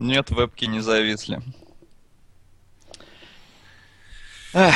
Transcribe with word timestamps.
Нет, 0.00 0.30
вебки 0.30 0.64
не 0.64 0.80
зависли. 0.80 1.42
Эх. 4.54 4.74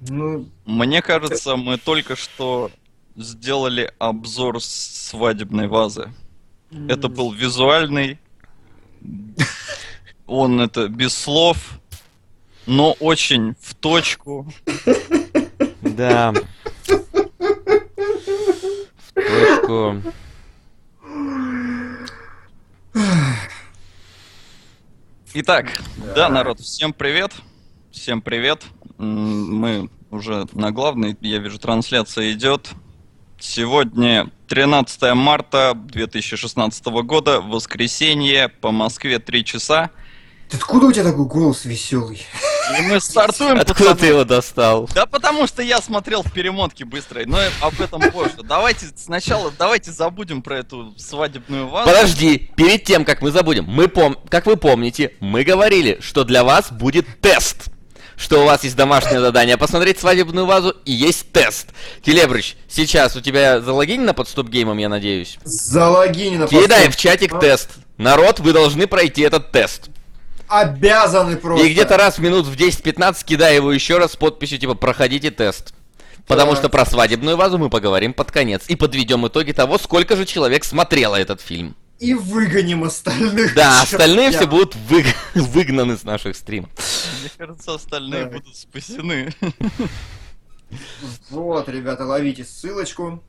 Ну, 0.00 0.48
Мне 0.64 1.02
кажется, 1.02 1.56
мы 1.56 1.76
только 1.76 2.14
что 2.14 2.70
сделали 3.16 3.92
обзор 3.98 4.62
свадебной 4.62 5.66
вазы. 5.66 6.12
Это 6.88 7.08
был 7.08 7.32
визуальный. 7.32 8.20
Он 10.26 10.60
это 10.60 10.86
без 10.88 11.14
слов, 11.14 11.80
но 12.66 12.92
очень 12.92 13.56
в 13.60 13.74
точку. 13.74 14.46
Да. 15.82 16.32
В 18.98 19.12
точку. 19.14 20.02
Итак, 25.34 25.82
да, 26.14 26.30
народ, 26.30 26.58
всем 26.58 26.94
привет. 26.94 27.32
Всем 27.90 28.22
привет. 28.22 28.64
Мы 28.96 29.90
уже 30.10 30.46
на 30.52 30.70
главной, 30.70 31.18
я 31.20 31.36
вижу, 31.38 31.58
трансляция 31.58 32.32
идет. 32.32 32.70
Сегодня 33.38 34.30
13 34.48 35.14
марта 35.14 35.74
2016 35.74 36.86
года, 36.86 37.42
воскресенье, 37.42 38.48
по 38.48 38.70
Москве 38.70 39.18
3 39.18 39.44
часа. 39.44 39.90
Откуда 40.52 40.86
у 40.86 40.92
тебя 40.92 41.04
такой 41.04 41.26
голос 41.26 41.64
веселый? 41.64 42.26
И 42.78 42.82
мы 42.82 43.00
стартуем, 43.00 43.58
Откуда 43.58 43.94
ты 43.94 44.06
его 44.06 44.24
достал? 44.24 44.88
Да 44.94 45.06
потому 45.06 45.46
что 45.46 45.62
я 45.62 45.80
смотрел 45.80 46.22
в 46.22 46.32
перемотке 46.32 46.84
быстрой, 46.84 47.24
но 47.26 47.38
об 47.60 47.80
этом 47.80 48.02
позже. 48.10 48.36
Давайте 48.42 48.86
сначала, 48.96 49.52
давайте 49.58 49.90
забудем 49.90 50.42
про 50.42 50.58
эту 50.58 50.94
свадебную 50.98 51.68
вазу. 51.68 51.88
Подожди, 51.88 52.50
перед 52.56 52.84
тем, 52.84 53.04
как 53.04 53.22
мы 53.22 53.30
забудем, 53.30 53.64
мы 53.64 53.88
пом... 53.88 54.18
как 54.28 54.46
вы 54.46 54.56
помните, 54.56 55.12
мы 55.20 55.44
говорили, 55.44 55.98
что 56.00 56.24
для 56.24 56.44
вас 56.44 56.70
будет 56.70 57.06
тест. 57.20 57.70
Что 58.16 58.42
у 58.42 58.46
вас 58.46 58.64
есть 58.64 58.74
домашнее 58.74 59.20
задание 59.20 59.56
посмотреть 59.56 60.00
свадебную 60.00 60.44
вазу 60.44 60.74
и 60.84 60.90
есть 60.90 61.30
тест. 61.30 61.68
Келебрыч, 62.02 62.56
сейчас 62.68 63.14
у 63.14 63.20
тебя 63.20 63.60
залогинено 63.60 64.12
под 64.12 64.28
стоп-геймом, 64.28 64.76
я 64.78 64.88
надеюсь? 64.88 65.38
Залогинено. 65.44 66.48
Кидай 66.48 66.82
в 66.82 66.84
просто. 66.86 67.00
чатик 67.00 67.38
тест. 67.38 67.70
Народ, 67.96 68.40
вы 68.40 68.52
должны 68.52 68.88
пройти 68.88 69.22
этот 69.22 69.52
тест. 69.52 69.88
Обязаны 70.48 71.36
просто. 71.36 71.66
И 71.66 71.72
где-то 71.72 71.96
раз 71.96 72.18
в 72.18 72.22
минут 72.22 72.46
в 72.46 72.54
10-15 72.56 73.24
кидай 73.24 73.56
его 73.56 73.72
еще 73.72 73.98
раз 73.98 74.12
с 74.12 74.16
подписью 74.16 74.58
типа 74.58 74.74
«Проходите 74.74 75.30
тест». 75.30 75.74
Потому 76.26 76.50
Так. 76.52 76.58
что 76.60 76.68
про 76.68 76.84
свадебную 76.84 77.36
вазу 77.36 77.56
мы 77.58 77.70
поговорим 77.70 78.12
под 78.12 78.30
конец. 78.30 78.64
И 78.68 78.76
подведем 78.76 79.26
итоги 79.26 79.52
того, 79.52 79.78
сколько 79.78 80.14
же 80.16 80.26
человек 80.26 80.64
смотрело 80.64 81.16
этот 81.16 81.40
фильм. 81.40 81.74
И 82.00 82.14
выгоним 82.14 82.84
остальных. 82.84 83.54
Да, 83.54 83.82
остальные 83.82 84.28
все 84.30 84.40
чертям. 84.40 84.50
будут 84.50 84.76
выг- 84.88 85.14
выгнаны 85.34 85.96
с 85.96 86.04
наших 86.04 86.36
стримов. 86.36 86.70
Мне 87.20 87.30
кажется, 87.36 87.74
остальные 87.74 88.24
Так. 88.24 88.32
будут 88.32 88.56
спасены. 88.56 89.32
Вот, 91.30 91.68
ребята, 91.68 92.04
ловите 92.04 92.44
ссылочку. 92.44 93.22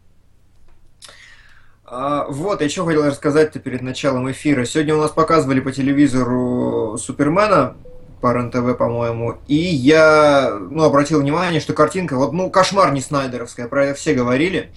А, 1.91 2.27
вот, 2.29 2.61
я 2.61 2.69
что 2.69 2.85
хотел 2.85 3.03
рассказать-то 3.03 3.57
перед 3.57 3.81
началом 3.81 4.29
эфира. 4.29 4.63
Сегодня 4.63 4.95
у 4.95 4.99
нас 4.99 5.09
показывали 5.09 5.59
по 5.59 5.71
телевизору 5.71 6.97
Супермена 6.99 7.75
по 8.21 8.31
РЕН-ТВ, 8.31 8.77
по-моему, 8.77 9.37
и 9.47 9.55
я, 9.55 10.53
ну, 10.69 10.83
обратил 10.83 11.21
внимание, 11.21 11.61
что 11.61 11.73
картинка, 11.73 12.15
вот, 12.17 12.33
ну, 12.33 12.49
кошмар 12.51 12.91
не 12.91 13.01
снайдеровская, 13.01 13.67
про 13.67 13.85
это 13.85 13.97
все 13.97 14.13
говорили, 14.13 14.71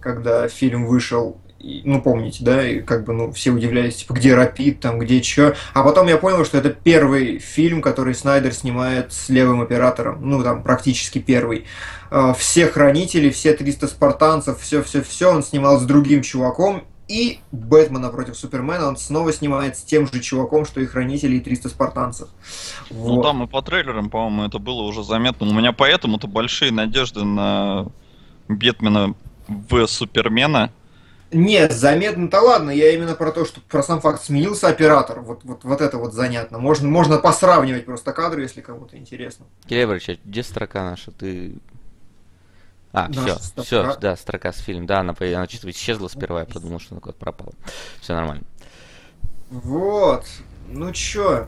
когда 0.00 0.48
фильм 0.48 0.86
вышел, 0.86 1.36
ну, 1.84 2.02
помните, 2.02 2.44
да, 2.44 2.68
и 2.68 2.80
как 2.80 3.04
бы, 3.04 3.12
ну, 3.12 3.32
все 3.32 3.50
удивлялись, 3.50 3.96
типа, 3.96 4.14
где 4.14 4.34
Рапид, 4.34 4.80
там, 4.80 4.98
где 4.98 5.20
чё, 5.20 5.54
а 5.74 5.82
потом 5.82 6.08
я 6.08 6.16
понял, 6.16 6.44
что 6.44 6.58
это 6.58 6.70
первый 6.70 7.38
фильм, 7.38 7.82
который 7.82 8.14
Снайдер 8.14 8.52
снимает 8.52 9.12
с 9.12 9.28
левым 9.28 9.60
оператором, 9.60 10.18
ну, 10.28 10.42
там, 10.42 10.62
практически 10.62 11.18
первый, 11.18 11.66
э, 12.10 12.34
все 12.36 12.66
хранители, 12.66 13.30
все 13.30 13.54
300 13.54 13.88
спартанцев, 13.88 14.60
все-все-все 14.60 15.30
он 15.30 15.42
снимал 15.42 15.78
с 15.78 15.84
другим 15.84 16.22
чуваком, 16.22 16.84
и 17.08 17.40
Бэтмена 17.50 18.08
против 18.08 18.36
Супермена 18.36 18.88
он 18.88 18.96
снова 18.96 19.32
снимает 19.32 19.76
с 19.76 19.82
тем 19.82 20.06
же 20.06 20.20
чуваком, 20.20 20.64
что 20.64 20.80
и 20.80 20.86
хранители 20.86 21.36
и 21.36 21.40
300 21.40 21.68
спартанцев. 21.68 22.28
Ну 22.90 23.16
Вот. 23.16 23.22
там 23.22 23.42
и 23.42 23.46
по 23.46 23.60
трейлерам, 23.60 24.08
по-моему, 24.08 24.44
это 24.44 24.58
было 24.58 24.82
уже 24.82 25.04
заметно. 25.04 25.46
У 25.46 25.52
меня 25.52 25.72
поэтому-то 25.72 26.26
большие 26.26 26.72
надежды 26.72 27.24
на 27.24 27.86
Бетмена 28.48 29.14
в 29.46 29.86
Супермена. 29.86 30.72
Нет, 31.32 31.72
заметно-то 31.72 32.40
ладно, 32.40 32.70
я 32.70 32.90
именно 32.92 33.14
про 33.14 33.32
то, 33.32 33.44
что 33.46 33.60
про 33.62 33.82
сам 33.82 34.00
факт 34.00 34.22
сменился 34.22 34.68
оператор, 34.68 35.20
вот, 35.20 35.44
вот, 35.44 35.64
вот 35.64 35.80
это 35.80 35.96
вот 35.96 36.12
занятно. 36.12 36.58
Можно, 36.58 36.88
можно 36.88 37.18
посравнивать 37.18 37.86
просто 37.86 38.12
кадры, 38.12 38.42
если 38.42 38.60
кому-то 38.60 38.96
интересно. 38.98 39.46
Келебрыч, 39.66 40.10
а 40.10 40.16
где 40.24 40.42
строка 40.42 40.82
наша? 40.84 41.10
Ты... 41.10 41.54
А, 42.92 43.08
Наша 43.08 43.20
все, 43.20 43.38
строка. 43.38 43.62
все, 43.64 43.96
да, 44.00 44.16
строка 44.16 44.52
с 44.52 44.58
фильм. 44.58 44.84
Да, 44.86 45.00
она, 45.00 45.14
она 45.18 45.48
что-то 45.48 45.70
исчезла 45.70 46.08
сперва, 46.08 46.40
я 46.40 46.44
подумал, 46.46 46.78
что 46.78 46.94
она 46.94 47.00
куда-то 47.00 47.18
пропала. 47.18 47.52
Все 48.02 48.12
нормально. 48.14 48.44
Вот, 49.50 50.26
ну 50.68 50.92
чё, 50.92 51.46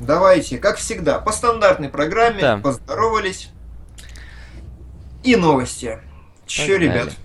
давайте, 0.00 0.58
как 0.58 0.76
всегда, 0.78 1.20
по 1.20 1.30
стандартной 1.30 1.88
программе, 1.88 2.40
Да. 2.40 2.58
поздоровались. 2.58 3.50
И 5.22 5.36
новости. 5.36 6.00
Чё, 6.46 6.72
Погнали. 6.74 6.84
ребят, 6.84 7.16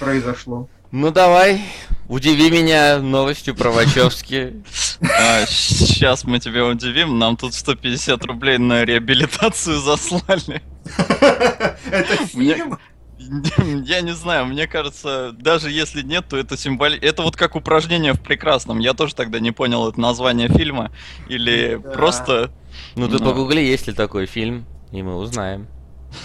произошло? 0.00 0.68
Ну 0.96 1.10
давай, 1.10 1.60
удиви 2.06 2.52
меня 2.52 3.00
новостью 3.00 3.56
про 3.56 3.72
Вачовски. 3.72 4.62
сейчас 5.48 6.22
мы 6.22 6.38
тебя 6.38 6.64
удивим, 6.66 7.18
нам 7.18 7.36
тут 7.36 7.52
150 7.52 8.24
рублей 8.24 8.58
на 8.58 8.84
реабилитацию 8.84 9.80
заслали. 9.80 10.62
Это 11.90 12.26
фильм? 12.28 12.78
Я 13.84 14.02
не 14.02 14.12
знаю, 14.12 14.46
мне 14.46 14.68
кажется, 14.68 15.32
даже 15.32 15.72
если 15.72 16.02
нет, 16.02 16.26
то 16.28 16.36
это 16.36 16.56
символи... 16.56 16.96
Это 16.96 17.22
вот 17.22 17.34
как 17.34 17.56
упражнение 17.56 18.12
в 18.12 18.20
прекрасном. 18.20 18.78
Я 18.78 18.94
тоже 18.94 19.16
тогда 19.16 19.40
не 19.40 19.50
понял 19.50 19.88
это 19.88 20.00
название 20.00 20.46
фильма. 20.46 20.92
Или 21.28 21.80
Да. 21.82 21.90
просто... 21.90 22.52
Ну 22.94 23.08
ты 23.08 23.18
Ну. 23.18 23.24
погугли, 23.24 23.60
есть 23.60 23.88
ли 23.88 23.92
такой 23.92 24.26
фильм, 24.26 24.64
и 24.92 25.02
мы 25.02 25.16
узнаем. 25.16 25.66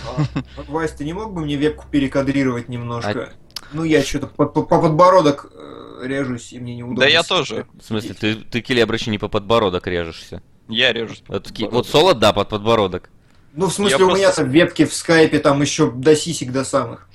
А, 0.05 0.61
Вась, 0.67 0.91
ты 0.91 1.05
не 1.05 1.13
мог 1.13 1.33
бы 1.33 1.41
мне 1.41 1.57
вебку 1.57 1.85
перекадрировать 1.89 2.69
немножко? 2.69 3.33
Ну, 3.71 3.83
я 3.83 4.03
что-то 4.03 4.27
по, 4.27 4.45
по- 4.45 4.63
по 4.63 4.81
подбородок 4.81 5.51
э, 5.53 6.01
режусь, 6.05 6.53
и 6.53 6.59
мне 6.59 6.75
неудобно. 6.75 7.01
Да 7.01 7.07
я 7.07 7.23
тоже. 7.23 7.65
В 7.79 7.83
смысле, 7.85 8.13
ты, 8.13 8.35
ты 8.35 8.61
Келебрыч, 8.61 9.07
не 9.07 9.17
по 9.17 9.27
подбородок 9.27 9.85
режешься. 9.87 10.41
Я 10.67 10.93
режусь. 10.93 11.23
Вот, 11.27 11.51
вот 11.71 11.87
соло, 11.87 12.13
да, 12.13 12.33
под 12.33 12.49
подбородок. 12.49 13.09
Ну, 13.53 13.67
в 13.67 13.73
смысле, 13.73 13.97
Я 13.97 14.03
у 14.03 14.07
просто- 14.07 14.17
меня-то 14.17 14.43
вебки 14.43 14.85
в 14.85 14.93
скайпе 14.93 15.39
там 15.39 15.61
еще 15.61 15.91
до 15.91 16.15
сисек 16.15 16.51
до 16.51 16.63
самых. 16.63 17.07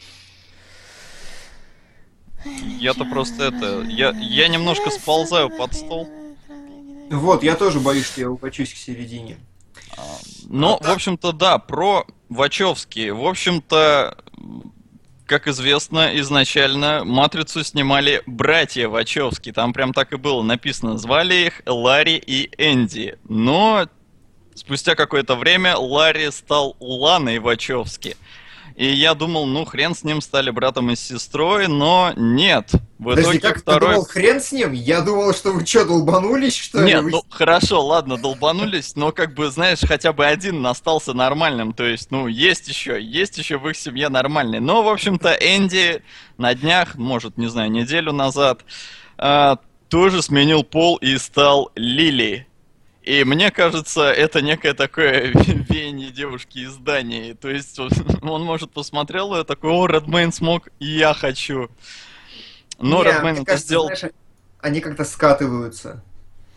Я-то 2.78 3.04
просто 3.06 3.44
это... 3.44 3.82
Я, 3.88 4.10
я 4.10 4.48
немножко 4.48 4.90
сползаю 4.90 5.48
под 5.50 5.74
стол. 5.74 6.08
Вот, 7.10 7.42
я 7.42 7.54
тоже 7.56 7.80
боюсь, 7.80 8.06
что 8.06 8.20
я 8.20 8.30
укачусь 8.30 8.72
к 8.74 8.76
середине. 8.76 9.38
Ну, 10.46 10.78
в 10.80 10.88
общем-то, 10.90 11.32
да, 11.32 11.58
про 11.58 12.04
Вачовски. 12.28 13.10
В 13.10 13.24
общем-то, 13.26 14.18
как 15.26 15.48
известно, 15.48 16.18
изначально 16.20 17.04
«Матрицу» 17.04 17.64
снимали 17.64 18.22
братья 18.26 18.88
Вачовски. 18.88 19.52
Там 19.52 19.72
прям 19.72 19.92
так 19.92 20.12
и 20.12 20.16
было 20.16 20.42
написано. 20.42 20.98
Звали 20.98 21.46
их 21.46 21.62
Ларри 21.66 22.16
и 22.16 22.50
Энди. 22.58 23.18
Но 23.28 23.88
спустя 24.54 24.94
какое-то 24.94 25.34
время 25.36 25.76
Ларри 25.76 26.30
стал 26.30 26.76
Ланой 26.78 27.38
Вачовски. 27.38 28.16
И 28.76 28.86
я 28.86 29.14
думал, 29.14 29.46
ну, 29.46 29.64
хрен 29.64 29.94
с 29.94 30.02
ним, 30.02 30.20
стали 30.20 30.50
братом 30.50 30.90
и 30.90 30.96
сестрой, 30.96 31.68
но 31.68 32.12
нет. 32.16 32.72
В 32.98 33.04
Подожди, 33.04 33.38
итоге 33.38 33.40
как 33.40 33.54
ты 33.54 33.60
второй... 33.60 33.94
думал, 33.94 34.04
хрен 34.04 34.40
с 34.40 34.50
ним? 34.50 34.72
Я 34.72 35.00
думал, 35.00 35.32
что 35.32 35.52
вы 35.52 35.64
что, 35.64 35.84
долбанулись, 35.84 36.56
что 36.56 36.80
ли? 36.80 36.86
Нет, 36.86 37.04
Вы- 37.04 37.10
ну 37.12 37.22
хорошо, 37.30 37.84
ладно, 37.84 38.16
долбанулись, 38.16 38.96
но 38.96 39.12
как 39.12 39.34
бы, 39.34 39.48
знаешь, 39.50 39.78
хотя 39.80 40.12
бы 40.12 40.26
один 40.26 40.66
остался 40.66 41.14
нормальным. 41.14 41.72
То 41.72 41.84
есть, 41.84 42.10
ну, 42.10 42.26
есть 42.26 42.66
еще, 42.66 43.00
есть 43.00 43.38
еще 43.38 43.58
в 43.58 43.68
их 43.68 43.76
семье 43.76 44.08
нормальный. 44.08 44.58
Но, 44.58 44.82
в 44.82 44.88
общем-то, 44.88 45.30
Энди 45.40 46.02
на 46.36 46.52
днях, 46.54 46.96
может, 46.96 47.38
не 47.38 47.46
знаю, 47.46 47.70
неделю 47.70 48.12
назад, 48.12 48.64
а, 49.18 49.58
тоже 49.88 50.20
сменил 50.20 50.64
пол 50.64 50.96
и 50.96 51.16
стал 51.18 51.70
Лили. 51.76 52.48
И 53.04 53.22
мне 53.24 53.50
кажется, 53.50 54.10
это 54.10 54.40
некое 54.40 54.72
такое 54.72 55.32
веяние 55.34 56.10
девушки 56.10 56.58
из 56.58 56.76
Дании. 56.76 57.34
То 57.34 57.50
есть 57.50 57.78
он, 57.78 57.90
он 58.22 58.42
может 58.42 58.72
посмотрел 58.72 59.34
и 59.34 59.44
такой, 59.44 59.70
о, 59.70 59.86
Редмейн 59.86 60.32
смог, 60.32 60.68
и 60.80 60.86
я 60.86 61.12
хочу. 61.12 61.70
Но 62.78 63.02
Редмейн 63.02 63.36
это 63.36 63.44
кажется, 63.44 63.66
сделал... 63.66 63.86
знаешь, 63.86 64.14
они 64.60 64.80
как-то 64.80 65.04
скатываются. 65.04 66.02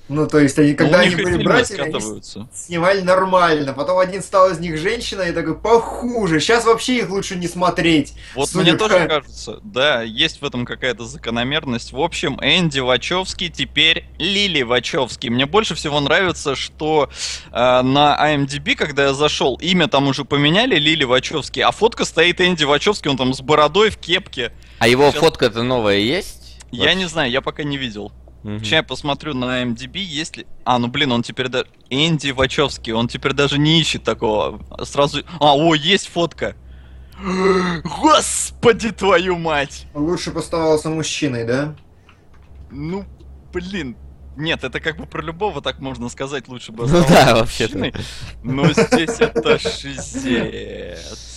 Ну, 0.10 0.26
то 0.26 0.40
есть, 0.40 0.58
они, 0.58 0.74
когда 0.74 1.00
Ну, 1.00 1.04
они 1.04 1.16
были 1.16 1.44
братьями, 1.44 1.82
они 1.82 2.22
снимали 2.54 3.02
нормально. 3.02 3.74
Потом 3.74 3.98
один 3.98 4.24
стал 4.24 4.52
из 4.52 4.60
них 4.60 4.78
женщиной 4.78 5.30
и 5.30 5.32
такой, 5.34 5.58
похуже. 5.58 6.40
Сейчас 6.40 6.66
вообще 6.66 7.00
их 7.00 7.10
лучше 7.10 7.36
не 7.36 7.48
смотреть. 7.48 8.14
Вот 8.34 8.50
Судя 8.50 8.64
мне 8.64 8.78
тоже 8.78 9.08
кажется, 9.08 9.60
да, 9.64 10.02
есть 10.04 10.42
в 10.42 10.46
этом 10.46 10.66
какая-то 10.66 11.06
закономерность. 11.06 11.92
В 11.92 12.00
общем, 12.00 12.40
Энди 12.42 12.80
Вачовский 12.80 13.50
теперь 13.50 14.06
Лили 14.18 14.62
Вачовский. 14.62 15.30
Мне 15.30 15.46
больше 15.46 15.76
всего 15.76 16.00
нравится, 16.00 16.56
что 16.56 17.10
э, 17.52 17.82
на 17.82 18.18
IMDb, 18.34 18.76
когда 18.76 19.08
я 19.08 19.14
зашел, 19.14 19.56
имя 19.62 19.88
там 19.88 20.08
уже 20.08 20.24
поменяли, 20.24 20.76
Лили 20.76 21.04
Вачовский, 21.04 21.64
а 21.64 21.72
фотка 21.72 22.06
стоит 22.06 22.40
Энди 22.40 22.64
Вачовский, 22.64 23.12
он 23.12 23.18
там 23.18 23.34
с 23.34 23.42
бородой 23.42 23.90
в 23.90 23.98
кепке. 23.98 24.54
А 24.80 24.88
его 24.88 25.12
Сейчас- 25.12 25.20
фотка-то 25.20 25.64
новая 25.64 25.98
есть? 25.98 26.58
Я 26.72 26.94
не 26.94 27.06
знаю, 27.06 27.32
я 27.32 27.42
пока 27.42 27.64
не 27.64 27.78
видел. 27.78 28.12
Мгм. 28.44 28.60
Сейчас 28.60 28.72
я 28.72 28.84
посмотрю 28.84 29.34
на 29.34 29.64
IMDb, 29.64 29.98
есть 29.98 30.38
ли... 30.38 30.48
А, 30.64 30.80
ну 30.80 30.88
блин, 30.88 31.12
он 31.12 31.24
теперь 31.24 31.50
даже... 31.50 31.68
Энди 31.90 32.32
Вачовский, 32.32 32.94
он 32.94 33.08
теперь 33.08 33.34
даже 33.34 33.58
не 33.58 33.80
ищет 33.80 34.04
такого. 34.04 34.62
Сразу... 34.84 35.24
А, 35.40 35.56
о, 35.56 35.74
есть 35.74 36.08
фотка. 36.08 36.56
Господи, 37.84 38.92
твою 38.92 39.38
мать! 39.38 39.88
Лучше 39.94 40.32
бы 40.32 40.40
оставался 40.40 40.90
мужчиной, 40.90 41.46
да? 41.46 41.76
Ну, 42.70 43.06
блин. 43.52 43.98
Нет, 44.36 44.64
это 44.64 44.80
как 44.80 44.98
бы 44.98 45.08
про 45.08 45.22
любого 45.22 45.62
так 45.62 45.80
можно 45.80 46.10
сказать, 46.10 46.48
лучше 46.48 46.72
бы 46.72 46.88
Ну 46.88 47.00
оставался 47.00 47.26
да, 47.26 47.42
мужчиной. 47.42 47.94
Но 48.44 48.72
здесь 48.72 49.20
это 49.20 49.58
шизец. 49.60 51.37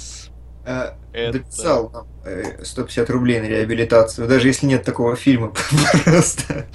Э, 0.65 0.93
Это- 1.12 1.39
Дописал 1.39 1.91
нам 1.91 2.07
э, 2.25 2.65
150 2.65 3.11
рублей 3.11 3.41
на 3.41 3.47
реабилитацию, 3.47 4.29
даже 4.29 4.49
если 4.49 4.67
нет 4.67 4.85
такого 4.85 5.17
фильма. 5.17 5.49
Просто. 6.05 6.67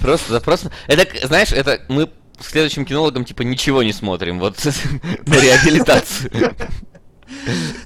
Просто, 0.00 0.32
да, 0.32 0.40
просто. 0.40 0.70
Это, 0.86 1.26
знаешь, 1.26 1.52
это 1.52 1.80
мы 1.88 2.10
следующим 2.40 2.84
кинологом 2.84 3.24
типа 3.24 3.42
ничего 3.42 3.82
не 3.82 3.92
смотрим. 3.92 4.38
Вот 4.40 4.56
на 5.26 5.34
реабилитацию. 5.34 6.30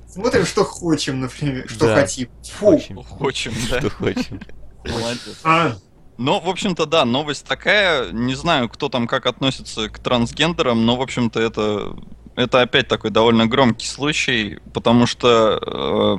Смотрим, 0.09 0.47
что 0.47 0.65
хотим, 0.65 1.21
например, 1.21 1.69
что 1.69 1.87
Да. 1.87 1.97
хотим. 2.01 2.29
Фу. 2.59 2.69
Очень, 2.69 3.03
Хочем, 3.05 3.53
да. 3.71 3.81
Что 3.81 3.91
хочем. 3.91 4.41
Молодец. 4.85 5.41
А, 5.45 5.77
Ну, 6.17 6.41
в 6.41 6.49
общем-то, 6.49 6.87
да, 6.87 7.05
новость 7.05 7.45
такая. 7.47 8.11
Не 8.11 8.35
знаю, 8.35 8.69
кто 8.69 8.89
там 8.89 9.07
как 9.07 9.27
относится 9.27 9.89
к 9.89 9.99
трансгендерам, 10.01 10.85
но, 10.87 10.97
в 10.97 11.03
общем-то, 11.03 11.39
это, 11.41 11.95
это 12.39 12.61
опять 12.63 12.89
такой 12.89 13.11
довольно 13.11 13.47
громкий 13.47 13.87
случай, 13.87 14.59
потому 14.73 15.07
что 15.07 15.61
э, 15.61 16.17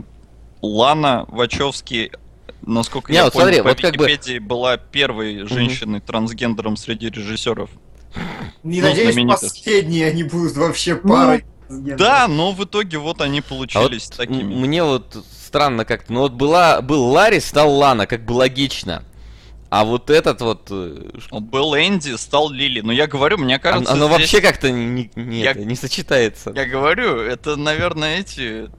Лана 0.61 1.25
Вачовски, 1.29 2.11
насколько 2.61 3.11
Не, 3.11 3.17
я 3.19 3.23
вот 3.25 3.33
понял, 3.33 3.45
смотри, 3.45 3.61
по 3.61 3.69
вот 3.69 3.81
как 3.81 3.95
бы- 3.97 4.05
Википедии 4.07 4.39
была 4.39 4.77
первой 4.77 5.47
женщиной 5.47 6.01
трансгендером 6.01 6.75
среди 6.77 7.09
режиссеров. 7.09 7.69
Не 8.63 8.81
Ну, 8.81 8.87
надеюсь, 8.89 9.13
знаменитость. 9.13 9.63
последние 9.63 10.07
они 10.07 10.23
будут 10.23 10.55
вообще 10.57 10.95
парой. 10.95 11.45
Да, 11.69 12.27
но 12.27 12.51
в 12.51 12.63
итоге 12.63 12.97
вот 12.97 13.21
они 13.21 13.39
А 13.39 13.41
вот 13.41 13.47
получились 13.49 14.07
такими. 14.07 14.41
мне 14.43 14.83
вот 14.83 15.23
странно 15.31 15.85
как-то. 15.85 16.11
Ну 16.11 16.21
вот 16.21 16.31
была, 16.33 16.81
был 16.81 17.05
Ларри, 17.05 17.39
стал 17.39 17.71
Лана, 17.71 18.07
как 18.07 18.25
бы 18.25 18.31
логично. 18.33 19.03
А 19.69 19.83
вот 19.83 20.09
этот 20.09 20.41
вот... 20.41 20.67
э, 20.71 20.97
ш- 21.19 21.39
Был 21.39 21.75
Энди, 21.75 22.15
стал 22.17 22.49
Лили. 22.49 22.81
Но 22.81 22.91
я 22.91 23.05
говорю, 23.07 23.37
мне 23.37 23.55
Оно, 23.55 23.61
кажется, 23.61 23.93
оно 23.93 24.07
здесь- 24.07 24.19
вообще 24.19 24.41
как-то 24.41 24.71
не, 24.71 25.11
не, 25.15 25.41
Я- 25.41 25.53
не 25.53 25.75
сочетается. 25.75 26.51
Я 26.55 26.65
говорю, 26.65 27.19
это, 27.21 27.55
наверное, 27.55 28.19
эти... 28.19 28.69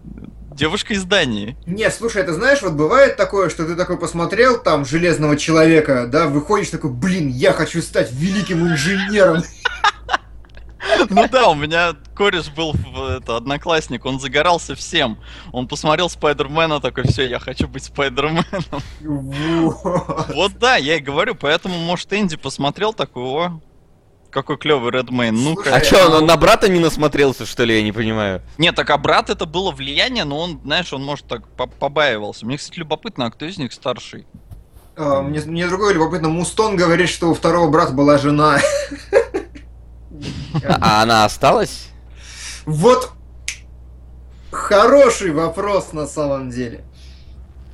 Девушка 0.52 0.94
из 0.94 1.04
Дании. 1.04 1.56
Не, 1.64 1.88
слушай, 1.92 2.20
это 2.20 2.34
знаешь, 2.34 2.60
вот 2.60 2.72
бывает 2.72 3.16
такое, 3.16 3.50
что 3.50 3.64
ты 3.64 3.76
такой 3.76 3.96
посмотрел 3.98 4.60
там 4.60 4.84
Железного 4.84 5.36
Человека, 5.36 6.08
да, 6.08 6.26
выходишь 6.26 6.70
такой, 6.70 6.90
блин, 6.90 7.28
я 7.28 7.52
хочу 7.52 7.80
стать 7.80 8.12
великим 8.12 8.66
инженером. 8.66 9.44
Ну 11.10 11.28
да, 11.28 11.48
у 11.48 11.54
меня 11.54 11.92
кореш 12.14 12.48
был 12.50 12.72
в- 12.72 13.18
это, 13.18 13.36
одноклассник, 13.36 14.04
он 14.06 14.18
загорался 14.20 14.74
всем. 14.74 15.18
Он 15.52 15.68
посмотрел 15.68 16.08
Спайдермена, 16.08 16.80
такой, 16.80 17.04
все, 17.04 17.28
я 17.28 17.38
хочу 17.38 17.68
быть 17.68 17.84
Спайдерменом. 17.84 18.44
Вот. 19.00 20.52
Да, 20.58 20.76
я 20.76 20.96
и 20.96 21.00
говорю, 21.00 21.34
поэтому, 21.34 21.76
может, 21.78 22.12
Энди 22.12 22.36
посмотрел 22.36 22.92
такой, 22.92 23.22
о, 23.22 23.60
какой 24.30 24.56
клевый 24.58 24.92
Редмейн, 24.92 25.34
ну-ка. 25.34 25.74
А 25.74 25.80
чё, 25.80 26.18
он 26.18 26.26
на 26.26 26.36
брата 26.36 26.68
не 26.68 26.78
насмотрелся, 26.78 27.46
что 27.46 27.64
ли, 27.64 27.76
я 27.76 27.82
не 27.82 27.92
понимаю? 27.92 28.42
Нет, 28.58 28.74
так 28.74 28.88
а 28.90 28.98
брат 28.98 29.28
это 29.30 29.46
было 29.46 29.70
влияние, 29.72 30.24
но 30.24 30.38
он, 30.38 30.60
знаешь, 30.64 30.92
он, 30.92 31.02
может, 31.04 31.26
так 31.26 31.46
по- 31.48 31.66
побаивался. 31.66 32.46
Мне, 32.46 32.56
кстати, 32.58 32.78
любопытно, 32.78 33.26
а 33.26 33.30
кто 33.30 33.44
из 33.44 33.58
них 33.58 33.72
старший? 33.72 34.26
А, 34.96 35.22
Мне, 35.22 35.40
мне 35.40 35.66
другое 35.66 35.94
любопытно, 35.94 36.28
Мустон 36.28 36.76
говорит, 36.76 37.08
что 37.08 37.28
у 37.30 37.34
второго 37.34 37.70
брата 37.70 37.92
была 37.92 38.18
жена. 38.18 38.58
А 40.80 41.02
она 41.02 41.24
осталась? 41.24 41.88
Вот 42.66 43.12
хороший 44.50 45.32
вопрос 45.32 45.92
на 45.92 46.06
самом 46.06 46.50
деле. 46.50 46.84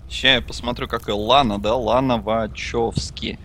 Сейчас 0.09 0.37
я 0.37 0.43
посмотрю, 0.43 0.89
какая 0.89 1.17
Лана, 1.17 1.59
да, 1.59 1.75
Лана 1.75 2.19
Вачовски. 2.19 3.39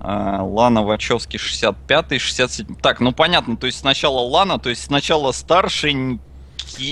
А, 0.00 0.42
Лана 0.42 0.82
Вачовски 0.82 1.36
65-й, 1.36 2.18
67 2.18 2.76
Так, 2.76 3.00
ну 3.00 3.12
понятно, 3.12 3.56
то 3.56 3.66
есть 3.66 3.80
сначала 3.80 4.20
Лана, 4.20 4.58
то 4.58 4.70
есть 4.70 4.84
сначала 4.84 5.32
старшенький. 5.32 6.20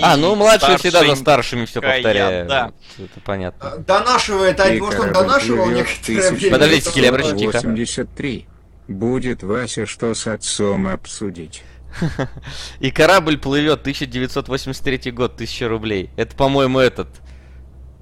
А, 0.01 0.17
ну 0.17 0.35
младшие 0.35 0.77
всегда 0.77 1.05
за 1.05 1.15
старшими 1.15 1.65
все 1.65 1.81
повторяют. 1.81 2.47
да. 2.47 2.71
Это 2.97 3.19
понятно. 3.23 3.77
Донашивает, 3.77 4.59
а 4.59 4.69
И 4.69 4.79
может 4.79 4.99
он 4.99 5.13
донашивал 5.13 5.65
время? 5.65 6.51
Подождите, 6.51 6.91
Келебрыч, 6.91 7.37
тихо. 7.37 7.59
83. 7.59 8.47
Будет 8.87 9.43
Вася 9.43 9.85
что 9.85 10.13
с 10.13 10.27
отцом 10.27 10.87
обсудить. 10.87 11.63
И 12.79 12.91
корабль 12.91 13.37
плывет 13.37 13.81
1983 13.81 15.11
год, 15.11 15.33
1000 15.33 15.67
рублей. 15.67 16.09
Это, 16.15 16.35
по-моему, 16.35 16.79
этот. 16.79 17.07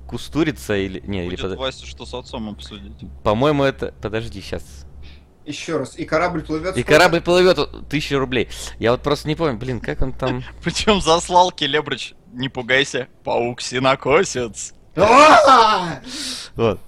Кустурица 0.08 0.76
или. 0.76 1.00
Не, 1.02 1.26
или 1.26 1.32
Будет 1.32 1.42
под- 1.42 1.58
Вася, 1.58 1.86
что 1.86 2.06
с 2.06 2.14
отцом 2.14 2.50
обсудить. 2.50 2.94
По-моему, 3.24 3.64
это. 3.64 3.94
Подожди, 4.02 4.42
сейчас. 4.42 4.86
Еще 5.46 5.78
раз, 5.78 5.98
и 5.98 6.06
корабль 6.06 6.42
плывет. 6.44 6.76
И 6.76 6.82
сколько? 6.82 6.92
корабль 6.92 7.22
плывет 7.22 7.58
1000 7.60 8.18
рублей. 8.18 8.50
Я 8.80 8.92
вот 8.92 9.02
просто 9.02 9.28
не 9.28 9.36
помню, 9.36 9.58
блин, 9.58 9.80
как 9.80 10.02
он 10.02 10.14
там. 10.14 10.44
Причем 10.64 11.02
заслал 11.02 11.52
Келебрыч, 11.52 12.14
не 12.34 12.50
пугайся, 12.50 13.08
паук 13.24 13.62
синокосец. 13.62 14.74
А! 14.96 16.02
Вот. 16.56 16.80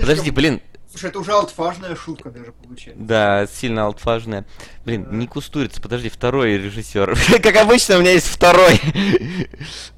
Подожди, 0.00 0.30
блин, 0.30 0.60
Слушай, 0.98 1.10
это 1.10 1.20
уже 1.20 1.32
алтфажная 1.32 1.94
шутка 1.94 2.28
даже 2.30 2.50
получается. 2.50 3.00
да, 3.00 3.46
сильно 3.46 3.84
алтфажная. 3.84 4.44
Блин, 4.84 5.06
не 5.12 5.28
кустурица, 5.28 5.80
подожди, 5.80 6.08
второй 6.08 6.58
режиссер. 6.58 7.16
Как 7.42 7.54
обычно, 7.54 7.98
у 7.98 8.00
меня 8.00 8.10
есть 8.12 8.26
второй. 8.26 8.80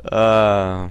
А, 0.05 0.91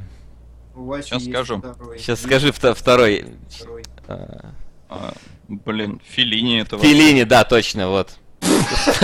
Сейчас 1.02 1.22
есть 1.22 1.32
скажу. 1.32 1.60
второй. 1.60 2.00
Сейчас 2.00 2.22
скажи 2.22 2.48
вто- 2.50 2.74
второй. 2.74 3.26
Второй. 3.50 3.84
А, 4.08 4.52
А, 4.90 5.14
блин, 5.48 6.02
Филини 6.08 6.62
это 6.62 6.78
вообще- 6.78 6.92
Филини, 6.92 7.24
да, 7.24 7.44
точно, 7.44 7.90
вот. 7.90 8.18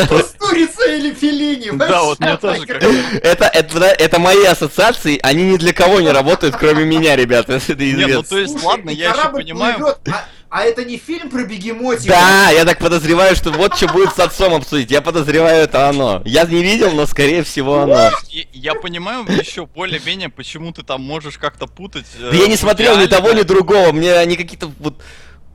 Кустурица 0.07 0.95
или 0.95 1.13
Филини? 1.13 1.71
Да, 1.77 2.03
вот 2.03 2.19
мне 2.19 2.37
тоже 2.37 2.65
как 2.65 2.83
Это, 2.83 3.45
это, 3.45 3.79
это 3.85 4.19
мои 4.19 4.43
ассоциации, 4.45 5.19
они 5.23 5.43
ни 5.43 5.57
для 5.57 5.73
кого 5.73 5.99
не 6.01 6.11
работают, 6.11 6.55
кроме 6.55 6.85
меня, 6.85 7.15
ребята. 7.15 7.53
Это 7.67 7.83
Нет, 7.83 7.95
ну 7.97 8.03
известно. 8.03 8.23
то 8.23 8.37
есть, 8.37 8.51
Слушай, 8.53 8.65
ладно, 8.65 8.89
я 8.89 9.09
еще 9.11 9.29
понимаю. 9.29 9.77
плывет, 9.77 9.97
а, 10.07 10.25
а 10.49 10.63
это 10.63 10.85
не 10.85 10.97
фильм 10.97 11.29
про 11.29 11.43
бегемотика? 11.43 12.07
Да, 12.13 12.49
я 12.51 12.63
так 12.65 12.77
подозреваю, 12.79 13.35
что 13.35 13.51
вот 13.51 13.75
что 13.75 13.87
будет 13.87 14.13
с 14.15 14.19
отцом 14.19 14.53
обсудить. 14.53 14.91
Я 14.91 15.01
подозреваю, 15.01 15.63
это 15.63 15.89
оно. 15.89 16.21
Я 16.25 16.43
не 16.45 16.63
видел, 16.63 16.91
но 16.91 17.05
скорее 17.07 17.43
всего 17.43 17.79
оно. 17.81 18.11
Я, 18.29 18.43
я 18.53 18.75
понимаю 18.75 19.25
еще 19.27 19.65
более-менее, 19.65 20.29
почему 20.29 20.71
ты 20.71 20.83
там 20.83 21.01
можешь 21.01 21.37
как-то 21.37 21.67
путать. 21.67 22.05
э, 22.19 22.29
Да 22.31 22.37
я 22.37 22.47
не 22.47 22.55
смотрел 22.57 22.97
ни 22.97 23.05
того, 23.07 23.31
ни 23.33 23.41
другого. 23.41 23.91
Мне 23.91 24.13
они 24.13 24.35
какие-то 24.37 24.71
вот 24.79 25.01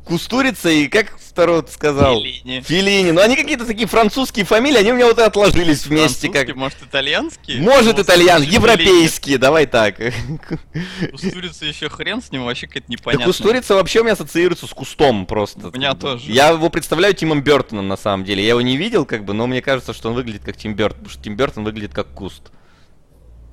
Кустурица 0.04 0.71
и 0.71 0.88
как 0.88 1.19
второй 1.19 1.64
сказал? 1.69 2.14
Феллини. 2.14 2.61
Филини. 2.61 3.11
Ну 3.12 3.21
они 3.21 3.37
какие-то 3.37 3.64
такие 3.64 3.87
французские 3.87 4.45
фамилии, 4.45 4.78
они 4.78 4.92
у 4.92 4.97
меня 4.97 5.07
вот 5.07 5.19
и 5.19 5.23
отложились 5.23 5.87
вместе 5.87 6.28
как. 6.28 6.54
может, 6.57 6.78
итальянский? 6.83 7.61
Может 7.61 7.97
Ну, 7.97 8.02
итальян, 8.02 8.42
слушай, 8.42 8.54
европейские, 8.54 9.38
давай 9.38 9.66
так. 9.66 9.97
Феллини. 9.99 10.40
Устурица 11.12 11.64
еще 11.66 11.88
хрен 11.88 12.23
с 12.23 12.33
ним, 12.33 12.45
вообще 12.45 12.66
какая-то 12.66 12.88
Да 12.88 12.92
непонятная. 12.92 13.26
Кустурица 13.26 13.75
вообще 13.75 14.00
у 14.00 14.02
меня 14.02 14.14
ассоциируется 14.14 14.66
с 14.66 14.71
кустом 14.71 15.26
просто. 15.26 15.69
У 15.69 15.73
меня 15.73 15.95
тоже. 15.95 16.30
Я 16.30 16.49
его 16.49 16.71
представляю 16.71 17.14
Тимом 17.14 17.42
Бертоном 17.42 17.87
на 17.87 17.97
самом 17.97 18.25
деле. 18.25 18.42
Я 18.42 18.50
его 18.50 18.61
не 18.61 18.76
видел, 18.76 19.04
как 19.04 19.25
бы, 19.25 19.33
но 19.35 19.47
мне 19.47 19.62
кажется, 19.62 19.92
что 19.92 20.09
он 20.09 20.14
выглядит 20.14 20.42
как 20.45 20.57
Тим 20.57 20.75
Бертон, 20.75 20.99
потому 20.99 21.11
что 21.11 21.23
Тим 21.23 21.37
Бертон 21.37 21.64
выглядит 21.64 21.95
как 21.95 22.09
куст. 22.09 22.50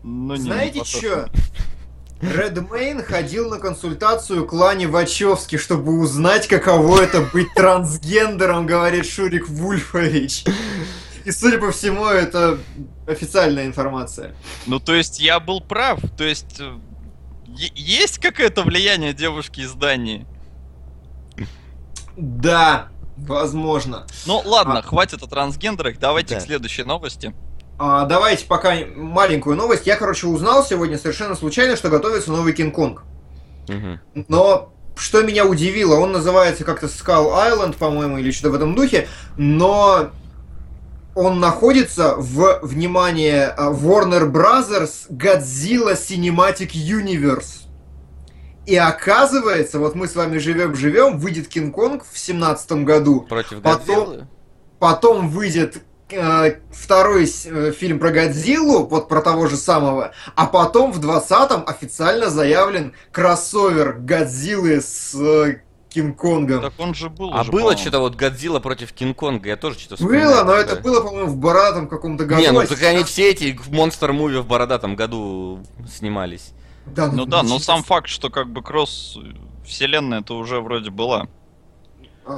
Ну, 0.04 0.36
не, 0.36 0.42
Знаете 0.42 0.80
ну, 0.80 0.86
что? 0.86 1.30
Редмейн 2.22 3.04
ходил 3.04 3.50
на 3.50 3.60
консультацию 3.60 4.46
к 4.46 4.54
Лане 4.54 4.88
Вачовски, 4.88 5.58
чтобы 5.58 6.00
узнать, 6.00 6.48
каково 6.48 7.02
это 7.02 7.22
быть 7.22 7.54
трансгендером, 7.54 8.66
говорит 8.66 9.06
Шурик 9.06 9.48
Вульфович. 9.48 10.46
И, 11.26 11.32
судя 11.32 11.60
по 11.60 11.72
всему, 11.72 12.06
это 12.06 12.58
официальная 13.06 13.66
информация. 13.68 14.34
Ну, 14.66 14.80
то 14.80 14.96
есть 14.96 15.20
я 15.20 15.40
был 15.40 15.62
прав. 15.62 16.00
То 16.18 16.24
есть 16.24 16.60
э, 16.60 16.76
есть 17.76 18.20
какое-то 18.20 18.64
влияние 18.64 19.14
девушки 19.14 19.62
из 19.62 19.74
Дании? 19.74 20.26
Да, 22.16 22.90
Возможно. 23.18 24.06
Ну 24.28 24.42
ладно, 24.46 24.80
А. 24.80 24.82
хватит 24.84 25.24
о 25.24 25.28
трансгендерах, 25.28 25.98
давайте 25.98 26.36
Да. 26.36 26.40
к 26.42 26.44
следующей 26.44 26.84
новости. 26.84 27.34
А, 27.79 28.05
давайте 28.05 28.46
пока 28.46 28.74
маленькую 28.96 29.55
новость. 29.55 29.86
Я, 29.86 29.96
короче, 29.98 30.27
узнал 30.27 30.65
сегодня 30.65 30.98
совершенно 30.98 31.36
случайно, 31.36 31.75
что 31.75 31.89
готовится 31.89 32.31
новый 32.31 32.53
Кинг-Конг. 32.53 33.03
Мгм. 33.67 34.00
Но 34.27 34.74
что 34.96 35.22
меня 35.22 35.46
удивило, 35.46 36.00
он 36.00 36.12
называется 36.12 36.63
как-то 36.63 36.88
Skull 36.88 37.29
Island, 37.34 37.77
по-моему, 37.77 38.17
или 38.17 38.31
что-то 38.31 38.51
в 38.51 38.55
этом 38.55 38.74
духе, 38.74 39.07
но 39.38 40.10
он 41.13 41.39
находится 41.39 42.15
в, 42.15 42.60
внимание, 42.63 43.46
а, 43.46 43.72
Warner 43.72 44.31
Brothers 44.31 45.07
Godzilla 45.12 45.93
Cinematic 45.93 46.72
Universe. 46.72 47.63
И 48.65 48.75
оказывается, 48.75 49.79
вот 49.79 49.93
мы 49.96 50.07
с 50.07 50.15
вами 50.15 50.39
живем-живем, 50.39 51.19
выйдет 51.19 51.48
Кинг-Конг 51.48 52.03
в 52.12 52.17
семнадцатом 52.17 52.86
году, 52.86 53.22
Против 53.22 53.62
Потом- 53.62 53.86
Годзиллы? 54.05 54.27
потом 54.79 55.29
выйдет 55.29 55.84
второй 56.72 57.28
с- 57.28 57.46
э, 57.46 57.72
фильм 57.72 58.00
про 58.00 58.12
Годзиллу, 58.12 58.86
вот 58.88 59.10
про 59.10 59.22
того 59.22 59.48
же 59.48 59.58
самого, 59.58 60.14
а 60.36 60.46
потом 60.46 60.92
в 60.92 61.00
20-м 61.00 61.64
официально 61.68 62.30
заявлен 62.30 62.94
кроссовер 63.12 63.94
Годзиллы 64.00 64.82
с 64.82 65.14
э, 65.16 65.62
Кинг-Конгом. 65.90 66.62
Так 66.62 66.74
он 66.78 66.94
же 66.94 67.10
был 67.10 67.32
А 67.34 67.42
уже, 67.42 67.52
было 67.52 67.76
что-то 67.78 68.00
вот 68.00 68.16
Годзилла 68.16 68.60
против 68.60 68.94
Кинг-Конга, 68.94 69.50
я 69.50 69.58
тоже 69.58 69.80
что-то 69.80 70.04
Было, 70.04 70.44
но 70.44 70.56
такое. 70.58 70.60
это 70.62 70.76
было, 70.82 71.02
по-моему, 71.02 71.30
в 71.32 71.38
бородатом 71.38 71.88
каком-то 71.88 72.26
году. 72.26 72.42
Не, 72.42 72.52
ну 72.52 72.64
так 72.66 72.82
они 72.84 73.04
все 73.04 73.30
эти 73.32 73.58
монстр-муви 73.70 74.38
в 74.40 74.48
бородатом 74.48 74.96
году 74.96 75.60
снимались. 75.90 76.52
Да, 76.86 77.08
Ну 77.12 77.26
да, 77.26 77.44
но 77.44 77.50
сейчас- 77.56 77.66
сам 77.66 77.84
факт, 77.84 78.08
что 78.08 78.30
как 78.30 78.48
бы 78.50 78.62
кросс 78.62 79.18
вселенная 79.66 80.22
это 80.22 80.34
уже 80.36 80.62
вроде 80.62 80.90
была. 80.90 81.28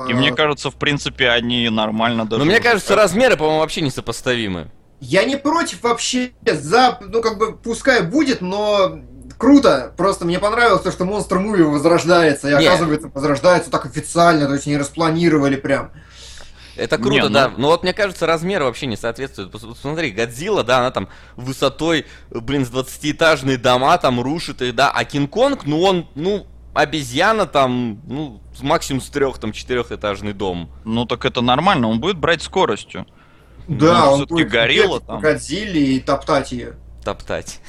И 0.08 0.12
а, 0.12 0.15
мне 0.15 0.31
кажется, 0.34 0.69
в 0.72 0.75
принципе, 0.75 1.29
они 1.29 1.67
нормально 1.69 2.25
даже... 2.25 2.39
Но 2.39 2.46
мне 2.46 2.60
кажется, 2.60 2.89
как- 2.89 2.98
размеры, 2.98 3.38
по-моему, 3.38 3.60
вообще 3.60 3.81
несопоставимы. 3.81 4.69
Я 5.00 5.24
не 5.24 5.38
против 5.38 5.81
вообще, 5.84 6.31
за, 6.46 7.00
ну 7.01 7.22
как 7.22 7.38
бы, 7.38 7.55
пускай 7.55 8.01
будет, 8.03 8.41
но 8.41 9.00
круто. 9.38 9.93
Просто 9.98 10.25
мне 10.25 10.39
понравилось 10.39 10.81
то, 10.81 10.91
что 10.91 11.05
Монстр 11.05 11.39
Муви 11.39 11.63
возрождается, 11.63 12.50
и 12.50 12.51
Не. 12.62 12.67
оказывается, 12.67 13.10
возрождается 13.13 13.72
так 13.72 13.86
официально, 13.86 14.46
то 14.48 14.53
есть 14.53 14.67
не 14.67 14.77
распланировали 14.77 15.55
прям. 15.55 15.91
Это 16.75 16.98
круто, 16.98 17.10
Не, 17.13 17.22
ну- 17.24 17.29
да. 17.29 17.51
Но 17.58 17.67
вот 17.69 17.84
мне 17.84 17.93
кажется, 17.93 18.25
размеры 18.25 18.65
вообще 18.65 18.86
не 18.88 18.96
соответствуют. 18.98 19.53
Пос- 19.53 19.67
Посмотри, 19.69 20.12
Годзилла, 20.12 20.63
да, 20.63 20.79
она 20.79 20.91
там 20.91 21.10
высотой, 21.36 22.05
блин, 22.29 22.65
с 22.65 22.69
20-этажные 22.69 23.58
дома 23.58 23.98
там 23.98 24.22
рушит 24.22 24.62
их, 24.62 24.75
да. 24.75 24.91
А 24.93 25.03
Кинг-Конг, 25.03 25.65
ну 25.65 25.81
он, 25.81 26.08
ну, 26.15 26.46
обезьяна 26.74 27.46
там, 27.48 28.00
ну, 28.08 28.41
максимум 28.62 29.01
с 29.01 29.10
трех, 29.10 29.38
там, 29.39 29.51
четырехэтажный 29.51 30.34
дом. 30.34 30.70
Ну 30.86 31.06
так 31.06 31.25
это 31.25 31.42
нормально, 31.42 31.88
он 31.89 32.00
будет 32.00 32.18
брать 32.18 32.42
скоростью. 32.42 33.06
Да, 33.68 34.06
Ну, 34.06 34.12
он 34.13 34.25
будет 34.25 34.50
горилла 34.50 35.00
там. 35.00 35.20
Годзилле 35.20 35.96
и 35.96 36.00
топтать 36.00 36.51
ее. 36.51 36.75
Топтать. 37.04 37.60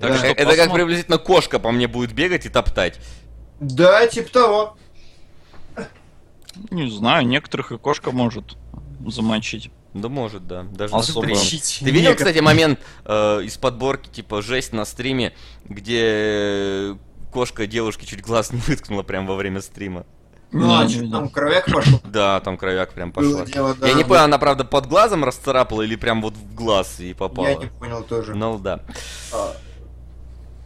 Так 0.00 0.10
Да. 0.12 0.16
что 0.18 0.26
это 0.26 0.36
как 0.44 0.46
посмотрим. 0.56 0.74
приблизительно 0.74 1.18
кошка 1.18 1.58
по 1.58 1.70
мне 1.72 1.88
будет 1.88 2.12
бегать 2.12 2.46
и 2.46 2.48
топтать. 2.48 3.00
Да, 3.58 4.06
типа 4.06 4.30
того. 4.30 4.76
Не 6.70 6.90
знаю, 6.90 7.26
некоторых 7.26 7.72
и 7.72 7.78
кошка 7.78 8.10
может 8.10 8.56
замочить. 9.06 9.70
Да 9.94 10.08
может, 10.08 10.46
да. 10.46 10.64
Даже 10.64 10.94
Особо. 10.94 11.34
стриме. 11.34 11.40
Ты 11.80 11.90
видел, 11.90 12.14
кстати, 12.14 12.38
момент 12.40 12.78
э, 13.04 13.42
из 13.44 13.56
подборки, 13.56 14.08
типа, 14.08 14.42
жесть 14.42 14.72
на 14.72 14.84
стриме, 14.84 15.32
где 15.64 16.96
кошка 17.30 17.66
девушки 17.66 18.04
чуть 18.04 18.22
глаз 18.22 18.52
не 18.52 18.60
выткнула 18.60 19.02
прямо 19.02 19.28
во 19.28 19.36
время 19.36 19.60
стрима? 19.60 20.04
Ну, 20.50 20.74
а 20.74 20.88
что 20.88 21.08
там 21.10 21.28
кровяк 21.28 21.66
пошел? 21.70 22.00
Да, 22.04 22.40
там 22.40 22.56
кровяк 22.56 22.92
прям 22.94 23.12
пошла. 23.12 23.44
дело, 23.44 23.74
да. 23.74 23.86
Я 23.86 23.94
не 23.94 24.04
понял, 24.04 24.22
она, 24.22 24.38
правда, 24.38 24.64
под 24.64 24.86
глазом 24.86 25.24
расцарапала 25.24 25.82
или 25.82 25.94
прям 25.96 26.22
вот 26.22 26.34
в 26.34 26.54
глаз 26.54 27.00
и 27.00 27.12
попала? 27.12 27.48
Я 27.48 27.54
не 27.56 27.66
понял 27.66 28.02
тоже. 28.02 28.34
Ну 28.34 28.58
да, 28.58 28.80
А, 29.32 29.54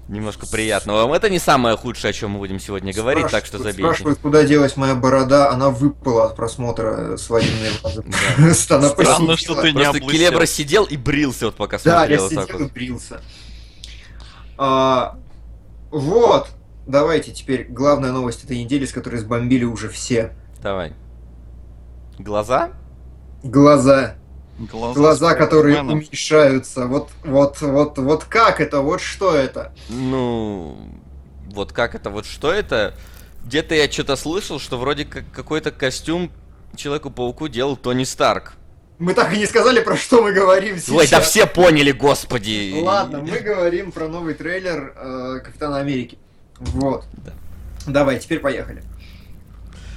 немножко 0.08 0.46
приятного. 0.46 1.12
Это 1.14 1.28
не 1.30 1.40
самое 1.40 1.76
худшее, 1.76 2.10
о 2.10 2.12
чем 2.12 2.32
мы 2.32 2.38
будем 2.38 2.60
сегодня 2.60 2.92
говорить, 2.92 3.28
так 3.28 3.44
что 3.44 3.58
забейте. 3.58 3.82
Спрашивают, 3.82 4.18
куда 4.20 4.44
делась 4.44 4.76
моя 4.76 4.94
борода, 4.94 5.50
она 5.50 5.70
выпала 5.70 6.26
от 6.26 6.36
просмотра 6.36 7.16
свадебной 7.16 7.70
вазы. 7.82 8.04
Странно, 8.54 9.36
что 9.36 9.54
ты 9.56 9.72
не 9.72 9.82
Просто 9.82 9.98
облысел. 9.98 10.08
Келебра 10.08 10.46
сидел 10.46 10.84
и 10.84 10.96
брился 10.96 11.46
вот 11.46 11.56
пока 11.56 11.78
Да, 11.82 12.04
я 12.06 12.18
смотрел 12.18 12.22
вот 12.22 12.34
так 12.34 12.46
сидел 12.46 12.66
и 12.66 12.70
брился. 12.70 13.20
Вот. 15.92 16.48
Давайте 16.86 17.30
теперь 17.30 17.66
главная 17.68 18.10
новость 18.10 18.44
этой 18.44 18.58
недели, 18.58 18.84
с 18.84 18.92
которой 18.92 19.16
сбомбили 19.16 19.64
уже 19.64 19.88
все. 19.88 20.34
Давай. 20.60 20.94
Глаза? 22.18 22.72
Глаза. 23.44 24.16
Глаза, 24.58 24.94
Глаза, 24.94 25.34
которые 25.34 25.80
уменьшаются. 25.80 26.86
Вот, 26.86 27.10
вот, 27.24 27.60
вот, 27.60 27.98
вот 27.98 28.24
как 28.24 28.60
это? 28.60 28.80
Вот 28.80 29.00
что 29.00 29.34
это? 29.34 29.72
Ну, 29.88 30.76
вот 31.46 31.72
как 31.72 31.94
это, 31.94 32.10
вот 32.10 32.26
что 32.26 32.52
это? 32.52 32.94
Где-то 33.44 33.74
я 33.74 33.90
что-то 33.90 34.16
слышал, 34.16 34.58
что 34.58 34.78
вроде 34.78 35.04
как 35.04 35.24
какой-то 35.32 35.70
костюм 35.70 36.30
Человеку-пауку 36.76 37.48
делал 37.48 37.76
Тони 37.76 38.04
Старк. 38.04 38.54
Мы 39.02 39.14
так 39.14 39.34
и 39.34 39.36
не 39.36 39.46
сказали, 39.46 39.80
про 39.80 39.96
что 39.96 40.22
мы 40.22 40.32
говорим 40.32 40.76
сейчас. 40.78 40.90
Ой, 40.94 41.08
да 41.08 41.20
все 41.20 41.44
поняли, 41.46 41.90
господи. 41.90 42.80
Ладно, 42.84 43.18
мы 43.18 43.40
говорим 43.40 43.90
про 43.90 44.06
новый 44.06 44.34
трейлер 44.34 44.92
э, 44.96 45.40
Капитана 45.44 45.78
Америки. 45.78 46.18
Вот. 46.60 47.04
Да. 47.24 47.32
Давай, 47.88 48.20
теперь 48.20 48.38
поехали. 48.38 48.84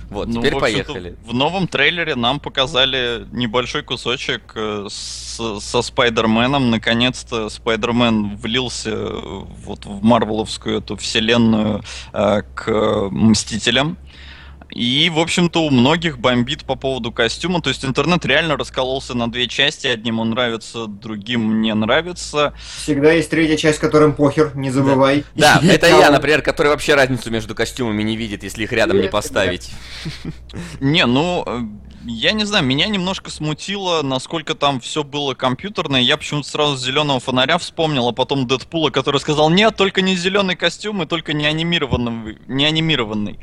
Вот, 0.10 0.28
Ну, 0.28 0.40
теперь 0.42 0.58
поехали. 0.58 1.16
В 1.24 1.36
новом 1.36 1.68
трейлере 1.68 2.16
нам 2.16 2.40
показали 2.40 3.28
небольшой 3.32 3.84
кусочек 3.84 4.54
э, 4.56 4.88
с- 4.90 5.60
со 5.60 5.82
Спайдерменом. 5.84 6.72
Наконец-то 6.72 7.50
Спайдермен 7.50 8.36
влился 8.38 8.96
вот 8.96 9.86
в 9.86 10.04
Марвеловскую 10.04 10.80
эту 10.80 10.96
вселенную 10.98 11.84
э, 12.12 12.42
к 12.56 12.72
Мстителям. 13.12 13.98
И, 14.76 15.10
в 15.10 15.20
общем-то, 15.20 15.64
у 15.64 15.70
многих 15.70 16.20
бомбит 16.20 16.66
по 16.66 16.76
поводу 16.76 17.14
костюма. 17.14 17.62
То 17.62 17.70
есть 17.70 17.86
интернет 17.86 18.26
реально 18.26 18.58
раскололся 18.58 19.14
на 19.14 19.32
две 19.32 19.48
части. 19.48 19.88
Одним 19.88 20.20
он 20.20 20.32
нравится, 20.32 20.88
другим 20.88 21.62
не 21.62 21.74
нравится. 21.74 22.54
Всегда 22.84 23.14
есть 23.14 23.30
третья 23.30 23.56
часть, 23.56 23.80
которым 23.80 24.14
похер, 24.14 24.52
не 24.54 24.72
забывай. 24.72 25.24
Да, 25.34 25.62
это 25.64 25.88
я, 25.88 26.12
например, 26.12 26.42
который 26.42 26.68
вообще 26.68 26.94
разницу 26.96 27.32
между 27.32 27.56
костюмами 27.56 28.04
не 28.04 28.18
видит, 28.18 28.44
если 28.44 28.64
их 28.64 28.74
рядом 28.74 29.00
не 29.00 29.08
поставить. 29.08 29.72
Не, 30.82 31.06
ну, 31.06 31.44
э, 31.46 31.62
я 32.06 32.32
не 32.34 32.44
знаю, 32.44 32.66
меня 32.66 32.88
немножко 32.88 33.32
смутило, 33.32 34.02
насколько 34.02 34.56
там 34.56 34.80
все 34.80 35.04
было 35.04 35.34
компьютерное. 35.34 36.02
Я 36.02 36.18
почему-то 36.18 36.48
сразу 36.48 36.78
зеленого 36.78 37.20
фонаря 37.20 37.58
вспомнил, 37.58 38.08
а 38.10 38.12
потом 38.12 38.46
Дэдпула, 38.48 38.90
который 38.90 39.20
сказал, 39.20 39.50
нет, 39.50 39.76
только 39.76 40.02
не 40.02 40.16
зеленый 40.16 40.56
костюм 40.56 41.02
и 41.02 41.06
только 41.06 41.34
не 41.34 41.46
анимированный. 41.46 42.38
Не 42.48 42.66
анимированный. 42.66 43.40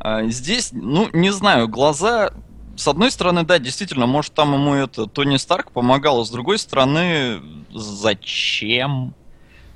А, 0.00 0.24
здесь, 0.28 0.70
ну, 0.72 1.08
не 1.12 1.30
знаю, 1.30 1.68
глаза... 1.68 2.32
С 2.76 2.88
одной 2.88 3.10
стороны, 3.10 3.42
да, 3.44 3.58
действительно, 3.58 4.06
может, 4.06 4.32
там 4.32 4.54
ему 4.54 4.72
это 4.74 5.06
Тони 5.06 5.36
Старк 5.36 5.70
помогал, 5.70 6.20
а 6.22 6.24
с 6.24 6.30
другой 6.30 6.58
стороны, 6.58 7.42
зачем? 7.74 9.14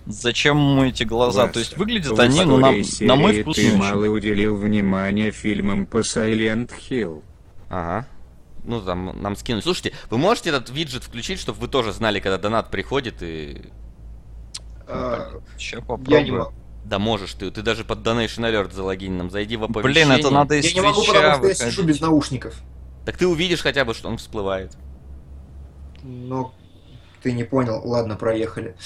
Зачем 0.06 0.56
ему 0.56 0.84
эти 0.84 1.02
глаза? 1.04 1.42
Вася, 1.42 1.52
То 1.52 1.58
есть 1.58 1.76
выглядят 1.76 2.18
они, 2.18 2.42
ну, 2.44 2.56
на, 2.56 2.72
на 3.00 3.16
мой 3.16 3.42
вкус, 3.42 3.56
ты 3.56 3.76
мало 3.76 4.06
уделил 4.06 4.56
внимания 4.56 5.30
фильмам 5.30 5.84
по 5.84 5.98
Silent 5.98 6.70
Hill. 6.88 7.22
Ага. 7.68 8.06
Ну, 8.64 8.80
там 8.80 9.20
нам 9.20 9.36
скинули. 9.36 9.62
Слушайте, 9.62 9.92
вы 10.08 10.16
можете 10.16 10.48
этот 10.48 10.70
виджет 10.70 11.04
включить, 11.04 11.38
чтобы 11.38 11.58
вы 11.60 11.68
тоже 11.68 11.92
знали, 11.92 12.20
когда 12.20 12.38
донат 12.38 12.70
приходит 12.70 13.16
и... 13.22 13.60
А, 14.86 15.40
Ща 15.58 15.76
Я 15.76 15.80
не 15.80 15.80
попробую. 15.82 16.38
могу. 16.38 16.52
Да 16.84 16.98
можешь 16.98 17.32
ты, 17.34 17.50
ты 17.50 17.62
даже 17.62 17.82
под 17.84 18.00
Donation 18.06 18.40
Alert 18.48 18.72
залогинь 18.72 19.30
зайди 19.30 19.56
в 19.56 19.64
оповещение. 19.64 20.06
Блин, 20.06 20.18
это 20.20 20.30
надо 20.30 20.54
из 20.56 20.66
Я 20.66 20.74
не 20.74 20.80
могу, 20.86 21.02
потому 21.02 21.34
что 21.38 21.46
я 21.48 21.54
сижу 21.54 21.66
выходить. 21.82 21.86
без 21.86 22.00
наушников. 22.00 22.54
Так 23.06 23.16
ты 23.16 23.26
увидишь 23.26 23.62
хотя 23.62 23.84
бы, 23.84 23.94
что 23.94 24.08
он 24.08 24.18
всплывает. 24.18 24.72
Ну, 26.02 26.52
ты 27.22 27.32
не 27.32 27.44
понял. 27.44 27.80
Ладно, 27.84 28.16
проехали. 28.16 28.76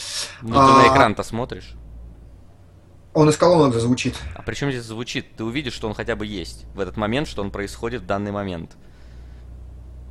Ну, 0.42 0.54
ты 0.54 0.58
А. 0.60 0.82
на 0.88 0.92
экран-то 0.94 1.22
смотришь. 1.24 1.72
Он 3.14 3.28
из 3.28 3.36
колонок 3.36 3.74
зазвучит. 3.74 4.14
А 4.36 4.42
при 4.42 4.54
чем 4.54 4.70
здесь 4.70 4.84
звучит? 4.84 5.34
Ты 5.36 5.42
увидишь, 5.42 5.72
что 5.72 5.88
он 5.88 5.94
хотя 5.94 6.14
бы 6.14 6.24
есть 6.24 6.66
в 6.74 6.80
этот 6.80 6.96
момент, 6.96 7.26
что 7.26 7.42
он 7.42 7.50
происходит 7.50 8.02
в 8.02 8.06
данный 8.06 8.30
момент. 8.30 8.76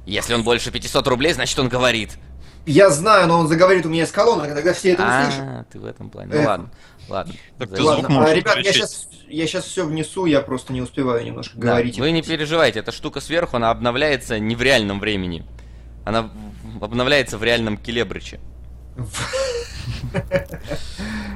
Если 0.06 0.34
он 0.34 0.44
больше 0.44 0.72
500 0.72 1.08
рублей, 1.08 1.34
значит 1.34 1.58
он 1.60 1.70
говорит. 1.70 2.17
Я 2.65 2.89
знаю, 2.89 3.27
но 3.27 3.39
он 3.39 3.48
заговорит 3.48 3.86
у 3.86 3.89
меня 3.89 4.03
из 4.03 4.12
колонок, 4.12 4.53
тогда 4.53 4.74
все 4.74 4.91
это 4.91 5.03
услышат. 5.03 5.39
А, 5.41 5.65
ты 5.72 5.79
в 5.79 5.86
этом 5.86 6.10
плане. 6.10 6.32
Ну 6.34 6.39
Эх. 6.41 6.48
ладно, 6.48 6.70
ладно. 7.10 7.34
Так 7.58 7.70
ты 7.70 7.82
Ладно, 7.82 8.26
а, 8.26 8.34
ребят, 8.34 8.58
я 8.58 8.74
сейчас, 8.74 9.08
я 9.28 9.48
сейчас 9.48 9.66
все 9.66 9.86
внесу, 9.86 10.26
я 10.26 10.42
просто 10.42 10.74
не 10.74 10.82
успеваю 10.82 11.26
немножко 11.26 11.58
Да, 11.58 11.68
говорить. 11.68 12.00
Вы 12.00 12.12
не 12.12 12.22
переживайте, 12.22 12.80
эта 12.80 12.92
штука 12.92 13.20
сверху, 13.20 13.58
она 13.58 13.72
обновляется 13.72 14.40
не 14.40 14.56
в 14.56 14.62
реальном 14.62 15.00
времени. 15.00 15.46
Она 16.06 16.32
обновляется 16.82 17.38
в 17.38 17.44
реальном 17.44 17.78
Келебриче. 17.78 18.40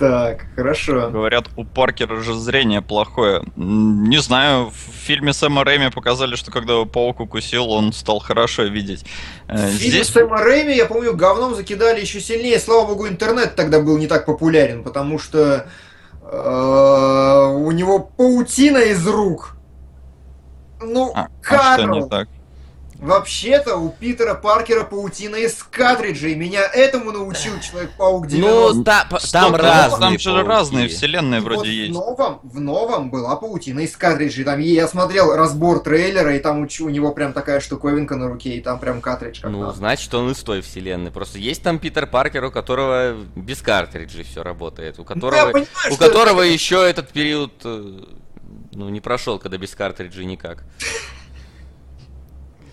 Так, 0.00 0.46
хорошо. 0.56 1.10
Говорят, 1.10 1.50
у 1.56 1.64
Паркера 1.64 2.22
же 2.22 2.32
зрение 2.34 2.80
плохое. 2.80 3.42
Не 3.56 4.16
знаю, 4.16 4.70
в 4.70 4.74
фильме 4.74 5.34
Сэма 5.34 5.62
Рэйми 5.62 5.90
показали, 5.90 6.36
что 6.36 6.50
когда 6.50 6.72
его 6.72 6.86
паук 6.86 7.20
укусил, 7.20 7.70
он 7.70 7.92
стал 7.92 8.18
хорошо 8.18 8.62
видеть. 8.62 9.04
Э, 9.46 9.68
Фильм 9.68 9.92
Здесь 9.92 10.08
Сэма 10.08 10.38
Рэйми, 10.38 10.74
я 10.74 10.86
помню, 10.86 11.14
говном 11.14 11.54
закидали 11.54 12.00
еще 12.00 12.18
сильнее. 12.20 12.58
Слава 12.58 12.86
богу, 12.86 13.08
интернет 13.08 13.56
тогда 13.56 13.78
был 13.80 13.98
не 13.98 14.06
так 14.06 14.24
популярен, 14.24 14.82
потому 14.84 15.18
что 15.18 15.66
э, 16.22 17.54
у 17.56 17.70
него 17.70 17.98
паутина 17.98 18.78
из 18.78 19.06
рук. 19.06 19.56
Ну, 20.80 21.12
А, 21.14 21.28
а 21.46 21.74
что 21.74 21.82
не 21.84 22.00
Карл, 22.00 22.08
так? 22.08 22.28
Вообще-то 23.00 23.76
у 23.76 23.90
Питера 23.90 24.34
Паркера 24.34 24.84
паутина 24.84 25.36
из 25.36 25.54
картриджей. 25.62 26.34
Меня 26.34 26.62
этому 26.72 27.12
научил 27.12 27.58
Человек-паук 27.60 28.26
90. 28.26 28.74
Ну, 28.78 28.84
та- 28.84 29.06
там 29.32 29.54
разные 29.54 30.00
Там 30.00 30.18
же 30.18 30.30
пауки. 30.32 30.46
разные 30.48 30.88
вселенные 30.88 31.40
вроде 31.40 31.68
в 31.70 31.72
есть. 31.72 31.92
новом, 31.92 32.40
в 32.42 32.60
новом 32.60 33.10
была 33.10 33.36
паутина 33.36 33.80
из 33.80 33.96
картриджей. 33.96 34.44
Там 34.44 34.58
я 34.60 34.86
смотрел 34.88 35.34
разбор 35.34 35.80
трейлера, 35.80 36.34
и 36.36 36.38
там 36.38 36.60
у, 36.60 36.88
него 36.88 37.12
прям 37.12 37.32
такая 37.32 37.60
штуковинка 37.60 38.16
на 38.16 38.28
руке, 38.28 38.50
и 38.56 38.60
там 38.60 38.78
прям 38.78 39.00
картридж 39.00 39.40
как 39.40 39.50
Ну, 39.50 39.60
надо. 39.60 39.72
значит, 39.76 40.12
он 40.14 40.30
из 40.30 40.38
той 40.38 40.60
вселенной. 40.60 41.10
Просто 41.10 41.38
есть 41.38 41.62
там 41.62 41.78
Питер 41.78 42.06
Паркер, 42.06 42.44
у 42.44 42.50
которого 42.50 43.14
без 43.34 43.62
картриджей 43.62 44.24
все 44.24 44.42
работает. 44.42 44.98
У 44.98 45.02
Ну, 45.02 45.06
понимаю, 45.06 45.66
которого 45.98 46.42
еще 46.42 46.88
этот 46.88 47.08
период 47.10 47.52
э, 47.64 48.00
ну, 48.72 48.88
не 48.88 49.00
прошел, 49.00 49.38
когда 49.38 49.58
без 49.58 49.74
картриджей 49.74 50.24
никак. 50.24 50.64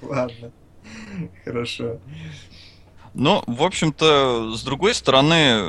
Ладно. 0.08 0.52
Хорошо. 1.44 2.00
Ну, 3.14 3.44
в 3.48 3.64
общем-то, 3.64 4.56
с 4.56 4.64
другой 4.64 4.94
стороны, 4.94 5.64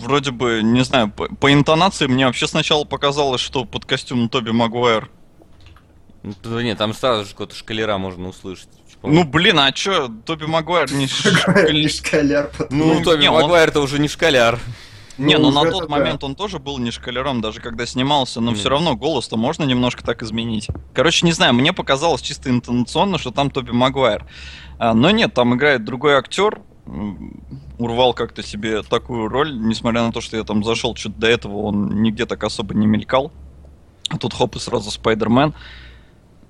вроде 0.00 0.30
бы, 0.30 0.62
не 0.62 0.82
знаю, 0.82 1.10
по, 1.10 1.28
по 1.28 1.52
интонации 1.52 2.06
мне 2.06 2.26
вообще 2.26 2.46
сначала 2.46 2.84
показалось, 2.84 3.40
что 3.40 3.64
под 3.64 3.84
костюм 3.84 4.28
Тоби 4.28 4.50
Магуайр. 4.50 5.10
Да 6.22 6.62
нет, 6.62 6.78
там 6.78 6.92
сразу 6.92 7.24
же 7.24 7.30
какого-то 7.30 7.54
шкалера 7.54 7.98
можно 7.98 8.28
услышать. 8.28 8.68
Ну, 9.02 9.24
блин, 9.24 9.60
а 9.60 9.70
чё, 9.70 10.08
Тоби 10.26 10.46
Магуайр 10.46 10.92
не... 10.92 11.06
шкаляр. 11.88 12.50
ну, 12.70 12.94
ну, 12.94 13.02
Тоби 13.02 13.28
Магуайр-то 13.28 13.80
уже 13.80 14.00
не 14.00 14.08
шкаляр. 14.08 14.58
Не, 15.18 15.36
ну 15.36 15.50
на 15.50 15.62
уже 15.62 15.72
тот 15.72 15.82
это 15.84 15.90
момент 15.90 16.24
он 16.24 16.34
тоже 16.34 16.58
был 16.58 16.78
не 16.78 16.90
шкалером, 16.90 17.40
даже 17.40 17.60
когда 17.60 17.86
снимался, 17.86 18.40
но 18.40 18.52
Мгм. 18.52 18.58
все 18.60 18.68
равно 18.68 18.96
голос-то 18.96 19.36
можно 19.36 19.64
немножко 19.64 20.04
так 20.04 20.22
изменить. 20.22 20.68
Короче, 20.94 21.26
не 21.26 21.32
знаю, 21.32 21.54
мне 21.54 21.72
показалось 21.72 22.22
чисто 22.22 22.50
интонационно, 22.50 23.18
что 23.18 23.30
там 23.30 23.50
Тоби 23.50 23.72
Магуайр. 23.72 24.24
А, 24.78 24.94
но 24.94 25.10
нет, 25.10 25.34
там 25.34 25.54
играет 25.54 25.84
другой 25.84 26.14
актер. 26.14 26.60
Урвал 27.78 28.14
как-то 28.14 28.42
себе 28.42 28.82
такую 28.82 29.28
роль, 29.28 29.58
несмотря 29.58 30.02
на 30.02 30.12
то, 30.12 30.20
что 30.20 30.36
я 30.36 30.44
там 30.44 30.64
зашел 30.64 30.94
чуть 30.94 31.18
до 31.18 31.26
этого, 31.26 31.58
он 31.58 32.02
нигде 32.02 32.24
так 32.24 32.42
особо 32.44 32.74
не 32.74 32.86
мелькал. 32.86 33.30
А 34.08 34.16
тут 34.16 34.32
хоп 34.32 34.56
и 34.56 34.58
сразу 34.58 34.90
Спайдермен. 34.90 35.54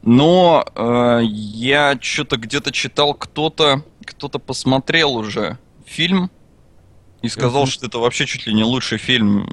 Но 0.03 0.65
э, 0.77 1.21
я 1.25 1.99
что-то 2.01 2.37
где-то 2.37 2.71
читал, 2.71 3.15
кто-то 3.15 3.83
кто-то 4.07 4.39
посмотрел 4.39 5.17
уже 5.17 5.59
фильм 5.85 6.31
и 7.23 7.29
сказал, 7.29 7.67
что 7.67 7.87
это 7.87 7.99
вообще 7.99 8.27
чуть 8.27 8.47
ли 8.47 8.55
не 8.55 8.65
лучший 8.65 8.99
фильм 8.99 9.49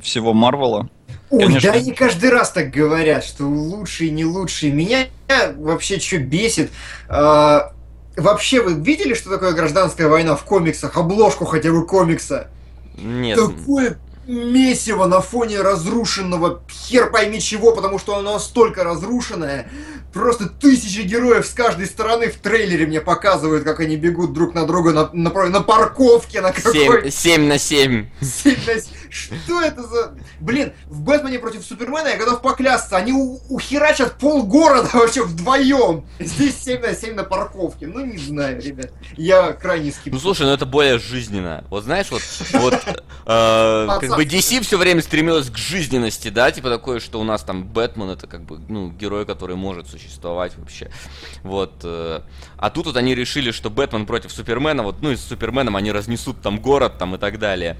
всего 0.00 0.32
Марвела. 0.32 0.88
Ой, 1.30 1.44
Конечно. 1.44 1.72
да 1.72 1.78
они 1.78 1.92
каждый 1.92 2.30
раз 2.30 2.52
так 2.52 2.70
говорят, 2.70 3.24
что 3.24 3.44
лучший, 3.44 4.10
не 4.10 4.24
лучший. 4.24 4.70
Меня 4.70 5.06
вообще 5.56 5.98
что 5.98 6.18
бесит. 6.18 6.70
а, 7.08 7.72
вообще, 8.16 8.62
вы 8.62 8.74
видели, 8.74 9.14
что 9.14 9.30
такое 9.30 9.52
гражданская 9.52 10.08
война 10.08 10.36
в 10.36 10.44
комиксах? 10.44 10.96
Обложку 10.96 11.44
хотя 11.44 11.72
бы 11.72 11.84
комикса. 11.84 12.48
Нет. 12.96 13.38
Такое 13.38 13.98
месиво 14.26 15.06
на 15.06 15.20
фоне 15.20 15.60
разрушенного 15.60 16.62
хер 16.68 17.10
пойми 17.10 17.40
чего, 17.40 17.72
потому 17.72 17.98
что 17.98 18.16
оно 18.16 18.34
настолько 18.34 18.84
разрушенное. 18.84 19.70
Просто 20.12 20.46
тысячи 20.46 21.00
героев 21.00 21.46
с 21.46 21.50
каждой 21.50 21.86
стороны 21.86 22.30
в 22.30 22.36
трейлере 22.36 22.86
мне 22.86 23.00
показывают, 23.00 23.64
как 23.64 23.80
они 23.80 23.96
бегут 23.96 24.32
друг 24.32 24.54
на 24.54 24.66
друга 24.66 24.92
на, 24.92 25.10
на, 25.12 25.30
на 25.48 25.60
парковке, 25.60 26.40
на 26.40 26.52
какой 26.52 27.10
7, 27.10 27.46
на 27.46 27.58
7. 27.58 28.06
Сильность. 28.20 28.90
Что 29.16 29.62
это 29.62 29.82
за... 29.82 30.14
Блин, 30.40 30.72
в 30.86 31.00
Бэтмене 31.00 31.38
против 31.38 31.64
Супермена 31.64 32.08
я 32.08 32.16
готов 32.16 32.42
поклясться, 32.42 32.96
они 32.96 33.12
у- 33.12 33.40
ухерачат 33.48 34.18
полгорода 34.18 34.88
вообще 34.94 35.24
вдвоем. 35.24 36.04
Здесь 36.20 36.62
7 36.62 36.80
на 36.82 36.94
7 36.94 37.14
на 37.14 37.24
парковке. 37.24 37.86
Ну, 37.86 38.04
не 38.04 38.18
знаю, 38.18 38.60
ребят. 38.62 38.90
Я 39.16 39.52
крайне 39.52 39.86
Ну 39.86 39.92
скептичен. 39.92 40.20
слушай, 40.20 40.42
ну 40.46 40.52
это 40.52 40.66
более 40.66 40.98
жизненно. 40.98 41.64
Вот 41.70 41.84
знаешь, 41.84 42.10
вот, 42.10 42.22
вот 42.52 42.74
э, 42.74 43.86
как 44.00 44.16
бы 44.16 44.24
DC 44.24 44.60
все 44.62 44.76
время 44.78 45.00
стремилась 45.02 45.48
к 45.50 45.56
жизненности, 45.56 46.28
да, 46.28 46.50
типа 46.52 46.68
такое, 46.68 47.00
что 47.00 47.20
у 47.20 47.24
нас 47.24 47.42
там 47.42 47.64
Бэтмен 47.64 48.10
это 48.10 48.26
как 48.26 48.42
бы, 48.42 48.60
ну, 48.68 48.90
герой, 48.90 49.24
который 49.26 49.56
может 49.56 49.88
существовать 49.88 50.52
вообще. 50.56 50.90
Вот. 51.42 51.72
э, 51.84 52.20
а 52.58 52.70
тут 52.70 52.86
вот 52.86 52.96
они 52.96 53.14
решили, 53.14 53.50
что 53.50 53.70
Бэтмен 53.70 54.06
против 54.06 54.32
Супермена, 54.32 54.82
вот, 54.82 55.02
ну 55.02 55.10
и 55.10 55.16
с 55.16 55.22
Суперменом 55.24 55.76
они 55.76 55.92
разнесут 55.92 56.42
там 56.42 56.60
город 56.60 56.98
там 56.98 57.14
и 57.14 57.18
так 57.18 57.38
далее. 57.38 57.76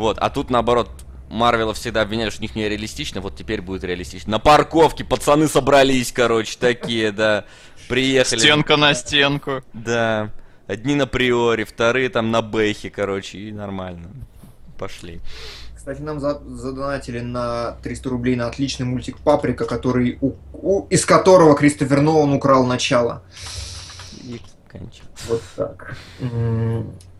Вот. 0.00 0.16
А 0.18 0.30
тут 0.30 0.48
наоборот, 0.48 0.88
Марвела 1.28 1.74
всегда 1.74 2.00
обвиняли, 2.00 2.30
что 2.30 2.40
у 2.40 2.42
них 2.42 2.56
не 2.56 2.66
реалистично, 2.66 3.20
вот 3.20 3.36
теперь 3.36 3.60
будет 3.60 3.84
реалистично. 3.84 4.30
На 4.32 4.38
парковке 4.38 5.04
пацаны 5.04 5.46
собрались, 5.46 6.10
короче, 6.10 6.56
такие, 6.58 7.12
да. 7.12 7.44
Приехали. 7.86 8.38
Стенка 8.38 8.78
на 8.78 8.94
стенку. 8.94 9.62
Да. 9.74 10.30
Одни 10.66 10.94
на 10.94 11.06
приоре, 11.06 11.66
вторые 11.66 12.08
там 12.08 12.30
на 12.30 12.40
бэхе, 12.40 12.88
короче, 12.88 13.36
и 13.38 13.52
нормально. 13.52 14.08
Пошли. 14.78 15.20
Кстати, 15.76 16.00
нам 16.00 16.18
за- 16.18 16.40
задонатили 16.48 17.20
на 17.20 17.72
300 17.82 18.08
рублей 18.08 18.36
на 18.36 18.46
отличный 18.46 18.86
мультик 18.86 19.18
«Паприка», 19.18 19.66
который 19.66 20.16
у- 20.22 20.32
у- 20.54 20.86
из 20.88 21.04
которого 21.04 21.54
Кристофер 21.54 22.00
Нолан 22.00 22.32
украл 22.32 22.64
начало. 22.64 23.22
И 24.22 24.40
кончил. 24.72 25.04
Вот 25.28 25.42
так. 25.56 25.94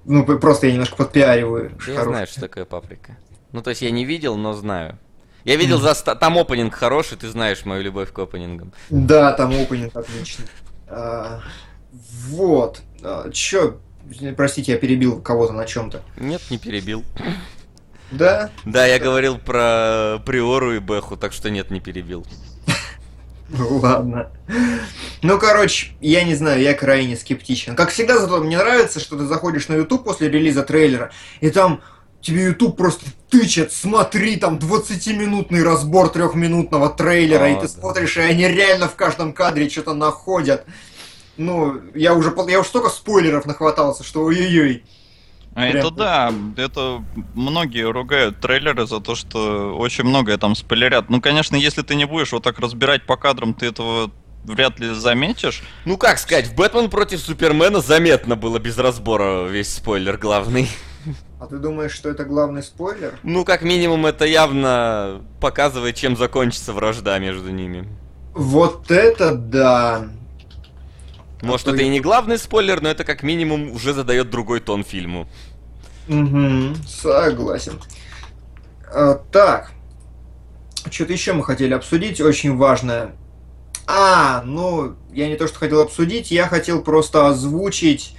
Ну, 0.04 0.24
просто 0.24 0.66
я 0.66 0.72
немножко 0.72 0.96
подпиариваю. 0.96 1.72
Я 1.86 1.94
Хорош. 1.94 2.08
знаю, 2.08 2.26
что 2.26 2.40
такое 2.40 2.64
паприка. 2.64 3.16
Ну, 3.52 3.62
то 3.62 3.70
есть 3.70 3.82
я 3.82 3.90
не 3.90 4.04
видел, 4.04 4.36
но 4.36 4.52
знаю. 4.54 4.98
Я 5.44 5.56
видел 5.56 5.78
за 5.78 5.94
ста- 5.94 6.14
там 6.14 6.36
опенинг 6.38 6.74
хороший, 6.74 7.16
ты 7.18 7.28
знаешь 7.28 7.64
мою 7.64 7.82
любовь 7.82 8.12
к 8.12 8.18
опенингам. 8.18 8.72
Да, 8.90 9.32
там 9.32 9.50
опенинг 9.58 9.94
отличный. 9.96 10.46
А, 10.86 11.40
вот. 12.28 12.82
А, 13.02 13.30
чё? 13.30 13.78
Простите, 14.36 14.72
я 14.72 14.78
перебил 14.78 15.20
кого-то 15.20 15.52
на 15.52 15.64
чем-то. 15.66 16.02
Нет, 16.16 16.42
не 16.50 16.58
перебил. 16.58 17.04
Да? 18.10 18.50
Да, 18.64 18.86
я 18.86 18.98
говорил 18.98 19.38
про 19.38 20.18
Приору 20.26 20.74
и 20.74 20.78
Бэху, 20.80 21.16
так 21.16 21.32
что 21.32 21.48
нет, 21.50 21.70
не 21.70 21.80
перебил. 21.80 22.26
Ну 23.50 23.78
ладно. 23.78 24.30
Ну, 25.22 25.38
короче, 25.38 25.88
я 26.00 26.24
не 26.24 26.34
знаю, 26.34 26.62
я 26.62 26.72
крайне 26.72 27.16
скептичен. 27.16 27.74
Как 27.74 27.90
всегда, 27.90 28.18
зато 28.18 28.38
мне 28.38 28.56
нравится, 28.56 29.00
что 29.00 29.16
ты 29.16 29.26
заходишь 29.26 29.68
на 29.68 29.74
YouTube 29.74 30.04
после 30.04 30.28
релиза 30.28 30.62
трейлера, 30.62 31.10
и 31.40 31.50
там 31.50 31.82
тебе 32.20 32.44
YouTube 32.44 32.76
просто 32.76 33.06
тычет, 33.28 33.72
смотри, 33.72 34.36
там 34.36 34.58
20-минутный 34.58 35.62
разбор 35.62 36.10
трехминутного 36.10 36.90
трейлера, 36.90 37.44
О, 37.44 37.48
и 37.48 37.54
ты 37.56 37.62
да. 37.62 37.68
смотришь, 37.68 38.16
и 38.16 38.20
они 38.20 38.46
реально 38.46 38.88
в 38.88 38.94
каждом 38.94 39.32
кадре 39.32 39.68
что-то 39.68 39.94
находят. 39.94 40.64
Ну, 41.36 41.80
я 41.94 42.14
уже, 42.14 42.34
я 42.48 42.60
уже 42.60 42.68
столько 42.68 42.90
спойлеров 42.90 43.46
нахватался, 43.46 44.04
что 44.04 44.24
ой-ой-ой. 44.24 44.84
А 45.60 45.70
Прям 45.70 45.76
это 45.76 45.88
так. 45.90 45.96
да, 45.96 46.62
это 46.62 47.04
многие 47.34 47.90
ругают 47.90 48.40
трейлеры 48.40 48.86
за 48.86 49.00
то, 49.00 49.14
что 49.14 49.76
очень 49.76 50.04
многое 50.04 50.36
там 50.38 50.54
спойлерят. 50.54 51.10
Ну, 51.10 51.20
конечно, 51.20 51.56
если 51.56 51.82
ты 51.82 51.94
не 51.94 52.06
будешь 52.06 52.32
вот 52.32 52.42
так 52.42 52.58
разбирать 52.58 53.06
по 53.06 53.16
кадрам, 53.16 53.54
ты 53.54 53.66
этого 53.66 54.10
вряд 54.44 54.78
ли 54.80 54.88
заметишь. 54.94 55.62
Ну 55.84 55.96
как 55.96 56.18
сказать, 56.18 56.46
в 56.46 56.54
Бэтмен 56.54 56.88
против 56.90 57.20
Супермена 57.20 57.80
заметно 57.80 58.36
было 58.36 58.58
без 58.58 58.78
разбора 58.78 59.46
весь 59.46 59.74
спойлер 59.74 60.16
главный. 60.16 60.68
А 61.38 61.46
ты 61.46 61.56
думаешь, 61.56 61.92
что 61.92 62.10
это 62.10 62.24
главный 62.24 62.62
спойлер? 62.62 63.18
Ну, 63.22 63.46
как 63.46 63.62
минимум, 63.62 64.04
это 64.04 64.26
явно 64.26 65.22
показывает, 65.40 65.96
чем 65.96 66.14
закончится 66.16 66.74
вражда 66.74 67.18
между 67.18 67.50
ними. 67.50 67.88
Вот 68.34 68.90
это 68.90 69.34
да. 69.34 70.08
Может, 71.40 71.66
то 71.66 71.74
это 71.74 71.82
и 71.82 71.88
не 71.88 72.00
главный 72.00 72.36
спойлер, 72.36 72.82
но 72.82 72.90
это 72.90 73.04
как 73.04 73.22
минимум 73.22 73.72
уже 73.72 73.94
задает 73.94 74.28
другой 74.28 74.60
тон 74.60 74.84
фильму. 74.84 75.26
Угу, 76.08 76.76
согласен. 76.86 77.80
А, 78.92 79.14
так. 79.30 79.72
Что-то 80.90 81.12
еще 81.12 81.32
мы 81.32 81.44
хотели 81.44 81.74
обсудить, 81.74 82.20
очень 82.20 82.56
важное. 82.56 83.12
А, 83.86 84.42
ну, 84.44 84.96
я 85.12 85.28
не 85.28 85.36
то, 85.36 85.46
что 85.46 85.58
хотел 85.58 85.80
обсудить, 85.80 86.30
я 86.30 86.46
хотел 86.46 86.82
просто 86.82 87.28
озвучить... 87.28 88.16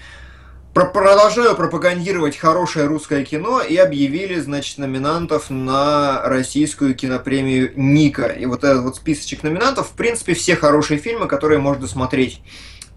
Про- 0.74 0.86
продолжаю 0.86 1.54
пропагандировать 1.58 2.38
хорошее 2.38 2.86
русское 2.86 3.26
кино 3.26 3.60
и 3.62 3.76
объявили, 3.76 4.39
значит, 4.39 4.78
номинантов 4.78 5.50
на 5.50 6.22
российскую 6.24 6.96
кинопремию 6.96 7.74
Ника. 7.76 8.28
И 8.28 8.46
вот 8.46 8.63
этот 8.63 8.84
вот 8.84 8.96
списочек 8.96 9.44
номинантов, 9.44 9.89
в 9.89 9.91
принципе, 9.98 10.34
все 10.34 10.56
хорошие 10.56 10.98
фильмы, 10.98 11.28
которые 11.28 11.60
можно 11.60 11.88
смотреть. 11.88 12.41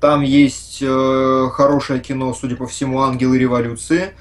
Там 0.01 0.21
есть 0.21 0.79
э, 0.83 1.49
хорошее 1.53 1.99
кино, 1.99 2.33
судя 2.33 2.55
по 2.55 2.69
всему, 2.69 3.03
«Ангелы 3.03 3.39
революции». 3.39 4.13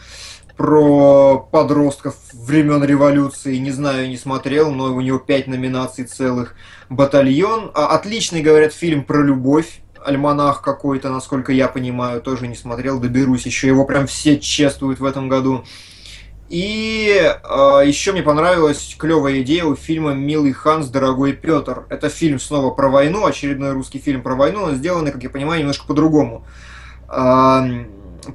Про 0.57 1.37
подростков 1.51 2.15
времен 2.33 2.83
революции. 2.83 3.57
Не 3.57 3.71
знаю, 3.71 4.09
не 4.09 4.17
смотрел, 4.17 4.71
но 4.71 4.93
у 4.93 5.01
него 5.01 5.19
пять 5.19 5.47
номинаций 5.47 6.05
целых. 6.05 6.55
Батальон. 6.89 7.71
А, 7.73 7.87
отличный, 7.87 8.41
говорят, 8.41 8.73
фильм 8.73 9.03
про 9.03 9.23
любовь. 9.23 9.81
Альманах 10.05 10.61
какой-то, 10.61 11.09
насколько 11.09 11.51
я 11.51 11.67
понимаю, 11.67 12.21
тоже 12.21 12.47
не 12.47 12.55
смотрел, 12.55 12.99
доберусь 12.99 13.45
еще. 13.45 13.67
Его 13.67 13.85
прям 13.85 14.05
все 14.05 14.39
чествуют 14.39 14.99
в 14.99 15.05
этом 15.05 15.29
году. 15.29 15.63
И 16.49 17.19
э, 17.19 17.83
еще 17.85 18.11
мне 18.11 18.21
понравилась 18.21 18.95
клевая 18.99 19.41
идея 19.41 19.63
у 19.63 19.75
фильма 19.75 20.13
«Милый 20.13 20.51
Ханс, 20.51 20.87
дорогой 20.87 21.33
Петр». 21.33 21.85
Это 21.89 22.09
фильм 22.09 22.39
снова 22.39 22.69
про 22.69 22.89
войну, 22.89 23.25
очередной 23.25 23.71
русский 23.71 23.97
фильм 23.97 24.21
про 24.21 24.35
войну, 24.35 24.67
но 24.67 24.75
сделанный, 24.75 25.11
как 25.11 25.23
я 25.23 25.29
понимаю, 25.29 25.61
немножко 25.61 25.87
по-другому. 25.87 26.45
Э, 27.09 27.85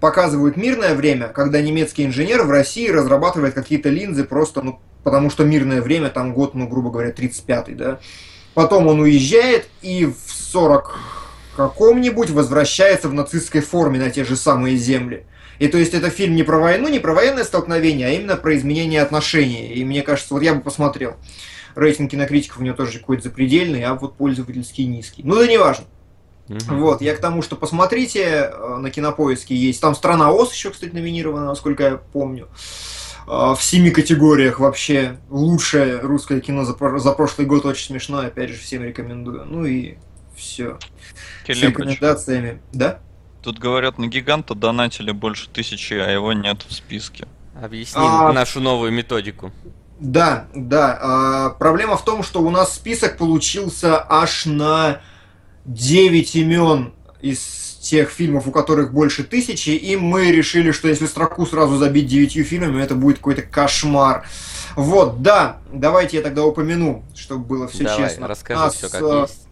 показывают 0.00 0.56
мирное 0.56 0.94
время, 0.94 1.28
когда 1.28 1.60
немецкий 1.60 2.04
инженер 2.04 2.42
в 2.42 2.50
России 2.50 2.88
разрабатывает 2.88 3.54
какие-то 3.54 3.88
линзы 3.88 4.24
просто, 4.24 4.62
ну, 4.62 4.80
потому 5.04 5.30
что 5.30 5.44
мирное 5.44 5.80
время, 5.80 6.10
там 6.10 6.34
год, 6.34 6.54
ну, 6.54 6.68
грубо 6.68 6.90
говоря, 6.90 7.10
35-й, 7.10 7.74
да. 7.74 8.00
Потом 8.54 8.86
он 8.86 9.00
уезжает 9.00 9.68
и 9.82 10.06
в 10.06 10.32
40 10.32 10.98
каком-нибудь 11.56 12.30
возвращается 12.30 13.08
в 13.08 13.14
нацистской 13.14 13.60
форме 13.60 13.98
на 13.98 14.10
те 14.10 14.24
же 14.24 14.36
самые 14.36 14.76
земли. 14.76 15.24
И 15.58 15.66
то 15.66 15.76
есть 15.76 15.92
это 15.92 16.08
фильм 16.08 16.36
не 16.36 16.44
про 16.44 16.58
войну, 16.58 16.88
не 16.88 17.00
про 17.00 17.14
военное 17.14 17.44
столкновение, 17.44 18.06
а 18.06 18.10
именно 18.10 18.36
про 18.36 18.56
изменение 18.56 19.02
отношений. 19.02 19.72
И 19.74 19.84
мне 19.84 20.02
кажется, 20.02 20.34
вот 20.34 20.42
я 20.42 20.54
бы 20.54 20.60
посмотрел. 20.60 21.16
Рейтинг 21.74 22.12
кинокритиков 22.12 22.60
у 22.60 22.62
него 22.62 22.76
тоже 22.76 22.98
какой-то 23.00 23.24
запредельный, 23.24 23.82
а 23.82 23.94
вот 23.94 24.16
пользовательский 24.16 24.86
низкий. 24.86 25.22
Ну 25.24 25.34
да 25.34 25.46
не 25.46 25.58
важно. 25.58 25.84
Угу. 26.48 26.76
Вот, 26.76 27.02
я 27.02 27.14
к 27.14 27.20
тому, 27.20 27.42
что 27.42 27.56
посмотрите, 27.56 28.50
э, 28.52 28.76
на 28.78 28.90
кинопоиске 28.90 29.54
есть. 29.54 29.80
Там 29.80 29.94
страна 29.94 30.30
ОС 30.32 30.52
еще, 30.52 30.70
кстати, 30.70 30.92
номинирована, 30.94 31.46
насколько 31.46 31.82
я 31.82 31.96
помню. 31.96 32.48
Э, 33.26 33.54
в 33.54 33.60
семи 33.60 33.90
категориях 33.90 34.58
вообще 34.58 35.18
лучшее 35.28 35.98
русское 36.00 36.40
кино 36.40 36.64
за, 36.64 36.74
за 36.98 37.12
прошлый 37.12 37.46
год 37.46 37.66
очень 37.66 37.86
смешно, 37.86 38.20
опять 38.20 38.50
же, 38.50 38.56
всем 38.56 38.82
рекомендую. 38.82 39.44
Ну 39.44 39.66
и 39.66 39.96
все. 40.36 40.78
С 41.44 41.48
рекомендациями. 41.48 42.62
Да? 42.72 43.00
Тут 43.42 43.58
говорят, 43.58 43.98
на 43.98 44.06
гиганта 44.06 44.54
донатили 44.54 45.10
больше 45.10 45.48
тысячи, 45.50 45.94
а 45.94 46.10
его 46.10 46.32
нет 46.32 46.64
в 46.66 46.72
списке. 46.72 47.28
Объясни 47.60 48.02
а... 48.02 48.32
нашу 48.32 48.60
новую 48.60 48.92
методику. 48.92 49.52
Да, 50.00 50.46
да. 50.54 50.98
А, 51.00 51.50
проблема 51.50 51.96
в 51.96 52.04
том, 52.04 52.22
что 52.22 52.40
у 52.40 52.50
нас 52.50 52.74
список 52.74 53.18
получился 53.18 54.04
аж 54.08 54.46
на 54.46 55.00
9 55.68 56.36
имен 56.36 56.94
из 57.20 57.78
тех 57.82 58.10
фильмов, 58.10 58.46
у 58.46 58.50
которых 58.50 58.92
больше 58.92 59.22
тысячи, 59.22 59.70
и 59.70 59.96
мы 59.96 60.32
решили, 60.32 60.72
что 60.72 60.88
если 60.88 61.06
строку 61.06 61.46
сразу 61.46 61.76
забить 61.76 62.06
девятью 62.06 62.44
фильмами, 62.44 62.82
это 62.82 62.94
будет 62.94 63.18
какой-то 63.18 63.42
кошмар. 63.42 64.26
Вот, 64.76 65.22
да, 65.22 65.58
давайте 65.72 66.18
я 66.18 66.22
тогда 66.22 66.44
упомяну, 66.44 67.04
чтобы 67.14 67.44
было 67.44 67.68
все 67.68 67.84
Давай, 67.84 68.08
честно. 68.08 68.28
расскажи 68.28 68.60
нас, 68.60 68.74
все 68.74 68.88
как 68.88 69.02
э, 69.02 69.20
есть. 69.22 69.46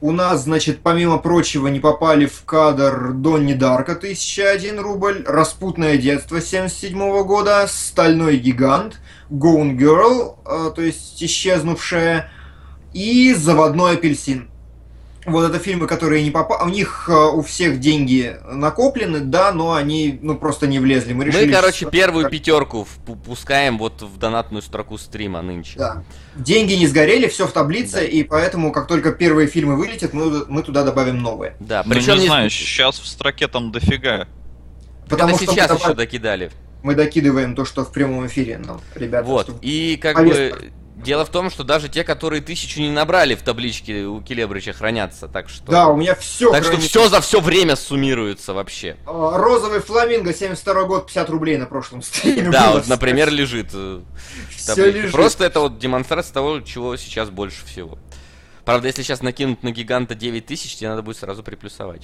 У 0.00 0.12
нас, 0.12 0.44
значит, 0.44 0.80
помимо 0.82 1.18
прочего, 1.18 1.68
не 1.68 1.78
попали 1.78 2.26
в 2.26 2.42
кадр 2.44 3.12
Донни 3.12 3.52
Дарка 3.52 3.92
1001 3.92 4.80
рубль, 4.80 5.24
Распутное 5.26 5.96
детство 5.96 6.40
77 6.40 7.22
года, 7.24 7.66
Стальной 7.68 8.38
гигант, 8.38 8.98
Gone 9.30 9.76
Girl, 9.76 10.36
э, 10.44 10.72
то 10.74 10.82
есть 10.82 11.22
исчезнувшая, 11.22 12.30
и 12.92 13.32
Заводной 13.34 13.94
апельсин. 13.94 14.49
Вот 15.26 15.48
это 15.48 15.58
фильмы, 15.58 15.86
которые 15.86 16.22
не 16.22 16.30
попали. 16.30 16.68
У 16.68 16.72
них 16.72 17.08
э, 17.08 17.12
у 17.12 17.42
всех 17.42 17.78
деньги 17.78 18.36
накоплены, 18.50 19.20
да, 19.20 19.52
но 19.52 19.74
они 19.74 20.18
ну 20.22 20.36
просто 20.36 20.66
не 20.66 20.78
влезли. 20.78 21.12
Мы, 21.12 21.26
решили, 21.26 21.46
Мы 21.46 21.52
короче, 21.52 21.82
что... 21.82 21.90
первую 21.90 22.30
пятерку 22.30 22.86
пускаем 23.24 23.76
вот 23.76 24.00
в 24.00 24.16
донатную 24.18 24.62
строку 24.62 24.96
стрима 24.96 25.42
нынче. 25.42 25.78
Да. 25.78 26.04
Деньги 26.36 26.72
не 26.72 26.86
сгорели, 26.86 27.28
все 27.28 27.46
в 27.46 27.52
таблице, 27.52 27.96
да. 27.96 28.04
и 28.04 28.22
поэтому, 28.22 28.72
как 28.72 28.86
только 28.86 29.12
первые 29.12 29.46
фильмы 29.46 29.76
вылетят, 29.76 30.14
мы, 30.14 30.46
мы 30.46 30.62
туда 30.62 30.84
добавим 30.84 31.18
новые. 31.18 31.54
Да, 31.60 31.84
причем 31.88 32.12
ну, 32.12 32.14
не, 32.14 32.20
не 32.22 32.26
знаю, 32.28 32.50
сейчас 32.50 32.98
в 32.98 33.06
строке 33.06 33.46
там 33.46 33.72
дофига. 33.72 34.26
Потому 35.08 35.34
Это 35.34 35.42
что 35.42 35.52
сейчас 35.52 35.80
еще 35.80 35.94
докидали. 35.94 36.50
Мы 36.82 36.94
докидываем 36.94 37.54
то, 37.54 37.66
что 37.66 37.84
в 37.84 37.92
прямом 37.92 38.26
эфире 38.26 38.56
нам, 38.56 38.80
ребята. 38.94 39.26
Вот, 39.26 39.50
и 39.60 39.98
как 40.00 40.16
повестка. 40.16 40.56
бы 40.56 40.72
Дело 41.02 41.24
в 41.24 41.30
том, 41.30 41.50
что 41.50 41.64
даже 41.64 41.88
те, 41.88 42.04
которые 42.04 42.42
тысячу 42.42 42.80
не 42.80 42.90
набрали 42.90 43.34
в 43.34 43.42
табличке 43.42 44.04
у 44.04 44.20
Келебрича, 44.20 44.72
хранятся, 44.72 45.28
так 45.28 45.48
что... 45.48 45.70
Да, 45.70 45.88
у 45.88 45.96
меня 45.96 46.14
все 46.14 46.50
Так 46.50 46.64
хранится. 46.64 46.88
что 46.88 47.00
все 47.00 47.08
за 47.08 47.20
все 47.20 47.40
время 47.40 47.76
суммируется 47.76 48.52
вообще. 48.52 48.96
А, 49.06 49.38
розовый 49.38 49.80
фламинго, 49.80 50.34
72 50.34 50.84
год, 50.84 51.06
50 51.06 51.30
рублей 51.30 51.56
на 51.56 51.66
прошлом 51.66 52.02
стриме. 52.02 52.50
Да, 52.50 52.72
вот, 52.72 52.86
например, 52.88 53.30
лежит. 53.30 53.70
Э, 53.72 54.00
все 54.50 54.90
лежит. 54.90 55.12
Просто 55.12 55.44
это 55.44 55.60
вот 55.60 55.78
демонстрация 55.78 56.34
того, 56.34 56.60
чего 56.60 56.96
сейчас 56.96 57.30
больше 57.30 57.64
всего. 57.64 57.98
Правда, 58.64 58.88
если 58.88 59.02
сейчас 59.02 59.22
накинуть 59.22 59.62
на 59.62 59.70
гиганта 59.72 60.14
9000, 60.14 60.76
тебе 60.76 60.90
надо 60.90 61.02
будет 61.02 61.16
сразу 61.16 61.42
приплюсовать. 61.42 62.02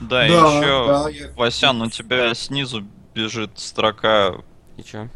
Да, 0.00 0.08
да 0.08 0.26
еще, 0.26 0.86
да, 0.86 1.08
я... 1.08 1.30
Васян, 1.36 1.80
у 1.80 1.88
тебя 1.88 2.34
снизу 2.34 2.84
бежит 3.14 3.58
строка... 3.58 4.34
И 4.76 4.82
чё? 4.82 5.08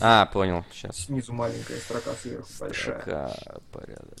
А, 0.00 0.26
понял, 0.26 0.64
сейчас. 0.72 0.96
Снизу 0.96 1.32
маленькая 1.32 1.76
строка, 1.78 2.10
сверху 2.20 2.48
большая. 2.58 3.00
Строка, 3.00 3.36
порядок. 3.72 4.18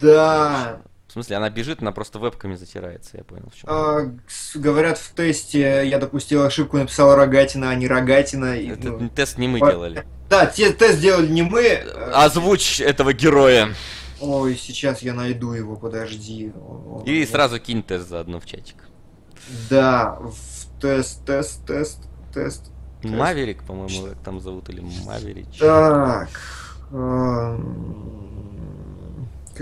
Да. 0.00 0.82
В 1.12 1.12
смысле, 1.12 1.36
она 1.36 1.50
бежит, 1.50 1.82
она 1.82 1.92
просто 1.92 2.18
вебками 2.18 2.54
затирается, 2.54 3.18
я 3.18 3.24
понял. 3.24 3.50
В 3.50 3.54
чем 3.54 3.68
а, 3.68 4.14
говорят, 4.54 4.96
в 4.96 5.12
тесте 5.14 5.86
я 5.86 5.98
допустил 5.98 6.42
ошибку, 6.42 6.78
написал 6.78 7.14
рогатина, 7.14 7.68
а 7.68 7.74
не 7.74 7.86
рогатина. 7.86 8.56
Этот 8.56 8.98
ну, 8.98 9.08
тест 9.10 9.36
не 9.36 9.46
мы 9.46 9.58
по... 9.58 9.70
делали. 9.70 10.06
Да, 10.30 10.46
те, 10.46 10.72
тест 10.72 11.00
делали 11.00 11.28
не 11.28 11.42
мы. 11.42 11.84
Озвучь 12.14 12.80
этого 12.80 13.12
героя. 13.12 13.74
Ой, 14.22 14.56
сейчас 14.56 15.02
я 15.02 15.12
найду 15.12 15.52
его, 15.52 15.76
подожди. 15.76 16.50
И 17.04 17.26
сразу 17.26 17.60
кинь 17.60 17.82
тест 17.82 18.08
заодно 18.08 18.40
в 18.40 18.46
чатик. 18.46 18.76
Да, 19.68 20.18
в 20.18 20.80
тест, 20.80 21.26
тест, 21.26 21.66
тест, 21.66 22.08
тест. 22.32 22.71
Маверик, 23.04 23.62
по-моему, 23.64 24.06
как 24.08 24.18
там 24.24 24.40
зовут, 24.40 24.68
или 24.68 24.80
Маверич. 25.04 25.58
Так. 25.58 26.28
Эм, 26.92 28.22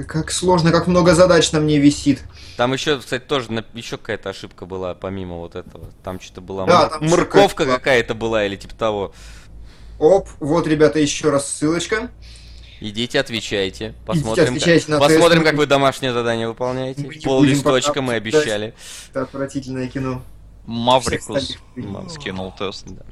как 0.06 0.30
сложно, 0.30 0.70
как 0.72 0.86
много 0.86 1.14
задач 1.14 1.52
на 1.52 1.60
мне 1.60 1.78
висит. 1.78 2.22
Там 2.56 2.72
еще, 2.72 2.98
кстати, 2.98 3.22
тоже 3.22 3.64
еще 3.74 3.96
какая-то 3.96 4.30
ошибка 4.30 4.66
была, 4.66 4.94
помимо 4.94 5.36
вот 5.36 5.54
этого. 5.54 5.86
Там 6.02 6.20
что-то 6.20 6.40
была 6.40 6.66
да, 6.66 6.90
м- 7.00 7.08
морковка 7.10 7.66
какая-то 7.66 8.14
была 8.14 8.44
или 8.44 8.56
типа 8.56 8.74
того. 8.74 9.12
Оп, 9.98 10.28
вот, 10.40 10.66
ребята, 10.66 10.98
еще 10.98 11.30
раз 11.30 11.50
ссылочка. 11.50 12.10
Идите, 12.80 13.20
отвечайте. 13.20 13.94
Посмотрим, 14.06 14.54
Идите, 14.54 14.56
отвечайте 14.56 14.86
как, 14.86 15.00
на 15.00 15.06
посмотрим 15.06 15.44
как 15.44 15.54
вы 15.54 15.66
домашнее 15.66 16.12
задание 16.12 16.48
выполняете. 16.48 17.10
Пол 17.22 17.42
листочка 17.42 18.00
мы 18.00 18.14
обещали. 18.14 18.74
Это 19.10 19.22
отвратительное 19.22 19.88
кино. 19.88 20.22
Маврикус 20.64 21.56
скинул 22.10 22.52
тест. 22.58 22.86
Да. 22.86 23.02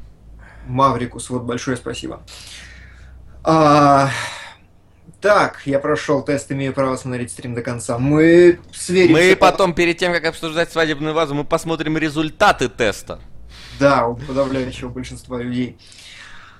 Маврикус, 0.68 1.31
вот 1.31 1.42
большое 1.42 1.76
спасибо. 1.76 2.22
А, 3.42 4.11
так, 5.20 5.62
я 5.64 5.78
прошел 5.78 6.22
тест, 6.22 6.52
имею 6.52 6.72
право 6.72 6.96
смотреть 6.96 7.33
стрим 7.33 7.54
до 7.54 7.62
конца. 7.62 7.98
Мы 7.98 8.61
сверимся... 8.72 9.12
Мы 9.12 9.37
потом, 9.37 9.74
перед 9.74 9.98
тем, 9.98 10.12
как 10.12 10.24
обсуждать 10.26 10.70
свадебную 10.70 11.14
вазу, 11.14 11.35
мы 11.35 11.44
посмотрим 11.44 11.98
результаты 11.98 12.68
теста. 12.68 13.20
Да, 13.81 14.07
у 14.07 14.16
подавляющего 14.16 14.88
большинства 14.88 15.40
людей. 15.40 15.78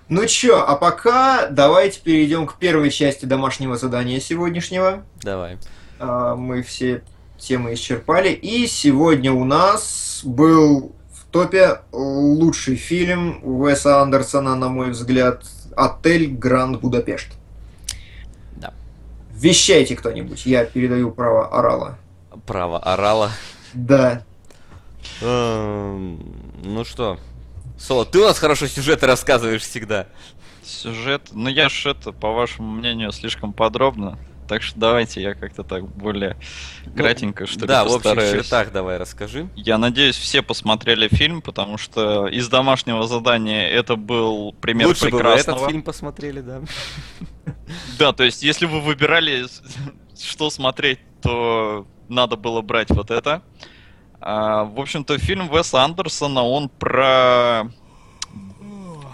Ну 0.09 0.25
чё, 0.27 0.65
а 0.67 0.75
пока 0.77 1.49
давайте 1.49 2.01
перейдем 2.01 2.47
к 2.47 2.57
первой 2.57 2.91
части 2.91 3.27
домашнего 3.27 3.77
задания 3.77 4.19
сегодняшнего. 4.21 5.05
Давай. 5.23 5.59
А, 5.99 6.35
мы 6.35 6.63
все 6.63 7.03
темы 7.37 7.75
исчерпали. 7.75 8.31
И 8.31 8.67
сегодня 8.67 9.33
у 9.33 9.45
нас 9.45 10.21
был 10.25 10.97
топе 11.31 11.81
лучший 11.93 12.77
фильм 12.77 13.41
Уэса 13.43 14.01
Андерсона, 14.03 14.57
на 14.57 14.69
мой 14.69 14.91
взгляд, 14.91 15.45
«Отель 15.77 16.29
Гранд 16.29 16.81
Будапешт». 16.81 17.29
Да. 18.57 18.73
Вещайте 19.33 19.97
кто-нибудь, 19.97 20.47
я 20.47 20.65
передаю 20.65 21.11
право 21.11 21.49
орала. 21.49 21.99
Право 22.47 22.79
орала? 22.79 23.31
Да. 23.75 24.23
Эм, 25.23 26.21
ну 26.63 26.85
что, 26.85 27.19
Соло, 27.79 28.05
ты 28.05 28.19
у 28.19 28.25
нас 28.25 28.39
хорошо 28.39 28.67
сюжеты 28.67 29.07
рассказываешь 29.07 29.63
всегда. 29.63 30.09
Сюжет, 30.65 31.29
ну 31.33 31.49
я 31.49 31.69
ж 31.69 31.87
это, 31.87 32.13
по 32.13 32.33
вашему 32.33 32.71
мнению, 32.71 33.13
слишком 33.13 33.53
подробно. 33.53 34.19
Так 34.49 34.63
что 34.63 34.79
давайте 34.79 35.21
я 35.21 35.35
как-то 35.35 35.63
так 35.63 35.87
более 35.87 36.37
ну, 36.87 36.93
кратенько, 36.93 37.47
что 37.47 37.61
ли, 37.61 37.67
Да, 37.67 37.85
в 37.85 37.93
общих 37.93 38.15
чертах 38.15 38.73
давай 38.73 38.97
расскажи. 38.97 39.49
Я 39.55 39.77
надеюсь, 39.77 40.17
все 40.17 40.41
посмотрели 40.41 41.09
фильм, 41.09 41.43
потому 41.43 41.77
что 41.77 42.27
из 42.29 42.49
домашнего 42.49 43.07
задания 43.07 43.69
это 43.69 43.97
был 43.97 44.55
пример 44.55 44.89
Лучше 44.89 45.07
прекрасного. 45.07 45.29
Лучше 45.35 45.47
бы 45.47 45.53
этот 45.53 45.71
фильм 45.71 45.83
посмотрели, 45.83 46.41
да. 46.41 46.61
Да, 47.99 48.13
то 48.13 48.25
есть, 48.25 48.43
если 48.43 48.65
вы 48.65 48.81
выбирали, 48.81 49.45
что 50.19 50.49
смотреть, 50.49 51.01
то 51.21 51.87
надо 52.09 52.37
было 52.37 52.63
брать 52.63 52.91
вот 52.91 53.11
это. 53.11 53.43
А, 54.21 54.65
в 54.65 54.81
общем-то, 54.81 55.19
фильм 55.19 55.49
Веса 55.55 55.85
Андерсона, 55.85 56.43
он 56.43 56.71
про 56.71 57.71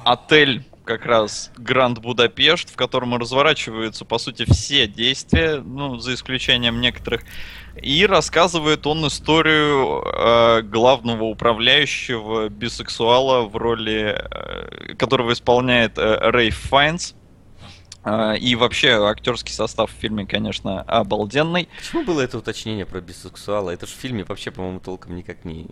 отель 0.05 0.65
как 0.85 1.07
раз 1.07 1.51
Гранд 1.57 1.99
Будапешт, 1.99 2.71
в 2.71 2.77
котором 2.77 3.17
разворачиваются, 3.17 4.05
по 4.05 4.19
сути, 4.19 4.45
все 4.45 4.87
действия, 4.87 5.61
ну, 5.61 5.97
за 5.97 6.15
исключением 6.15 6.81
некоторых. 6.81 7.23
И 7.81 8.07
рассказывает 8.07 8.87
он 8.87 9.07
историю 9.07 10.03
э, 10.05 10.63
главного 10.63 11.25
управляющего 11.25 12.49
бисексуала 12.49 13.43
в 13.49 13.57
роли, 13.57 14.17
э, 14.17 14.95
которого 14.95 15.33
исполняет 15.33 15.99
э, 15.99 16.51
Файнс. 16.51 17.15
Э, 18.05 18.37
и 18.37 18.55
вообще 18.55 19.03
актерский 19.09 19.53
состав 19.53 19.91
в 19.91 19.95
фильме, 19.95 20.27
конечно, 20.27 20.83
обалденный. 20.83 21.69
Почему 21.79 22.05
было 22.05 22.21
это 22.21 22.39
уточнение 22.39 22.87
про 22.87 23.01
бисексуала? 23.01 23.71
Это 23.71 23.87
же 23.87 23.93
в 23.93 23.97
фильме 23.97 24.25
вообще, 24.25 24.51
по-моему, 24.51 24.81
толком 24.81 25.17
никак 25.17 25.45
не... 25.45 25.67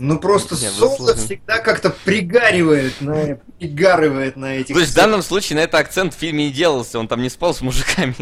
Ну 0.00 0.20
просто 0.20 0.54
Не, 0.54 0.70
Соло 0.70 0.90
выслушаем. 0.90 1.18
всегда 1.18 1.58
как-то 1.58 1.90
пригаривает 1.90 3.00
на, 3.00 3.36
пригаривает 3.58 4.36
на 4.36 4.54
этих... 4.54 4.72
То 4.72 4.80
есть 4.80 4.92
в 4.92 4.96
данном 4.96 5.22
случае 5.22 5.56
на 5.56 5.62
это 5.62 5.78
акцент 5.78 6.14
в 6.14 6.16
фильме 6.16 6.48
и 6.48 6.52
делался, 6.52 7.00
он 7.00 7.08
там 7.08 7.20
не 7.20 7.28
спал 7.28 7.52
с 7.52 7.60
мужиками. 7.60 8.14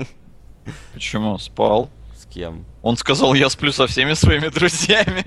Почему? 0.95 1.39
Спал. 1.39 1.91
С 2.19 2.25
кем? 2.33 2.65
Он 2.81 2.97
сказал, 2.97 3.35
я 3.35 3.51
сплю 3.51 3.73
со 3.73 3.87
всеми 3.87 4.15
своими 4.15 4.49
друзьями. 4.49 5.25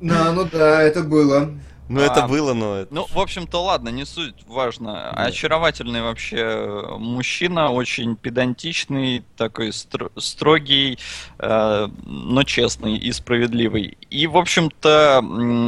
Да, 0.00 0.32
ну 0.32 0.44
да, 0.44 0.82
это 0.82 1.02
было. 1.02 1.52
Ну 1.88 2.00
это 2.00 2.24
А, 2.24 2.28
было, 2.28 2.52
но... 2.52 2.74
это- 2.76 2.94
Ну, 2.94 3.06
в 3.10 3.18
общем-то, 3.18 3.62
ладно, 3.62 3.88
не 3.88 4.04
суть 4.04 4.34
важно. 4.46 5.10
Очаровательный 5.10 6.02
вообще 6.02 6.36
э, 6.36 6.96
мужчина, 6.98 7.70
очень 7.70 8.14
педантичный, 8.16 9.24
такой 9.36 9.68
стро- 9.70 10.10
строгий, 10.20 10.98
э, 11.38 11.88
но 12.04 12.42
честный 12.42 12.96
и 12.98 13.10
справедливый. 13.12 13.96
И, 14.10 14.26
в 14.26 14.36
общем-то, 14.36 15.22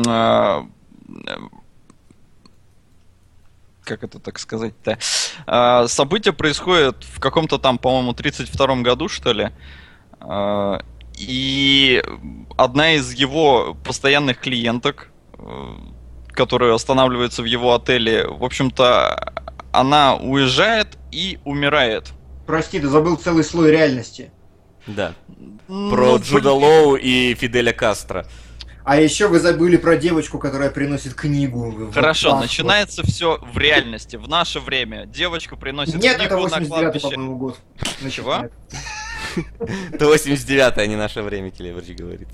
а, 0.07 0.67
э, 1.27 1.37
как 3.85 4.05
это 4.05 4.19
так 4.19 4.39
сказать-то? 4.39 4.99
А, 5.47 5.89
События 5.89 6.33
происходят 6.33 7.03
в 7.05 7.19
каком-то 7.19 7.59
там, 7.59 7.79
по-моему, 7.79 8.13
32-м 8.13 8.83
году, 8.83 9.09
что 9.09 9.33
ли. 9.33 9.51
А, 10.21 10.83
И 11.19 12.03
одна 12.57 12.93
из 12.93 13.13
его 13.13 13.75
постоянных 13.85 14.39
клиенток, 14.39 15.11
э, 15.39 15.75
которая 16.41 16.73
останавливается 16.73 17.43
в 17.43 17.45
его 17.45 17.75
отеле, 17.75 18.27
в 18.27 18.43
общем-то, 18.45 19.35
она 19.73 20.17
уезжает 20.17 20.97
и 21.13 21.39
умирает. 21.45 22.13
Прости, 22.47 22.81
ты 22.81 22.89
забыл 22.89 23.17
целый 23.17 23.45
слой 23.45 23.71
реальности. 23.71 24.31
Да. 24.87 25.13
Ну, 25.69 25.91
Про 25.91 26.13
блин. 26.13 26.23
Джуда 26.23 26.53
Лоу 26.53 26.97
и 26.97 27.35
Фиделя 27.35 27.75
Кастро. 27.75 28.27
А 28.85 28.99
еще 28.99 29.29
вы 29.29 29.39
забыли 29.39 29.77
про 29.77 29.97
девочку, 29.99 30.39
которая 30.39 30.71
приносит 30.71 31.13
книгу. 31.13 31.91
Хорошо, 31.93 32.31
паспорт. 32.31 32.51
начинается 32.51 33.03
все 33.03 33.39
в 33.43 33.59
реальности, 33.59 34.17
в 34.17 34.27
наше 34.27 34.61
время. 34.61 35.05
Девочка 35.05 35.57
приносит 35.57 35.97
Нет, 35.97 36.17
это 36.17 36.29
книгу 36.29 36.35
на 36.37 36.41
89 36.41 36.69
кладбище. 36.71 37.09
по-моему, 37.11 37.37
год. 37.37 37.59
Чего? 38.11 38.49
Это 39.93 40.05
89-е, 40.07 40.73
а 40.83 40.87
не 40.87 40.97
наше 40.97 41.21
время, 41.21 41.51
Келеверч 41.51 41.89
говорит. 41.91 42.29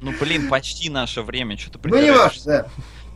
Ну, 0.00 0.12
блин, 0.20 0.48
почти 0.48 0.88
наше 0.90 1.22
время, 1.22 1.58
что 1.58 1.76
ты 1.76 1.88
Ну 1.88 2.00
не 2.00 2.12
важно, 2.12 2.42
да. 2.44 2.68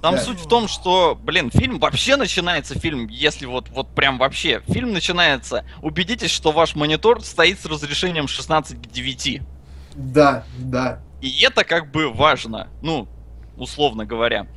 Там 0.03 0.17
Да. 0.17 0.21
суть 0.21 0.41
в 0.41 0.49
том, 0.49 0.67
что, 0.67 1.17
блин, 1.23 1.51
фильм 1.53 1.79
вообще 1.79 2.17
начинается, 2.17 2.79
фильм, 2.79 3.07
если 3.07 3.47
вот, 3.47 3.69
вот 3.71 3.95
прям 3.95 4.19
вообще, 4.19 4.61
фильм 4.67 4.93
начинается, 4.93 5.65
убедитесь, 5.81 6.33
что 6.33 6.51
ваш 6.51 6.75
монитор 6.75 7.23
стоит 7.23 7.61
с 7.61 7.67
разрешением 7.67 8.27
16 8.27 8.83
к 8.83 8.91
9. 8.91 9.41
Да, 9.95 10.45
да. 10.59 11.01
И 11.21 11.43
это 11.45 11.63
как 11.63 11.93
бы 11.93 12.13
важно, 12.13 12.69
ну, 12.83 13.07
условно 13.57 14.05
говоря. 14.05 14.49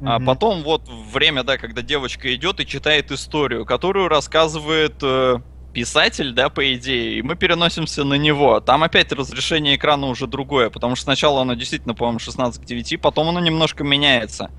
А 0.00 0.18
Мгм. 0.18 0.24
потом 0.26 0.62
вот 0.62 0.88
время, 0.88 1.42
да, 1.44 1.58
когда 1.58 1.82
девочка 1.82 2.34
идет 2.34 2.60
и 2.60 2.66
читает 2.66 3.12
историю, 3.12 3.66
которую 3.66 4.08
рассказывает 4.08 4.94
э, 5.02 5.36
писатель, 5.74 6.32
да, 6.32 6.48
по 6.48 6.72
идее, 6.74 7.18
и 7.18 7.22
мы 7.22 7.36
переносимся 7.36 8.04
на 8.04 8.14
него. 8.14 8.60
Там 8.60 8.82
опять 8.82 9.12
разрешение 9.12 9.76
экрана 9.76 10.06
уже 10.06 10.26
другое, 10.26 10.70
потому 10.70 10.94
что 10.96 11.04
сначала 11.04 11.42
оно 11.42 11.52
действительно, 11.54 11.94
по-моему, 11.94 12.20
16 12.20 12.62
к 12.62 12.64
9, 12.64 12.96
потом 13.02 13.28
оно 13.28 13.40
немножко 13.40 13.84
меняется. 13.84 14.50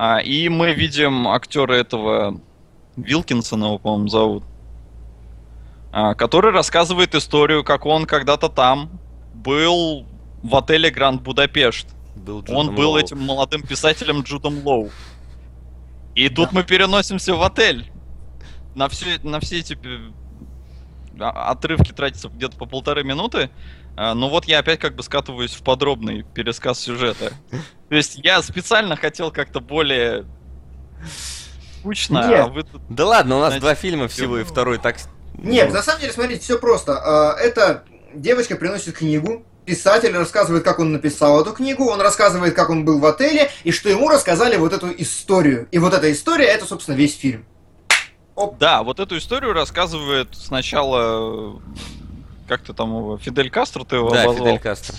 А, 0.00 0.18
и 0.18 0.48
мы 0.48 0.74
видим 0.74 1.26
актера 1.26 1.72
этого 1.72 2.40
Вилкинсона, 2.94 3.64
его, 3.64 3.78
по-моему, 3.78 4.06
зовут, 4.06 4.44
а, 5.90 6.14
который 6.14 6.52
рассказывает 6.52 7.16
историю, 7.16 7.64
как 7.64 7.84
он 7.84 8.06
когда-то 8.06 8.48
там 8.48 8.90
был 9.34 10.06
в 10.44 10.54
отеле 10.54 10.90
Гранд 10.92 11.22
Будапешт. 11.22 11.88
Был 12.14 12.44
Он 12.48 12.76
был 12.76 12.90
Лоу. 12.90 12.98
этим 12.98 13.18
молодым 13.20 13.62
писателем 13.62 14.20
Джудом 14.20 14.64
Лоу. 14.64 14.90
И 16.14 16.28
тут 16.28 16.52
мы 16.52 16.62
переносимся 16.62 17.34
в 17.34 17.42
отель. 17.42 17.90
На 18.76 18.88
все, 18.88 19.18
на 19.24 19.40
все 19.40 19.58
эти 19.58 19.74
пи- 19.74 20.12
а- 21.18 21.50
отрывки 21.50 21.90
тратится 21.90 22.28
где-то 22.28 22.56
по 22.56 22.66
полторы 22.66 23.02
минуты. 23.02 23.50
А, 24.00 24.14
Но 24.14 24.28
вот 24.28 24.44
я 24.44 24.60
опять 24.60 24.78
как 24.78 24.94
бы 24.94 25.02
скатываюсь 25.02 25.54
в 25.54 25.62
подробный 25.64 26.22
пересказ 26.22 26.78
сюжета. 26.78 27.32
То 27.88 27.96
есть 27.96 28.20
я 28.22 28.40
специально 28.42 28.94
хотел 28.94 29.32
как-то 29.32 29.58
более 29.58 30.24
скучно, 31.80 32.28
Нет. 32.28 32.40
а 32.40 32.46
вы 32.46 32.62
тут... 32.62 32.80
Да 32.88 33.06
ладно, 33.06 33.38
у 33.38 33.40
нас 33.40 33.48
Значит, 33.48 33.62
два 33.62 33.74
фильма 33.74 34.06
всего, 34.06 34.38
и 34.38 34.44
второй 34.44 34.78
так... 34.78 34.98
Нет, 35.34 35.68
ну, 35.68 35.74
на 35.74 35.82
самом 35.82 36.00
деле, 36.00 36.12
смотрите, 36.12 36.40
все 36.42 36.58
просто. 36.60 36.92
А, 36.96 37.36
Эта 37.40 37.82
девочка 38.14 38.54
приносит 38.54 38.96
книгу, 38.96 39.44
писатель 39.64 40.16
рассказывает, 40.16 40.62
как 40.62 40.78
он 40.78 40.92
написал 40.92 41.40
эту 41.40 41.52
книгу, 41.52 41.84
он 41.88 42.00
рассказывает, 42.00 42.54
как 42.54 42.70
он 42.70 42.84
был 42.84 43.00
в 43.00 43.06
отеле, 43.06 43.50
и 43.64 43.72
что 43.72 43.88
ему 43.88 44.08
рассказали 44.08 44.56
вот 44.56 44.72
эту 44.72 44.92
историю. 44.96 45.66
И 45.72 45.78
вот 45.78 45.92
эта 45.92 46.12
история, 46.12 46.46
это, 46.46 46.66
собственно, 46.66 46.94
весь 46.94 47.16
фильм. 47.16 47.44
Да, 48.60 48.84
вот 48.84 49.00
эту 49.00 49.18
историю 49.18 49.54
рассказывает 49.54 50.28
сначала... 50.36 51.60
Как 52.48 52.62
ты 52.62 52.72
там 52.72 52.96
его? 52.96 53.18
Фидель 53.18 53.50
Кастро 53.50 53.84
ты 53.84 53.96
его 53.96 54.10
Да, 54.10 54.22
обозвал? 54.24 54.46
Фидель 54.46 54.58
Кастро. 54.60 54.96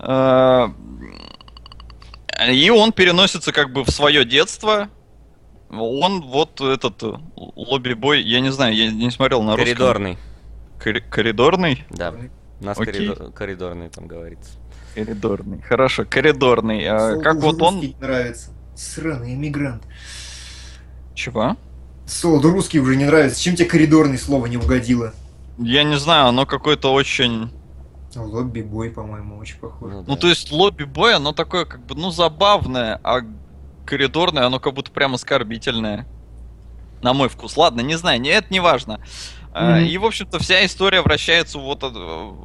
Э, 0.00 0.68
И 2.50 2.70
он 2.70 2.92
переносится 2.92 3.52
как 3.52 3.72
бы 3.72 3.84
в 3.84 3.90
свое 3.90 4.24
детство. 4.24 4.88
Он 5.70 6.20
вот 6.22 6.60
этот 6.60 7.02
лобби-бой, 7.36 8.22
я 8.22 8.40
не 8.40 8.50
знаю, 8.52 8.74
я 8.74 8.90
не 8.90 9.10
смотрел 9.10 9.42
на 9.42 9.52
русском. 9.56 9.64
Коридорный. 9.64 10.18
Кори- 10.82 11.04
коридорный? 11.08 11.84
Да, 11.90 12.12
у 12.60 12.64
нас 12.64 12.78
Окей. 12.78 12.92
коридор- 13.08 13.32
коридорный 13.32 13.88
там 13.88 14.06
говорится. 14.06 14.50
Коридорный. 14.94 15.62
Хорошо, 15.62 16.04
коридорный. 16.04 16.84
А 16.88 17.16
как 17.20 17.36
вот 17.36 17.62
он... 17.62 17.76
русский 17.76 17.96
нравится. 18.00 18.50
Сраный 18.76 19.34
иммигрант. 19.34 19.84
Чего? 21.14 21.56
Солоду 22.06 22.50
русский 22.50 22.80
уже 22.80 22.96
не 22.96 23.04
нравится. 23.04 23.40
Чем 23.40 23.54
тебе 23.54 23.68
коридорное 23.68 24.18
слово 24.18 24.46
не 24.46 24.56
угодило? 24.56 25.14
Я 25.58 25.84
не 25.84 25.96
знаю, 25.96 26.28
оно 26.28 26.46
какое-то 26.46 26.92
очень... 26.92 27.50
Лобби-бой, 28.14 28.90
по-моему, 28.90 29.38
очень 29.38 29.56
похоже. 29.56 30.04
Ну, 30.06 30.14
да. 30.14 30.16
то 30.16 30.28
есть 30.28 30.52
лобби-бой, 30.52 31.14
оно 31.14 31.32
такое 31.32 31.64
как 31.64 31.80
бы, 31.86 31.94
ну, 31.94 32.10
забавное, 32.10 33.00
а 33.02 33.20
коридорное, 33.86 34.44
оно 34.44 34.60
как 34.60 34.74
будто 34.74 34.90
прям 34.90 35.14
оскорбительное. 35.14 36.06
На 37.00 37.14
мой 37.14 37.28
вкус. 37.28 37.56
Ладно, 37.56 37.80
не 37.80 37.96
знаю, 37.96 38.20
не, 38.20 38.28
это 38.28 38.52
не 38.52 38.60
важно. 38.60 39.00
Мгм. 39.54 39.84
И, 39.84 39.98
в 39.98 40.04
общем-то, 40.04 40.38
вся 40.38 40.64
история 40.64 41.02
вращается 41.02 41.58
вот 41.58 41.82
от, 41.84 41.94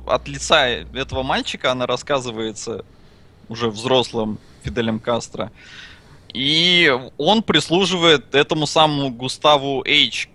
от 0.08 0.28
лица 0.28 0.67
этого 0.67 1.24
мальчика, 1.24 1.72
она 1.72 1.86
рассказывается 1.86 2.84
уже 3.50 3.70
взрослым 3.70 4.39
Фиделем 4.63 5.00
Кастро. 5.00 5.52
И 6.34 6.93
он 7.17 7.43
прислуживает 7.43 8.36
этому 8.36 8.67
самому 8.67 9.10
Густаву 9.10 9.84
Эйч, 9.86 10.30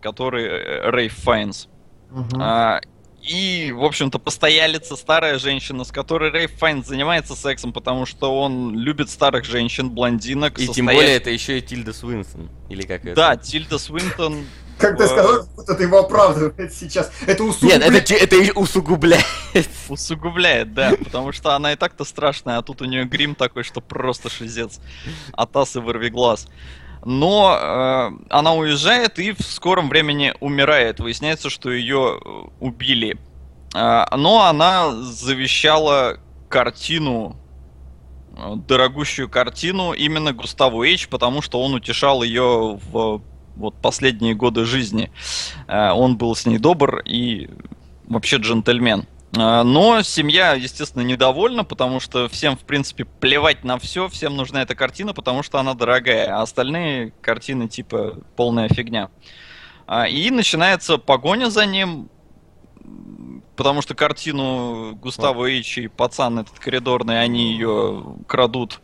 который 0.00 0.44
э, 0.44 0.90
Рейф 0.90 1.14
Файнс. 1.14 1.68
Мгм. 2.10 2.40
А, 2.40 2.80
и, 3.22 3.72
в 3.74 3.82
общем-то, 3.82 4.18
постоялица, 4.18 4.96
старая 4.96 5.38
женщина, 5.38 5.84
с 5.84 5.90
которой 5.90 6.30
Рейф 6.30 6.52
Файнс 6.58 6.86
занимается 6.86 7.34
сексом, 7.34 7.72
потому 7.72 8.04
что 8.04 8.38
он 8.38 8.78
любит 8.78 9.08
старых 9.08 9.44
женщин, 9.46 9.88
блондинок. 9.90 10.58
И 10.58 10.66
тем 10.66 10.74
состоя- 10.86 10.94
более 10.94 11.16
это 11.16 11.30
еще 11.30 11.58
и 11.58 11.62
Тильда 11.62 11.94
Свинсон. 11.94 12.50
Или 12.68 12.82
как 12.82 13.04
это? 13.06 13.14
Да, 13.14 13.36
Тильда 13.36 13.78
Свинтон. 13.78 14.44
Как 14.76 14.98
ты 14.98 15.04
э, 15.04 15.06
сказал, 15.06 15.46
ты 15.76 15.84
его 15.84 16.00
оправдывает 16.00 16.74
сейчас. 16.74 17.10
Это 17.28 17.44
Нет, 17.44 17.52
усугубляет. 17.52 17.82
это, 17.84 18.00
че- 18.06 18.16
это 18.16 18.36
и 18.36 18.50
усугубляет. 18.50 19.24
Усугубляет, 19.88 20.74
да, 20.74 20.94
потому 21.02 21.30
что 21.30 21.54
она 21.54 21.72
и 21.72 21.76
так-то 21.76 22.04
страшная, 22.04 22.58
а 22.58 22.62
тут 22.62 22.82
у 22.82 22.84
нее 22.84 23.04
грим 23.04 23.36
такой, 23.36 23.62
что 23.62 23.80
просто 23.80 24.28
шизец. 24.28 24.80
Атас 25.32 25.76
и 25.76 25.78
вырви 25.78 26.08
глаз. 26.08 26.48
Но 27.04 27.56
э, 27.58 28.10
она 28.30 28.54
уезжает 28.54 29.18
и 29.18 29.32
в 29.32 29.42
скором 29.42 29.88
времени 29.88 30.32
умирает. 30.40 31.00
Выясняется, 31.00 31.50
что 31.50 31.70
ее 31.70 32.18
э, 32.18 32.28
убили. 32.60 33.18
А, 33.74 34.16
но 34.16 34.46
она 34.46 34.92
завещала 34.92 36.18
картину, 36.48 37.36
э, 38.36 38.54
дорогущую 38.56 39.28
картину 39.28 39.92
именно 39.92 40.32
Густаву 40.32 40.82
Эйч, 40.84 41.08
потому 41.08 41.42
что 41.42 41.60
он 41.60 41.74
утешал 41.74 42.22
ее 42.22 42.78
в 42.90 43.22
вот 43.56 43.74
последние 43.76 44.34
годы 44.34 44.64
жизни. 44.64 45.10
Э, 45.68 45.90
он 45.90 46.16
был 46.16 46.34
с 46.34 46.46
ней 46.46 46.58
добр 46.58 47.00
и 47.00 47.50
вообще 48.06 48.36
джентльмен. 48.36 49.06
А, 49.36 49.64
Но 49.64 50.02
семья, 50.02 50.54
естественно, 50.54 51.02
недовольна, 51.02 51.64
потому 51.64 52.00
что 52.00 52.28
всем, 52.28 52.56
в 52.56 52.60
принципе, 52.60 53.04
плевать 53.04 53.64
на 53.64 53.78
все, 53.78 54.08
всем 54.08 54.36
нужна 54.36 54.62
эта 54.62 54.74
картина, 54.74 55.12
потому 55.12 55.42
что 55.42 55.58
она 55.58 55.74
дорогая, 55.74 56.36
а 56.36 56.42
остальные 56.42 57.12
картины 57.20 57.68
типа 57.68 58.18
полная 58.36 58.68
фигня. 58.68 59.10
А, 59.86 60.06
И 60.06 60.30
начинается 60.30 60.98
погоня 60.98 61.50
за 61.50 61.66
ним, 61.66 62.10
потому 63.56 63.82
что 63.82 63.94
картину 63.94 64.94
Густава 64.96 65.46
Ичи 65.58 65.80
и 65.80 65.88
пацан 65.88 66.40
этот 66.40 66.58
коридорный, 66.58 67.20
они 67.20 67.52
ее 67.52 68.04
крадут. 68.28 68.80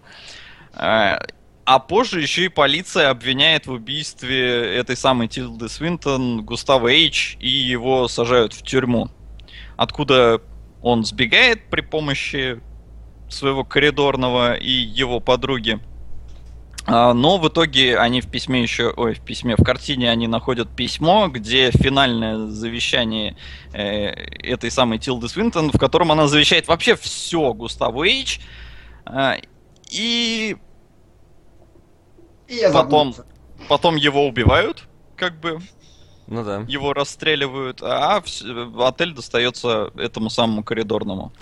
А, 0.72 1.20
А 1.64 1.78
позже 1.78 2.20
еще 2.20 2.46
и 2.46 2.48
полиция 2.48 3.10
обвиняет 3.10 3.66
в 3.66 3.72
убийстве 3.72 4.76
этой 4.76 4.96
самой 4.96 5.28
Тилды 5.28 5.68
Свинтон 5.68 6.44
Густава 6.44 6.88
Эйч 6.88 7.36
и 7.40 7.48
его 7.48 8.08
сажают 8.08 8.52
в 8.54 8.62
тюрьму 8.62 9.10
откуда 9.80 10.42
он 10.82 11.04
сбегает 11.06 11.70
при 11.70 11.80
помощи 11.80 12.60
своего 13.30 13.64
коридорного 13.64 14.54
и 14.54 14.70
его 14.70 15.20
подруги. 15.20 15.80
А, 16.86 17.14
Но 17.14 17.38
в 17.38 17.48
итоге 17.48 17.96
они 17.98 18.20
в 18.20 18.30
письме 18.30 18.60
еще, 18.62 18.92
ой, 18.94 19.14
в 19.14 19.20
письме, 19.20 19.56
в 19.56 19.62
картине 19.64 20.10
они 20.10 20.26
находят 20.26 20.68
письмо, 20.76 21.28
где 21.28 21.70
финальное 21.70 22.36
завещание 22.48 23.36
э, 23.72 24.08
этой 24.42 24.70
самой 24.70 24.98
Тилды 24.98 25.28
Свинтон, 25.28 25.70
в 25.72 25.78
котором 25.78 26.12
она 26.12 26.26
завещает 26.28 26.68
вообще 26.68 26.94
все 26.96 27.54
Густаву 27.54 28.04
Эйч. 28.04 28.40
А, 29.06 29.36
И 29.90 30.56
И 32.48 32.60
Потом- 32.72 33.14
потом 33.68 33.96
его 33.96 34.26
убивают, 34.26 34.84
как 35.16 35.40
бы, 35.40 35.60
Ну 36.30 36.44
да. 36.44 36.64
его 36.66 36.92
расстреливают, 36.94 37.82
а 37.82 38.22
отель 38.78 39.12
достается 39.12 39.90
этому 39.96 40.30
самому 40.30 40.62
коридорному. 40.62 41.32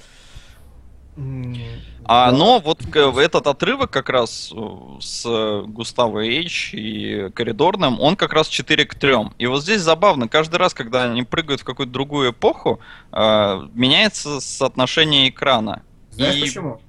А, 2.04 2.30
но 2.30 2.60
вот 2.60 2.80
этот 2.94 3.46
отрывок 3.46 3.90
как 3.90 4.08
раз 4.08 4.52
э, 4.54 4.60
с 5.00 5.62
Густаво 5.66 6.24
Эйч 6.24 6.72
и 6.72 7.28
Коридорным, 7.34 8.00
он 8.00 8.16
как 8.16 8.32
раз 8.32 8.48
4 8.48 8.84
к 8.86 8.94
3. 8.94 9.14
И 9.38 9.46
вот 9.46 9.62
здесь 9.62 9.82
забавно, 9.82 10.28
каждый 10.28 10.56
раз, 10.56 10.74
когда 10.74 11.04
они 11.04 11.24
прыгают 11.24 11.60
в 11.60 11.64
какую-то 11.64 11.92
другую 11.92 12.30
эпоху, 12.30 12.80
э, 13.12 13.68
меняется 13.74 14.40
соотношение 14.40 15.28
экрана. 15.28 15.82
Знаешь 16.12 16.36
и- 16.36 16.40
почему? 16.42 16.80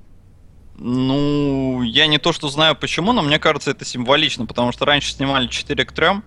Ну, 0.78 1.82
я 1.82 2.08
не 2.08 2.20
то 2.20 2.32
что 2.32 2.48
знаю 2.48 2.76
почему, 2.76 3.12
но 3.12 3.22
мне 3.22 3.40
кажется 3.40 3.72
это 3.72 3.84
символично, 3.84 4.46
потому 4.46 4.72
что 4.72 4.86
раньше 4.86 5.12
снимали 5.12 5.48
4 5.48 5.84
к 5.86 5.92
3. 5.92 6.22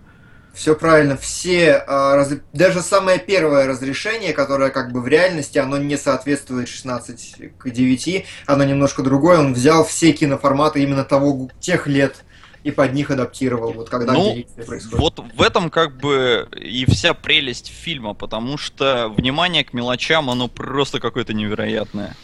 Все 0.53 0.75
правильно. 0.75 1.17
Все, 1.17 1.83
а, 1.87 2.15
раз- 2.15 2.33
даже 2.53 2.81
самое 2.81 3.17
первое 3.17 3.65
разрешение, 3.65 4.33
которое 4.33 4.69
как 4.69 4.91
бы 4.91 5.01
в 5.01 5.07
реальности, 5.07 5.57
оно 5.57 5.77
не 5.79 5.97
соответствует 5.97 6.69
16 6.69 7.57
к 7.57 7.69
9, 7.71 8.25
оно 8.45 8.63
немножко 8.63 9.01
другое. 9.01 9.39
Он 9.39 9.53
взял 9.53 9.83
все 9.83 10.11
киноформаты 10.13 10.83
именно 10.83 11.03
того, 11.03 11.49
тех 11.59 11.87
лет 11.87 12.23
и 12.63 12.69
под 12.71 12.93
них 12.93 13.09
адаптировал, 13.11 13.73
вот 13.73 13.89
когда 13.89 14.13
Ну, 14.13 14.35
действие 14.35 14.65
происходит. 14.65 14.99
Вот 14.99 15.19
в 15.35 15.41
этом 15.41 15.69
как 15.69 15.97
бы 15.97 16.47
и 16.55 16.85
вся 16.85 17.13
прелесть 17.13 17.67
фильма, 17.67 18.13
потому 18.13 18.57
что 18.57 19.09
внимание 19.09 19.65
к 19.65 19.73
мелочам, 19.73 20.29
оно 20.29 20.47
просто 20.47 20.99
какое-то 20.99 21.33
невероятное. 21.33 22.15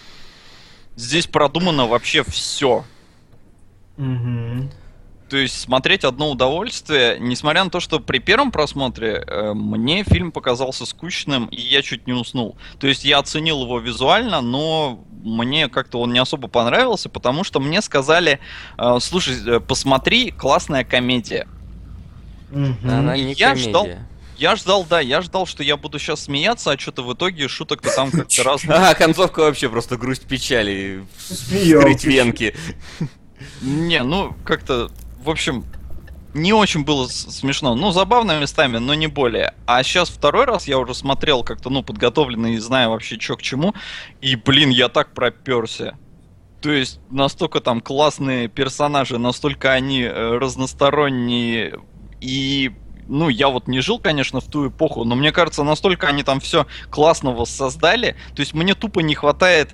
Здесь 0.95 1.27
продумано 1.27 1.87
вообще 1.87 2.23
все. 2.23 2.85
Мгм. 3.97 4.71
То 5.29 5.37
есть 5.37 5.59
смотреть 5.61 6.03
одно 6.03 6.31
удовольствие, 6.31 7.17
несмотря 7.19 7.63
на 7.63 7.69
то, 7.69 7.79
что 7.79 7.99
при 7.99 8.17
первом 8.19 8.51
просмотре 8.51 9.23
э, 9.25 9.53
мне 9.53 10.03
фильм 10.03 10.31
показался 10.31 10.85
скучным, 10.85 11.45
и 11.47 11.61
я 11.61 11.81
чуть 11.81 12.07
не 12.07 12.13
уснул. 12.13 12.57
То 12.79 12.87
есть 12.87 13.05
я 13.05 13.19
оценил 13.19 13.61
его 13.63 13.79
визуально, 13.79 14.41
но 14.41 15.03
мне 15.23 15.67
как-то 15.69 15.99
он 15.99 16.13
не 16.13 16.19
особо 16.19 16.47
понравился, 16.47 17.09
потому 17.09 17.43
что 17.43 17.59
мне 17.59 17.81
сказали, 17.81 18.39
э, 18.77 18.97
слушай, 19.01 19.35
э, 19.45 19.59
посмотри, 19.59 20.31
классная 20.31 20.83
комедия. 20.83 21.47
Мгм. 22.49 22.77
Она 22.89 23.15
не 23.15 23.33
Я 23.33 23.49
комедия. 23.49 23.69
ждал. 23.69 23.87
Я 24.37 24.55
ждал, 24.55 24.85
да, 24.89 25.01
я 25.01 25.21
ждал, 25.21 25.45
что 25.45 25.63
я 25.63 25.75
буду 25.75 25.99
сейчас 25.99 26.23
смеяться, 26.23 26.71
а 26.71 26.79
что-то 26.79 27.03
в 27.03 27.13
итоге 27.13 27.49
шуток-то 27.49 27.93
там 27.93 28.09
как-то 28.09 28.43
раз... 28.45 28.61
А, 28.67 28.95
концовка 28.95 29.41
вообще 29.41 29.69
просто 29.69 29.97
грусть 29.97 30.25
печали. 30.25 31.05
Скрыть 31.19 32.05
венки. 32.05 32.55
Не, 33.61 34.01
ну, 34.03 34.33
как-то, 34.45 34.89
в 35.23 35.29
общем, 35.29 35.65
не 36.33 36.53
очень 36.53 36.83
было 36.83 37.07
смешно. 37.07 37.75
Ну, 37.75 37.91
забавно 37.91 38.39
местами, 38.39 38.77
но 38.77 38.93
не 38.93 39.07
более. 39.07 39.53
А 39.65 39.81
сейчас 39.83 40.09
второй 40.09 40.45
раз 40.45 40.67
я 40.67 40.77
уже 40.77 40.93
смотрел 40.93 41.43
как-то, 41.43 41.69
ну, 41.69 41.83
подготовленный 41.83 42.53
и 42.53 42.59
зная 42.59 42.87
вообще, 42.87 43.19
что 43.19 43.35
к 43.35 43.41
чему. 43.41 43.73
И, 44.21 44.35
блин, 44.35 44.69
я 44.69 44.89
так 44.89 45.13
проперся. 45.13 45.97
То 46.61 46.71
есть, 46.71 46.99
настолько 47.09 47.61
там 47.61 47.81
классные 47.81 48.47
персонажи, 48.47 49.17
настолько 49.17 49.71
они 49.71 50.03
э, 50.03 50.37
разносторонние. 50.37 51.79
И, 52.21 52.71
ну, 53.07 53.29
я 53.29 53.47
вот 53.47 53.67
не 53.67 53.79
жил, 53.79 53.97
конечно, 53.97 54.39
в 54.39 54.45
ту 54.45 54.67
эпоху, 54.67 55.05
но 55.05 55.15
мне 55.15 55.31
кажется, 55.31 55.63
настолько 55.63 56.07
они 56.07 56.23
там 56.23 56.39
все 56.39 56.67
классного 56.91 57.45
создали. 57.45 58.15
То 58.35 58.41
есть, 58.41 58.53
мне 58.53 58.75
тупо 58.75 58.99
не 58.99 59.15
хватает 59.15 59.73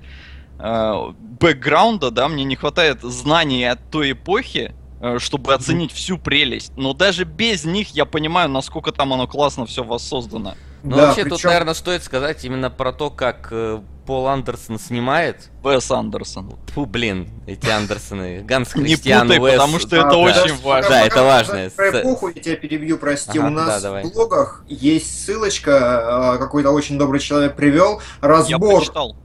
э, 0.60 1.12
бэкграунда, 1.40 2.12
да, 2.12 2.30
мне 2.30 2.44
не 2.46 2.56
хватает 2.56 3.02
знаний 3.02 3.66
от 3.66 3.92
той 3.92 4.14
эпохи, 4.14 4.74
чтобы 5.20 5.54
оценить 5.54 5.92
всю 5.92 6.18
прелесть. 6.18 6.72
Но 6.76 6.94
даже 6.94 7.24
без 7.26 7.64
них 7.66 7.90
я 7.96 8.06
понимаю, 8.06 8.50
насколько 8.50 8.92
там 8.92 9.14
оно 9.14 9.28
классно 9.28 9.66
все 9.66 9.84
воссоздано. 9.84 10.56
Ну, 10.84 10.96
Да, 10.98 11.08
вообще, 11.08 11.24
тут, 11.24 11.34
причем- 11.40 11.50
наверное, 11.50 11.74
стоит 11.74 12.04
сказать 12.04 12.46
именно 12.46 12.70
про 12.70 12.94
то, 12.94 13.10
как 13.10 13.48
э, 13.50 13.82
Пол 14.06 14.28
Андерсон 14.28 14.78
снимает. 14.78 15.50
Вес 15.64 15.90
Андерсон. 15.90 16.58
Фу, 16.76 16.86
блин, 16.86 17.28
эти 17.48 17.68
Андерсоны. 17.68 18.44
Ганс 18.48 18.76
Не 18.76 18.84
Христиан 18.84 19.28
путай, 19.28 19.40
Уэс. 19.40 19.54
потому 19.54 19.80
что 19.80 19.96
А, 19.96 20.00
это 20.02 20.10
да, 20.12 20.18
очень 20.44 20.62
важно. 20.62 20.90
Да, 20.92 21.02
это 21.08 21.24
важно. 21.24 21.70
Про 21.76 21.90
эпоху, 22.02 22.28
я 22.36 22.42
тебя 22.42 22.56
перебью, 22.56 23.00
прости. 23.00 23.40
Ага, 23.40 23.48
У 23.48 23.50
нас 23.50 23.82
да, 23.82 24.04
в 24.04 24.12
блогах 24.14 24.64
есть 24.68 25.26
ссылочка, 25.26 26.34
а, 26.34 26.38
какой-то 26.38 26.70
очень 26.70 27.00
добрый 27.00 27.20
человек 27.20 27.56
привел, 27.56 28.00
Я 28.22 28.28
разбор 28.28 28.76
прочитал. 28.76 29.16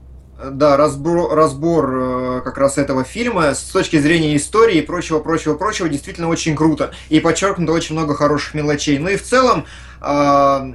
Да, 0.49 0.77
разбор, 0.77 1.35
разбор 1.35 1.93
э, 1.93 2.41
как 2.43 2.57
раз 2.57 2.77
этого 2.77 3.03
фильма 3.03 3.53
с 3.53 3.61
точки 3.61 3.99
зрения 3.99 4.35
истории 4.35 4.77
и 4.77 4.81
прочего, 4.81 5.19
прочего, 5.19 5.55
прочего 5.55 5.87
действительно 5.87 6.29
очень 6.29 6.55
круто. 6.55 6.91
И 7.09 7.19
подчеркнуто 7.19 7.71
очень 7.73 7.95
много 7.95 8.15
хороших 8.15 8.53
мелочей. 8.53 8.97
Ну 8.97 9.09
и 9.09 9.17
в 9.17 9.23
целом 9.23 9.65
а, 9.99 10.73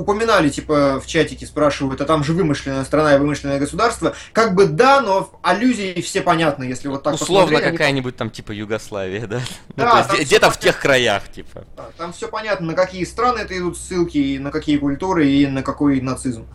упоминали, 0.00 0.48
типа, 0.50 1.00
в 1.00 1.06
чатике 1.06 1.46
спрашивают, 1.46 2.00
а 2.00 2.04
там 2.04 2.22
же 2.22 2.32
вымышленная 2.34 2.84
страна 2.84 3.14
и 3.14 3.18
вымышленное 3.18 3.58
государство. 3.58 4.14
Как 4.32 4.54
бы 4.54 4.66
да, 4.66 5.00
но 5.00 5.30
аллюзии 5.42 6.00
все 6.02 6.20
понятны, 6.20 6.64
если 6.64 6.88
вот 6.88 7.02
так 7.02 7.14
Условно 7.14 7.44
посмотреть, 7.46 7.68
они- 7.68 7.76
какая-нибудь 7.76 8.16
там 8.16 8.30
типа 8.30 8.52
Югославия, 8.52 9.26
да? 9.26 9.40
Ну, 9.68 9.74
Да, 9.76 10.02
всё 10.04 10.22
где-то 10.22 10.50
в 10.50 10.58
тех 10.58 10.78
краях, 10.78 11.30
типа. 11.32 11.64
Да, 11.76 11.86
Там 11.96 12.12
все 12.12 12.28
понятно, 12.28 12.66
на 12.66 12.74
какие 12.74 13.04
страны 13.04 13.38
это 13.40 13.56
идут 13.58 13.78
ссылки, 13.78 14.18
и 14.18 14.38
на 14.38 14.50
какие 14.50 14.76
культуры, 14.76 15.28
и 15.28 15.46
на 15.46 15.62
какой 15.62 16.00
нацизм. 16.00 16.46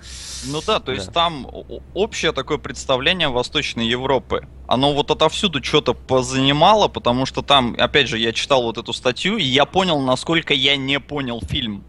Ну 0.45 0.60
да, 0.65 0.80
то 0.80 0.91
есть 0.91 1.08
Да. 1.08 1.12
там 1.13 1.47
общее 1.93 2.32
такое 2.32 2.58
представление 2.58 3.30
Восточной 3.30 3.88
Европы. 3.88 4.47
Оно 4.67 4.93
вот 4.93 5.12
отовсюду 5.12 5.63
что-то 5.63 5.93
позанимало, 5.93 6.88
потому 6.88 7.25
что 7.25 7.41
там, 7.41 7.75
опять 7.77 8.08
же, 8.08 8.17
я 8.17 8.32
читал 8.34 8.63
вот 8.63 8.77
эту 8.77 8.93
статью, 8.93 9.38
и 9.38 9.43
я 9.43 9.65
понял, 9.65 9.99
насколько 9.99 10.54
я 10.54 10.77
не 10.77 10.99
понял 10.99 11.41
фильм. 11.47 11.84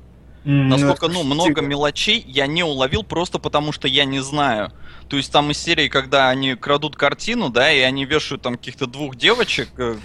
Насколько, 0.44 1.08
ну, 1.08 1.22
много 1.22 1.60
мелочей 1.60 2.24
я 2.26 2.46
не 2.46 2.64
уловил 2.64 3.02
просто 3.04 3.38
потому, 3.38 3.72
что 3.72 3.88
я 3.88 4.04
не 4.04 4.20
знаю. 4.20 4.72
То 5.08 5.16
есть 5.16 5.32
там 5.32 5.50
из 5.50 5.58
серии, 5.58 5.88
когда 5.88 6.28
они 6.30 6.54
крадут 6.54 6.96
картину, 6.96 7.50
да, 7.50 7.70
и 7.70 7.80
они 7.80 8.04
вешают 8.04 8.42
там 8.42 8.56
каких-то 8.56 8.86
двух 8.86 9.16
девочек 9.16 9.68
э, 9.78 9.96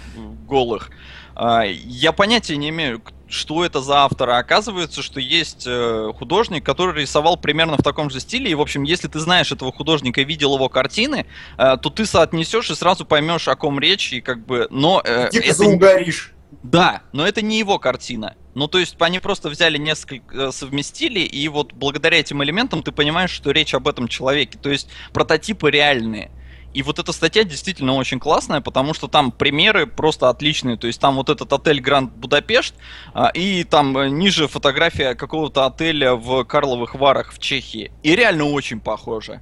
голых, 0.46 0.90
а, 1.34 1.62
я 1.64 2.12
понятия 2.12 2.56
не 2.56 2.70
имею, 2.70 3.00
что 3.28 3.64
это 3.64 3.80
за 3.80 4.04
автор. 4.04 4.30
А 4.30 4.38
оказывается, 4.38 5.02
что 5.02 5.20
есть 5.20 5.64
э, 5.66 6.12
художник, 6.18 6.64
который 6.64 7.02
рисовал 7.02 7.36
примерно 7.36 7.76
в 7.76 7.82
таком 7.82 8.10
же 8.10 8.18
стиле. 8.18 8.50
И, 8.50 8.54
в 8.54 8.60
общем, 8.60 8.82
если 8.82 9.06
ты 9.06 9.20
знаешь 9.20 9.52
этого 9.52 9.70
художника 9.70 10.20
и 10.20 10.24
видел 10.24 10.56
его 10.56 10.68
картины, 10.68 11.26
э, 11.56 11.76
то 11.80 11.90
ты 11.90 12.06
соотнесешь 12.06 12.70
и 12.70 12.74
сразу 12.74 13.06
поймешь, 13.06 13.46
о 13.46 13.54
ком 13.54 13.78
речь, 13.78 14.12
и 14.12 14.20
как 14.20 14.44
бы. 14.44 14.66
Но 14.70 15.00
э, 15.04 15.28
Дико 15.30 15.46
это 15.46 15.54
заугоришь. 15.54 16.32
да, 16.64 17.02
но 17.12 17.24
это 17.24 17.40
не 17.40 17.58
его 17.58 17.78
картина. 17.78 18.34
Ну, 18.58 18.66
то 18.66 18.78
есть 18.78 18.96
они 18.98 19.20
просто 19.20 19.50
взяли 19.50 19.78
несколько, 19.78 20.36
э, 20.36 20.50
совместили, 20.50 21.20
и 21.20 21.46
вот 21.46 21.72
благодаря 21.74 22.18
этим 22.18 22.42
элементам 22.42 22.82
ты 22.82 22.90
понимаешь, 22.90 23.30
что 23.30 23.52
речь 23.52 23.72
об 23.72 23.86
этом 23.86 24.08
человеке. 24.08 24.58
То 24.60 24.68
есть 24.68 24.88
прототипы 25.12 25.70
реальные. 25.70 26.32
И 26.74 26.82
вот 26.82 26.98
эта 26.98 27.12
статья 27.12 27.44
действительно 27.44 27.94
очень 27.94 28.18
классная, 28.18 28.60
потому 28.60 28.94
что 28.94 29.06
там 29.06 29.30
примеры 29.30 29.86
просто 29.86 30.28
отличные. 30.28 30.76
То 30.76 30.88
есть 30.88 31.00
там 31.00 31.14
вот 31.14 31.28
этот 31.28 31.52
отель 31.52 31.80
Гранд 31.80 32.12
Будапешт, 32.16 32.74
а, 33.14 33.28
и 33.28 33.62
там 33.62 33.96
э, 33.96 34.08
ниже 34.08 34.48
фотография 34.48 35.14
какого-то 35.14 35.64
отеля 35.64 36.14
в 36.14 36.42
Карловых 36.42 36.96
Варах 36.96 37.32
в 37.32 37.38
Чехии. 37.38 37.92
И 38.02 38.16
реально 38.16 38.46
очень 38.46 38.80
похоже. 38.80 39.40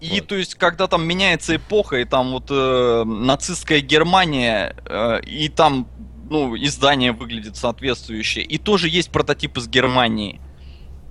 И 0.00 0.20
Вот. 0.20 0.28
то 0.28 0.36
есть, 0.36 0.54
когда 0.54 0.86
там 0.86 1.04
меняется 1.04 1.56
эпоха, 1.56 1.96
и 1.96 2.04
там 2.04 2.30
вот 2.30 2.46
э, 2.50 3.02
нацистская 3.04 3.80
Германия, 3.80 4.76
э, 4.86 5.20
и 5.26 5.48
там, 5.48 5.88
ну, 6.30 6.56
издание 6.56 7.12
выглядит 7.12 7.56
соответствующее, 7.56 8.44
и 8.44 8.58
тоже 8.58 8.88
есть 8.88 9.10
прототип 9.10 9.56
из 9.56 9.68
Германии. 9.68 10.40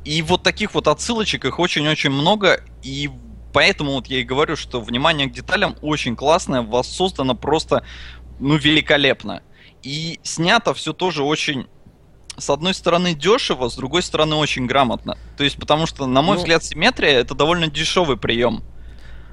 И 0.05 0.21
вот 0.21 0.43
таких 0.43 0.73
вот 0.73 0.87
отсылочек 0.87 1.45
их 1.45 1.59
очень-очень 1.59 2.11
много, 2.11 2.63
И 2.83 3.09
поэтому 3.53 3.93
вот 3.93 4.07
я 4.07 4.19
и 4.19 4.23
говорю, 4.23 4.55
что 4.55 4.79
внимание 4.79 5.27
к 5.27 5.33
деталям 5.33 5.75
очень 5.81 6.15
классное, 6.15 6.61
воссоздано 6.61 7.35
просто, 7.35 7.83
ну, 8.39 8.55
великолепно. 8.55 9.41
И 9.83 10.19
снято 10.23 10.73
все 10.73 10.93
тоже 10.93 11.23
очень 11.23 11.67
с 12.37 12.49
одной 12.51 12.73
стороны 12.75 13.15
дешево, 13.15 13.67
с 13.67 13.75
другой 13.75 14.03
стороны 14.03 14.35
очень 14.35 14.67
грамотно. 14.67 15.17
То 15.37 15.43
есть, 15.43 15.57
потому 15.57 15.87
что, 15.87 16.05
на 16.05 16.21
мой 16.21 16.35
Ну- 16.35 16.41
взгляд, 16.41 16.63
симметрия 16.63 17.19
это 17.19 17.33
довольно 17.33 17.67
дешевый 17.67 18.15
прием. 18.15 18.63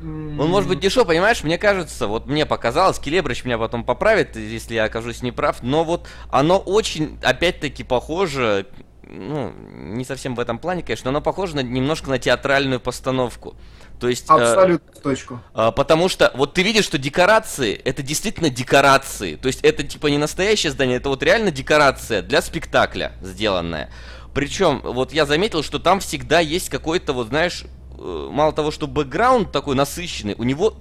Он 0.00 0.48
может 0.48 0.68
быть 0.68 0.80
дешев, 0.80 1.06
понимаешь, 1.06 1.42
мне 1.44 1.58
кажется, 1.58 2.06
вот 2.06 2.26
мне 2.26 2.46
показалось, 2.46 2.98
Келебрыч 2.98 3.44
меня 3.44 3.58
потом 3.58 3.84
поправит, 3.84 4.36
если 4.36 4.74
я 4.74 4.84
окажусь 4.84 5.22
неправ, 5.22 5.62
но 5.62 5.84
вот 5.84 6.08
оно 6.30 6.58
очень, 6.58 7.18
опять-таки, 7.22 7.84
похоже, 7.84 8.66
ну, 9.02 9.52
не 9.74 10.04
совсем 10.04 10.34
в 10.34 10.40
этом 10.40 10.58
плане, 10.58 10.82
конечно, 10.82 11.10
но 11.10 11.18
оно 11.18 11.24
похоже 11.24 11.56
на, 11.56 11.60
немножко 11.60 12.10
на 12.10 12.18
театральную 12.18 12.80
постановку. 12.80 13.54
То 14.00 14.08
есть... 14.08 14.28
э, 14.28 14.34
Абсолютно 14.34 14.92
в 14.92 15.02
точку. 15.02 15.40
а, 15.54 15.70
Потому 15.70 16.08
что 16.08 16.32
вот 16.34 16.54
ты 16.54 16.62
видишь, 16.62 16.84
что 16.84 16.98
декорации 16.98 17.74
это 17.74 18.02
действительно 18.02 18.50
декорации. 18.50 19.36
То 19.36 19.46
есть 19.46 19.60
это 19.62 19.82
типа 19.84 20.08
не 20.08 20.18
настоящее 20.18 20.72
здание, 20.72 20.96
это 20.96 21.08
вот 21.08 21.22
реально 21.22 21.50
декорация 21.50 22.22
для 22.22 22.42
спектакля 22.42 23.12
сделанная. 23.22 23.90
Причем, 24.34 24.80
вот 24.82 25.12
я 25.12 25.26
заметил, 25.26 25.62
что 25.62 25.78
там 25.78 26.00
всегда 26.00 26.40
есть 26.40 26.68
какой-то, 26.68 27.12
вот 27.12 27.28
знаешь, 27.28 27.62
э, 27.62 27.66
мало 27.98 28.52
того, 28.52 28.70
что 28.70 28.86
бэкграунд 28.86 29.52
такой 29.52 29.74
насыщенный, 29.74 30.34
у 30.36 30.44
него 30.44 30.74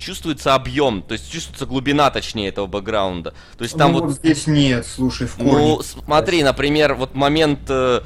чувствуется 0.00 0.54
объем, 0.54 1.02
то 1.02 1.12
есть 1.12 1.30
чувствуется 1.30 1.66
глубина, 1.66 2.10
точнее, 2.10 2.48
этого 2.48 2.66
бэкграунда. 2.66 3.34
То 3.56 3.62
есть 3.62 3.76
там 3.76 3.92
ну, 3.92 3.98
вот 3.98 4.06
вот 4.06 4.16
здесь 4.16 4.46
нет, 4.46 4.86
слушай, 4.86 5.28
в 5.28 5.36
корне. 5.36 5.52
ну, 5.52 5.82
смотри, 5.82 6.42
например, 6.42 6.94
вот 6.94 7.14
момент 7.14 7.60
э, 7.68 8.00
э, 8.00 8.04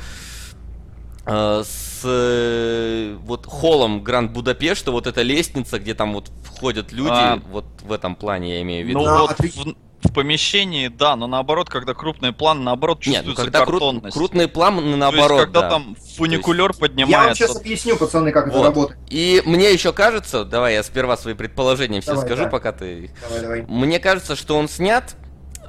с 1.26 2.02
э, 2.04 3.16
вот 3.24 3.46
холлом 3.46 4.02
Гранд 4.02 4.32
Будапешта, 4.32 4.92
вот 4.92 5.06
эта 5.06 5.22
лестница, 5.22 5.78
где 5.78 5.94
там 5.94 6.12
вот 6.14 6.30
входят 6.44 6.92
люди, 6.92 7.08
А. 7.12 7.40
вот 7.50 7.64
в 7.82 7.92
этом 7.92 8.14
плане 8.16 8.56
я 8.56 8.62
имею 8.62 8.84
в 8.84 8.88
виду. 8.88 8.98
Ну 9.00 9.04
Да, 9.06 9.20
вот 9.22 9.30
а 9.30 9.34
ты- 9.34 9.48
в, 9.48 9.74
в 10.08 10.12
помещении, 10.12 10.88
да, 10.88 11.16
но 11.16 11.26
наоборот, 11.26 11.70
когда 11.70 11.94
крупный 11.94 12.32
план, 12.32 12.62
наоборот, 12.62 12.98
Нет, 13.06 13.24
ну 13.24 13.32
чувствуется 13.32 13.42
когда 13.44 13.60
крут- 13.64 13.80
картонность. 13.80 14.14
крупные 14.16 14.48
планы 14.48 14.80
То 14.82 14.86
есть, 14.86 14.98
наоборот, 14.98 15.40
когда 15.40 15.60
да. 15.62 15.70
там 15.70 15.96
фуникулер 16.16 16.62
Я 16.64 16.68
вам 16.68 16.78
поднимается. 16.78 17.46
сейчас 17.46 17.56
объясню, 17.56 17.96
пацаны, 17.96 18.30
как 18.30 18.48
это 18.48 18.58
Вот. 18.58 18.64
работает. 18.66 18.98
И 19.08 19.42
мне 19.46 19.72
еще 19.72 19.94
кажется, 19.94 20.44
давай 20.44 20.74
я 20.74 20.82
сперва 20.82 21.16
свои 21.16 21.32
предположения 21.32 22.02
все 22.02 22.10
Давай, 22.12 22.26
скажу, 22.26 22.44
да. 22.44 22.48
пока 22.50 22.72
ты 22.72 23.10
Давай, 23.22 23.40
давай. 23.40 23.62
Мне 23.62 23.98
кажется, 23.98 24.36
что 24.36 24.58
он 24.58 24.68
снят. 24.68 25.16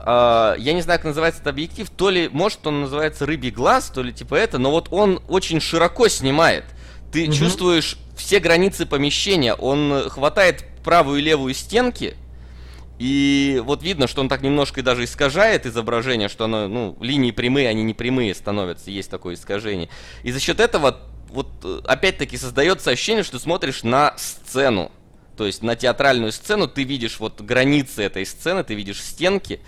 А, 0.06 0.56
я 0.58 0.74
не 0.74 0.82
знаю, 0.82 1.00
как 1.00 1.06
называется 1.06 1.42
этот 1.42 1.50
объектив. 1.50 1.90
То 1.90 2.10
ли, 2.12 2.30
может, 2.32 2.66
он 2.68 2.82
называется 2.82 3.26
рыбий 3.26 3.50
глаз, 3.50 3.92
то 3.94 4.04
ли 4.04 4.14
типа 4.14 4.36
это, 4.36 4.60
но 4.60 4.72
вот 4.72 4.88
он 4.92 5.20
очень 5.28 5.60
широко 5.60 6.08
снимает. 6.08 6.66
Ты 7.12 7.26
Мгм. 7.26 7.34
чувствуешь 7.34 7.98
все 8.16 8.40
границы 8.40 8.86
помещения. 8.86 9.54
Он 9.56 10.10
хватает 10.10 10.64
правую 10.84 11.20
и 11.20 11.24
левую 11.24 11.54
стенки. 11.56 12.16
И 13.00 13.62
вот 13.66 13.84
видно, 13.84 14.08
что 14.08 14.22
он 14.22 14.30
так 14.30 14.42
немножко 14.42 14.82
даже 14.82 15.04
искажает 15.04 15.66
изображение, 15.66 16.30
что 16.30 16.46
оно, 16.46 16.68
ну, 16.68 16.96
линии 17.02 17.32
прямые, 17.32 17.68
они 17.68 17.84
не 17.84 17.94
прямые 17.94 18.34
становятся, 18.34 18.90
есть 18.92 19.10
такое 19.10 19.36
искажение. 19.36 19.90
И 20.24 20.32
за 20.32 20.40
счет 20.40 20.62
этого, 20.62 21.00
вот 21.30 21.50
э, 21.64 21.82
опять-таки 21.86 22.38
создается 22.38 22.92
ощущение, 22.92 23.24
что 23.24 23.38
ты 23.38 23.44
смотришь 23.44 23.84
на 23.84 24.14
сцену. 24.18 24.92
То 25.36 25.46
есть 25.46 25.62
на 25.62 25.76
театральную 25.76 26.32
сцену 26.32 26.70
ты 26.70 26.84
видишь 26.84 27.20
вот 27.20 27.42
границы 27.42 28.04
этой 28.04 28.26
сцены, 28.26 28.64
ты 28.64 28.76
видишь 28.76 29.02
стенки, 29.04 29.60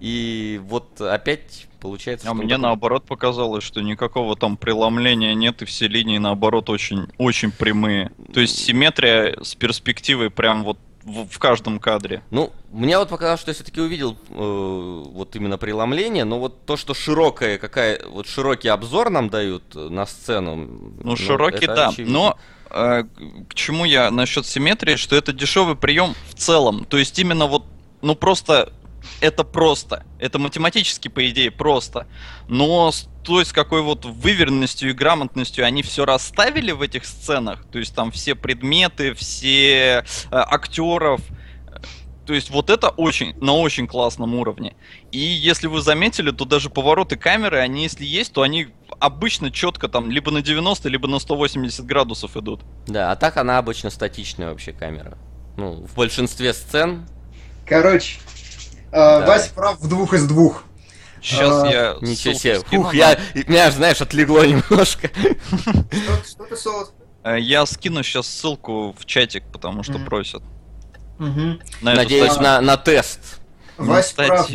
и 0.00 0.60
вот 0.64 1.00
опять 1.00 1.66
получается, 1.80 2.28
А 2.28 2.34
мне 2.34 2.48
такой- 2.48 2.62
наоборот 2.62 3.04
показалось, 3.04 3.64
что 3.64 3.80
никакого 3.80 4.36
там 4.36 4.56
преломления 4.56 5.34
нет, 5.34 5.62
и 5.62 5.64
все 5.64 5.88
линии 5.88 6.18
наоборот 6.18 6.68
очень, 6.70 7.08
очень 7.18 7.50
прямые. 7.50 8.12
То 8.32 8.40
есть 8.40 8.58
симметрия 8.58 9.36
с 9.42 9.54
перспективой 9.54 10.30
прям 10.30 10.64
вот 10.64 10.78
в, 11.02 11.26
в 11.26 11.38
каждом 11.38 11.78
кадре. 11.78 12.22
Ну, 12.30 12.52
мне 12.70 12.98
вот 12.98 13.08
показалось, 13.08 13.40
что 13.40 13.50
я 13.50 13.54
все-таки 13.54 13.80
увидел 13.80 14.16
э, 14.30 15.04
вот 15.12 15.34
именно 15.34 15.58
преломление, 15.58 16.24
но 16.24 16.38
вот 16.38 16.66
то, 16.66 16.76
что 16.76 16.94
широкая 16.94 17.58
какая, 17.58 18.00
вот 18.06 18.26
широкий 18.26 18.68
обзор 18.68 19.10
нам 19.10 19.30
дают 19.30 19.64
э, 19.74 19.88
на 19.88 20.06
сцену. 20.06 20.56
Ну, 21.02 21.16
широкий, 21.16 21.64
это 21.64 21.74
да. 21.74 21.88
очевидно. 21.88 22.12
Но 22.12 22.38
э, 22.70 23.04
к 23.48 23.54
чему 23.54 23.84
я 23.84 24.10
насчет 24.10 24.46
симметрии, 24.46 24.96
что 24.96 25.16
это 25.16 25.32
дешевый 25.32 25.76
прием 25.76 26.14
в 26.28 26.34
целом. 26.34 26.84
То 26.84 26.98
есть 26.98 27.18
именно 27.18 27.46
вот, 27.46 27.64
ну 28.02 28.14
просто 28.14 28.72
это 29.20 29.44
просто. 29.44 30.04
Это 30.18 30.38
математически, 30.38 31.08
по 31.08 31.28
идее, 31.28 31.50
просто. 31.50 32.06
Но 32.48 32.90
с 32.90 33.08
той, 33.22 33.44
с 33.44 33.52
какой 33.52 33.82
вот 33.82 34.04
выверенностью 34.04 34.90
и 34.90 34.92
грамотностью 34.92 35.64
они 35.64 35.82
все 35.82 36.04
расставили 36.04 36.72
в 36.72 36.82
этих 36.82 37.04
сценах, 37.04 37.64
то 37.70 37.78
есть 37.78 37.94
там 37.94 38.10
все 38.10 38.34
предметы, 38.34 39.14
все 39.14 39.98
э, 39.98 40.02
актеров, 40.30 41.20
то 42.30 42.34
есть 42.34 42.50
вот 42.50 42.70
это 42.70 42.90
очень, 42.90 43.34
на 43.40 43.54
очень 43.54 43.88
классном 43.88 44.36
уровне. 44.36 44.76
И 45.10 45.18
если 45.18 45.66
вы 45.66 45.80
заметили, 45.80 46.30
то 46.30 46.44
даже 46.44 46.70
повороты 46.70 47.16
камеры, 47.16 47.58
они 47.58 47.82
если 47.82 48.04
есть, 48.04 48.32
то 48.32 48.42
они 48.42 48.68
обычно 49.00 49.50
четко 49.50 49.88
там 49.88 50.12
либо 50.12 50.30
на 50.30 50.40
90, 50.40 50.88
либо 50.88 51.08
на 51.08 51.18
180 51.18 51.84
градусов 51.84 52.36
идут. 52.36 52.60
Да, 52.86 53.10
а 53.10 53.16
так 53.16 53.36
она 53.36 53.58
обычно 53.58 53.90
статичная 53.90 54.50
вообще 54.50 54.72
камера. 54.72 55.18
Ну, 55.56 55.84
в 55.84 55.94
большинстве 55.96 56.54
сцен. 56.54 57.08
Короче, 57.66 58.20
э. 58.92 59.26
Вася 59.26 59.50
прав 59.54 59.80
в 59.80 59.88
двух 59.88 60.14
из 60.14 60.24
двух. 60.26 60.64
Сейчас 61.22 61.64
А, 61.64 61.66
я 61.66 61.96
Ничего 62.00 62.34
ссылку 62.34 62.68
себе. 62.68 62.82
Фух, 62.82 62.94
я, 62.94 63.18
меня, 63.34 63.70
знаешь, 63.70 64.00
отлегло 64.00 64.44
немножко. 64.46 65.08
Что, 65.08 66.24
что 66.26 66.44
ты, 66.44 66.56
Солод? 66.56 66.92
Э, 67.24 67.38
Я 67.38 67.66
скину 67.66 68.02
сейчас 68.02 68.26
ссылку 68.26 68.94
в 68.98 69.04
чатик, 69.04 69.44
потому 69.52 69.82
что 69.82 69.98
просят. 69.98 70.42
На 71.18 71.94
Надеюсь, 71.94 72.36
на, 72.36 72.60
на 72.60 72.76
тест. 72.76 73.40
Вася 73.76 74.14
прав. 74.16 74.50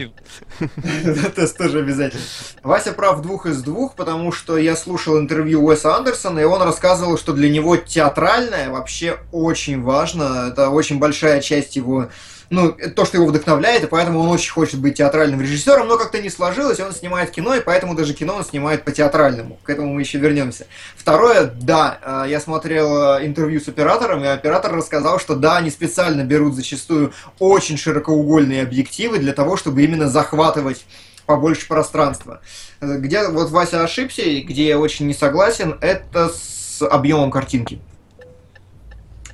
Тест 1.35 1.57
тоже 1.57 1.79
обязательно. 1.79 2.21
Вася 2.63 2.93
прав 2.93 3.17
в 3.17 3.21
двух 3.21 3.45
из 3.45 3.63
двух, 3.63 3.95
потому 3.95 4.31
что 4.31 4.57
я 4.57 4.75
слушал 4.75 5.19
интервью 5.19 5.65
Уэса 5.65 5.95
Андерсона, 5.95 6.39
и 6.39 6.43
он 6.43 6.61
рассказывал, 6.61 7.17
что 7.17 7.33
для 7.33 7.49
него 7.49 7.75
театральное 7.75 8.69
вообще 8.69 9.17
очень 9.31 9.81
важно. 9.81 10.49
Это 10.51 10.69
очень 10.69 10.99
большая 10.99 11.41
часть 11.41 11.75
его 11.75 12.09
ну, 12.49 12.71
то, 12.95 13.05
что 13.05 13.17
его 13.17 13.27
вдохновляет, 13.27 13.83
и 13.83 13.87
поэтому 13.87 14.19
он 14.19 14.29
очень 14.29 14.51
хочет 14.51 14.79
быть 14.79 14.97
театральным 14.97 15.41
режиссером, 15.41 15.87
но 15.87 15.97
как-то 15.97 16.21
не 16.21 16.29
сложилось, 16.29 16.79
он 16.79 16.91
снимает 16.91 17.31
кино, 17.31 17.55
и 17.55 17.61
поэтому 17.61 17.95
даже 17.95 18.13
кино 18.13 18.35
он 18.35 18.45
снимает 18.45 18.83
по-театральному. 18.83 19.59
К 19.63 19.69
этому 19.69 19.93
мы 19.93 20.01
еще 20.01 20.17
вернемся. 20.19 20.67
Второе, 20.95 21.45
да, 21.45 22.23
э, 22.25 22.29
я 22.29 22.39
смотрел 22.39 23.17
э, 23.17 23.25
интервью 23.25 23.59
с 23.59 23.67
оператором, 23.67 24.23
и 24.23 24.27
оператор 24.27 24.73
рассказал, 24.75 25.19
что 25.19 25.35
да, 25.35 25.57
они 25.57 25.69
специально 25.69 26.23
берут 26.23 26.55
зачастую 26.55 27.13
очень 27.39 27.77
широкоугольные 27.77 28.61
объективы 28.61 29.17
для 29.17 29.33
того, 29.33 29.57
чтобы 29.57 29.83
именно 29.83 30.07
захватывать 30.07 30.85
побольше 31.25 31.67
пространства. 31.67 32.41
Э, 32.81 32.97
Где 32.97 33.27
вот 33.27 33.49
Вася 33.49 33.83
ошибся, 33.83 34.21
и 34.21 34.41
где 34.41 34.67
я 34.67 34.79
очень 34.79 35.07
не 35.07 35.13
согласен, 35.13 35.77
это 35.81 36.29
с 36.29 36.81
объемом 36.81 37.31
картинки. 37.31 37.79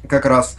Как 0.07 0.25
раз. 0.25 0.57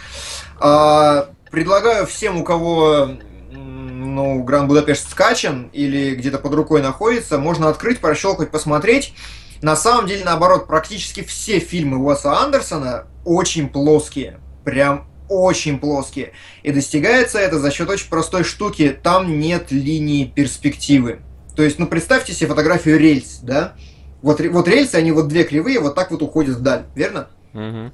Предлагаю 1.52 2.06
всем, 2.06 2.38
у 2.38 2.44
кого 2.44 3.10
ну, 3.52 4.42
Гранд 4.42 4.68
Будапешт 4.68 5.10
скачан 5.10 5.68
или 5.74 6.14
где-то 6.14 6.38
под 6.38 6.54
рукой 6.54 6.80
находится, 6.80 7.36
можно 7.38 7.68
открыть, 7.68 8.00
прощелкать, 8.00 8.50
посмотреть. 8.50 9.12
На 9.60 9.76
самом 9.76 10.06
деле, 10.06 10.24
наоборот, 10.24 10.66
практически 10.66 11.22
все 11.22 11.58
фильмы 11.58 11.98
Уэса 11.98 12.38
Андерсона 12.38 13.04
очень 13.26 13.68
плоские. 13.68 14.40
Прям 14.64 15.06
очень 15.28 15.78
плоские. 15.78 16.32
И 16.62 16.72
достигается 16.72 17.38
это 17.38 17.58
за 17.58 17.70
счет 17.70 17.90
очень 17.90 18.08
простой 18.08 18.44
штуки. 18.44 18.98
Там 19.02 19.38
нет 19.38 19.70
линии 19.70 20.24
перспективы. 20.24 21.20
То 21.54 21.62
есть, 21.62 21.78
ну, 21.78 21.86
представьте 21.86 22.32
себе 22.32 22.48
фотографию 22.48 22.98
рельс, 22.98 23.40
да? 23.42 23.74
Вот, 24.22 24.40
вот 24.40 24.68
рельсы, 24.68 24.94
они 24.94 25.12
вот 25.12 25.28
две 25.28 25.44
кривые, 25.44 25.80
вот 25.80 25.94
так 25.94 26.12
вот 26.12 26.22
уходят 26.22 26.56
вдаль, 26.56 26.84
верно? 26.94 27.28
Мгм. 27.52 27.92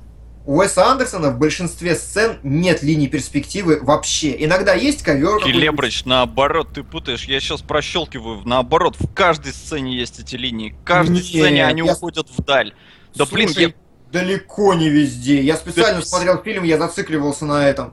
У 0.48 0.56
Уэса 0.60 0.86
Андерсона 0.86 1.28
в 1.28 1.38
большинстве 1.38 1.94
сцен 1.94 2.38
нет 2.42 2.82
линии 2.82 3.06
перспективы 3.06 3.80
вообще. 3.82 4.34
Иногда 4.42 4.72
есть 4.72 5.02
ковер. 5.02 5.44
Келебрыч, 5.44 6.06
наоборот, 6.06 6.70
ты 6.72 6.82
путаешь. 6.82 7.24
Я 7.24 7.38
сейчас 7.38 7.60
прощелкиваю. 7.60 8.40
Наоборот, 8.46 8.96
в 8.98 9.12
каждой 9.12 9.52
сцене 9.52 9.94
есть 9.94 10.20
эти 10.20 10.36
линии. 10.36 10.70
В 10.70 10.84
каждой 10.84 11.16
Нет, 11.16 11.24
сцене 11.26 11.66
они 11.66 11.82
я- 11.82 11.92
уходят 11.92 12.28
вдаль. 12.34 12.72
Да 13.14 13.26
блин, 13.26 13.50
Слушай, 13.50 13.74
далеко 14.10 14.72
не 14.72 14.88
везде. 14.88 15.42
Я 15.42 15.54
специально 15.58 16.00
Да, 16.00 16.06
смотрел 16.06 16.38
фильм, 16.42 16.64
я 16.64 16.78
зацикливался 16.78 17.44
на 17.44 17.68
этом. 17.68 17.92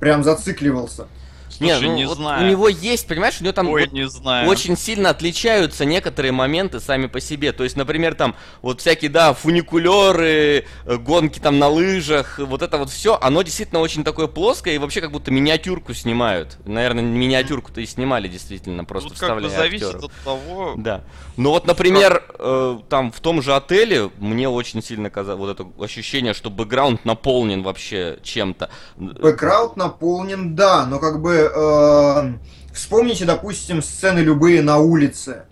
Прям 0.00 0.24
зацикливался. 0.24 1.06
Слушай, 1.48 1.88
ну, 1.88 1.94
не 1.94 2.06
вот 2.06 2.16
знаю. 2.16 2.44
у 2.44 2.50
него 2.50 2.68
есть, 2.68 3.06
понимаешь, 3.06 3.40
у 3.40 3.44
него 3.44 3.52
там 3.52 3.68
Ой, 3.68 3.82
вот 3.84 3.92
не 3.92 4.08
знаю. 4.08 4.48
очень 4.48 4.76
сильно 4.76 5.10
отличаются 5.10 5.84
некоторые 5.84 6.32
моменты 6.32 6.80
сами 6.80 7.06
по 7.06 7.20
себе. 7.20 7.52
То 7.52 7.64
есть, 7.64 7.76
например, 7.76 8.14
там 8.14 8.34
вот 8.60 8.80
всякие, 8.80 9.10
да, 9.10 9.34
фуникулеры, 9.34 10.64
э, 10.84 10.96
гонки 10.96 11.38
там 11.38 11.58
на 11.58 11.68
лыжах, 11.68 12.38
вот 12.38 12.62
это 12.62 12.78
вот 12.78 12.90
все, 12.90 13.18
оно 13.20 13.42
действительно 13.42 13.80
очень 13.80 14.04
такое 14.04 14.26
плоское 14.26 14.74
и 14.74 14.78
вообще 14.78 15.00
как 15.00 15.12
будто 15.12 15.30
миниатюрку 15.30 15.94
снимают. 15.94 16.58
Наверное, 16.64 17.02
миниатюрку-то 17.04 17.80
и 17.80 17.86
снимали 17.86 18.28
действительно, 18.28 18.84
просто 18.84 19.10
Тут 19.10 19.18
как 19.18 19.34
бы 19.36 19.48
вставляя 19.48 19.62
зависит 19.62 19.86
актеров. 19.86 20.04
от 20.04 20.24
того, 20.24 20.74
Да. 20.76 21.02
Ну 21.36 21.50
вот, 21.50 21.66
например, 21.66 22.24
э, 22.38 22.78
там 22.88 23.12
в 23.12 23.20
том 23.20 23.42
же 23.42 23.54
отеле 23.54 24.10
мне 24.18 24.48
очень 24.48 24.82
сильно 24.82 25.10
казалось 25.10 25.38
вот 25.38 25.50
это 25.50 25.84
ощущение, 25.84 26.34
что 26.34 26.50
бэкграунд 26.50 27.04
наполнен 27.04 27.62
вообще 27.62 28.18
чем-то. 28.22 28.70
Бэкграунд 28.96 29.76
наполнен, 29.76 30.54
да, 30.54 30.86
но 30.86 30.98
как 30.98 31.20
бы 31.20 31.33
э, 31.34 32.32
вспомните, 32.72 33.24
допустим, 33.24 33.82
сцены 33.82 34.20
любые 34.20 34.62
на 34.62 34.78
улице. 34.78 35.44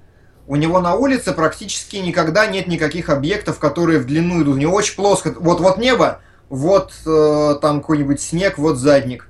У 0.46 0.56
него 0.56 0.80
на 0.80 0.94
улице 0.94 1.32
практически 1.32 1.96
никогда 1.96 2.46
нет 2.46 2.66
никаких 2.66 3.08
объектов, 3.08 3.58
которые 3.58 4.00
в 4.00 4.06
длину 4.06 4.42
идут. 4.42 4.56
У 4.56 4.58
него 4.58 4.74
очень 4.74 4.96
плоско. 4.96 5.34
Вот 5.38 5.60
вот 5.60 5.78
небо, 5.78 6.20
вот 6.48 6.92
э, 7.06 7.54
там 7.62 7.80
какой-нибудь 7.80 8.20
снег, 8.20 8.58
вот 8.58 8.76
задник. 8.76 9.28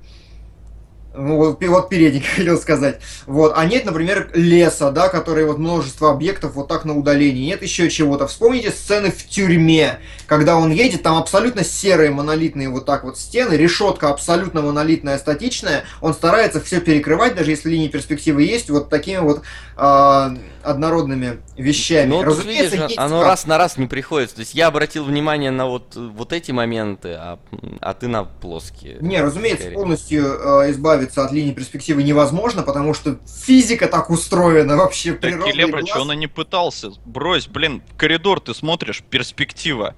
Ну, 1.15 1.37
вот, 1.37 1.59
пе- 1.59 1.67
вот 1.67 1.89
передник, 1.89 2.25
хотел 2.35 2.57
сказать. 2.57 2.99
Вот. 3.27 3.53
А 3.55 3.65
нет, 3.65 3.85
например, 3.85 4.31
леса, 4.33 4.89
да, 4.91 5.09
который 5.09 5.45
вот 5.45 5.59
множество 5.59 6.09
объектов 6.09 6.55
вот 6.55 6.67
так 6.67 6.85
на 6.85 6.97
удалении. 6.97 7.45
Нет 7.45 7.61
еще 7.61 7.89
чего-то. 7.89 8.27
Вспомните 8.27 8.71
сцены 8.71 9.11
в 9.11 9.27
тюрьме, 9.27 9.99
когда 10.25 10.57
он 10.57 10.71
едет, 10.71 11.03
там 11.03 11.17
абсолютно 11.17 11.63
серые 11.63 12.09
монолитные 12.09 12.69
вот 12.69 12.85
так 12.85 13.03
вот 13.03 13.19
стены, 13.19 13.53
решетка 13.53 14.09
абсолютно 14.09 14.61
монолитная, 14.61 15.19
статичная. 15.19 15.83
Он 16.01 16.13
старается 16.15 16.59
все 16.59 16.81
перекрывать, 16.81 17.35
даже 17.35 17.51
если 17.51 17.69
линии 17.69 17.89
перспективы 17.89 18.41
есть, 18.43 18.71
вот 18.71 18.89
такими 18.89 19.19
вот 19.19 19.43
а, 19.75 20.31
однородными 20.63 21.39
вещами. 21.57 22.09
Ну, 22.09 22.23
Разумеется, 22.23 22.75
видишь, 22.75 22.89
есть 22.89 22.97
оно 22.99 23.19
как. 23.19 23.27
раз 23.27 23.45
на 23.47 23.57
раз 23.57 23.77
не 23.77 23.87
приходится. 23.87 24.35
То 24.35 24.39
есть 24.41 24.53
я 24.53 24.67
обратил 24.67 25.03
внимание 25.05 25.51
на 25.51 25.65
вот, 25.67 25.95
вот 25.95 26.31
эти 26.33 26.51
моменты, 26.51 27.13
а, 27.13 27.39
а 27.81 27.93
ты 27.93 28.07
на 28.07 28.23
плоские. 28.23 28.97
Не, 29.01 29.21
разумеется, 29.21 29.63
Скорее. 29.63 29.75
полностью 29.75 30.23
э, 30.25 30.71
избавиться 30.71 31.23
от 31.25 31.31
линии 31.31 31.51
перспективы 31.51 32.03
невозможно, 32.03 32.63
потому 32.63 32.93
что 32.93 33.17
физика 33.27 33.87
так 33.87 34.09
устроена 34.09 34.75
вообще. 34.77 35.11
Так 35.13 35.21
природный 35.21 35.51
Келебрыч, 35.51 35.91
глаз- 35.91 36.01
он 36.01 36.11
и 36.11 36.15
не 36.15 36.27
пытался. 36.27 36.91
Брось, 37.05 37.47
блин, 37.47 37.81
коридор 37.97 38.39
ты 38.39 38.53
смотришь, 38.53 39.01
перспектива. 39.01 39.95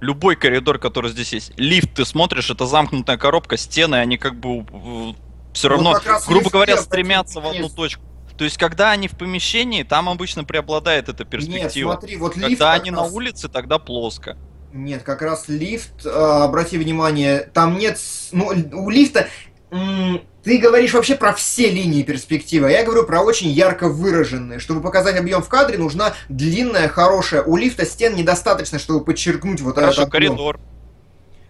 Любой 0.00 0.36
коридор, 0.36 0.78
который 0.78 1.10
здесь 1.10 1.32
есть. 1.32 1.52
Лифт 1.56 1.94
ты 1.94 2.04
смотришь, 2.04 2.50
это 2.50 2.66
замкнутая 2.66 3.16
коробка, 3.16 3.56
стены, 3.56 3.96
они 3.96 4.16
как 4.16 4.36
бы 4.38 4.64
все 5.52 5.68
Ну, 5.68 5.74
равно, 5.74 5.98
раз 6.06 6.26
грубо 6.28 6.50
говоря, 6.50 6.76
стремятся 6.76 7.40
в 7.40 7.48
одну 7.48 7.68
точку. 7.68 8.02
То 8.38 8.44
есть, 8.44 8.56
когда 8.56 8.92
они 8.92 9.08
в 9.08 9.16
помещении, 9.18 9.82
там 9.82 10.08
обычно 10.08 10.44
преобладает 10.44 11.08
эта 11.08 11.24
Нет, 11.24 11.30
перспектива. 11.30 11.90
смотри, 11.92 12.16
вот 12.16 12.36
лифт 12.36 12.48
Когда 12.50 12.72
они 12.72 12.92
на 12.92 13.02
раз- 13.02 13.12
улице, 13.12 13.48
тогда 13.48 13.80
плоско. 13.80 14.36
Нет, 14.72 15.02
как 15.02 15.22
раз 15.22 15.48
лифт, 15.48 16.06
э, 16.06 16.08
обрати 16.08 16.78
внимание, 16.78 17.50
там 17.52 17.76
нет... 17.76 17.98
Ну, 18.30 18.52
у 18.74 18.90
лифта... 18.90 19.26
Ты 20.44 20.58
говоришь 20.58 20.94
вообще 20.94 21.16
про 21.16 21.32
все 21.34 21.68
линии 21.68 22.02
перспективы, 22.04 22.68
а 22.68 22.70
я 22.70 22.84
говорю 22.84 23.04
про 23.04 23.20
очень 23.20 23.48
ярко 23.48 23.88
выраженные. 23.88 24.60
Чтобы 24.60 24.80
показать 24.80 25.16
объем 25.16 25.42
в 25.42 25.48
кадре, 25.48 25.76
нужна 25.76 26.14
длинная, 26.28 26.88
хорошая. 26.88 27.42
У 27.42 27.56
лифта 27.56 27.84
стен 27.84 28.14
недостаточно, 28.14 28.78
чтобы 28.78 29.04
подчеркнуть 29.04 29.60
вот 29.60 29.74
Хорошо, 29.74 30.02
этот 30.02 30.14
объем. 30.14 30.36
коридор. 30.36 30.60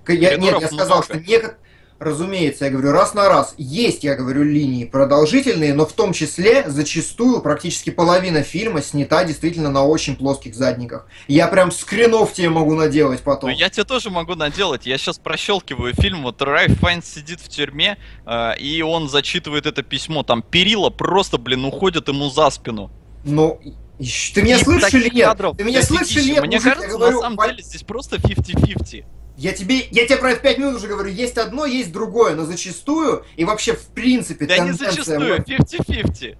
Я, 0.08 0.36
нет, 0.36 0.56
я 0.58 0.66
сказал, 0.66 0.86
много. 0.98 1.04
что 1.04 1.18
некот... 1.20 1.56
Разумеется, 1.98 2.66
я 2.66 2.70
говорю, 2.70 2.92
раз 2.92 3.14
на 3.14 3.28
раз. 3.28 3.54
Есть, 3.58 4.04
я 4.04 4.14
говорю, 4.14 4.44
линии 4.44 4.84
продолжительные, 4.84 5.74
но 5.74 5.84
в 5.84 5.92
том 5.92 6.12
числе 6.12 6.64
зачастую 6.68 7.40
практически 7.40 7.90
половина 7.90 8.42
фильма 8.42 8.82
снята 8.82 9.24
действительно 9.24 9.70
на 9.70 9.84
очень 9.84 10.14
плоских 10.14 10.54
задниках. 10.54 11.06
Я 11.26 11.48
прям 11.48 11.72
скринов 11.72 12.32
тебе 12.32 12.50
могу 12.50 12.74
наделать 12.74 13.22
потом. 13.22 13.50
Ну, 13.50 13.56
я 13.56 13.68
тебе 13.68 13.82
тоже 13.82 14.10
могу 14.10 14.36
наделать. 14.36 14.86
Я 14.86 14.96
сейчас 14.96 15.18
прощелкиваю 15.18 15.92
фильм. 15.92 16.22
Вот 16.22 16.40
Райф 16.40 16.78
Файнс 16.78 17.04
сидит 17.04 17.40
в 17.40 17.48
тюрьме, 17.48 17.98
э, 18.26 18.56
и 18.58 18.80
он 18.82 19.08
зачитывает 19.08 19.66
это 19.66 19.82
письмо. 19.82 20.22
Там 20.22 20.42
перила 20.42 20.90
просто, 20.90 21.36
блин, 21.36 21.64
уходят 21.64 22.06
ему 22.06 22.30
за 22.30 22.48
спину. 22.50 22.92
Ну, 23.24 23.60
ищ- 23.98 24.34
ты 24.34 24.42
меня 24.42 24.58
слышишь 24.60 24.94
или 24.94 25.10
нет? 25.12 25.36
Ты 25.56 25.64
меня 25.64 25.82
слышишь 25.82 26.16
или 26.18 26.30
нет? 26.34 26.46
Мне 26.46 26.60
кажется, 26.60 26.96
на 26.96 27.10
самом 27.20 27.36
деле 27.48 27.62
здесь 27.64 27.82
просто 27.82 28.18
50-50. 28.18 29.04
Я 29.38 29.52
тебе, 29.52 29.86
я 29.92 30.04
тебе 30.04 30.16
про 30.16 30.32
это 30.32 30.40
пять 30.40 30.58
минут 30.58 30.74
уже 30.74 30.88
говорю. 30.88 31.10
Есть 31.10 31.38
одно, 31.38 31.64
есть 31.64 31.92
другое, 31.92 32.34
но 32.34 32.44
зачастую 32.44 33.24
и 33.36 33.44
вообще 33.44 33.72
в 33.72 33.86
принципе 33.86 34.46
Да 34.46 34.58
не 34.58 34.72
тенденция... 34.72 34.90
зачастую, 34.90 35.44
50-50. 35.44 36.36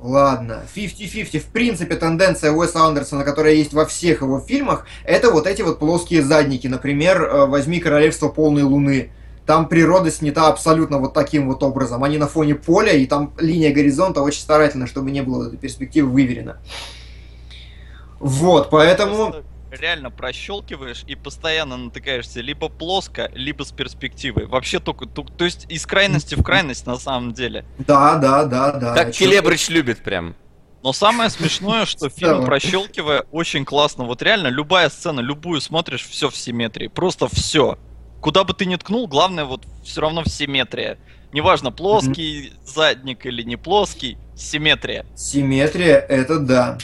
Ладно, 0.00 0.62
50-50, 0.74 1.38
в 1.38 1.44
принципе, 1.48 1.96
тенденция 1.96 2.52
Уэса 2.52 2.82
Андерсона, 2.86 3.24
которая 3.24 3.52
есть 3.52 3.74
во 3.74 3.84
всех 3.84 4.22
его 4.22 4.40
фильмах, 4.40 4.86
это 5.04 5.30
вот 5.30 5.46
эти 5.46 5.60
вот 5.60 5.78
плоские 5.78 6.22
задники. 6.22 6.66
Например, 6.66 7.22
э, 7.22 7.44
возьми 7.44 7.78
«Королевство 7.78 8.30
полной 8.30 8.62
луны». 8.62 9.12
Там 9.44 9.68
природа 9.68 10.10
снята 10.10 10.48
абсолютно 10.48 10.98
вот 10.98 11.12
таким 11.12 11.46
вот 11.46 11.62
образом. 11.62 12.02
Они 12.04 12.16
на 12.16 12.26
фоне 12.26 12.54
поля, 12.54 12.92
и 12.92 13.04
там 13.04 13.34
линия 13.38 13.74
горизонта 13.74 14.22
очень 14.22 14.40
старательно, 14.40 14.86
чтобы 14.86 15.10
не 15.10 15.20
было 15.22 15.48
этой 15.48 15.58
перспективы 15.58 16.08
выверена. 16.08 16.56
Вот, 18.18 18.70
поэтому... 18.70 19.34
Реально 19.70 20.10
прощелкиваешь 20.10 21.04
и 21.06 21.14
постоянно 21.14 21.76
натыкаешься 21.76 22.40
либо 22.40 22.68
плоско, 22.68 23.30
либо 23.34 23.62
с 23.62 23.70
перспективой. 23.70 24.46
Вообще 24.46 24.80
только, 24.80 25.06
ту- 25.06 25.24
то 25.24 25.44
есть 25.44 25.66
из 25.68 25.86
крайности 25.86 26.34
в 26.34 26.42
крайность 26.42 26.86
на 26.86 26.96
самом 26.96 27.32
деле. 27.32 27.64
Да, 27.78 28.16
да, 28.16 28.44
да, 28.44 28.72
да. 28.72 28.94
Как 28.94 29.12
Келебрыч 29.12 29.68
любит 29.68 30.02
прям. 30.02 30.34
Но 30.82 30.92
самое 30.92 31.30
смешное, 31.30 31.84
что 31.86 32.08
фильм 32.10 32.44
прощелкивая 32.44 33.24
очень 33.30 33.64
классно. 33.64 34.04
Вот 34.04 34.22
реально 34.22 34.48
любая 34.48 34.88
сцена, 34.88 35.20
любую 35.20 35.60
смотришь, 35.60 36.06
все 36.08 36.30
в 36.30 36.36
симметрии. 36.36 36.88
Просто 36.88 37.28
все. 37.28 37.78
Куда 38.20 38.44
бы 38.44 38.52
ты 38.54 38.66
ни 38.66 38.76
ткнул, 38.76 39.06
главное 39.06 39.44
вот 39.44 39.66
все 39.84 40.00
равно 40.00 40.22
в 40.22 40.28
симметрия. 40.28 40.98
Неважно, 41.32 41.70
плоский 41.70 42.52
задник 42.64 43.24
или 43.24 43.42
не 43.42 43.56
плоский, 43.56 44.18
симметрия. 44.34 45.06
Симметрия, 45.14 45.96
это 45.96 46.40
да. 46.40 46.78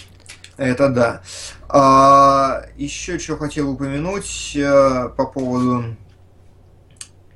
Это 0.57 0.89
да. 0.89 1.23
А, 1.69 2.63
еще 2.77 3.19
что 3.19 3.37
хотел 3.37 3.71
упомянуть 3.71 4.53
э, 4.57 5.09
по 5.17 5.27
поводу... 5.27 5.97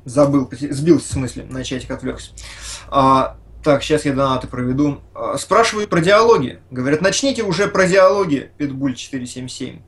Забыл, 0.05 0.49
сбился 0.53 1.09
в 1.09 1.12
смысле, 1.12 1.45
на 1.51 1.62
чатик 1.62 1.91
отвлекся. 1.91 2.33
А, 2.89 3.37
так, 3.62 3.83
сейчас 3.83 4.05
я 4.05 4.14
донаты 4.14 4.47
проведу. 4.47 5.01
А, 5.14 5.37
спрашивают 5.37 5.91
про 5.91 6.01
диалоги. 6.01 6.61
Говорят, 6.70 7.01
начните 7.03 7.43
уже 7.43 7.68
про 7.68 7.87
диалоги, 7.87 8.51
Питбуль 8.57 8.95
477. 8.95 9.81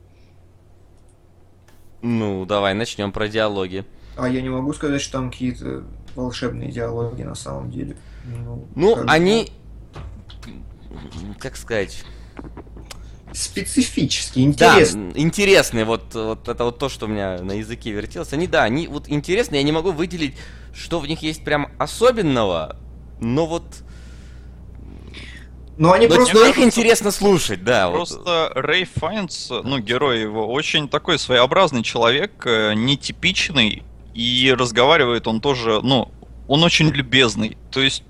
Ну, 2.01 2.45
давай 2.45 2.73
начнем 2.73 3.11
про 3.11 3.27
диалоги. 3.27 3.85
А 4.17 4.27
я 4.27 4.41
не 4.41 4.49
могу 4.49 4.73
сказать, 4.73 5.01
что 5.01 5.13
там 5.13 5.31
какие-то 5.31 5.83
волшебные 6.15 6.71
диалоги 6.71 7.23
на 7.23 7.35
самом 7.35 7.71
деле. 7.71 7.97
Ну, 8.25 8.67
Ну, 8.75 8.97
они... 9.07 9.51
Как 11.39 11.55
сказать? 11.55 12.03
Специфические, 13.33 14.51
Да, 14.53 14.73
интересные. 14.75 15.11
м, 15.11 15.17
интересные, 15.17 15.85
вот, 15.85 16.13
вот 16.13 16.47
это 16.47 16.63
вот 16.63 16.77
то, 16.77 16.87
что 16.89 17.05
у 17.05 17.09
меня 17.09 17.39
на 17.41 17.53
языке 17.53 17.91
вертелось. 17.91 18.31
Они, 18.33 18.47
да, 18.47 18.63
они 18.63 18.87
вот 18.87 19.09
интересные, 19.09 19.59
я 19.59 19.63
не 19.65 19.71
могу 19.71 19.91
выделить, 19.91 20.35
что 20.73 20.99
в 20.99 21.07
них 21.07 21.21
есть 21.23 21.43
прям 21.43 21.71
особенного, 21.79 22.77
но 23.19 23.45
вот... 23.45 23.63
Но 25.75 25.91
они 25.91 26.07
Но, 26.07 26.15
просто... 26.15 26.37
их 26.37 26.55
кажется, 26.55 26.63
интересно 26.63 27.09
слушать, 27.11 27.63
да. 27.63 27.89
вот. 27.89 27.95
Просто 28.09 28.51
Рэй 28.53 28.85
Файнс, 28.85 29.49
ну, 29.49 29.79
герой 29.79 30.21
его, 30.21 30.47
очень 30.51 30.87
такой 30.87 31.17
своеобразный 31.17 31.81
человек, 31.81 32.45
э, 32.45 32.73
нетипичный, 32.75 33.81
и 34.13 34.53
разговаривает 34.55 35.27
он 35.27 35.41
тоже, 35.41 35.81
ну, 35.81 36.11
он 36.47 36.63
очень 36.63 36.89
любезный. 36.89 37.57
То 37.71 37.81
есть 37.81 38.03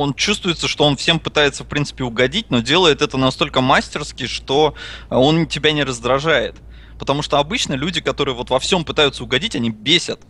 он 0.00 0.14
чувствуется, 0.14 0.66
что 0.68 0.84
он 0.84 0.96
всем 0.96 1.20
пытается, 1.20 1.64
в 1.64 1.66
принципе, 1.68 2.04
угодить, 2.04 2.50
но 2.50 2.60
делает 2.60 3.02
это 3.02 3.16
настолько 3.16 3.60
мастерски, 3.60 4.26
что 4.26 4.74
э, 5.10 5.14
он 5.14 5.46
тебя 5.46 5.72
не 5.72 5.84
раздражает. 5.84 6.56
Потому 6.98 7.22
что 7.22 7.38
обычно 7.38 7.74
люди, 7.74 8.00
которые 8.00 8.34
вот 8.34 8.50
во 8.50 8.58
всем 8.58 8.84
пытаются 8.84 9.24
угодить, 9.24 9.54
они 9.56 9.70
бесят. 9.70 10.20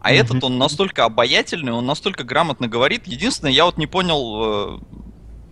А 0.00 0.10
Мгм. 0.10 0.18
этот, 0.18 0.44
он 0.44 0.58
настолько 0.58 1.04
обаятельный, 1.04 1.72
он 1.72 1.86
настолько 1.86 2.24
грамотно 2.24 2.68
говорит. 2.68 3.06
Единственное, 3.06 3.52
я 3.52 3.64
вот 3.64 3.78
не 3.78 3.86
понял, 3.86 4.76
э, 4.76 4.78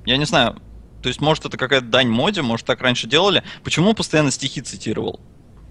я 0.06 0.16
не 0.18 0.24
знаю, 0.26 0.60
то 1.02 1.08
есть, 1.08 1.20
может, 1.20 1.44
это 1.46 1.56
какая-то 1.56 1.86
дань 1.86 2.08
моде, 2.08 2.42
может, 2.42 2.66
так 2.66 2.80
раньше 2.80 3.06
делали. 3.08 3.42
Почему 3.64 3.88
он 3.90 3.94
постоянно 3.94 4.30
стихи 4.30 4.60
цитировал? 4.60 5.20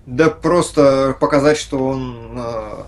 Да 0.06 0.30
просто 0.30 1.16
показать, 1.20 1.58
что 1.58 1.78
он... 1.88 2.34
э, 2.36 2.84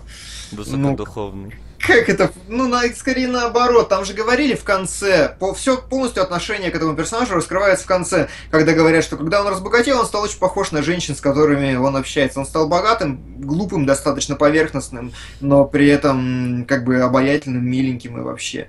Высокодуховный. 0.52 1.54
Как 1.86 2.08
это? 2.08 2.32
Ну, 2.48 2.68
на, 2.68 2.82
скорее 2.94 3.28
наоборот. 3.28 3.88
Там 3.88 4.04
же 4.04 4.14
говорили 4.14 4.54
в 4.54 4.64
конце, 4.64 5.36
по, 5.38 5.54
все 5.54 5.76
полностью 5.76 6.22
отношение 6.22 6.70
к 6.70 6.76
этому 6.76 6.94
персонажу 6.94 7.34
раскрывается 7.34 7.84
в 7.84 7.88
конце, 7.88 8.28
когда 8.50 8.72
говорят, 8.72 9.04
что 9.04 9.16
когда 9.16 9.40
он 9.40 9.48
разбогател, 9.48 10.00
он 10.00 10.06
стал 10.06 10.22
очень 10.22 10.38
похож 10.38 10.72
на 10.72 10.82
женщин, 10.82 11.14
с 11.14 11.20
которыми 11.20 11.74
он 11.76 11.96
общается. 11.96 12.40
Он 12.40 12.46
стал 12.46 12.68
богатым, 12.68 13.20
глупым, 13.38 13.86
достаточно 13.86 14.36
поверхностным, 14.36 15.12
но 15.40 15.64
при 15.64 15.88
этом 15.88 16.64
как 16.66 16.84
бы 16.84 17.00
обаятельным, 17.00 17.64
миленьким 17.64 18.18
и 18.18 18.22
вообще. 18.22 18.68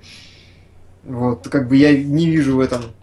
Вот, 1.03 1.47
как 1.49 1.67
бы 1.67 1.75
я 1.75 1.95
не 1.95 2.27
вижу 2.27 2.55
в 2.55 2.59
этом 2.59 2.93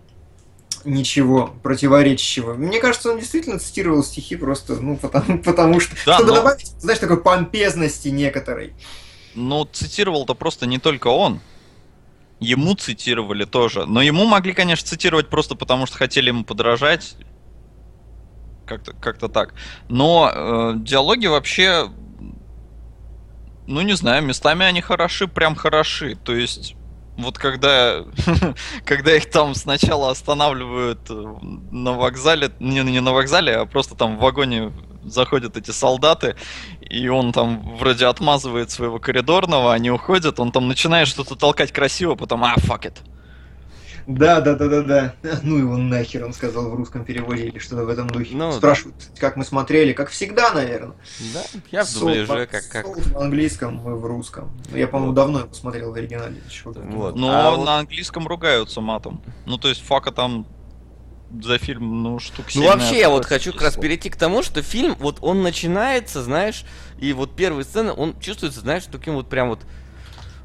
ничего 0.85 1.55
противоречащего. 1.63 2.55
Мне 2.55 2.81
кажется, 2.81 3.11
он 3.11 3.19
действительно 3.19 3.59
цитировал 3.59 4.03
стихи 4.03 4.37
просто, 4.37 4.75
ну, 4.75 4.97
потому, 4.97 5.39
потому 5.45 5.81
что... 5.81 5.95
Да, 6.07 6.15
чтобы 6.15 6.31
но- 6.31 6.37
добавить, 6.37 6.73
знаешь, 6.79 6.99
такой 6.99 7.21
помпезности 7.21 8.09
некоторой. 8.09 8.75
Ну, 9.35 9.65
цитировал-то 9.65 10.35
просто 10.35 10.67
не 10.67 10.79
только 10.79 11.09
он. 11.09 11.41
Ему 12.41 12.75
цитировали 12.75 13.45
тоже. 13.45 13.87
Но 13.87 14.03
ему 14.03 14.27
могли, 14.27 14.53
конечно, 14.53 14.87
цитировать 14.87 15.29
просто 15.29 15.55
потому, 15.55 15.87
что 15.87 15.97
хотели 15.97 16.29
ему 16.29 16.45
подражать. 16.45 17.17
Как-то 18.67 18.93
как 18.95 19.19
так. 19.33 19.55
Но 19.89 20.31
э, 20.33 20.73
диалоги 20.77 21.27
вообще... 21.27 21.89
Ну, 23.67 23.81
не 23.81 23.95
знаю, 23.95 24.25
местами 24.25 24.67
они 24.67 24.81
хороши, 24.81 25.29
прям 25.29 25.55
хороши. 25.55 26.17
То 26.17 26.35
есть... 26.35 26.75
Вот 27.17 27.39
когда, 27.39 28.05
когда 28.85 29.15
их 29.17 29.31
там 29.31 29.55
сначала 29.55 30.11
останавливают 30.11 31.11
э, 31.11 31.35
на 31.71 31.93
вокзале, 31.93 32.51
не, 32.59 32.81
не 32.81 33.01
на 33.01 33.13
вокзале, 33.13 33.57
а 33.57 33.67
просто 33.67 33.95
там 33.95 34.17
в 34.17 34.21
вагоне 34.21 34.73
заходят 35.05 35.57
эти 35.57 35.71
солдаты, 35.73 36.37
и 36.81 37.09
он 37.09 37.33
там 37.33 37.77
вроде 37.77 38.07
отмазывает 38.07 38.71
своего 38.71 38.99
коридорного, 38.99 39.75
они 39.75 39.91
уходят, 39.91 40.41
он 40.41 40.53
там 40.53 40.69
начинает 40.69 41.09
что-то 41.09 41.37
толкать 41.37 41.73
красиво, 41.73 42.15
потом, 42.15 42.45
а, 42.45 42.55
fuck 42.57 42.83
it. 42.85 42.99
Да, 44.07 44.41
да, 44.41 44.55
да, 44.55 44.69
да, 44.69 44.83
да. 44.83 45.15
Ну 45.43 45.59
его 45.59 45.77
нахер, 45.77 46.25
он 46.25 46.33
сказал 46.33 46.71
в 46.71 46.75
русском 46.75 47.05
переводе 47.05 47.45
или 47.47 47.59
что-то 47.59 47.85
в 47.85 47.89
этом 47.89 48.09
духе. 48.09 48.35
Ну, 48.35 48.53
Спрашивают, 48.53 48.97
как 49.19 49.37
мы 49.37 49.45
смотрели, 49.45 49.93
как 49.93 50.11
всегда, 50.11 50.53
наверное. 50.53 50.97
Да, 51.35 51.43
я 51.71 51.85
в 51.85 51.89
Соус 51.89 52.01
дубляже, 52.03 52.27
по- 52.27 52.47
как... 52.47 52.69
как... 52.69 52.87
соус 52.87 53.07
в 53.07 53.19
английском, 53.19 53.77
мы 53.77 53.97
в 53.97 54.05
русском. 54.07 54.51
Ну, 54.71 54.77
Я, 54.77 54.87
по-моему, 54.89 55.13
Вот. 55.13 55.17
давно 55.17 55.39
его 55.41 55.53
смотрел 55.55 55.91
в 55.93 55.95
оригинале. 55.95 56.41
еще. 56.49 56.71
Вот. 56.71 57.17
Но 57.17 57.31
А 57.31 57.51
вот- 57.57 57.65
на 57.65 57.79
английском 57.79 58.27
ругаются 58.27 58.81
матом. 58.81 59.23
Ну, 59.47 59.59
то 59.59 59.69
есть, 59.69 59.83
фака 59.83 60.11
там 60.13 60.47
за 61.43 61.57
фильм, 61.59 62.03
ну, 62.03 62.19
штук 62.19 62.45
Ну 62.55 62.63
семь, 62.63 62.65
вообще, 62.67 62.99
я 62.99 63.09
вот 63.09 63.25
хочу 63.25 63.53
как 63.53 63.63
раз 63.63 63.77
перейти 63.77 64.11
к 64.11 64.17
тому, 64.17 64.43
что 64.43 64.61
фильм, 64.63 64.97
вот 64.99 65.17
он 65.23 65.43
начинается, 65.43 66.23
знаешь, 66.23 66.65
и 66.99 67.15
вот 67.15 67.35
первые 67.35 67.65
сцены, 67.65 67.93
он 67.93 68.19
чувствуется, 68.21 68.61
знаешь, 68.61 68.85
таким 68.91 69.15
вот 69.15 69.29
прям 69.31 69.49
вот 69.49 69.61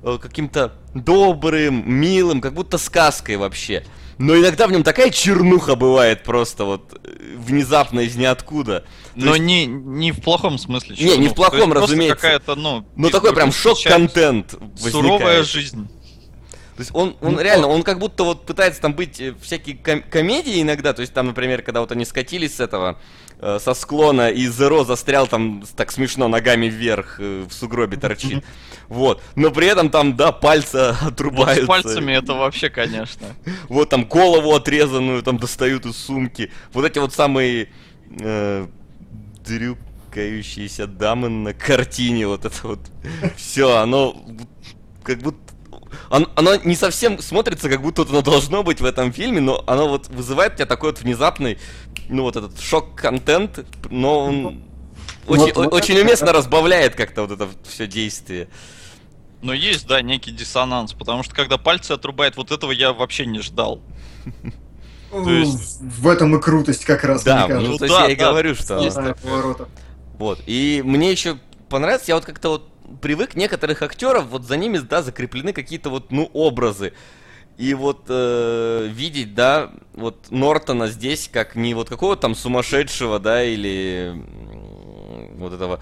каким-то 0.03 0.73
добрым, 0.93 1.83
милым, 1.89 2.41
как 2.41 2.53
будто 2.53 2.77
сказкой 2.77 3.37
вообще. 3.37 3.83
Но 4.17 4.35
иногда 4.35 4.65
в 4.67 4.71
нем 4.71 4.81
такая 4.83 5.11
чернуха 5.11 5.75
бывает 5.75 6.23
просто 6.23 6.63
вот 6.65 6.99
э, 7.03 7.35
внезапно 7.37 7.99
из 7.99 8.15
ниоткуда. 8.15 8.83
Но 9.13 9.35
есть- 9.35 9.41
не, 9.45 9.65
не 9.67 10.11
в 10.11 10.21
плохом 10.21 10.57
смысле. 10.57 10.95
Не, 10.97 11.03
не 11.03 11.09
чернуха. 11.11 11.29
в 11.31 11.35
плохом, 11.35 11.71
То 11.73 11.81
разумеется. 11.81 12.15
какая-то, 12.15 12.55
ну... 12.55 12.83
Ну 12.95 13.07
из 13.07 13.11
такой 13.11 13.33
прям 13.35 13.51
шок-контент 13.51 14.55
Суровая 14.75 15.11
возникает. 15.39 15.47
жизнь. 15.47 15.87
То 16.77 16.81
есть 16.81 16.91
он, 16.93 17.17
он 17.21 17.33
Ну, 17.33 17.41
реально, 17.41 17.67
он 17.67 17.81
как 17.81 17.97
будто 17.97 18.23
вот 18.23 18.45
пытается 18.45 18.79
там 18.79 18.93
быть 18.93 19.19
э, 19.19 19.33
всякие 19.41 19.77
ком- 19.77 20.03
комедии 20.03 20.61
иногда, 20.61 20.93
то 20.93 21.01
есть 21.01 21.11
там, 21.11 21.25
например, 21.25 21.63
когда 21.63 21.81
вот 21.81 21.91
они 21.91 22.05
скатились 22.05 22.57
с 22.57 22.59
этого, 22.59 22.99
э, 23.39 23.57
со 23.59 23.73
склона, 23.73 24.29
и 24.29 24.45
Зеро 24.45 24.83
застрял 24.83 25.25
там 25.25 25.63
так 25.75 25.91
смешно 25.91 26.27
ногами 26.27 26.67
вверх, 26.67 27.15
э, 27.19 27.45
в 27.49 27.51
сугробе 27.51 27.97
торчит. 27.97 28.45
Вот. 28.89 29.21
Но 29.35 29.49
при 29.51 29.67
этом 29.67 29.89
там, 29.89 30.15
да, 30.15 30.31
пальцы 30.31 30.93
Вот 31.01 31.13
отрубаются. 31.13 31.63
с 31.63 31.67
пальцами 31.67 32.13
это 32.13 32.35
вообще, 32.35 32.69
конечно. 32.69 33.25
Вот 33.69 33.89
там 33.89 34.05
голову 34.05 34.53
отрезанную 34.53 35.23
там 35.23 35.39
достают 35.39 35.87
из 35.87 35.97
сумки. 35.97 36.51
Вот 36.73 36.85
эти 36.85 36.99
вот 36.99 37.11
самые 37.11 37.69
э, 38.21 38.67
дрюкающиеся 39.43 40.85
дамы 40.85 41.29
на 41.29 41.53
картине, 41.53 42.27
вот 42.27 42.45
это 42.45 42.55
вот 42.67 42.79
все, 43.35 43.77
оно 43.77 44.11
вот 44.13 44.47
как 45.03 45.19
будто 45.19 45.46
оно, 46.09 46.27
оно 46.35 46.55
не 46.55 46.75
совсем 46.75 47.19
смотрится, 47.19 47.69
как 47.69 47.81
будто 47.81 48.01
вот 48.03 48.11
оно 48.11 48.21
должно 48.21 48.63
быть 48.63 48.81
в 48.81 48.85
этом 48.85 49.11
фильме, 49.13 49.41
но 49.41 49.63
оно 49.67 49.87
вот 49.89 50.07
вызывает 50.07 50.53
у 50.53 50.55
тебя 50.57 50.65
такой 50.65 50.91
вот 50.91 51.01
внезапный, 51.01 51.57
ну 52.09 52.23
вот 52.23 52.35
этот 52.35 52.59
шок-контент, 52.59 53.65
но 53.89 54.19
он 54.25 54.61
Вот- 55.25 55.39
очень, 55.39 55.53
вот 55.53 55.73
очень 55.73 55.95
это- 55.95 56.03
уместно 56.05 56.33
разбавляет 56.33 56.95
как-то 56.95 57.23
вот 57.23 57.31
это 57.31 57.49
все 57.67 57.87
действие. 57.87 58.47
Но 59.41 59.53
есть, 59.53 59.85
да, 59.87 60.01
некий 60.01 60.31
диссонанс, 60.31 60.93
потому 60.93 61.21
что 61.23 61.35
когда 61.35 61.57
пальцы 61.57 61.91
отрубает, 61.91 62.37
вот 62.37 62.51
этого 62.51 62.71
я 62.71 62.91
вообще 62.93 63.25
не 63.25 63.39
ждал. 63.41 63.81
То 65.11 65.29
есть- 65.29 65.79
В 65.81 66.07
этом 66.07 66.35
и 66.35 66.41
крутость 66.41 66.83
как 66.85 67.03
раз, 67.03 67.23
Да, 67.23 67.45
мне 67.47 67.55
ну 67.55 67.61
кажется. 67.61 67.77
то 67.79 67.85
есть 67.85 67.97
да, 67.97 68.05
я 68.05 68.11
и 68.11 68.15
говорю, 68.15 68.55
что... 68.55 68.79
есть. 68.79 68.97
Вот. 70.17 70.39
И 70.47 70.81
мне 70.83 71.11
еще 71.11 71.37
понравится, 71.69 72.05
я 72.11 72.15
вот 72.15 72.25
как-то 72.25 72.49
вот 72.49 72.69
привык 73.01 73.35
некоторых 73.35 73.81
актеров, 73.81 74.25
вот 74.27 74.43
за 74.45 74.57
ними, 74.57 74.77
да, 74.79 75.01
закреплены 75.01 75.53
какие-то 75.53 75.89
вот, 75.89 76.11
ну, 76.11 76.29
образы. 76.33 76.93
И 77.57 77.73
вот 77.73 78.05
э, 78.07 78.87
видеть, 78.91 79.33
да, 79.33 79.71
вот 79.93 80.29
Нортона 80.29 80.87
здесь 80.87 81.27
как 81.31 81.55
не 81.55 81.73
вот 81.73 81.89
какого-то 81.89 82.21
там 82.21 82.35
сумасшедшего, 82.35 83.19
да, 83.19 83.43
или 83.43 84.13
вот 85.37 85.53
этого 85.53 85.79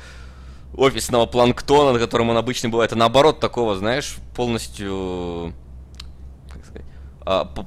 офисного 0.78 1.26
планктона, 1.26 1.94
на 1.94 2.00
котором 2.00 2.30
он 2.30 2.38
обычно 2.38 2.70
бывает, 2.70 2.94
а 2.94 2.96
наоборот 2.96 3.40
такого, 3.40 3.76
знаешь, 3.76 4.16
полностью, 4.36 5.54
как 6.50 6.64
сказать, 6.66 6.86
а, 7.26 7.46
по- 7.46 7.66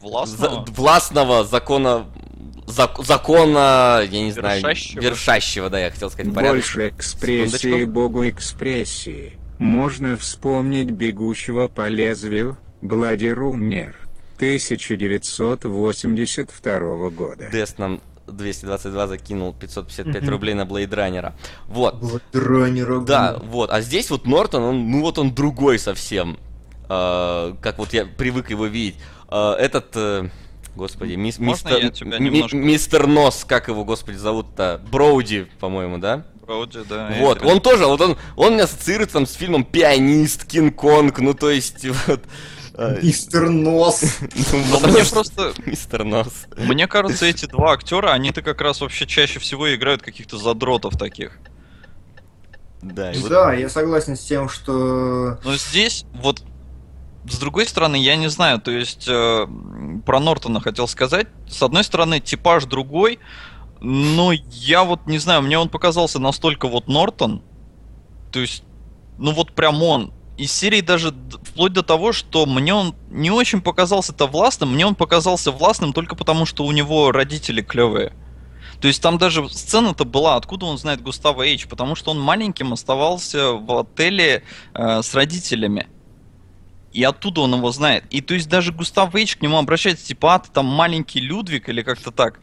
Властного. 0.00 0.64
за- 0.66 0.72
властного 0.72 1.44
закона 1.44 2.06
зак- 2.66 3.04
закона, 3.04 4.02
я 4.08 4.22
не 4.22 4.32
знаю, 4.32 4.60
Вершащего. 4.60 5.00
вершащего, 5.02 5.70
да, 5.70 5.78
я 5.80 5.90
хотел 5.90 6.10
сказать 6.10 6.32
порядок. 6.34 6.56
Больше 6.56 6.88
экспрессии, 6.88 7.56
Секундочку. 7.56 7.90
богу 7.92 8.28
экспрессии. 8.28 9.32
Можно 9.58 10.16
вспомнить 10.16 10.90
«Бегущего 10.90 11.68
по 11.68 11.88
лезвию» 11.88 12.56
Блади 12.82 13.26
Руннер 13.28 13.94
1982 14.38 17.10
года. 17.10 17.48
Дест 17.50 17.78
нам 17.78 18.00
222 18.26 19.06
закинул 19.06 19.52
555 19.54 20.22
Мгм. 20.22 20.30
рублей 20.30 20.54
на 20.54 20.64
Блейдранера. 20.64 21.34
Вот. 21.66 21.96
Раннера. 22.32 23.00
Да, 23.00 23.38
вот. 23.44 23.70
А 23.70 23.80
здесь 23.80 24.10
вот 24.10 24.26
Нортон, 24.26 24.62
он, 24.62 24.90
ну 24.90 25.02
вот 25.02 25.18
он 25.18 25.34
другой 25.34 25.78
совсем. 25.78 26.38
А, 26.88 27.56
как 27.60 27.78
вот 27.78 27.92
я 27.92 28.06
привык 28.06 28.50
его 28.50 28.66
видеть. 28.66 28.96
А, 29.28 29.54
этот, 29.56 29.86
э, 29.94 30.28
господи, 30.76 31.12
мис- 31.14 31.38
мистер, 31.40 31.92
немножко- 32.20 32.56
мистер 32.56 33.06
Нос, 33.06 33.44
как 33.46 33.68
его, 33.68 33.84
господи, 33.84 34.16
зовут-то? 34.16 34.80
Броуди, 34.90 35.46
по-моему, 35.60 35.98
да? 35.98 36.24
Вроде, 36.42 36.84
да. 36.84 37.10
Вот, 37.20 37.42
он 37.42 37.60
тоже, 37.60 37.86
вот 37.86 38.00
он, 38.02 38.16
он 38.36 38.52
меня 38.54 38.64
ассоциируется 38.64 39.14
там 39.14 39.26
с 39.26 39.32
фильмом 39.32 39.64
«Пианист», 39.64 40.44
«Кинг-Конг», 40.44 41.18
ну 41.20 41.32
то 41.32 41.48
есть, 41.50 41.86
вот... 42.06 42.20
э, 42.74 42.98
Мистер 43.02 43.48
Нос. 43.48 44.02
ну, 44.20 44.62
потому 44.72 44.92
мне 44.92 45.04
просто, 45.04 45.52
Мистер 45.66 46.04
Нос. 46.04 46.46
мне 46.58 46.86
кажется, 46.86 47.24
эти 47.24 47.46
два 47.46 47.72
актера, 47.72 48.12
они-то 48.12 48.42
как 48.42 48.60
раз 48.60 48.82
вообще 48.82 49.06
чаще 49.06 49.38
всего 49.38 49.74
играют 49.74 50.02
каких-то 50.02 50.36
задротов 50.36 50.98
таких. 50.98 51.38
Да, 52.82 53.12
и 53.12 53.18
вот- 53.18 53.30
Да, 53.30 53.54
я 53.54 53.70
согласен 53.70 54.14
с 54.16 54.20
тем, 54.20 54.50
что... 54.50 55.38
Но 55.44 55.56
здесь 55.56 56.04
вот 56.12 56.42
с 57.28 57.38
другой 57.38 57.66
стороны, 57.66 57.96
я 57.96 58.16
не 58.16 58.28
знаю, 58.28 58.60
то 58.60 58.70
есть 58.70 59.06
э, 59.08 59.46
про 60.04 60.20
Нортона 60.20 60.60
хотел 60.60 60.86
сказать. 60.86 61.26
С 61.48 61.62
одной 61.62 61.84
стороны, 61.84 62.20
типаж 62.20 62.66
другой, 62.66 63.18
но 63.80 64.32
я 64.32 64.84
вот 64.84 65.06
не 65.06 65.18
знаю, 65.18 65.42
мне 65.42 65.58
он 65.58 65.68
показался 65.68 66.18
настолько 66.18 66.68
вот 66.68 66.88
Нортон, 66.88 67.42
то 68.32 68.40
есть, 68.40 68.64
ну 69.18 69.32
вот 69.32 69.52
прям 69.52 69.82
он. 69.82 70.12
Из 70.36 70.52
серии 70.52 70.80
даже 70.80 71.14
вплоть 71.44 71.72
до 71.72 71.84
того, 71.84 72.12
что 72.12 72.44
мне 72.44 72.74
он 72.74 72.96
не 73.08 73.30
очень 73.30 73.60
показался-то 73.60 74.26
властным, 74.26 74.74
мне 74.74 74.84
он 74.84 74.96
показался 74.96 75.52
властным 75.52 75.92
только 75.92 76.16
потому, 76.16 76.44
что 76.44 76.64
у 76.64 76.72
него 76.72 77.12
родители 77.12 77.62
клевые. 77.62 78.12
То 78.80 78.88
есть 78.88 79.00
там 79.00 79.16
даже 79.16 79.48
сцена-то 79.48 80.04
была, 80.04 80.36
откуда 80.36 80.66
он 80.66 80.76
знает 80.76 81.00
Густава 81.00 81.46
Эйч, 81.46 81.68
потому 81.68 81.94
что 81.94 82.10
он 82.10 82.20
маленьким 82.20 82.72
оставался 82.72 83.52
в 83.52 83.78
отеле 83.78 84.42
э, 84.74 85.02
с 85.02 85.14
родителями. 85.14 85.86
И 86.94 87.02
оттуда 87.02 87.42
он 87.42 87.54
его 87.54 87.72
знает. 87.72 88.04
И 88.10 88.20
то 88.20 88.34
есть 88.34 88.48
даже 88.48 88.72
Густав 88.72 89.14
Эйч 89.14 89.36
к 89.36 89.42
нему 89.42 89.58
обращается, 89.58 90.06
типа, 90.06 90.36
а, 90.36 90.38
ты 90.38 90.50
там 90.50 90.66
маленький 90.66 91.20
Людвиг 91.20 91.68
или 91.68 91.82
как-то 91.82 92.12
так. 92.12 92.38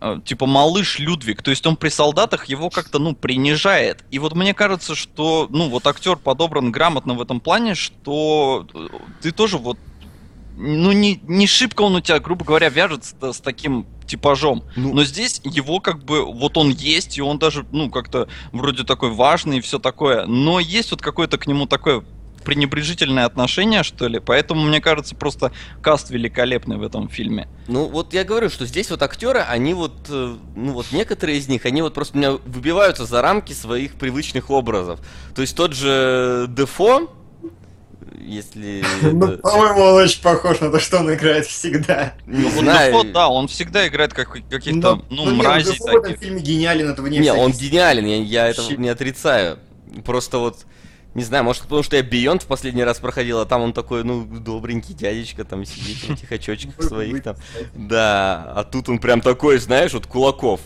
Э, 0.00 0.20
Типа 0.24 0.46
малыш 0.46 1.00
Людвиг. 1.00 1.42
То 1.42 1.50
есть 1.50 1.66
он 1.66 1.76
при 1.76 1.88
солдатах 1.88 2.46
его 2.46 2.70
как-то, 2.70 3.00
ну, 3.00 3.16
принижает. 3.16 4.04
И 4.12 4.20
вот 4.20 4.34
мне 4.34 4.54
кажется, 4.54 4.94
что, 4.94 5.48
ну, 5.50 5.68
вот 5.68 5.88
актер 5.88 6.16
подобран 6.16 6.70
грамотно 6.70 7.14
в 7.14 7.20
этом 7.20 7.40
плане, 7.40 7.74
что 7.74 8.64
э, 8.72 8.86
ты 9.20 9.32
тоже 9.32 9.58
вот 9.58 9.76
ну, 10.56 10.92
не, 10.92 11.18
не 11.26 11.48
шибко 11.48 11.82
он 11.82 11.96
у 11.96 12.00
тебя, 12.00 12.20
грубо 12.20 12.44
говоря, 12.44 12.68
вяжется 12.68 13.32
с 13.32 13.40
таким 13.40 13.86
типажом. 14.06 14.62
Ну. 14.76 14.94
Но 14.94 15.02
здесь 15.02 15.40
его 15.42 15.80
как 15.80 16.04
бы, 16.04 16.24
вот 16.24 16.56
он 16.56 16.70
есть, 16.70 17.18
и 17.18 17.22
он 17.22 17.40
даже, 17.40 17.66
ну, 17.72 17.90
как-то 17.90 18.28
вроде 18.52 18.84
такой 18.84 19.10
важный 19.10 19.58
и 19.58 19.60
все 19.60 19.80
такое. 19.80 20.26
Но 20.26 20.60
есть 20.60 20.92
вот 20.92 21.02
какое-то 21.02 21.38
к 21.38 21.48
нему 21.48 21.66
такое 21.66 22.04
пренебрежительное 22.44 23.24
отношение, 23.24 23.82
что 23.82 24.06
ли. 24.06 24.20
Поэтому, 24.20 24.62
мне 24.62 24.80
кажется, 24.80 25.14
просто 25.14 25.52
каст 25.82 26.10
великолепный 26.10 26.76
в 26.76 26.82
этом 26.82 27.08
фильме. 27.08 27.48
Ну, 27.66 27.88
вот 27.88 28.12
я 28.14 28.24
говорю, 28.24 28.50
что 28.50 28.66
здесь 28.66 28.90
вот 28.90 29.02
актеры, 29.02 29.40
они 29.40 29.74
вот, 29.74 29.92
э, 30.08 30.36
ну 30.54 30.72
вот 30.72 30.86
некоторые 30.92 31.38
из 31.38 31.48
них, 31.48 31.64
они 31.66 31.82
вот 31.82 31.94
просто 31.94 32.16
у 32.16 32.18
меня 32.18 32.32
выбиваются 32.32 33.04
за 33.06 33.22
рамки 33.22 33.52
своих 33.52 33.94
привычных 33.94 34.50
образов. 34.50 35.00
То 35.34 35.42
есть 35.42 35.56
тот 35.56 35.72
же 35.74 36.46
Дефо, 36.48 37.10
если... 38.18 38.84
Ну, 39.02 39.38
по-моему, 39.38 39.80
он 39.80 39.94
очень 40.02 40.22
похож 40.22 40.60
на 40.60 40.70
то, 40.70 40.78
что 40.78 40.98
он 40.98 41.12
играет 41.12 41.46
всегда. 41.46 42.14
Не 42.26 42.44
Вот 42.44 42.64
знаю. 42.64 42.92
Дефо, 42.92 43.04
да, 43.12 43.28
он 43.28 43.48
всегда 43.48 43.86
играет 43.86 44.12
как 44.12 44.32
каких-то, 44.50 45.02
ну, 45.10 45.30
не, 45.30 45.36
мразей 45.36 45.72
Дефо 45.74 45.84
в 45.84 45.88
этом 45.88 46.02
таких. 46.02 46.20
фильме 46.20 46.40
гениален, 46.42 46.90
этого 46.90 47.06
не 47.06 47.18
Не, 47.18 47.32
он 47.32 47.52
гениален, 47.52 48.24
я, 48.24 48.48
этого 48.48 48.70
не 48.72 48.88
отрицаю. 48.88 49.58
Просто 50.04 50.38
вот, 50.38 50.64
не 51.14 51.22
знаю, 51.24 51.44
может 51.44 51.62
потому 51.62 51.82
что 51.82 51.96
я 51.96 52.02
Бионд 52.02 52.42
в 52.42 52.46
последний 52.46 52.84
раз 52.84 52.98
проходил, 52.98 53.38
а 53.40 53.46
там 53.46 53.62
он 53.62 53.72
такой, 53.72 54.02
ну, 54.04 54.24
добренький 54.24 54.94
дядечка, 54.94 55.44
там 55.44 55.64
сидит 55.64 55.96
в 55.98 56.10
этих 56.10 56.30
очочках 56.32 56.82
своих 56.82 57.22
там. 57.22 57.36
Да, 57.74 58.52
а 58.56 58.64
тут 58.64 58.88
он 58.88 58.98
прям 58.98 59.20
такой, 59.20 59.58
знаешь, 59.58 59.92
вот 59.92 60.06
Кулаков. 60.06 60.60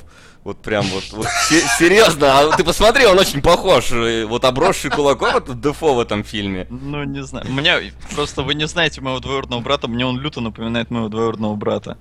Вот 0.44 0.62
прям 0.62 0.86
вот, 0.86 1.05
вот 1.12 1.26
се- 1.49 1.66
серьезно, 1.78 2.38
а 2.38 2.57
ты 2.57 2.64
посмотри, 2.64 3.05
он 3.05 3.18
очень 3.18 3.42
похож. 3.42 3.90
э, 3.92 4.24
Вот 4.24 4.44
обросший 4.44 4.90
Кулаков 4.90 5.34
это 5.34 5.53
Дефо 5.53 5.94
в 5.94 6.01
этом 6.01 6.24
фильме. 6.24 6.66
Ну, 6.70 7.05
не 7.05 7.22
знаю. 7.22 7.46
Меня 7.53 7.78
просто 8.14 8.42
вы 8.42 8.55
не 8.55 8.66
знаете 8.66 9.01
моего 9.03 9.20
двоюродного 9.20 9.61
брата, 9.61 9.88
мне 9.88 10.07
он 10.07 10.18
люто 10.18 10.40
напоминает 10.40 10.90
моего 10.90 11.09
двоюродного 11.11 11.55
брата. 11.57 11.99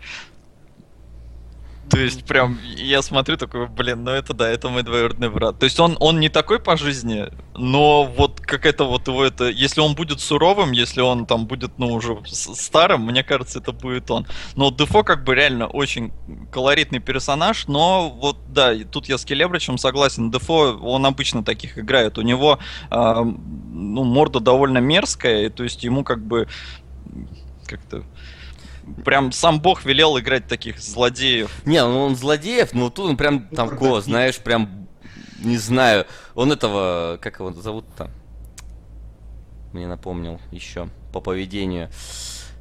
То 1.89 1.99
есть, 1.99 2.25
прям, 2.25 2.59
я 2.75 3.01
смотрю 3.01 3.37
такой, 3.37 3.67
блин, 3.67 4.03
ну 4.03 4.11
это 4.11 4.33
да, 4.33 4.49
это 4.49 4.67
мой 4.67 4.83
двоюродный 4.83 5.29
брат. 5.29 5.57
То 5.57 5.63
есть 5.63 5.79
он, 5.79 5.95
он 5.99 6.19
не 6.19 6.27
такой 6.27 6.59
по 6.59 6.75
жизни, 6.75 7.27
но 7.55 8.03
вот 8.03 8.41
какая-то 8.41 8.83
вот 8.85 9.07
его 9.07 9.23
это... 9.23 9.45
Если 9.49 9.79
он 9.79 9.95
будет 9.95 10.19
суровым, 10.19 10.73
если 10.73 10.99
он 11.01 11.25
там 11.25 11.47
будет, 11.47 11.77
ну, 11.77 11.93
уже 11.93 12.17
старым, 12.25 13.03
мне 13.03 13.23
кажется, 13.23 13.59
это 13.59 13.71
будет 13.71 14.11
он. 14.11 14.27
Но 14.55 14.69
Дефо 14.69 15.03
как 15.03 15.23
бы 15.23 15.33
реально 15.33 15.67
очень 15.67 16.11
колоритный 16.51 16.99
персонаж, 16.99 17.67
но 17.67 18.09
вот, 18.09 18.37
да, 18.49 18.73
и 18.73 18.83
тут 18.83 19.07
я 19.07 19.17
с 19.17 19.23
Келебричем 19.23 19.77
согласен. 19.77 20.29
Дефо, 20.29 20.77
он 20.81 21.05
обычно 21.05 21.43
таких 21.43 21.77
играет. 21.77 22.17
У 22.17 22.21
него, 22.21 22.59
а, 22.89 23.23
ну, 23.23 24.03
морда 24.03 24.39
довольно 24.41 24.79
мерзкая, 24.79 25.45
и 25.45 25.49
то 25.49 25.63
есть 25.63 25.83
ему 25.83 26.03
как 26.03 26.21
бы 26.21 26.47
как-то 27.65 28.03
прям 29.05 29.31
сам 29.31 29.59
бог 29.61 29.85
велел 29.85 30.17
играть 30.19 30.47
таких 30.47 30.79
злодеев. 30.79 31.51
Не, 31.65 31.83
ну 31.83 32.01
он 32.01 32.15
злодеев, 32.15 32.73
но 32.73 32.89
тут 32.89 33.09
он 33.11 33.17
прям 33.17 33.47
там 33.49 33.69
Ну, 33.69 33.77
кого, 33.77 33.95
да. 33.95 34.01
знаешь, 34.01 34.37
прям, 34.39 34.87
не 35.39 35.57
знаю, 35.57 36.05
он 36.35 36.51
этого, 36.51 37.17
как 37.21 37.39
его 37.39 37.51
зовут-то? 37.53 38.09
Мне 39.73 39.87
напомнил 39.87 40.39
еще 40.51 40.89
по 41.13 41.19
поведению. 41.21 41.89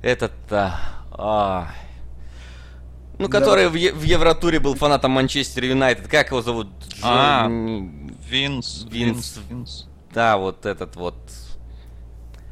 Этот-то, 0.03 0.79
а, 1.13 1.71
ну, 3.19 3.29
Да. 3.29 3.39
который 3.41 3.69
в, 3.69 3.75
Е- 3.75 3.93
в 3.93 4.03
Евротуре 4.03 4.61
был 4.61 4.75
фанатом 4.75 5.13
Манчестер 5.13 5.65
Юнайтед, 5.65 6.09
как 6.09 6.29
его 6.31 6.43
зовут? 6.43 6.69
А. 7.03 7.47
Винс. 7.49 8.87
Винс, 8.91 9.39
Винс, 9.49 9.87
Да, 10.13 10.37
вот 10.37 10.67
этот 10.67 10.97
вот. 10.97 11.17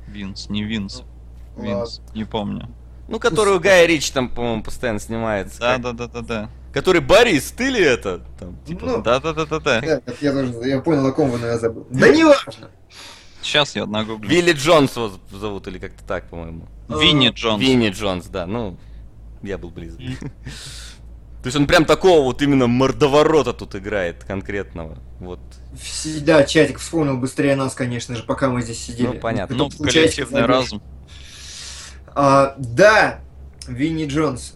Винс, 0.07 0.49
не 0.49 0.63
Винс, 0.63 1.03
Ну, 1.57 1.63
Винс, 1.65 2.01
не 2.15 2.25
помню. 2.25 2.69
Ну, 3.09 3.19
который 3.19 3.55
у 3.55 3.61
Гая 3.61 3.87
Рич 3.87 4.11
там, 4.11 4.29
по-моему, 4.29 4.63
постоянно 4.63 5.01
снимается. 5.01 5.61
Да, 5.61 5.73
Как- 5.75 5.83
да, 5.83 5.93
да, 5.93 6.07
да, 6.09 6.21
да. 6.21 6.51
Который 6.73 7.01
Борис, 7.01 7.53
ты 7.53 7.69
ли 7.69 7.81
это? 7.81 8.23
Там, 8.39 8.57
типа, 8.67 8.87
Ну, 8.87 9.03
Да, 9.03 9.21
да, 9.21 9.33
да, 9.33 9.47
да, 9.47 9.61
да. 9.61 9.81
Да, 9.81 10.01
я 10.21 10.33
тоже 10.33 10.53
я 10.65 10.81
понял, 10.81 11.07
о 11.07 11.13
ком 11.13 11.31
вы, 11.31 11.39
но 11.39 11.47
я 11.47 11.59
забыл. 11.59 11.87
Да 11.91 12.09
не 12.09 12.25
важно. 12.25 12.71
Сейчас 13.43 13.77
я 13.77 13.87
нагуглю. 13.87 14.29
Вилли 14.29 14.53
Джонс 14.53 14.97
его 14.97 15.13
зовут, 15.31 15.69
или 15.69 15.79
как-то 15.79 16.03
так, 16.05 16.29
по-моему. 16.29 16.67
Винни 16.89 17.29
Джонс. 17.29 17.63
Винни 17.63 17.91
Джонс, 17.91 18.27
да, 18.27 18.47
ну, 18.47 18.79
я 19.43 19.59
был 19.59 19.71
близок. 19.71 20.01
То 21.45 21.49
есть 21.49 21.57
он 21.59 21.67
прям 21.67 21.85
такого 21.85 22.23
вот 22.23 22.41
именно 22.41 22.67
мордоворота 22.67 23.53
тут 23.53 23.75
играет 23.75 24.25
конкретного. 24.25 24.99
Вот. 25.21 25.41
Всегда 25.79 26.43
чатик 26.43 26.79
вспомнил 26.79 27.19
быстрее 27.19 27.55
нас, 27.55 27.75
конечно 27.75 28.17
же, 28.17 28.23
пока 28.23 28.49
мы 28.49 28.63
здесь 28.63 28.83
сидели. 28.83 29.09
Ну, 29.09 29.15
понятно. 29.21 29.55
Ну, 29.55 29.69
коллективный 29.69 30.47
разум. 30.47 30.83
А, 32.15 32.55
да, 32.59 33.21
Винни 33.67 34.07
Джонс. 34.07 34.55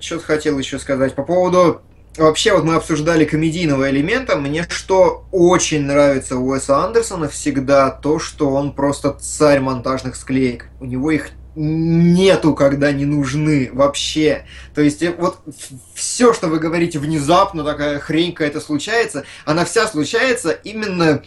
что 0.00 0.18
хотел 0.20 0.58
еще 0.58 0.78
сказать 0.78 1.14
по 1.14 1.22
поводу... 1.22 1.82
Вообще, 2.16 2.52
вот 2.52 2.64
мы 2.64 2.74
обсуждали 2.74 3.24
комедийного 3.24 3.88
элемента. 3.88 4.36
Мне 4.36 4.66
что 4.68 5.24
очень 5.30 5.82
нравится 5.82 6.36
у 6.36 6.48
Уэса 6.48 6.84
Андерсона 6.84 7.28
всегда, 7.28 7.90
то, 7.90 8.18
что 8.18 8.50
он 8.50 8.72
просто 8.72 9.16
царь 9.20 9.60
монтажных 9.60 10.16
склеек. 10.16 10.66
У 10.80 10.86
него 10.86 11.12
их 11.12 11.30
нету, 11.54 12.54
когда 12.54 12.92
не 12.92 13.04
нужны 13.04 13.70
вообще. 13.72 14.44
То 14.74 14.82
есть 14.82 15.02
э, 15.02 15.14
вот 15.16 15.38
все, 15.94 16.32
что 16.32 16.48
вы 16.48 16.58
говорите 16.58 16.98
внезапно, 16.98 17.64
такая 17.64 17.98
хрень 17.98 18.32
какая-то 18.32 18.60
случается, 18.60 19.24
она 19.44 19.64
вся 19.64 19.86
случается 19.86 20.50
именно 20.50 21.22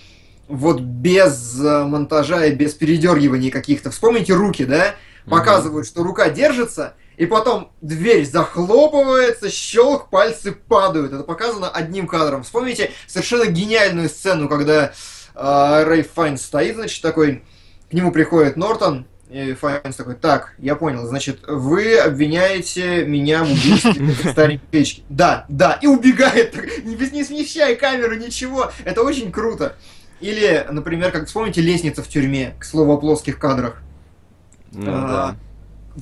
вот 0.48 0.82
без 0.82 1.60
э, 1.60 1.84
монтажа 1.84 2.46
и 2.46 2.56
без 2.56 2.74
передергиваний 2.74 3.52
каких-то. 3.52 3.92
Вспомните 3.92 4.34
руки, 4.34 4.66
да? 4.66 4.96
Показывают, 5.26 5.88
что 5.88 6.04
рука 6.04 6.30
держится, 6.30 6.96
и 7.18 7.26
потом 7.26 7.72
дверь 7.82 8.26
захлопывается, 8.26 9.50
щелк, 9.50 10.10
пальцы 10.10 10.52
падают. 10.52 11.14
Это 11.14 11.24
показано 11.24 11.70
одним 11.70 12.08
кадром. 12.08 12.44
Вспомните 12.44 12.92
совершенно 13.08 13.46
гениальную 13.46 14.10
сцену, 14.10 14.50
когда 14.50 14.94
э, 15.36 15.84
Рэй 15.84 16.04
Файнс 16.04 16.42
стоит, 16.42 16.76
значит, 16.76 17.02
такой, 17.02 17.44
к 17.90 17.94
нему 17.94 18.12
приходит 18.12 18.58
Нортон, 18.58 19.06
и 19.30 19.54
Файнс 19.54 19.96
такой, 19.96 20.16
так, 20.16 20.54
я 20.60 20.76
понял, 20.76 21.08
значит, 21.08 21.40
вы 21.48 21.98
обвиняете 21.98 23.06
меня 23.06 23.44
в 23.44 23.52
убийстве 23.52 24.14
старенькой 24.32 24.68
печки. 24.70 25.04
Да, 25.10 25.46
да, 25.50 25.80
и 25.82 25.88
убегает, 25.88 26.52
так, 26.52 26.66
не, 26.84 26.96
не 26.96 27.24
смещая 27.24 27.76
камеру, 27.76 28.16
ничего. 28.16 28.72
Это 28.86 29.02
очень 29.02 29.32
круто. 29.32 29.76
Или, 30.20 30.66
например, 30.70 31.12
как 31.12 31.28
вспомните 31.28 31.62
лестница 31.62 32.02
в 32.02 32.08
тюрьме, 32.08 32.56
к 32.60 32.64
слову 32.64 32.94
о 32.94 32.98
плоских 32.98 33.40
кадрах. 33.40 33.82
Ну 34.74 34.86
А, 34.88 35.08
да. 35.08 35.36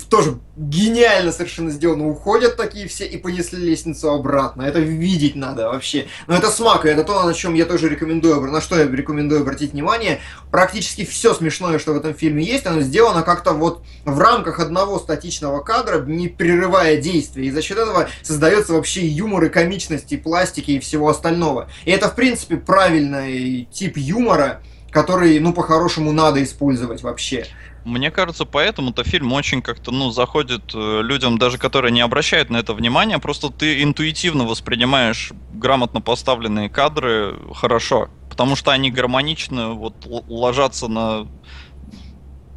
Тоже 0.09 0.39
гениально 0.55 1.33
совершенно 1.33 1.69
сделано. 1.69 2.07
Уходят 2.07 2.55
такие 2.55 2.87
все 2.87 3.05
и 3.05 3.17
понесли 3.17 3.59
лестницу 3.59 4.09
обратно. 4.09 4.61
Это 4.61 4.79
видеть 4.79 5.35
надо 5.35 5.67
вообще. 5.67 6.07
Но 6.27 6.35
это 6.35 6.49
смак, 6.49 6.85
и 6.85 6.87
это 6.87 7.03
то, 7.03 7.23
на 7.23 7.33
чем 7.33 7.55
я 7.55 7.65
тоже 7.65 7.89
рекомендую, 7.89 8.39
на 8.49 8.61
что 8.61 8.79
я 8.79 8.87
рекомендую 8.87 9.41
обратить 9.41 9.73
внимание. 9.73 10.21
Практически 10.49 11.03
все 11.03 11.33
смешное, 11.33 11.77
что 11.77 11.91
в 11.91 11.97
этом 11.97 12.13
фильме 12.13 12.41
есть, 12.41 12.65
оно 12.65 12.79
сделано 12.79 13.21
как-то 13.23 13.51
вот 13.51 13.83
в 14.05 14.17
рамках 14.17 14.61
одного 14.61 14.97
статичного 14.97 15.59
кадра, 15.61 15.99
не 15.99 16.29
прерывая 16.29 16.95
действия. 17.01 17.47
И 17.47 17.51
за 17.51 17.61
счет 17.61 17.77
этого 17.77 18.07
создается 18.21 18.71
вообще 18.71 19.05
юмор, 19.05 19.43
и 19.43 19.49
комичность, 19.49 20.13
и 20.13 20.17
пластики, 20.17 20.71
и 20.71 20.79
всего 20.79 21.09
остального. 21.09 21.69
И 21.83 21.91
это, 21.91 22.07
в 22.07 22.15
принципе, 22.15 22.55
правильный 22.55 23.67
тип 23.73 23.97
юмора, 23.97 24.61
который, 24.89 25.37
ну, 25.39 25.53
по-хорошему 25.53 26.13
надо 26.13 26.41
использовать 26.41 27.01
вообще. 27.01 27.45
Мне 27.83 28.11
кажется, 28.11 28.45
поэтому-то 28.45 29.03
фильм 29.03 29.33
очень 29.33 29.61
как-то, 29.61 29.91
ну, 29.91 30.11
заходит 30.11 30.73
э, 30.75 31.01
людям, 31.01 31.39
даже 31.39 31.57
которые 31.57 31.91
не 31.91 32.01
обращают 32.01 32.49
на 32.51 32.57
это 32.57 32.73
внимания, 32.73 33.17
просто 33.17 33.49
ты 33.49 33.81
интуитивно 33.81 34.43
воспринимаешь 34.43 35.31
грамотно 35.53 35.99
поставленные 35.99 36.69
кадры 36.69 37.39
хорошо, 37.55 38.09
потому 38.29 38.55
что 38.55 38.71
они 38.71 38.91
гармонично 38.91 39.69
вот 39.69 39.95
ложатся 40.27 40.87
на 40.87 41.27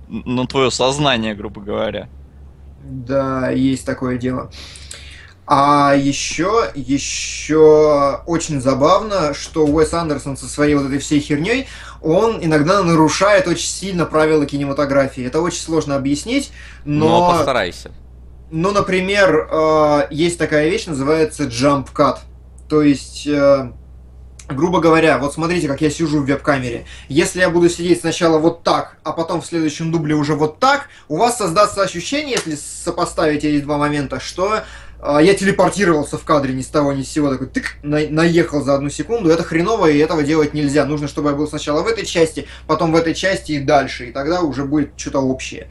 на 0.09 0.47
твое 0.47 0.71
сознание, 0.71 1.35
грубо 1.35 1.63
говоря. 1.63 2.09
Да, 2.83 3.51
есть 3.51 3.87
такое 3.87 4.19
дело. 4.19 4.51
А 5.47 5.95
еще, 5.95 6.71
еще 6.75 8.21
очень 8.27 8.61
забавно, 8.63 9.35
что 9.35 9.67
Уэс 9.67 9.93
Андерсон 9.93 10.37
со 10.39 10.47
своей 10.47 10.75
вот 10.75 10.87
этой 10.87 10.99
всей 10.99 11.21
херней, 11.21 11.69
он 12.01 12.39
иногда 12.43 12.83
нарушает 12.83 13.47
очень 13.47 13.67
сильно 13.69 14.07
правила 14.07 14.47
кинематографии. 14.47 15.27
Это 15.27 15.41
очень 15.43 15.61
сложно 15.61 15.97
объяснить, 15.97 16.51
Но 16.87 17.09
но, 17.09 17.31
постарайся. 17.37 17.91
ну, 18.51 18.71
например, 18.71 19.49
э, 19.51 20.07
есть 20.11 20.39
такая 20.39 20.71
вещь, 20.71 20.87
называется 20.87 21.45
jump 21.45 21.89
cut. 21.95 22.19
То 22.69 22.81
есть, 22.83 23.27
э, 23.27 23.71
грубо 24.49 24.81
говоря, 24.81 25.19
вот 25.19 25.35
смотрите, 25.35 25.69
как 25.69 25.83
я 25.83 25.91
сижу 25.91 26.21
в 26.21 26.27
веб-камере. 26.27 26.87
Если 27.09 27.41
я 27.41 27.51
буду 27.51 27.69
сидеть 27.69 28.01
сначала 28.01 28.39
вот 28.39 28.63
так, 28.63 28.97
а 29.03 29.13
потом 29.13 29.43
в 29.43 29.47
следующем 29.47 29.93
дубле 29.93 30.15
уже 30.15 30.35
вот 30.35 30.59
так, 30.59 30.89
у 31.09 31.19
вас 31.19 31.37
создастся 31.37 31.83
ощущение, 31.83 32.33
если 32.37 32.57
сопоставить 32.57 33.45
эти 33.45 33.61
два 33.61 33.77
момента, 33.77 34.21
что 34.21 34.61
я 35.03 35.35
телепортировался 35.35 36.19
в 36.19 36.25
кадре 36.25 36.55
ни 36.55 36.63
с 36.63 36.67
того 36.69 36.93
ни 36.93 37.03
с 37.03 37.11
сего, 37.11 37.31
такой 37.31 37.47
тык, 37.47 37.77
на- 37.83 38.09
наехал 38.09 38.63
за 38.63 38.75
одну 38.75 38.91
секунду. 38.91 39.31
Это 39.31 39.43
хреново, 39.43 39.87
и 39.91 39.99
этого 39.99 40.23
делать 40.23 40.55
нельзя. 40.55 40.85
Нужно, 40.87 41.09
чтобы 41.09 41.31
я 41.31 41.37
был 41.37 41.47
сначала 41.47 41.83
в 41.83 41.87
этой 41.87 42.07
части, 42.07 42.47
потом 42.67 42.93
в 42.93 42.97
этой 42.97 43.15
части 43.15 43.53
и 43.53 43.61
дальше, 43.61 44.07
и 44.07 44.13
тогда 44.13 44.41
уже 44.41 44.65
будет 44.65 44.93
что-то 44.97 45.21
общее. 45.21 45.69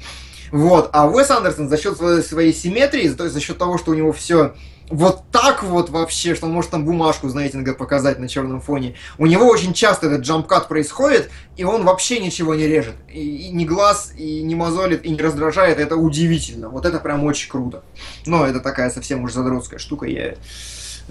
Вот, 0.51 0.91
а 0.93 1.07
Уэс 1.07 1.32
Андерсон 1.32 1.67
за 1.67 1.78
счет 1.78 1.97
своей, 1.97 2.21
своей 2.21 2.53
симметрии, 2.53 3.09
то 3.09 3.24
есть 3.24 3.34
за 3.34 3.41
счет 3.41 3.57
того, 3.57 3.80
что 3.80 3.91
у 3.91 3.95
него 3.95 4.11
все 4.13 4.53
вот 4.90 5.24
так 5.32 5.64
вот 5.64 5.90
вообще, 5.90 6.36
что 6.36 6.46
он 6.46 6.54
может 6.54 6.72
там 6.72 6.86
бумажку, 6.86 7.30
знаете, 7.30 7.56
иногда 7.56 7.74
показать 7.74 8.20
на 8.20 8.28
черном 8.28 8.62
фоне. 8.62 8.96
У 9.18 9.26
него 9.26 9.48
очень 9.48 9.74
часто 9.74 10.08
этот 10.08 10.22
джампкат 10.22 10.68
происходит, 10.68 11.30
и 11.56 11.64
он 11.64 11.84
вообще 11.84 12.20
ничего 12.20 12.54
не 12.56 12.68
режет. 12.68 12.96
И, 13.10 13.48
и 13.48 13.50
ни 13.50 13.66
глаз, 13.66 14.14
и 14.18 14.44
не 14.44 14.56
мозолит, 14.56 15.06
и 15.06 15.10
не 15.10 15.18
раздражает. 15.18 15.80
Это 15.80 15.96
удивительно. 15.96 16.70
Вот 16.70 16.86
это 16.86 17.00
прям 17.00 17.24
очень 17.24 17.50
круто. 17.50 17.84
Но 18.26 18.46
это 18.46 18.60
такая 18.60 18.90
совсем 18.90 19.24
уж 19.24 19.34
задротская 19.34 19.80
штука, 19.80 20.06
я 20.06 20.36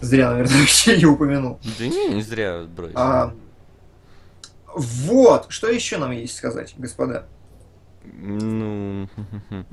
зря, 0.00 0.30
наверное, 0.30 0.58
вообще 0.60 0.94
ее 0.94 1.08
упомянул. 1.08 1.58
Да 1.78 1.86
не, 1.86 2.08
не 2.08 2.22
зря 2.22 2.64
брось. 2.64 2.92
А, 2.94 3.32
вот, 4.74 5.46
что 5.48 5.68
еще 5.68 5.98
нам 5.98 6.12
есть 6.12 6.36
сказать, 6.36 6.74
господа? 6.76 7.26
Ну... 8.04 9.08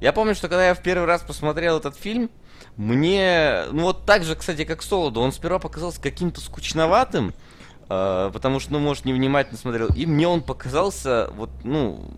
Я 0.00 0.12
помню, 0.12 0.34
что 0.34 0.48
когда 0.48 0.68
я 0.68 0.74
в 0.74 0.82
первый 0.82 1.06
раз 1.06 1.22
посмотрел 1.22 1.78
этот 1.78 1.96
фильм, 1.96 2.30
мне, 2.76 3.64
ну 3.72 3.84
вот 3.84 4.04
так 4.04 4.24
же, 4.24 4.36
кстати, 4.36 4.64
как 4.64 4.82
Солоду, 4.82 5.20
он 5.20 5.32
сперва 5.32 5.58
показался 5.58 6.00
каким-то 6.00 6.40
скучноватым, 6.40 7.34
э, 7.88 8.30
потому 8.32 8.60
что, 8.60 8.72
ну, 8.72 8.80
может, 8.80 9.04
невнимательно 9.04 9.58
смотрел, 9.58 9.88
и 9.88 10.04
мне 10.06 10.28
он 10.28 10.42
показался, 10.42 11.30
вот, 11.34 11.50
ну, 11.64 12.10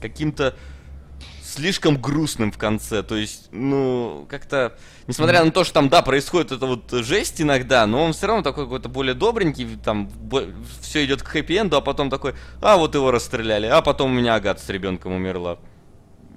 каким-то 0.00 0.56
слишком 1.52 2.00
грустным 2.00 2.50
в 2.50 2.58
конце. 2.58 3.02
То 3.02 3.16
есть, 3.16 3.48
ну, 3.52 4.26
как-то, 4.28 4.76
несмотря 5.06 5.44
на 5.44 5.50
то, 5.50 5.64
что 5.64 5.74
там, 5.74 5.88
да, 5.88 6.02
происходит 6.02 6.52
это 6.52 6.66
вот 6.66 6.90
жесть 6.90 7.40
иногда, 7.40 7.86
но 7.86 8.04
он 8.04 8.12
все 8.12 8.26
равно 8.26 8.42
такой 8.42 8.64
какой-то 8.64 8.88
более 8.88 9.14
добренький, 9.14 9.68
там 9.76 10.10
все 10.80 11.04
идет 11.04 11.22
к 11.22 11.34
хэппи-энду, 11.34 11.76
а 11.76 11.80
потом 11.80 12.10
такой, 12.10 12.34
а 12.60 12.76
вот 12.76 12.94
его 12.94 13.10
расстреляли, 13.10 13.66
а 13.66 13.82
потом 13.82 14.12
у 14.12 14.14
меня 14.14 14.34
Агат 14.34 14.60
с 14.60 14.68
ребенком 14.68 15.12
умерла. 15.12 15.58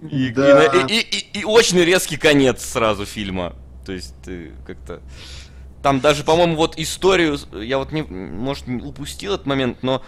И, 0.02 0.30
да. 0.30 0.66
и, 0.66 0.86
и, 0.88 1.00
и, 1.00 1.40
и 1.40 1.44
очень 1.44 1.80
резкий 1.80 2.18
конец 2.18 2.64
сразу 2.64 3.06
фильма. 3.06 3.54
То 3.86 3.92
есть 3.94 4.14
ты 4.24 4.52
как-то... 4.66 5.02
Там 5.82 6.00
даже, 6.00 6.24
по-моему, 6.24 6.56
вот 6.56 6.78
историю, 6.78 7.38
я 7.54 7.78
вот 7.78 7.92
не, 7.92 8.02
может, 8.02 8.68
упустил 8.68 9.36
этот 9.36 9.46
момент, 9.46 9.84
но 9.84 10.02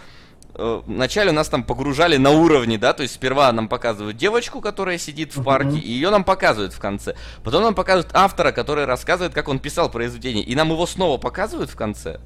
э, 0.54 0.82
вначале 0.84 1.30
нас 1.30 1.48
там 1.48 1.62
погружали 1.62 2.16
на 2.16 2.30
уровне, 2.30 2.78
да, 2.78 2.92
то 2.92 3.04
есть 3.04 3.14
сперва 3.14 3.52
нам 3.52 3.68
показывают 3.68 4.16
девочку, 4.16 4.60
которая 4.60 4.98
сидит 4.98 5.36
в 5.36 5.44
парке, 5.44 5.78
и 5.78 5.92
ее 5.92 6.10
нам 6.10 6.24
показывают 6.24 6.72
в 6.72 6.80
конце. 6.80 7.14
Потом 7.44 7.62
нам 7.62 7.76
показывают 7.76 8.10
автора, 8.12 8.50
который 8.50 8.86
рассказывает, 8.86 9.34
как 9.34 9.48
он 9.48 9.60
писал 9.60 9.88
произведение, 9.88 10.42
и 10.42 10.56
нам 10.56 10.70
его 10.70 10.84
снова 10.84 11.16
показывают 11.16 11.70
в 11.70 11.76
конце. 11.76 12.18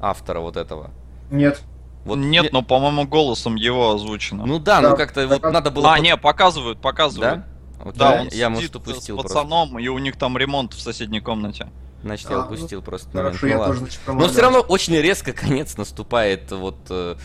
Автора 0.00 0.40
вот 0.40 0.56
этого. 0.56 0.90
Нет. 1.30 1.60
Вот 2.08 2.18
Нет, 2.18 2.44
не... 2.44 2.50
но, 2.52 2.62
по-моему, 2.62 3.06
голосом 3.06 3.56
его 3.56 3.92
озвучено. 3.92 4.46
Ну 4.46 4.58
да, 4.58 4.80
да 4.80 4.90
ну 4.90 4.96
как-то 4.96 5.26
вот 5.26 5.42
надо 5.42 5.70
было... 5.70 5.92
А, 5.92 5.98
не, 5.98 6.16
показывают, 6.16 6.80
показывают. 6.80 7.40
Да? 7.40 7.84
Вот 7.84 7.96
да, 7.96 8.14
я, 8.14 8.20
он 8.22 8.28
я, 8.28 8.50
может, 8.50 8.74
упустил 8.74 9.18
с 9.18 9.22
пацаном, 9.22 9.70
просто. 9.70 9.84
и 9.84 9.88
у 9.88 9.98
них 9.98 10.16
там 10.16 10.38
ремонт 10.38 10.72
в 10.72 10.80
соседней 10.80 11.20
комнате. 11.20 11.68
Значит, 12.02 12.30
а, 12.30 12.32
я 12.32 12.40
упустил 12.40 12.80
ну, 12.80 12.84
просто 12.84 13.10
Хорошо, 13.10 13.46
момент. 13.46 13.50
я 13.50 13.58
ну, 13.58 13.64
тоже, 13.66 13.78
значит, 13.80 14.00
Но 14.06 14.28
все 14.28 14.40
равно 14.40 14.60
очень 14.60 14.96
резко 14.96 15.32
конец 15.32 15.76
наступает. 15.76 16.50
Вот, 16.50 16.78
э, 16.88 17.16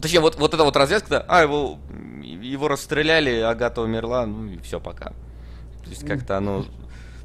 точнее, 0.00 0.20
вот, 0.20 0.36
вот 0.36 0.54
эта 0.54 0.62
вот 0.62 0.76
развязка, 0.76 1.24
а, 1.26 1.42
его, 1.42 1.78
его 2.22 2.68
расстреляли, 2.68 3.40
Агата 3.40 3.80
умерла, 3.80 4.26
ну 4.26 4.46
и 4.46 4.58
все, 4.58 4.78
пока. 4.78 5.10
То 5.84 5.90
есть 5.90 6.06
как-то 6.06 6.36
оно... 6.36 6.64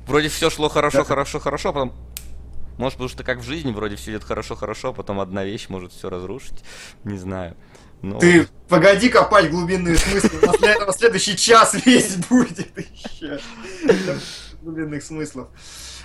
Вроде 0.07 0.29
все 0.29 0.49
шло 0.49 0.69
хорошо, 0.69 1.03
хорошо, 1.03 1.39
хорошо, 1.39 1.69
а 1.69 1.73
потом 1.73 1.93
может, 2.77 2.97
потому 2.97 3.09
что 3.09 3.23
как 3.23 3.39
в 3.39 3.43
жизни, 3.43 3.71
вроде 3.71 3.95
все 3.95 4.11
идет 4.11 4.23
хорошо-хорошо, 4.23 4.89
а 4.89 4.93
потом 4.93 5.19
одна 5.19 5.43
вещь 5.43 5.67
может 5.69 5.91
все 5.91 6.09
разрушить. 6.09 6.63
Не 7.03 7.17
знаю. 7.17 7.55
Но... 8.01 8.19
Ты 8.19 8.47
погоди 8.69 9.09
копать 9.09 9.49
глубинные 9.49 9.97
смыслы, 9.97 10.39
этого 10.61 10.93
следующий 10.93 11.35
час 11.35 11.75
весь 11.85 12.17
будет 12.17 12.67
еще. 12.77 13.39
Глубинных 14.61 15.03
смыслов. 15.03 15.47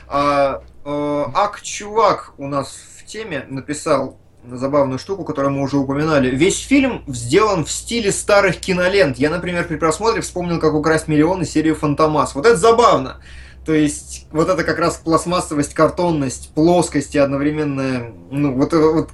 А, 0.06 0.62
а, 0.84 1.30
Ак-чувак 1.34 2.34
у 2.38 2.46
нас 2.46 2.74
в 2.98 3.04
теме 3.04 3.44
написал 3.48 4.18
забавную 4.50 4.98
штуку, 4.98 5.24
которую 5.24 5.52
мы 5.52 5.62
уже 5.62 5.76
упоминали. 5.76 6.30
Весь 6.34 6.58
фильм 6.58 7.04
сделан 7.06 7.64
в 7.64 7.70
стиле 7.70 8.10
старых 8.10 8.56
кинолент. 8.56 9.18
Я, 9.18 9.30
например, 9.30 9.66
при 9.66 9.76
просмотре 9.76 10.22
вспомнил, 10.22 10.58
как 10.58 10.74
украсть 10.74 11.08
миллионы 11.08 11.44
серию 11.44 11.76
Фантомас. 11.76 12.34
Вот 12.34 12.46
это 12.46 12.56
забавно. 12.56 13.20
То 13.64 13.74
есть 13.74 14.26
вот 14.32 14.48
это 14.48 14.64
как 14.64 14.78
раз 14.78 14.96
пластмассовость, 14.96 15.74
картонность, 15.74 16.52
плоскость 16.54 17.14
и 17.14 17.18
одновременно, 17.18 18.10
ну 18.30 18.54
вот, 18.54 18.72
вот 18.72 19.10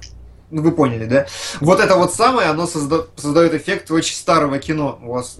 ну, 0.49 0.61
вы 0.61 0.71
поняли, 0.71 1.05
да? 1.05 1.25
Вот 1.59 1.79
это 1.79 1.95
вот 1.95 2.13
самое, 2.13 2.49
оно 2.49 2.67
созда 2.67 3.05
создает 3.17 3.53
эффект 3.53 3.91
очень 3.91 4.15
старого 4.15 4.59
кино. 4.59 4.97
У 5.03 5.11
вас 5.11 5.39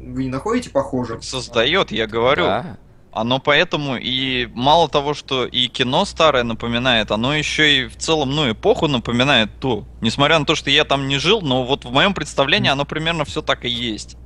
вы 0.00 0.24
не 0.24 0.30
находите 0.30 0.70
похоже? 0.70 1.20
Создает, 1.22 1.92
я 1.92 2.06
говорю. 2.06 2.44
Да. 2.44 2.78
Оно 3.12 3.38
поэтому 3.38 3.96
и 3.96 4.46
мало 4.54 4.88
того, 4.88 5.14
что 5.14 5.46
и 5.46 5.68
кино 5.68 6.04
старое 6.04 6.44
напоминает, 6.44 7.10
оно 7.10 7.34
еще 7.34 7.78
и 7.78 7.86
в 7.86 7.96
целом, 7.96 8.30
ну, 8.34 8.50
эпоху 8.50 8.86
напоминает 8.86 9.48
ту. 9.60 9.86
Несмотря 10.00 10.38
на 10.38 10.44
то, 10.44 10.54
что 10.54 10.70
я 10.70 10.84
там 10.84 11.08
не 11.08 11.18
жил, 11.18 11.40
но 11.40 11.64
вот 11.64 11.84
в 11.84 11.90
моем 11.90 12.14
представлении 12.14 12.70
оно 12.70 12.84
примерно 12.84 13.24
все 13.24 13.42
так 13.42 13.64
и 13.64 13.68
есть. 13.68 14.16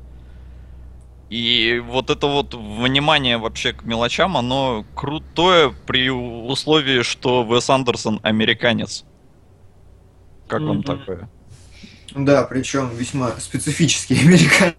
И 1.33 1.79
вот 1.79 2.11
это 2.11 2.27
вот 2.27 2.53
внимание 2.53 3.39
вообще 3.39 3.73
к 3.73 3.85
мелочам, 3.85 4.37
оно 4.37 4.85
крутое 4.95 5.73
при 5.87 6.11
условии, 6.11 7.01
что 7.01 7.43
Вес 7.43 7.71
Андерсон 7.71 8.21
американец. 8.23 9.07
Как 10.47 10.61
mm-hmm. 10.61 10.67
вам 10.67 10.83
такое? 10.83 11.31
Да, 12.15 12.45
причем 12.45 12.91
весьма 12.95 13.33
специфический 13.39 14.15
американец, 14.21 14.75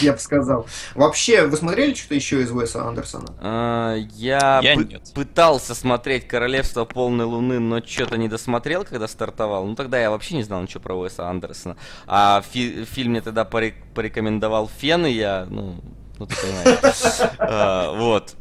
я 0.00 0.12
бы 0.12 0.18
сказал. 0.18 0.66
Вообще, 0.94 1.46
вы 1.46 1.56
смотрели 1.56 1.94
что-то 1.94 2.14
еще 2.14 2.42
из 2.42 2.50
Уэса 2.50 2.86
Андерсона? 2.86 3.26
А, 3.40 3.96
я 4.14 4.60
я 4.62 4.76
пытался 5.14 5.74
смотреть 5.74 6.26
Королевство 6.26 6.84
полной 6.84 7.24
луны, 7.24 7.58
но 7.58 7.82
что-то 7.84 8.16
не 8.16 8.28
досмотрел, 8.28 8.84
когда 8.84 9.08
стартовал. 9.08 9.66
Ну 9.66 9.74
тогда 9.74 10.00
я 10.00 10.10
вообще 10.10 10.36
не 10.36 10.42
знал 10.42 10.62
ничего 10.62 10.80
про 10.80 10.94
Уэса 10.94 11.28
Андерсона. 11.28 11.76
А 12.06 12.42
фи- 12.52 12.84
фильм 12.84 13.12
мне 13.12 13.20
тогда 13.20 13.44
порекомендовал 13.44 14.70
Фен, 14.78 15.06
и 15.06 15.12
я, 15.12 15.46
ну, 15.48 15.80
ну 16.18 16.26
ты 16.26 16.34
понимаешь. 16.36 16.78
А, 17.38 17.92
вот. 17.92 18.34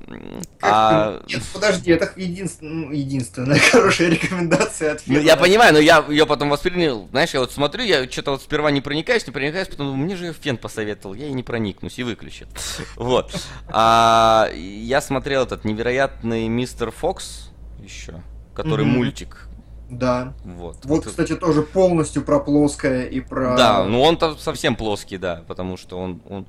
А... 0.62 1.22
Подожди, 1.54 1.92
это 1.92 2.12
единственная, 2.16 2.74
ну, 2.74 2.92
единственная 2.92 3.60
хорошая 3.72 4.10
рекомендация 4.10 4.94
от 4.94 5.02
фильма. 5.02 5.20
Ну, 5.20 5.26
я 5.26 5.38
понимаю, 5.38 5.74
но 5.74 5.80
я 5.80 6.04
ее 6.10 6.26
потом 6.26 6.50
воспринял. 6.50 7.08
Знаешь, 7.12 7.34
я 7.34 7.40
вот 7.40 7.52
смотрю, 7.52 7.84
я 7.84 8.10
что-то 8.10 8.32
вот 8.32 8.42
сперва 8.42 8.72
не 8.72 8.82
проникаюсь, 8.82 9.26
не 9.26 9.34
проникаюсь, 9.34 9.68
потом 9.68 9.98
мне 9.98 10.16
же 10.16 10.34
фен 10.34 10.58
посоветовал, 10.58 11.16
я 11.16 11.28
и 11.28 11.34
не 11.34 11.44
проникнусь, 11.44 12.00
и 12.00 12.04
выключит. 12.04 12.48
Вот. 12.96 13.34
А, 13.68 14.50
я 14.54 15.02
смотрел 15.02 15.44
этот 15.44 15.64
невероятный 15.66 16.48
мистер 16.48 16.92
Фокс 16.92 17.52
еще, 17.80 18.22
который 18.54 18.86
мультик. 18.86 19.48
Да. 19.90 20.34
Вот. 20.44 20.78
Вот, 20.84 21.06
кстати, 21.06 21.36
тоже 21.36 21.62
полностью 21.62 22.24
про 22.24 22.40
плоское 22.40 23.06
и 23.06 23.20
про. 23.22 23.56
Да, 23.56 23.84
ну 23.86 24.02
он 24.02 24.18
там 24.18 24.38
совсем 24.38 24.76
плоский, 24.76 25.18
да, 25.18 25.44
потому 25.48 25.78
что 25.78 25.98
он, 25.98 26.22
он 26.30 26.48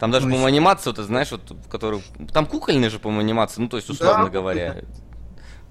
там 0.00 0.10
даже, 0.10 0.26
ну, 0.26 0.32
по-моему, 0.32 0.46
анимация, 0.46 0.90
вот, 0.90 0.96
ты 0.96 1.02
знаешь, 1.02 1.30
вот, 1.30 1.50
в 1.50 1.68
которую... 1.68 2.02
Там 2.32 2.46
кукольные 2.46 2.88
же, 2.88 2.98
по-моему, 2.98 3.20
анимации, 3.20 3.60
ну, 3.60 3.68
то 3.68 3.76
есть, 3.76 3.90
условно 3.90 4.24
да, 4.24 4.30
говоря. 4.30 4.76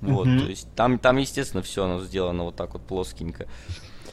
Вот, 0.01 0.27
угу. 0.27 0.39
то 0.41 0.45
есть, 0.45 0.71
там, 0.75 0.99
там, 0.99 1.17
естественно, 1.17 1.63
все 1.63 1.85
оно 1.85 1.99
сделано 2.01 2.43
вот 2.43 2.55
так 2.55 2.73
вот 2.73 2.85
плоскенько. 2.85 3.47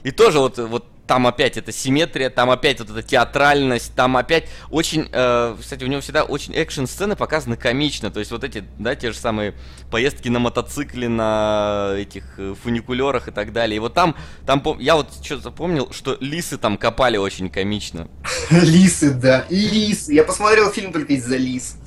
И 0.07 0.13
тоже 0.13 0.39
вот, 0.39 0.57
вот 0.59 0.85
там 1.09 1.27
опять 1.27 1.57
эта 1.57 1.73
симметрия, 1.73 2.31
там 2.31 2.49
опять 2.49 2.79
вот 2.79 2.91
эта 2.91 3.03
театральность, 3.03 3.93
там 3.97 4.17
опять 4.17 4.45
очень, 4.71 5.09
э, 5.11 5.57
кстати, 5.61 5.83
у 5.83 5.89
него 5.89 6.01
всегда 6.01 6.23
очень 6.23 6.55
экшн-сцены 6.55 7.17
показаны 7.17 7.57
комично, 7.57 8.13
то 8.13 8.21
есть 8.21 8.31
вот 8.31 8.45
эти, 8.45 8.63
да, 8.79 8.95
те 8.95 9.11
же 9.11 9.19
самые 9.19 9.55
поездки 9.91 10.29
на 10.29 10.39
мотоцикле, 10.39 11.09
на 11.09 11.95
этих 11.97 12.23
э, 12.39 12.55
фуникулерах 12.63 13.27
и 13.27 13.33
так 13.33 13.53
далее. 13.53 13.79
И 13.79 13.81
вот 13.81 13.95
там, 13.95 14.15
там, 14.47 14.63
я 14.79 14.95
вот 14.95 15.09
что-то 15.25 15.51
помнил, 15.51 15.91
что 15.91 16.17
лисы 16.21 16.57
там 16.57 16.79
копали 16.79 17.17
очень 17.17 17.51
комично. 17.51 18.07
Лисы, 18.53 19.11
да, 19.11 19.45
лисы. 19.51 20.15
Я 20.15 20.23
посмотрел 20.23 20.71
фильм 20.71 20.93
только 20.93 21.15
из-за 21.15 21.37
лис. 21.37 21.79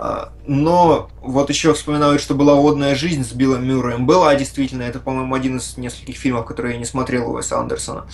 А, 0.00 0.32
но 0.46 1.10
вот 1.20 1.50
еще 1.50 1.74
вспоминают, 1.74 2.22
что 2.22 2.34
была 2.34 2.54
«Водная 2.54 2.94
жизнь» 2.94 3.24
с 3.24 3.32
Биллом 3.32 3.66
Мюрреем. 3.66 4.06
Была, 4.06 4.34
действительно, 4.36 4.82
это, 4.82 5.00
по-моему, 5.00 5.34
один 5.34 5.58
из 5.58 5.76
нескольких 5.76 6.16
фильмов, 6.16 6.46
которые 6.46 6.74
я 6.74 6.78
не 6.78 6.84
смотрел 6.84 7.28
у 7.28 7.34
Уэса 7.34 7.58
Андерсона. 7.58 8.06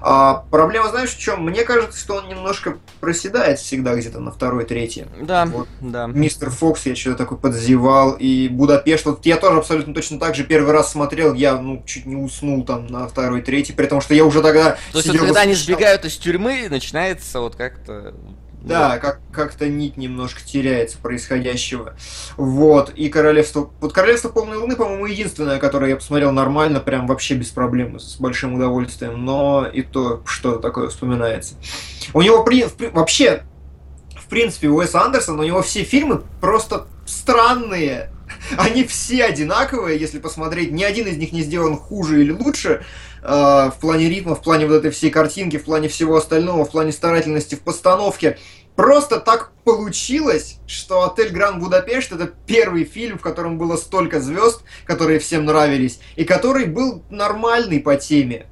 А, 0.00 0.44
проблема, 0.50 0.90
знаешь, 0.90 1.10
в 1.10 1.18
чем? 1.18 1.44
Мне 1.44 1.62
кажется, 1.62 1.98
что 1.98 2.16
он 2.16 2.28
немножко 2.28 2.76
проседает 3.00 3.60
всегда 3.60 3.94
где-то 3.94 4.18
на 4.18 4.32
второй, 4.32 4.64
третий. 4.64 5.06
Да, 5.20 5.46
вот. 5.46 5.68
да. 5.80 6.06
Мистер 6.06 6.50
Фокс 6.50 6.86
я 6.86 6.96
что-то 6.96 7.18
такой 7.18 7.38
подзевал, 7.38 8.16
и 8.18 8.48
Будапешт, 8.48 9.06
вот 9.06 9.24
я 9.24 9.36
тоже 9.36 9.58
абсолютно 9.58 9.94
точно 9.94 10.18
так 10.18 10.34
же 10.34 10.44
первый 10.44 10.72
раз 10.72 10.90
смотрел, 10.90 11.34
я, 11.34 11.56
ну, 11.56 11.82
чуть 11.86 12.06
не 12.06 12.16
уснул 12.16 12.64
там 12.64 12.88
на 12.88 13.06
второй, 13.06 13.42
третий, 13.42 13.72
при 13.72 13.86
том, 13.86 14.00
что 14.00 14.14
я 14.14 14.24
уже 14.24 14.42
тогда... 14.42 14.76
То 14.92 14.98
есть, 14.98 15.08
вот, 15.08 15.18
когда 15.18 15.42
они 15.42 15.54
сбегают 15.54 16.04
из 16.04 16.16
тюрьмы, 16.16 16.66
начинается 16.68 17.40
вот 17.40 17.54
как-то 17.54 18.14
да, 18.68 18.98
как, 18.98 19.20
как-то 19.32 19.68
нить 19.68 19.96
немножко 19.96 20.40
теряется 20.44 20.98
происходящего. 20.98 21.94
Вот, 22.36 22.90
и 22.90 23.08
Королевство... 23.08 23.70
Вот 23.80 23.92
Королевство 23.92 24.28
Полной 24.28 24.58
Луны, 24.58 24.76
по-моему, 24.76 25.06
единственное, 25.06 25.58
которое 25.58 25.90
я 25.90 25.96
посмотрел 25.96 26.32
нормально, 26.32 26.80
прям 26.80 27.06
вообще 27.06 27.34
без 27.34 27.48
проблем, 27.48 27.98
с 27.98 28.16
большим 28.16 28.54
удовольствием, 28.54 29.24
но 29.24 29.66
и 29.66 29.82
то, 29.82 30.22
что 30.26 30.56
такое 30.56 30.88
вспоминается. 30.88 31.54
У 32.12 32.20
него 32.20 32.44
при... 32.44 32.66
вообще, 32.92 33.44
в 34.14 34.28
принципе, 34.28 34.68
у 34.68 34.76
Уэса 34.76 35.02
Андерсона, 35.02 35.42
у 35.42 35.46
него 35.46 35.62
все 35.62 35.82
фильмы 35.82 36.22
просто 36.40 36.86
странные. 37.06 38.12
Они 38.58 38.84
все 38.84 39.24
одинаковые, 39.24 39.98
если 39.98 40.18
посмотреть, 40.18 40.70
ни 40.70 40.84
один 40.84 41.06
из 41.06 41.16
них 41.16 41.32
не 41.32 41.42
сделан 41.42 41.76
хуже 41.76 42.20
или 42.20 42.32
лучше, 42.32 42.84
Э, 43.22 43.70
в 43.74 43.80
плане 43.80 44.08
ритма, 44.08 44.34
в 44.34 44.42
плане 44.42 44.66
вот 44.66 44.74
этой 44.74 44.90
всей 44.90 45.10
картинки, 45.10 45.58
в 45.58 45.64
плане 45.64 45.88
всего 45.88 46.16
остального, 46.16 46.64
в 46.64 46.70
плане 46.70 46.92
старательности 46.92 47.54
в 47.54 47.60
постановке. 47.60 48.38
Просто 48.78 49.18
так 49.18 49.50
получилось, 49.64 50.60
что 50.68 51.02
«Отель 51.02 51.32
Гранд 51.32 51.58
Будапешт»— 51.58 52.12
это 52.12 52.32
первый 52.46 52.84
фильм, 52.84 53.18
в 53.18 53.22
котором 53.22 53.58
было 53.58 53.76
столько 53.76 54.20
звезд, 54.20 54.62
которые 54.84 55.18
всем 55.18 55.46
нравились, 55.46 55.98
и 56.14 56.22
который 56.22 56.66
был 56.66 57.02
нормальный 57.10 57.80
по 57.80 57.96
теме. 57.96 58.46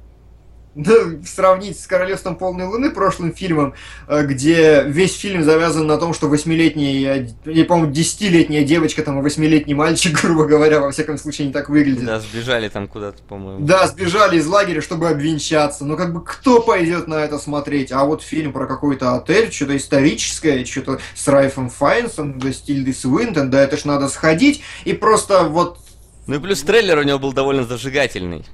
Сравнить 1.25 1.79
с 1.79 1.87
«Королевством 1.87 2.35
полной 2.35 2.65
луны» 2.65 2.91
прошлым 2.91 3.33
фильмом, 3.33 3.73
э, 4.07 4.23
где 4.25 4.83
весь 4.85 5.15
фильм 5.17 5.43
завязан 5.43 5.87
на 5.87 5.97
том, 5.97 6.13
что 6.13 6.27
восьмилетняя, 6.27 7.27
я 7.45 7.65
по-моему, 7.65 7.91
десятилетняя 7.91 8.63
девочка, 8.63 9.03
там, 9.03 9.19
и 9.19 9.21
восьмилетний 9.21 9.73
мальчик, 9.73 10.19
грубо 10.21 10.45
говоря, 10.45 10.79
во 10.79 10.91
всяком 10.91 11.17
случае, 11.17 11.47
не 11.47 11.53
так 11.53 11.69
выглядит. 11.69 12.05
Да, 12.05 12.19
сбежали 12.19 12.69
там 12.69 12.87
куда-то, 12.87 13.21
по-моему. 13.23 13.65
Да, 13.65 13.87
сбежали 13.87 14.37
из 14.37 14.47
лагеря, 14.47 14.81
чтобы 14.81 15.09
обвенчаться. 15.09 15.85
Но 15.85 15.95
как 15.95 16.13
бы 16.13 16.23
кто 16.23 16.61
пойдет 16.61 17.07
на 17.07 17.23
это 17.23 17.37
смотреть? 17.37 17.91
А 17.91 18.03
вот 18.05 18.21
фильм 18.21 18.53
про 18.53 18.67
какой-то 18.67 19.15
отель, 19.15 19.51
что-то 19.51 19.75
историческое, 19.75 20.65
что-то 20.65 20.99
с 21.15 21.27
Райфом 21.27 21.69
Файнсом, 21.69 22.39
да, 22.39 22.51
Стильды 22.51 22.93
Свинтон, 22.93 23.49
да 23.49 23.61
это 23.61 23.77
ж 23.77 23.85
надо 23.85 24.07
сходить 24.09 24.61
и 24.85 24.93
просто 24.93 25.43
вот... 25.43 25.79
Ну 26.27 26.35
и 26.35 26.39
плюс 26.39 26.61
трейлер 26.61 26.97
у 26.99 27.03
него 27.03 27.19
был 27.19 27.33
довольно 27.33 27.63
зажигательный. 27.63 28.45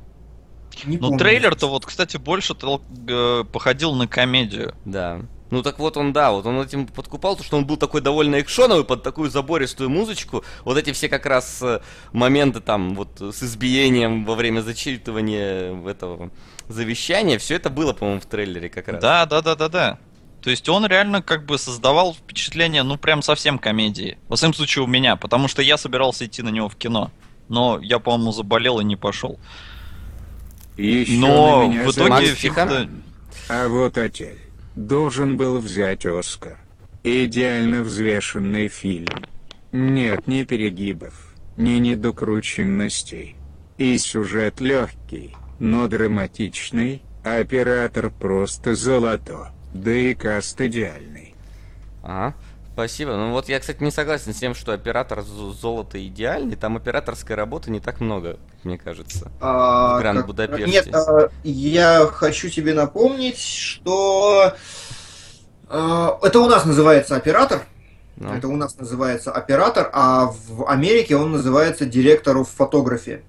Не 0.86 0.98
Ну, 0.98 1.18
трейлер-то 1.18 1.68
вот, 1.68 1.86
кстати, 1.86 2.18
больше 2.18 2.54
тол- 2.54 2.82
э, 3.08 3.44
походил 3.46 3.94
на 3.94 4.08
комедию. 4.08 4.76
Да. 4.86 5.22
Ну 5.52 5.62
так 5.62 5.78
вот 5.78 5.98
он, 5.98 6.14
да, 6.14 6.32
вот 6.32 6.48
он 6.48 6.60
этим 6.62 6.88
подкупал, 6.88 7.36
то 7.36 7.44
что 7.44 7.58
он 7.58 7.68
был 7.68 7.78
такой 7.78 8.02
довольно 8.02 8.42
экшоновый 8.42 8.84
под 8.86 9.04
такую 9.04 9.30
забористую 9.30 9.88
музычку. 9.90 10.44
Вот 10.66 10.78
эти 10.80 10.92
все 10.94 11.10
как 11.10 11.28
раз 11.28 11.62
э, 11.62 11.80
моменты 12.12 12.60
там 12.60 12.96
вот 12.96 13.22
с 13.22 13.44
избиением 13.44 14.26
во 14.26 14.34
время 14.34 14.62
зачитывания 14.62 15.88
этого 15.88 16.32
завещания, 16.68 17.38
все 17.38 17.56
это 17.56 17.70
было, 17.70 17.94
по-моему, 17.94 18.20
в 18.20 18.26
трейлере 18.26 18.68
как 18.70 18.88
раз. 18.88 19.02
Да, 19.02 19.26
да, 19.28 19.42
да, 19.42 19.56
да, 19.56 19.70
да. 19.70 20.00
То 20.42 20.50
есть 20.50 20.68
он 20.68 20.86
реально 20.86 21.22
как 21.22 21.46
бы 21.46 21.58
создавал 21.58 22.16
впечатление, 22.16 22.84
ну 22.84 22.98
прям 22.98 23.22
совсем 23.22 23.60
комедии. 23.60 24.18
Во 24.28 24.36
всяком 24.36 24.54
случае 24.54 24.84
у 24.84 24.88
меня, 24.88 25.16
потому 25.16 25.48
что 25.48 25.62
я 25.62 25.78
собирался 25.78 26.26
идти 26.26 26.42
на 26.42 26.50
него 26.50 26.68
в 26.68 26.76
кино. 26.76 27.12
Но 27.48 27.80
я, 27.82 28.00
по-моему, 28.00 28.32
заболел 28.32 28.80
и 28.80 28.84
не 28.84 28.96
пошел. 28.96 29.40
Еще 30.78 31.18
Но 31.18 31.70
в 31.70 31.92
итоге 31.92 32.36
тихо. 32.36 32.90
А 33.50 33.68
вот 33.68 33.98
отель. 33.98 34.40
Должен 34.76 35.38
был 35.38 35.60
взять 35.60 36.06
Оскар. 36.06 36.58
Идеально 37.04 37.84
взвешенный 37.84 38.70
фильм. 38.70 39.08
Нет 39.72 40.28
ни 40.28 40.44
перегибов, 40.44 41.36
ни 41.58 41.74
недокрученностей. 41.74 43.36
И 43.78 43.98
сюжет 43.98 44.62
легкий, 44.62 45.36
но 45.60 45.88
драматичный, 45.88 47.02
оператор 47.24 48.10
просто 48.10 48.76
золото. 48.76 49.52
Да 49.74 49.92
и 49.92 50.14
каст 50.14 50.60
идеальный. 50.62 51.36
Ага. 52.04 52.36
Спасибо. 52.74 53.12
Ну 53.16 53.32
вот 53.32 53.50
я, 53.50 53.60
кстати, 53.60 53.84
не 53.84 53.92
согласен 53.92 54.34
с 54.34 54.38
тем, 54.38 54.56
что 54.56 54.74
оператор 54.74 55.22
з- 55.22 55.52
золота 55.54 56.04
идеальный. 56.06 56.56
Там 56.56 56.76
операторской 56.76 57.36
работы 57.36 57.70
не 57.70 57.80
так 57.80 58.00
много, 58.02 58.40
мне 58.64 58.78
кажется. 58.80 59.32
А, 59.40 59.98
в 59.98 60.02
Гранд 60.02 60.18
как- 60.20 60.28
Будапеште. 60.28 60.66
Нет, 60.72 60.90
а, 60.96 61.30
я 61.44 62.08
хочу 62.12 62.50
тебе 62.50 62.74
напомнить, 62.74 63.38
что 63.38 64.54
а, 65.70 66.18
это 66.24 66.40
у 66.40 66.48
нас 66.50 66.66
называется 66.66 67.16
оператор. 67.16 67.62
Ну, 68.16 68.32
Это 68.34 68.48
у 68.48 68.56
нас 68.56 68.78
называется 68.78 69.32
оператор, 69.32 69.90
а 69.92 70.26
в 70.48 70.68
Америке 70.70 71.16
он 71.16 71.32
называется 71.32 71.86
директор 71.86 72.38
of 72.38 72.48
photography. 72.58 73.22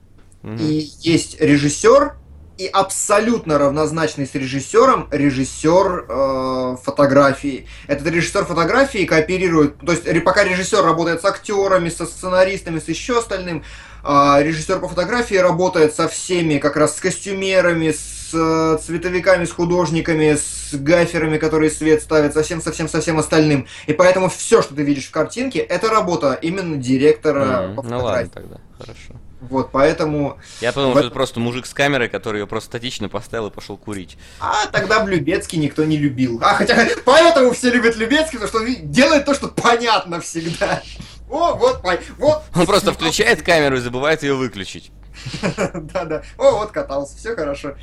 мгм. 0.42 0.56
И 0.58 0.88
есть 1.00 1.40
режиссер, 1.40 2.14
и 2.56 2.66
абсолютно 2.66 3.58
равнозначный 3.58 4.26
с 4.26 4.34
режиссером 4.34 5.08
режиссер 5.10 6.06
э, 6.08 6.76
фотографии. 6.82 7.66
Этот 7.88 8.06
режиссер 8.06 8.44
фотографии 8.44 9.04
кооперирует, 9.04 9.78
то 9.78 9.92
есть 9.92 10.04
пока 10.24 10.44
режиссер 10.44 10.82
работает 10.82 11.20
с 11.20 11.24
актерами, 11.24 11.88
со 11.88 12.06
сценаристами, 12.06 12.78
с 12.78 12.88
еще 12.88 13.18
остальным, 13.18 13.64
а 14.04 14.40
режиссер 14.40 14.78
по 14.80 14.88
фотографии 14.88 15.34
работает 15.36 15.94
со 15.94 16.08
всеми, 16.08 16.58
как 16.58 16.76
раз 16.76 16.96
с 16.96 17.00
костюмерами, 17.00 17.90
с 17.90 18.30
э, 18.32 18.78
цветовиками, 18.84 19.46
с 19.46 19.50
художниками, 19.52 20.36
с 20.36 20.74
гаферами, 20.74 21.38
которые 21.38 21.70
свет 21.70 22.02
ставят, 22.02 22.34
совсем, 22.34 22.60
совсем, 22.62 22.88
совсем 22.88 23.18
остальным. 23.18 23.66
И 23.86 23.92
поэтому 23.92 24.28
все, 24.28 24.62
что 24.62 24.74
ты 24.74 24.82
видишь 24.82 25.06
в 25.08 25.10
картинке, 25.10 25.58
это 25.58 25.88
работа 25.88 26.38
именно 26.40 26.76
директора 26.76 27.62
Мгм. 27.68 27.76
по 27.76 27.82
Ну 27.82 27.96
ладно 27.98 27.98
фотографии. 27.98 28.30
тогда, 28.32 28.60
хорошо. 28.78 29.20
Вот, 29.50 29.70
поэтому 29.72 30.38
Я 30.60 30.72
подумал, 30.72 30.94
В 30.94 30.98
что 30.98 31.06
это 31.06 31.14
просто 31.14 31.40
мужик 31.40 31.66
с 31.66 31.74
камерой, 31.74 32.08
который 32.08 32.40
ее 32.40 32.46
просто 32.46 32.68
статично 32.68 33.08
поставил 33.08 33.48
и 33.48 33.50
пошел 33.50 33.76
курить. 33.76 34.16
А 34.40 34.66
тогда 34.66 35.04
Любецкий 35.04 35.58
никто 35.58 35.84
не 35.84 35.96
любил. 35.96 36.40
А 36.42 36.54
хотя 36.54 36.86
поэтому 37.04 37.52
все 37.52 37.70
любят 37.70 37.96
Любецкий, 37.96 38.38
потому 38.38 38.48
что 38.48 38.58
он 38.58 38.90
делает 38.90 39.24
то, 39.24 39.34
что 39.34 39.48
понятно 39.48 40.20
всегда. 40.20 40.82
О, 41.28 41.54
вот, 41.54 41.82
вот. 42.18 42.42
Он 42.54 42.66
просто 42.66 42.92
включает 42.92 43.42
камеру 43.42 43.76
и 43.76 43.80
забывает 43.80 44.22
ее 44.22 44.34
выключить. 44.34 44.90
Да-да. 45.74 46.22
О, 46.38 46.58
вот 46.58 46.70
катался, 46.70 47.16
все 47.16 47.34
хорошо. 47.34 47.74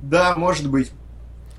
Да, 0.00 0.34
может 0.36 0.68
быть. 0.68 0.92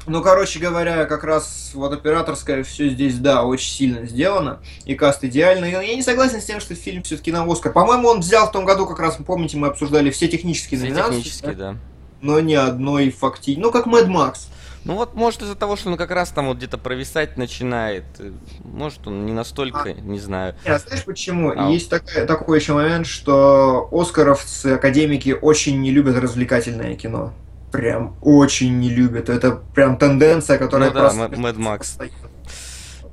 Ну, 0.10 0.24
короче 0.24 0.58
говоря, 0.60 1.06
как 1.06 1.24
раз 1.24 1.72
вот 1.76 1.94
операторское 1.94 2.64
все 2.64 2.90
здесь, 2.90 3.18
да, 3.20 3.44
очень 3.44 3.72
сильно 3.72 4.08
сделано. 4.08 4.60
И 4.86 4.96
каст 4.96 5.24
идеальный. 5.24 5.72
Но 5.72 5.82
я 5.82 5.96
не 5.96 6.02
согласен 6.02 6.42
с 6.42 6.46
тем, 6.46 6.60
что 6.60 6.74
фильм 6.74 7.04
все-таки 7.04 7.32
на 7.32 7.44
Оскар. 7.50 7.72
По-моему, 7.72 8.08
он 8.08 8.20
взял 8.22 8.48
в 8.48 8.52
том 8.52 8.66
году, 8.66 8.88
как 8.88 9.00
раз, 9.00 9.18
помните, 9.26 9.58
мы 9.58 9.68
обсуждали 9.68 10.10
все 10.10 10.28
технические 10.28 10.80
Все 10.80 10.90
номинации. 10.90 11.18
технически, 11.18 11.46
да? 11.46 11.54
да. 11.54 11.76
Но 12.22 12.40
ни 12.40 12.56
одной 12.56 13.12
факти... 13.12 13.56
Ну, 13.58 13.72
как 13.72 13.86
Мэд 13.86 14.08
Макс. 14.08 14.50
Ну 14.86 14.96
вот, 14.96 15.14
может, 15.14 15.42
из-за 15.42 15.56
того, 15.56 15.76
что 15.76 15.90
он 15.92 15.98
как 15.98 16.10
раз 16.10 16.30
там 16.30 16.48
вот 16.48 16.58
где-то 16.58 16.78
провисать 16.78 17.38
начинает. 17.38 18.06
э, 18.18 18.32
Может, 18.64 19.06
он 19.08 19.26
не 19.26 19.34
настолько, 19.34 19.94
не 19.94 20.20
знаю. 20.20 20.56
Не, 20.66 20.72
а 20.72 20.80
знаешь 20.80 21.04
почему? 21.04 21.52
Ау. 21.52 21.70
Есть 21.70 21.90
такая- 21.90 22.26
такой 22.26 22.60
еще 22.60 22.74
момент, 22.74 23.06
что 23.06 23.88
оскаровцы, 23.92 24.68
академики 24.68 25.38
очень 25.40 25.80
не 25.82 25.92
любят 25.92 26.18
развлекательное 26.18 26.96
кино. 26.96 27.34
Прям 27.72 28.16
очень 28.22 28.80
не 28.80 28.90
любят. 28.90 29.30
Это 29.30 29.52
прям 29.52 29.98
тенденция, 29.98 30.58
которая 30.58 30.90
Ну 30.90 30.96
да, 30.96 31.00
просто... 31.02 31.40
Мэд 31.40 31.58
Макс. 31.58 31.98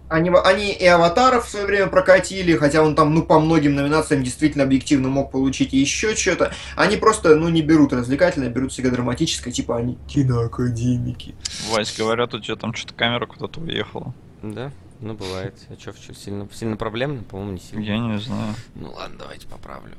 Они, 0.09 0.31
они 0.31 0.73
и 0.73 0.87
«Аватаров» 0.87 1.47
в 1.47 1.51
свое 1.51 1.67
время 1.67 1.89
прокатили, 1.89 2.55
хотя 2.57 2.81
он 2.81 2.95
там, 2.95 3.13
ну, 3.13 3.25
по 3.25 3.41
многим 3.41 3.75
номинациям 3.75 4.23
действительно 4.23 4.63
объективно 4.63 5.09
мог 5.09 5.33
получить 5.33 5.73
еще 5.73 6.15
что-то. 6.15 6.53
Они 6.77 6.97
просто, 6.97 7.35
ну, 7.35 7.49
не 7.49 7.61
берут 7.61 7.93
развлекательное, 7.93 8.49
берут 8.49 8.71
всегда 8.71 8.91
драматическое, 8.91 9.53
типа 9.53 9.77
они 9.77 9.99
киноакадемики. 10.07 11.35
Вась, 11.71 11.97
говорят, 11.99 12.35
у 12.35 12.41
тебя 12.41 12.55
там 12.55 12.73
что-то 12.73 12.95
камера 12.95 13.27
куда-то 13.27 13.61
уехала. 13.61 14.15
Да, 14.43 14.71
ну 15.01 15.15
бывает. 15.15 15.55
А 15.69 15.81
что, 15.81 15.93
сильно, 16.15 16.49
сильно 16.53 16.77
проблемно? 16.77 17.25
По-моему, 17.25 17.53
не 17.55 17.61
сильно. 17.61 17.83
Я 17.83 17.99
не 17.99 18.19
знаю. 18.21 18.55
Ну 18.77 18.93
ладно, 18.93 19.17
давайте 19.19 19.49
поправлю. 19.49 19.95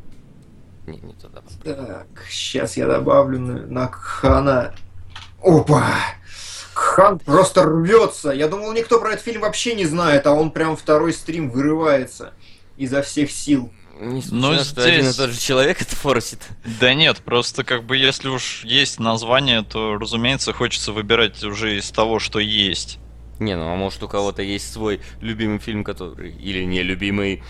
Не, 0.87 0.97
не 0.99 1.13
туда. 1.13 1.41
Так, 1.63 2.07
сейчас 2.29 2.77
я 2.77 2.87
добавлю 2.87 3.39
на, 3.39 3.53
на 3.67 3.87
Кхана. 3.87 4.73
Опа! 5.43 5.85
Кхан 6.73 7.19
просто 7.19 7.63
рвется. 7.63 8.31
Я 8.31 8.47
думал, 8.47 8.71
никто 8.73 8.99
про 8.99 9.11
этот 9.11 9.23
фильм 9.25 9.41
вообще 9.41 9.75
не 9.75 9.85
знает, 9.85 10.25
а 10.27 10.31
он 10.33 10.51
прям 10.51 10.77
второй 10.77 11.11
стрим 11.13 11.49
вырывается 11.49 12.33
изо 12.77 13.01
всех 13.01 13.31
сил. 13.31 13.71
Не 13.99 14.23
Ну, 14.29 14.53
что 14.63 14.83
один 14.83 14.99
и 14.99 15.03
здесь- 15.03 15.15
тот 15.15 15.31
же 15.31 15.39
человек 15.39 15.81
это 15.81 15.95
форсит. 15.95 16.39
Да 16.79 16.93
нет, 16.93 17.17
просто 17.17 17.63
как 17.63 17.83
бы 17.83 17.97
если 17.97 18.27
уж 18.29 18.63
есть 18.63 18.99
название, 18.99 19.63
то, 19.63 19.95
разумеется, 19.97 20.53
хочется 20.53 20.91
выбирать 20.91 21.43
уже 21.43 21.77
из 21.77 21.89
того, 21.89 22.19
что 22.19 22.39
есть. 22.39 22.99
Не, 23.39 23.55
ну 23.55 23.71
а 23.71 23.75
может 23.75 24.01
у 24.03 24.07
кого-то 24.07 24.41
есть 24.43 24.71
свой 24.71 25.01
любимый 25.19 25.57
фильм, 25.59 25.83
который... 25.83 26.31
Или 26.31 26.63
нелюбимый, 26.63 27.43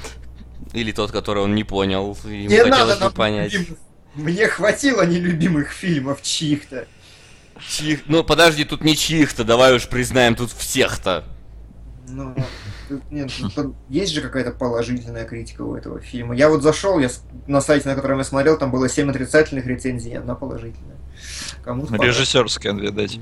или 0.74 0.92
тот, 0.92 1.12
который 1.12 1.44
он 1.44 1.56
не 1.56 1.64
понял, 1.64 2.18
и 2.26 2.44
ему 2.44 2.50
Не 2.50 2.58
хотелось 2.60 3.00
надо 3.00 3.10
бы 3.10 3.16
понять. 3.16 3.54
любимых. 3.54 3.80
Мне 4.16 4.48
хватило 4.48 5.06
нелюбимых 5.06 5.70
фильмов 5.72 6.22
чьих-то. 6.24 6.88
Чьих- 7.70 8.02
Ну 8.08 8.24
подожди, 8.24 8.66
тут 8.66 8.84
не 8.84 8.96
чьих-то, 8.96 9.44
давай 9.44 9.76
уж 9.76 9.88
признаем, 9.88 10.36
тут 10.36 10.52
всех-то. 10.52 11.24
Ну, 12.10 12.34
тут 12.88 13.12
нет, 13.12 13.30
ну, 13.40 13.50
тут 13.50 13.76
есть 13.90 14.14
же 14.14 14.22
какая-то 14.22 14.52
положительная 14.52 15.26
критика 15.26 15.64
у 15.64 15.76
этого 15.76 16.00
фильма. 16.00 16.36
Я 16.36 16.50
вот 16.50 16.64
зашел, 16.64 17.00
я 17.00 17.10
на 17.48 17.60
сайте, 17.60 17.90
на 17.90 17.96
котором 17.96 18.20
я 18.20 18.24
смотрел, 18.24 18.58
там 18.58 18.72
было 18.72 18.88
7 18.88 19.10
отрицательных 19.10 19.66
рецензий 19.66 20.18
одна 20.18 20.34
положительная. 20.36 20.96
Кому 21.64 21.86
Режиссерская, 21.88 22.74
видать. 22.74 23.20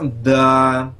Да. 0.00 0.94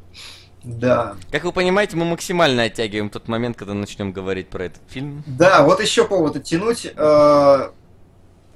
Да. 0.65 1.17
Как 1.31 1.45
вы 1.45 1.53
понимаете, 1.53 1.97
мы 1.97 2.05
максимально 2.05 2.65
оттягиваем 2.65 3.11
тот 3.11 3.29
момент, 3.29 3.57
когда 3.57 3.75
начнем 3.75 4.13
говорить 4.13 4.49
про 4.49 4.65
этот 4.65 4.83
фильм. 4.89 5.25
Да, 5.27 5.63
вот 5.63 5.81
еще 5.81 6.07
повод 6.07 6.37
оттянуть. 6.37 6.87
Э, 6.97 7.71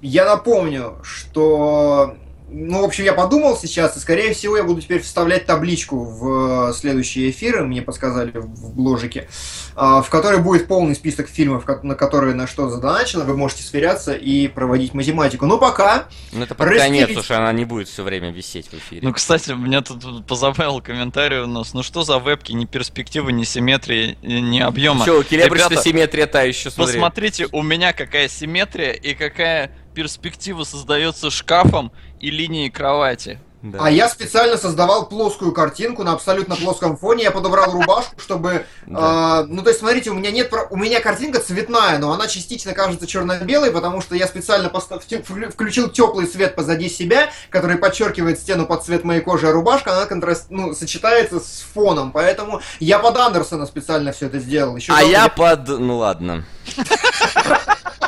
Я 0.00 0.24
напомню, 0.24 0.98
что... 1.02 2.16
Ну, 2.48 2.82
в 2.82 2.84
общем, 2.84 3.04
я 3.04 3.12
подумал 3.12 3.56
сейчас, 3.56 3.96
и, 3.96 4.00
скорее 4.00 4.32
всего, 4.32 4.56
я 4.56 4.62
буду 4.62 4.80
теперь 4.80 5.02
вставлять 5.02 5.46
табличку 5.46 6.04
в 6.04 6.72
следующие 6.74 7.30
эфиры, 7.30 7.64
мне 7.64 7.82
подсказали 7.82 8.30
в 8.34 8.72
бложике, 8.74 9.28
а, 9.74 10.00
в 10.00 10.08
которой 10.10 10.38
будет 10.38 10.68
полный 10.68 10.94
список 10.94 11.28
фильмов, 11.28 11.64
на 11.82 11.96
которые 11.96 12.34
на 12.34 12.46
что 12.46 12.70
задоначено, 12.70 13.24
вы 13.24 13.36
можете 13.36 13.64
сверяться 13.64 14.14
и 14.14 14.46
проводить 14.46 14.94
математику. 14.94 15.46
Но 15.46 15.58
пока 15.58 16.06
Ну 16.30 16.44
это 16.44 16.54
под 16.54 16.68
конец, 16.68 17.08
Разделить. 17.08 17.18
уж 17.18 17.30
она 17.32 17.52
не 17.52 17.64
будет 17.64 17.88
все 17.88 18.04
время 18.04 18.30
висеть 18.30 18.68
в 18.68 18.74
эфире. 18.74 19.00
Ну, 19.02 19.12
кстати, 19.12 19.50
меня 19.50 19.82
тут 19.82 20.24
позабавил 20.26 20.80
комментарий 20.80 21.40
у 21.40 21.46
нас. 21.48 21.74
Ну 21.74 21.82
что 21.82 22.04
за 22.04 22.18
вебки, 22.18 22.52
ни 22.52 22.64
перспективы, 22.64 23.32
ни 23.32 23.42
симметрии, 23.42 24.16
ни 24.22 24.60
объема. 24.60 25.04
Че, 25.04 25.18
у 25.18 25.22
Ребята, 25.22 25.82
симметрия 25.82 26.26
та 26.26 26.42
еще, 26.42 26.70
смотри. 26.70 26.94
Посмотрите, 26.94 27.48
у 27.50 27.62
меня 27.62 27.92
какая 27.92 28.28
симметрия 28.28 28.92
и 28.92 29.14
какая 29.14 29.72
перспектива 29.96 30.64
создается 30.64 31.30
шкафом 31.30 31.90
и 32.20 32.30
линией 32.30 32.70
кровати. 32.70 33.38
Да. 33.62 33.78
А 33.82 33.90
я 33.90 34.08
специально 34.08 34.56
создавал 34.56 35.08
плоскую 35.08 35.52
картинку 35.52 36.04
на 36.04 36.12
абсолютно 36.12 36.54
плоском 36.56 36.96
фоне. 36.96 37.24
Я 37.24 37.30
подобрал 37.30 37.72
рубашку, 37.72 38.20
чтобы... 38.20 38.64
Да. 38.86 38.98
а, 39.40 39.44
ну, 39.48 39.62
то 39.62 39.70
есть, 39.70 39.80
смотрите, 39.80 40.10
у 40.10 40.14
меня 40.14 40.30
нет... 40.30 40.52
У 40.70 40.76
меня 40.76 41.00
картинка 41.00 41.40
цветная, 41.40 41.98
но 41.98 42.12
она 42.12 42.28
частично 42.28 42.74
кажется 42.74 43.06
черно-белой, 43.06 43.72
потому 43.72 44.02
что 44.02 44.14
я 44.14 44.28
специально 44.28 44.68
постав- 44.68 45.02
включил 45.50 45.88
теплый 45.88 46.26
свет 46.26 46.54
позади 46.54 46.88
себя, 46.88 47.30
который 47.50 47.76
подчеркивает 47.76 48.38
стену 48.38 48.66
под 48.66 48.84
цвет 48.84 49.04
моей 49.04 49.20
кожи, 49.20 49.48
а 49.48 49.52
рубашка, 49.52 49.96
она 49.96 50.06
контраст... 50.06 50.46
ну, 50.50 50.74
сочетается 50.74 51.40
с 51.40 51.64
фоном. 51.74 52.12
Поэтому 52.12 52.60
я 52.78 52.98
под 52.98 53.16
Андерсона 53.16 53.66
специально 53.66 54.12
все 54.12 54.26
это 54.26 54.38
сделал. 54.38 54.76
Еще 54.76 54.92
А 54.94 55.02
я 55.02 55.28
под... 55.28 55.66
Ну 55.66 55.98
ладно. 55.98 56.44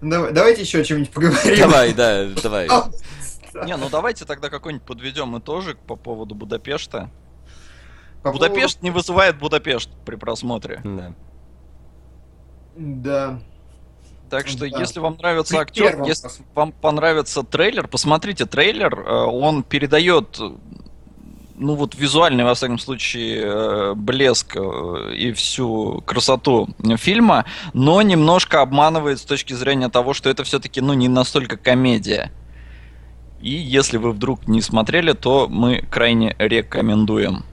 Давайте 0.00 0.62
еще 0.62 0.80
о 0.80 0.84
чем-нибудь 0.84 1.10
поговорим. 1.12 1.58
Давай, 1.58 1.92
да, 1.92 2.26
давай. 2.42 2.68
Не, 3.66 3.76
ну 3.76 3.88
давайте 3.90 4.24
тогда 4.24 4.48
какой-нибудь 4.50 4.86
подведем 4.86 5.36
итожик 5.38 5.78
по 5.78 5.96
поводу 5.96 6.34
Будапешта. 6.34 7.10
по 8.22 8.30
Будапешт 8.32 8.82
не 8.82 8.90
вызывает 8.90 9.38
Будапешт 9.38 9.90
при 10.04 10.16
просмотре. 10.16 10.80
Да. 10.84 10.90
поводу- 10.90 11.14
Да. 12.76 13.40
Так 14.30 14.46
что, 14.46 14.68
Да. 14.70 14.78
если 14.78 15.00
вам 15.00 15.16
нравится 15.16 15.54
При 15.54 15.62
актер, 15.62 16.02
если 16.04 16.28
вам 16.54 16.70
понравится 16.72 17.42
трейлер, 17.42 17.88
посмотрите 17.88 18.44
трейлер. 18.44 19.00
э, 19.00 19.10
Он 19.24 19.62
передает, 19.64 20.38
ну 21.58 21.74
вот 21.74 21.94
визуальный, 21.94 22.44
во 22.44 22.54
всяком 22.54 22.78
случае, 22.78 23.42
э, 23.42 23.94
блеск 23.94 24.56
э, 24.56 25.14
и 25.14 25.32
всю 25.32 26.02
красоту 26.06 26.68
фильма, 26.96 27.44
но 27.74 28.00
немножко 28.02 28.60
обманывает 28.62 29.18
с 29.18 29.22
точки 29.22 29.52
зрения 29.52 29.88
того, 29.88 30.14
что 30.14 30.30
это 30.30 30.44
все-таки, 30.44 30.80
ну, 30.80 30.94
не 30.94 31.08
настолько 31.08 31.56
комедия. 31.56 32.32
И 33.40 33.50
если 33.50 33.98
вы 33.98 34.12
вдруг 34.12 34.48
не 34.48 34.60
смотрели, 34.62 35.12
то 35.12 35.46
мы 35.48 35.84
крайне 35.90 36.34
рекомендуем. 36.38 37.44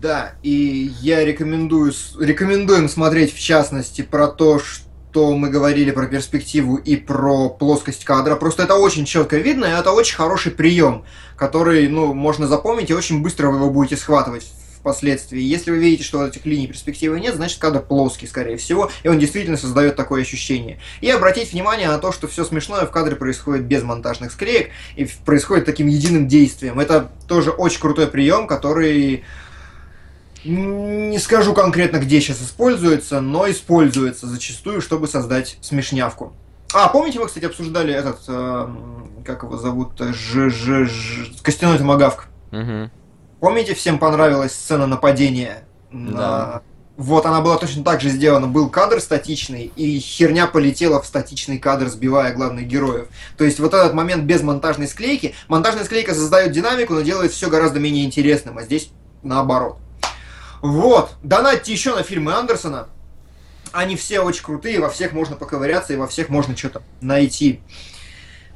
Да, 0.00 0.32
и 0.42 0.92
я 1.02 1.24
рекомендую, 1.24 1.92
рекомендуем 2.18 2.88
смотреть 2.88 3.34
в 3.34 3.38
частности 3.38 4.02
про 4.02 4.28
то, 4.28 4.58
что 4.58 4.89
мы 5.14 5.50
говорили 5.50 5.90
про 5.90 6.06
перспективу 6.06 6.76
и 6.76 6.96
про 6.96 7.48
плоскость 7.48 8.04
кадра. 8.04 8.36
Просто 8.36 8.62
это 8.62 8.74
очень 8.74 9.04
четко 9.04 9.36
видно, 9.38 9.64
и 9.66 9.70
это 9.70 9.92
очень 9.92 10.16
хороший 10.16 10.52
прием, 10.52 11.04
который, 11.36 11.88
ну, 11.88 12.14
можно 12.14 12.46
запомнить, 12.46 12.90
и 12.90 12.94
очень 12.94 13.22
быстро 13.22 13.48
вы 13.48 13.56
его 13.56 13.70
будете 13.70 13.96
схватывать 13.96 14.50
впоследствии. 14.80 15.40
Если 15.40 15.70
вы 15.70 15.78
видите, 15.78 16.04
что 16.04 16.26
этих 16.26 16.46
линий 16.46 16.66
перспективы 16.66 17.20
нет, 17.20 17.34
значит 17.34 17.58
кадр 17.58 17.80
плоский, 17.80 18.26
скорее 18.26 18.56
всего, 18.56 18.90
и 19.02 19.08
он 19.08 19.18
действительно 19.18 19.56
создает 19.56 19.94
такое 19.94 20.22
ощущение. 20.22 20.78
И 21.00 21.10
обратить 21.10 21.52
внимание 21.52 21.88
на 21.88 21.98
то, 21.98 22.12
что 22.12 22.26
все 22.28 22.44
смешное 22.44 22.86
в 22.86 22.90
кадре 22.90 23.14
происходит 23.14 23.64
без 23.64 23.82
монтажных 23.82 24.32
склеек 24.32 24.70
и 24.96 25.06
происходит 25.24 25.66
таким 25.66 25.86
единым 25.86 26.28
действием. 26.28 26.80
Это 26.80 27.10
тоже 27.28 27.50
очень 27.50 27.80
крутой 27.80 28.06
прием, 28.06 28.46
который 28.46 29.24
не 30.44 31.18
скажу 31.18 31.54
конкретно, 31.54 31.98
где 31.98 32.20
сейчас 32.20 32.40
используется, 32.42 33.20
но 33.20 33.50
используется 33.50 34.26
зачастую, 34.26 34.80
чтобы 34.80 35.06
создать 35.08 35.58
смешнявку. 35.60 36.32
А, 36.72 36.88
помните, 36.88 37.18
мы, 37.18 37.26
кстати, 37.26 37.44
обсуждали 37.44 37.92
этот, 37.92 38.20
эм, 38.28 39.22
как 39.24 39.42
его 39.42 39.56
зовут, 39.56 39.98
Ж, 39.98 40.50
Ж, 40.50 40.84
Ж, 40.86 41.32
Костяной 41.42 41.78
томагавк. 41.78 42.26
Мгм. 42.52 42.90
Помните, 43.40 43.74
всем 43.74 43.98
понравилась 43.98 44.52
сцена 44.52 44.86
нападения? 44.86 45.64
на- 45.90 46.12
Да. 46.12 46.62
Вот 46.96 47.24
она 47.24 47.40
была 47.40 47.56
точно 47.56 47.82
так 47.82 48.00
же 48.02 48.10
сделана. 48.10 48.46
Был 48.46 48.68
кадр 48.68 49.00
статичный, 49.00 49.72
и 49.74 49.98
херня 49.98 50.46
полетела 50.46 51.00
в 51.00 51.06
статичный 51.06 51.58
кадр, 51.58 51.88
сбивая 51.88 52.34
главных 52.34 52.66
героев. 52.66 53.08
То 53.38 53.44
есть 53.44 53.58
вот 53.58 53.72
этот 53.72 53.94
момент 53.94 54.24
без 54.24 54.42
монтажной 54.42 54.86
склейки. 54.86 55.34
Монтажная 55.48 55.84
склейка 55.84 56.14
создает 56.14 56.52
динамику, 56.52 56.92
но 56.94 57.00
делает 57.00 57.32
все 57.32 57.48
гораздо 57.48 57.80
менее 57.80 58.04
интересным, 58.04 58.58
а 58.58 58.62
здесь 58.62 58.90
наоборот. 59.22 59.78
Вот. 60.60 61.14
Донатьте 61.22 61.72
еще 61.72 61.94
на 61.94 62.02
фильмы 62.02 62.34
Андерсона. 62.34 62.88
Они 63.72 63.96
все 63.96 64.20
очень 64.20 64.42
крутые, 64.42 64.80
во 64.80 64.90
всех 64.90 65.12
можно 65.12 65.36
поковыряться, 65.36 65.92
и 65.92 65.96
во 65.96 66.06
всех 66.06 66.28
можно 66.28 66.56
что-то 66.56 66.82
найти. 67.00 67.60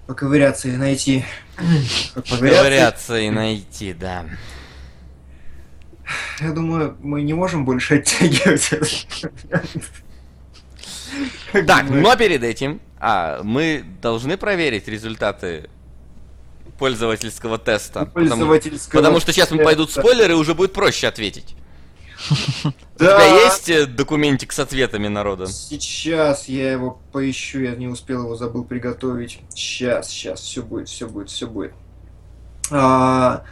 Поковыряться 0.07 0.68
и 0.68 0.72
найти. 0.72 1.24
Поковыряться. 2.14 2.62
Ковыряться 2.62 3.18
и 3.18 3.30
найти, 3.30 3.92
да. 3.92 4.26
Я 6.40 6.50
думаю, 6.50 6.96
мы 7.00 7.22
не 7.22 7.32
можем 7.32 7.64
больше 7.64 7.96
оттягивать 7.96 8.72
это. 8.72 8.86
Как 11.52 11.66
Так, 11.66 11.88
но 11.88 12.16
перед 12.16 12.42
этим 12.42 12.80
а, 12.98 13.40
мы 13.42 13.84
должны 14.02 14.36
проверить 14.36 14.88
результаты 14.88 15.70
пользовательского 16.78 17.59
теста. 17.59 18.00
Потому, 18.00 18.28
Пользовательского 18.28 19.00
потому 19.00 19.20
что 19.20 19.32
сейчас 19.32 19.48
пойдут 19.50 19.88
теста. 19.88 20.00
спойлеры, 20.00 20.32
и 20.32 20.36
уже 20.36 20.55
будет 20.55 20.72
проще 20.72 21.07
ответить. 21.07 21.55
У 22.64 22.72
Да. 22.99 23.16
тебя 23.16 23.45
есть 23.45 23.68
э, 23.68 23.87
документик 23.87 24.53
с 24.53 24.59
ответами 24.59 25.09
народа? 25.09 25.47
Сейчас 25.47 26.49
я 26.49 26.72
его 26.72 26.99
поищу, 27.12 27.61
я 27.61 27.75
не 27.75 27.87
успел 27.89 28.22
его, 28.25 28.37
забыл 28.37 28.64
приготовить. 28.64 29.41
Сейчас, 29.51 30.09
сейчас, 30.09 30.41
все 30.41 30.62
будет, 30.62 30.89
все 30.89 31.09
будет, 31.09 31.29
все 31.31 31.47
будет. 31.47 31.72
А, 32.70 33.45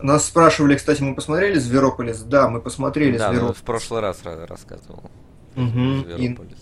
нас 0.00 0.24
спрашивали, 0.26 0.76
кстати, 0.76 1.02
мы 1.02 1.14
посмотрели 1.14 1.58
Зверополис? 1.58 2.20
Да, 2.20 2.48
мы 2.48 2.60
посмотрели 2.60 3.18
Да, 3.18 3.30
Зверополис. 3.30 3.58
в 3.58 3.62
прошлый 3.62 4.00
раз 4.00 4.20
ра- 4.24 4.46
рассказывал. 4.46 5.10
И 5.56 5.60
Зверополис. 5.60 6.58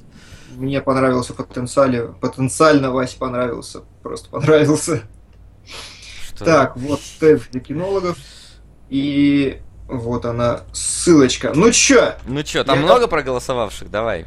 мне 0.57 0.81
понравился 0.81 1.35
потенциале, 1.35 2.09
потенциально 2.21 2.91
Васе 2.91 3.17
понравился, 3.17 3.83
просто 4.03 4.29
понравился. 4.29 5.03
Что? 6.35 6.45
Так, 6.45 6.77
вот 6.77 7.01
тест 7.21 7.51
для 7.53 7.61
кинологов. 7.61 8.17
И 8.91 9.61
вот 9.89 10.25
она, 10.25 10.63
ссылочка. 10.73 11.53
Ну 11.55 11.71
чё, 11.71 12.15
Ну 12.27 12.43
чё, 12.43 12.65
там 12.65 12.79
Я- 12.81 12.85
много 12.85 13.09
проголосовавших? 13.09 13.91
Давай. 13.91 14.27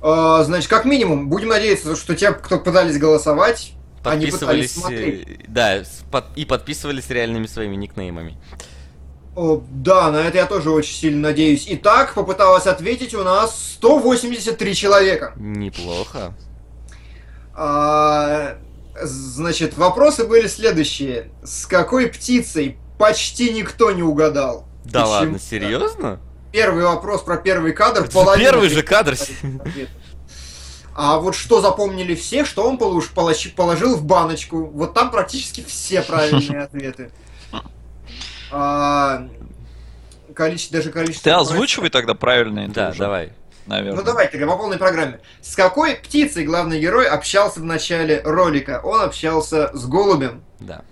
а, 0.00 0.42
значит, 0.44 0.68
как 0.68 0.84
минимум, 0.84 1.28
будем 1.28 1.48
надеяться, 1.48 1.94
что 1.96 2.14
те, 2.16 2.32
кто 2.32 2.58
пытались 2.58 2.98
голосовать, 2.98 3.72
они 4.04 4.26
пытались 4.26 4.74
смотреть. 4.74 5.28
э, 5.28 5.34
да, 5.46 5.82
и 6.34 6.44
подписывались 6.44 7.08
реальными 7.08 7.46
своими 7.46 7.76
никнеймами. 7.76 8.36
О, 9.36 9.62
да, 9.70 10.10
на 10.10 10.18
это 10.18 10.38
я 10.38 10.46
тоже 10.46 10.70
очень 10.70 10.94
сильно 10.94 11.28
надеюсь. 11.28 11.66
Итак, 11.68 12.14
попыталась 12.14 12.66
ответить 12.66 13.14
у 13.14 13.22
нас 13.24 13.74
183 13.76 14.74
человека. 14.74 15.32
Неплохо. 15.36 16.34
А, 17.54 18.56
значит, 19.00 19.76
вопросы 19.76 20.26
были 20.26 20.46
следующие. 20.48 21.30
С 21.44 21.66
какой 21.66 22.08
птицей 22.08 22.76
почти 23.02 23.52
никто 23.52 23.90
не 23.90 24.04
угадал? 24.04 24.64
Да 24.84 25.00
Почему? 25.00 25.10
ладно, 25.10 25.38
серьезно? 25.40 26.20
Первый 26.52 26.84
вопрос 26.84 27.22
про 27.22 27.36
первый 27.36 27.72
кадр. 27.72 28.02
Это 28.02 28.12
половина 28.12 28.50
Первый 28.50 28.68
же 28.68 28.82
кадр. 28.82 29.16
А 30.94 31.16
вот 31.16 31.34
что 31.34 31.62
запомнили 31.62 32.14
все, 32.14 32.44
что 32.44 32.68
он 32.68 32.76
положил 32.76 33.96
в 33.96 34.04
баночку. 34.04 34.66
Вот 34.66 34.92
там 34.92 35.10
практически 35.10 35.64
все 35.66 36.02
правильные 36.06 36.60
ответы. 36.60 37.10
А, 38.50 39.26
количество, 40.34 40.76
даже 40.76 40.90
количество... 40.90 41.24
Ты 41.24 41.30
озвучивай 41.30 41.88
тогда 41.88 42.12
правильные. 42.12 42.68
Да, 42.68 42.90
уже, 42.90 42.98
давай. 42.98 43.32
Наверное. 43.64 44.00
Ну 44.00 44.02
давай 44.04 44.28
тогда 44.28 44.46
по 44.46 44.58
полной 44.58 44.76
программе. 44.76 45.20
С 45.40 45.56
какой 45.56 45.94
птицей 45.94 46.44
главный 46.44 46.78
герой 46.78 47.08
общался 47.08 47.60
в 47.60 47.64
начале 47.64 48.20
ролика? 48.22 48.82
Он 48.84 49.00
общался 49.00 49.70
с 49.72 49.86
голубем. 49.86 50.44
Да. 50.60 50.84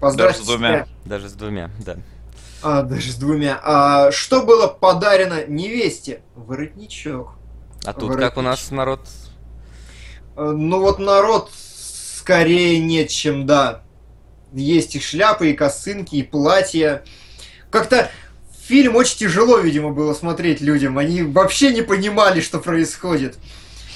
Поздравьте 0.00 0.38
Даже 0.38 0.44
с 0.44 0.46
двумя. 0.46 0.68
себя. 0.70 0.86
Даже 1.04 1.28
с 1.28 1.32
двумя, 1.32 1.70
да. 1.84 1.96
А, 2.62 2.82
даже 2.82 3.10
с 3.12 3.14
двумя. 3.16 3.60
А, 3.62 4.10
что 4.12 4.42
было 4.42 4.66
подарено 4.66 5.46
невесте? 5.46 6.22
Воротничок. 6.34 7.34
А 7.84 7.92
тут 7.92 8.16
как 8.16 8.36
у 8.36 8.42
нас 8.42 8.70
Воротничок. 8.70 8.72
народ... 8.76 9.00
Э, 10.36 10.50
Ну 10.56 10.80
вот 10.80 10.98
народ 10.98 11.50
скорее 11.54 12.78
нет, 12.80 13.08
чем 13.10 13.46
да. 13.46 13.82
Есть 14.52 14.96
и 14.96 15.00
шляпы, 15.00 15.50
и 15.50 15.54
косынки, 15.54 16.16
и 16.16 16.22
платья. 16.22 17.02
Как-то 17.70 18.10
фильм 18.66 18.96
очень 18.96 19.18
тяжело, 19.18 19.58
видимо, 19.58 19.90
было 19.90 20.14
смотреть 20.14 20.60
людям. 20.60 20.96
Они 20.98 21.22
вообще 21.22 21.72
не 21.72 21.82
понимали, 21.82 22.40
что 22.40 22.58
происходит. 22.60 23.38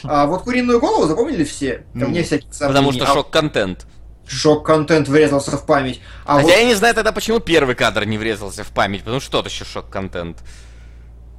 А 0.05 0.27
вот 0.27 0.43
куриную 0.43 0.81
голову 0.81 1.07
запомнили 1.07 1.45
все? 1.45 1.85
Там 1.93 2.01
Ну, 2.03 2.07
вне 2.07 2.23
всяких 2.23 2.53
сомнений. 2.53 2.74
Потому 2.77 2.93
что 2.93 3.05
А 3.05 3.15
шок-контент. 3.15 3.87
Шок-контент 4.35 5.09
врезался 5.09 5.57
в 5.57 5.67
память. 5.67 6.01
А 6.25 6.37
Хотя 6.37 6.49
вот- 6.49 6.57
я 6.57 6.65
не 6.65 6.75
знаю 6.75 6.95
тогда, 6.95 7.13
почему 7.13 7.39
первый 7.41 7.75
кадр 7.75 8.05
не 8.05 8.19
врезался 8.19 8.65
в 8.65 8.69
память, 8.69 9.01
потому 9.03 9.21
что 9.21 9.31
тот 9.33 9.47
еще 9.47 9.65
шок-контент. 9.65 10.39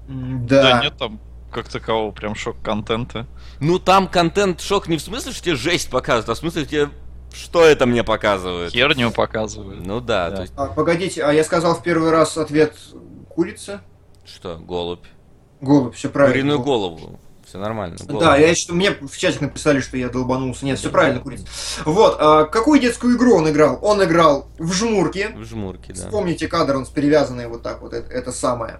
Да. 0.07 0.61
Да. 0.63 0.83
нет 0.83 0.97
там 0.97 1.19
как 1.51 1.67
такового 1.69 2.11
прям 2.11 2.35
шок-контента. 2.35 3.27
Ну 3.59 3.77
там 3.79 4.07
контент 4.07 4.59
шок 4.59 4.87
не 4.87 4.97
в 4.97 5.01
смысле, 5.01 5.31
что 5.31 5.43
тебе 5.43 5.55
жесть 5.55 5.89
показывают, 5.89 6.29
а 6.29 6.33
в 6.33 6.37
смысле 6.37 6.65
тебе 6.65 6.89
что 7.31 7.63
это 7.63 7.85
мне 7.87 8.03
показывает. 8.03 8.71
Херню 8.73 9.11
показывают. 9.11 9.85
Ну 9.85 9.99
да, 10.01 10.29
Да. 10.29 10.35
то 10.35 10.41
есть 10.43 10.53
А, 10.55 10.67
погодите, 10.67 11.23
а 11.23 11.31
я 11.31 11.43
сказал 11.43 11.75
в 11.75 11.81
первый 11.83 12.11
раз 12.11 12.37
ответ 12.37 12.75
курица? 13.29 13.81
что, 14.25 14.57
голубь. 14.57 15.03
Голубь, 15.61 15.95
все 15.95 16.09
правильно. 16.09 16.33
Куриную 16.33 16.59
голову. 16.59 17.19
Все 17.53 17.59
нормально. 17.59 17.97
Да, 17.99 18.05
голову. 18.13 18.33
я 18.33 18.55
что 18.55 18.73
мне 18.73 18.89
в 18.99 19.15
чатик 19.15 19.41
написали, 19.41 19.79
что 19.79 19.95
я 19.95 20.09
долбанулся. 20.09 20.65
Нет, 20.65 20.79
все 20.79 20.89
правильно, 20.89 21.19
курица. 21.19 21.45
Вот, 21.85 22.17
а 22.19 22.45
какую 22.45 22.81
детскую 22.81 23.15
игру 23.15 23.35
он 23.35 23.47
играл? 23.47 23.77
Он 23.83 24.03
играл 24.03 24.47
в 24.57 24.73
жмурки. 24.73 25.27
В 25.35 25.43
жмурке, 25.45 25.93
да. 25.93 25.99
Вспомните 26.01 26.47
кадр, 26.47 26.77
он 26.77 26.87
с 26.87 26.89
перевязанной 26.89 27.45
вот 27.47 27.61
так 27.61 27.83
вот, 27.83 27.93
это, 27.93 28.11
это 28.11 28.31
самое. 28.31 28.79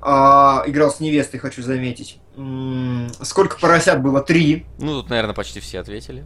А, 0.00 0.62
играл 0.68 0.92
с 0.92 1.00
невестой, 1.00 1.40
хочу 1.40 1.60
заметить. 1.60 2.20
М, 2.36 3.10
Сколько 3.22 3.58
поросят 3.58 4.00
было? 4.00 4.20
Три. 4.20 4.64
Ну, 4.78 5.00
тут, 5.00 5.10
наверное, 5.10 5.34
почти 5.34 5.58
все 5.58 5.80
ответили. 5.80 6.24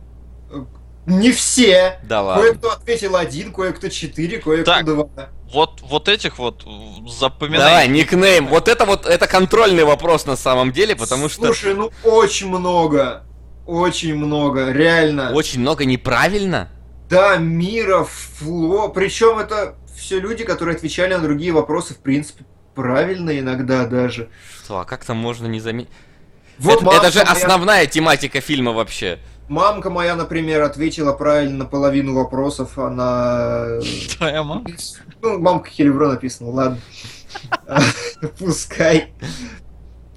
Не 1.06 1.32
все. 1.32 1.98
Да 2.04 2.20
ладно. 2.20 2.42
Кое-кто 2.42 2.72
ответил 2.72 3.16
один, 3.16 3.50
кое-кто 3.50 3.88
четыре, 3.88 4.40
кое-кто 4.40 4.82
два. 4.82 5.08
Вот, 5.52 5.80
вот 5.82 6.08
этих 6.08 6.38
вот 6.38 6.64
э, 6.66 7.08
запоминай. 7.08 7.58
Давай, 7.58 7.88
никнейм. 7.88 8.48
Вот 8.48 8.68
это 8.68 8.86
вот, 8.86 9.06
это 9.06 9.26
контрольный 9.26 9.84
вопрос 9.84 10.24
на 10.24 10.36
самом 10.36 10.72
деле, 10.72 10.96
потому 10.96 11.28
что 11.28 11.46
Слушай, 11.46 11.74
ну 11.74 11.90
очень 12.04 12.48
много. 12.48 13.24
Очень 13.66 14.16
много, 14.16 14.72
реально. 14.72 15.32
очень 15.32 15.60
много 15.60 15.84
неправильно. 15.84 16.68
Да, 17.08 17.36
мира, 17.36 18.04
фло. 18.04 18.88
Причем 18.88 19.38
это 19.38 19.76
все 19.94 20.18
люди, 20.18 20.44
которые 20.44 20.74
отвечали 20.74 21.14
на 21.14 21.20
другие 21.20 21.52
вопросы, 21.52 21.94
в 21.94 21.98
принципе, 21.98 22.44
правильно 22.74 23.38
иногда 23.38 23.86
даже. 23.86 24.30
Что, 24.64 24.80
а 24.80 24.84
как 24.84 25.04
там 25.04 25.18
можно 25.18 25.46
не 25.46 25.60
заметить? 25.60 25.90
Вот 26.58 26.82
это, 26.82 26.96
это 26.96 27.10
же 27.10 27.20
основная 27.20 27.86
тематика 27.86 28.40
фильма 28.40 28.72
вообще. 28.72 29.18
Мамка 29.48 29.90
моя, 29.90 30.16
например, 30.16 30.62
ответила 30.62 31.12
правильно 31.12 31.58
на 31.58 31.64
половину 31.64 32.14
вопросов. 32.14 32.78
Она... 32.78 33.80
Твоя 34.16 34.42
мама? 34.42 34.64
Ну, 35.20 35.38
мамка 35.38 35.70
Хелебро 35.70 36.08
написано, 36.08 36.50
ладно. 36.50 36.78
Пускай. 38.38 39.12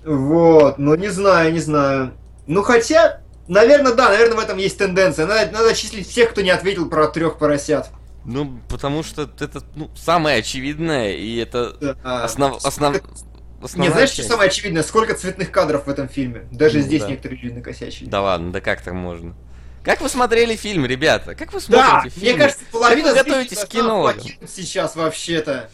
Вот, 0.05 0.77
ну 0.77 0.95
не 0.95 1.09
знаю, 1.09 1.51
не 1.51 1.59
знаю. 1.59 2.13
Ну 2.45 2.61
хотя, 2.61 3.21
наверное, 3.47 3.93
да, 3.93 4.09
наверное, 4.09 4.37
в 4.37 4.39
этом 4.39 4.57
есть 4.57 4.77
тенденция. 4.77 5.25
Надо, 5.25 5.51
надо 5.51 5.73
числить 5.73 6.07
всех, 6.07 6.31
кто 6.31 6.41
не 6.41 6.51
ответил 6.51 6.87
про 6.89 7.07
трех 7.07 7.37
поросят. 7.37 7.89
Ну, 8.23 8.59
потому 8.69 9.03
что 9.03 9.23
это 9.23 9.61
ну, 9.75 9.89
самое 9.95 10.39
очевидное, 10.39 11.13
и 11.13 11.35
это 11.37 11.75
Да. 11.79 12.23
основ, 12.23 12.63
основ, 12.63 12.97
Не, 13.65 13.69
основная 13.71 13.91
знаешь, 13.91 14.09
что 14.09 14.17
часть. 14.17 14.29
самое 14.29 14.49
очевидное? 14.49 14.83
Сколько 14.83 15.13
цветных 15.15 15.51
кадров 15.51 15.85
в 15.87 15.89
этом 15.89 16.07
фильме? 16.09 16.47
Даже 16.51 16.79
Ну, 16.79 16.83
здесь 16.85 17.01
да. 17.01 17.09
некоторые 17.09 17.41
люди 17.41 17.53
накосячили. 17.53 18.07
Да 18.09 18.21
ладно, 18.21 18.51
да 18.51 18.61
как 18.61 18.81
так 18.81 18.93
можно? 18.93 19.35
Как 19.83 20.01
вы 20.01 20.09
смотрели 20.09 20.55
фильм, 20.55 20.85
ребята? 20.85 21.35
Как 21.35 21.53
вы 21.53 21.59
Да, 21.67 21.89
смотрите 21.91 22.19
мне 22.19 22.29
фильм? 22.29 22.39
кажется, 22.39 22.63
половина 22.71 23.13
Как 23.13 23.17
вы 23.17 23.23
готовитесь 23.31 23.57
к 23.59 23.61
покинуть 23.67 24.35
сейчас 24.49 24.95
вообще-то. 24.95 25.69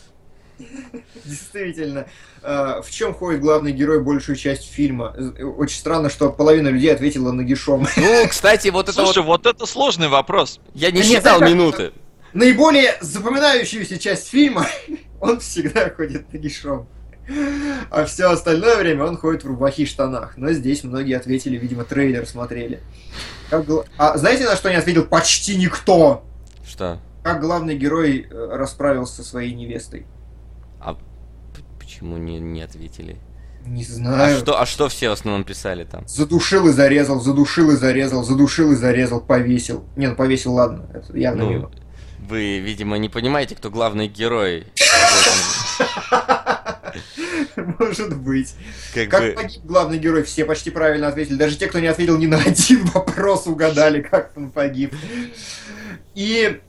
Действительно. 1.26 2.08
Э, 2.44 2.82
В 2.84 2.92
чем 2.92 3.14
ходит 3.14 3.42
главный 3.42 3.72
герой 3.72 4.02
большую 4.04 4.36
часть 4.36 4.70
фильма? 4.72 5.16
Очень 5.58 5.78
странно, 5.80 6.10
что 6.10 6.30
половина 6.30 6.68
людей 6.70 6.94
ответила 6.94 7.32
нагишом. 7.32 7.88
Ну, 7.98 8.28
кстати, 8.28 8.68
вот 8.70 8.90
это 8.90 9.04
Слушай, 9.04 9.24
вот... 9.24 9.46
вот 9.46 9.56
это 9.56 9.66
сложный 9.66 10.08
вопрос. 10.08 10.60
Я 10.74 10.92
не 10.92 11.00
Нет, 11.02 11.08
считал 11.08 11.42
минуты. 11.42 11.94
Наиболее 12.34 12.98
запоминающуюся 13.02 13.98
часть 14.00 14.30
фильма 14.30 14.68
он 15.22 15.40
всегда 15.40 15.90
ходит 15.90 16.32
нагишом. 16.34 16.88
А 17.90 18.06
все 18.06 18.30
остальное 18.32 18.78
время 18.78 19.06
он 19.06 19.18
ходит 19.18 19.44
в 19.44 19.48
рубахе 19.48 19.84
и 19.84 19.86
штанах. 19.86 20.34
Но 20.38 20.52
здесь 20.52 20.84
многие 20.84 21.16
ответили, 21.16 21.58
видимо, 21.58 21.84
трейлер 21.84 22.26
смотрели. 22.26 22.80
Как 23.50 23.66
А 23.98 24.18
знаете, 24.18 24.46
на 24.46 24.56
что 24.56 24.70
не 24.70 24.76
ответил 24.76 25.06
почти 25.06 25.56
никто? 25.58 26.24
Что? 26.68 27.00
Как 27.24 27.42
главный 27.42 27.78
герой 27.78 28.28
э, 28.30 28.50
расправился 28.56 29.18
со 29.18 29.24
своей 29.30 29.54
невестой? 29.54 30.06
А 30.80 30.98
почему 31.80 32.18
не, 32.18 32.40
не 32.40 32.62
ответили? 32.62 33.18
Не 33.66 33.84
А 33.84 33.86
знаю. 33.86 34.40
что, 34.40 34.60
а 34.60 34.66
что 34.66 34.90
все 34.90 35.10
в 35.10 35.12
основном 35.12 35.44
писали 35.44 35.84
там? 35.84 36.08
Задушил 36.08 36.68
и 36.68 36.72
зарезал, 36.72 37.20
задушил 37.22 37.70
и 37.72 37.76
зарезал, 37.76 38.24
задушил 38.24 38.72
и 38.72 38.76
зарезал, 38.76 39.22
повесил. 39.22 39.84
Не, 39.96 40.08
ну 40.08 40.16
повесил, 40.16 40.54
ладно, 40.54 40.88
это 40.94 41.16
явно 41.16 41.44
Ну, 41.44 41.50
мимо. 41.52 41.72
вы, 42.28 42.58
видимо, 42.60 42.98
не 42.98 43.10
понимаете, 43.10 43.56
кто 43.56 43.70
главный 43.70 44.08
герой. 44.08 44.66
Может 47.80 48.18
быть. 48.18 48.56
Как 48.94 49.10
Как 49.10 49.22
бы... 49.22 49.32
погиб 49.32 49.62
главный 49.64 49.98
герой, 49.98 50.24
все 50.24 50.46
почти 50.46 50.70
правильно 50.70 51.08
ответили. 51.08 51.36
Даже 51.36 51.58
те, 51.58 51.68
кто 51.68 51.80
не 51.80 51.88
ответил 51.88 52.18
ни 52.18 52.28
на 52.28 52.38
один 52.38 52.86
вопрос, 52.94 53.48
угадали, 53.48 54.02
как 54.02 54.32
он 54.36 54.52
погиб. 54.52 54.94
И 56.16 56.60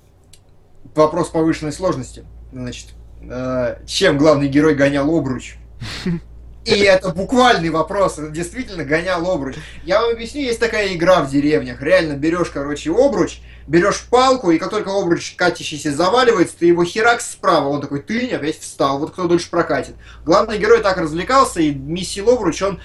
вопрос 0.95 1.29
повышенной 1.29 1.73
сложности. 1.73 2.25
Значит, 2.53 2.89
э, 3.23 3.77
чем 3.87 4.19
главный 4.19 4.49
герой 4.49 4.75
гонял 4.75 5.15
обруч? 5.15 5.57
И 6.65 6.71
это 6.79 7.11
буквальный 7.11 7.71
вопрос, 7.71 8.19
это 8.19 8.31
действительно 8.31 8.85
гонял 8.85 9.29
обруч. 9.29 9.57
Я 9.85 10.01
вам 10.01 10.13
объясню, 10.13 10.43
есть 10.43 10.61
такая 10.61 10.95
игра 10.95 11.21
в 11.23 11.31
деревнях. 11.31 11.83
Реально 11.83 12.13
берешь, 12.13 12.51
короче, 12.51 12.93
обруч, 12.93 13.41
берешь 13.67 14.07
палку, 14.09 14.51
и 14.53 14.59
как 14.59 14.71
только 14.71 14.91
обруч 14.97 15.35
катящийся 15.35 15.93
заваливается, 15.93 16.57
ты 16.59 16.67
его 16.67 16.85
херакс 16.85 17.33
справа, 17.33 17.69
он 17.69 17.81
такой, 17.81 18.01
ты 18.01 18.29
опять 18.31 18.59
встал, 18.61 18.99
вот 19.01 19.11
кто 19.13 19.27
дольше 19.27 19.51
прокатит. 19.51 19.97
Главный 20.25 20.59
герой 20.59 20.81
так 20.83 20.99
развлекался, 20.99 21.61
и 21.61 21.75
месил 21.75 22.31
обруч 22.31 22.63
он 22.63 22.81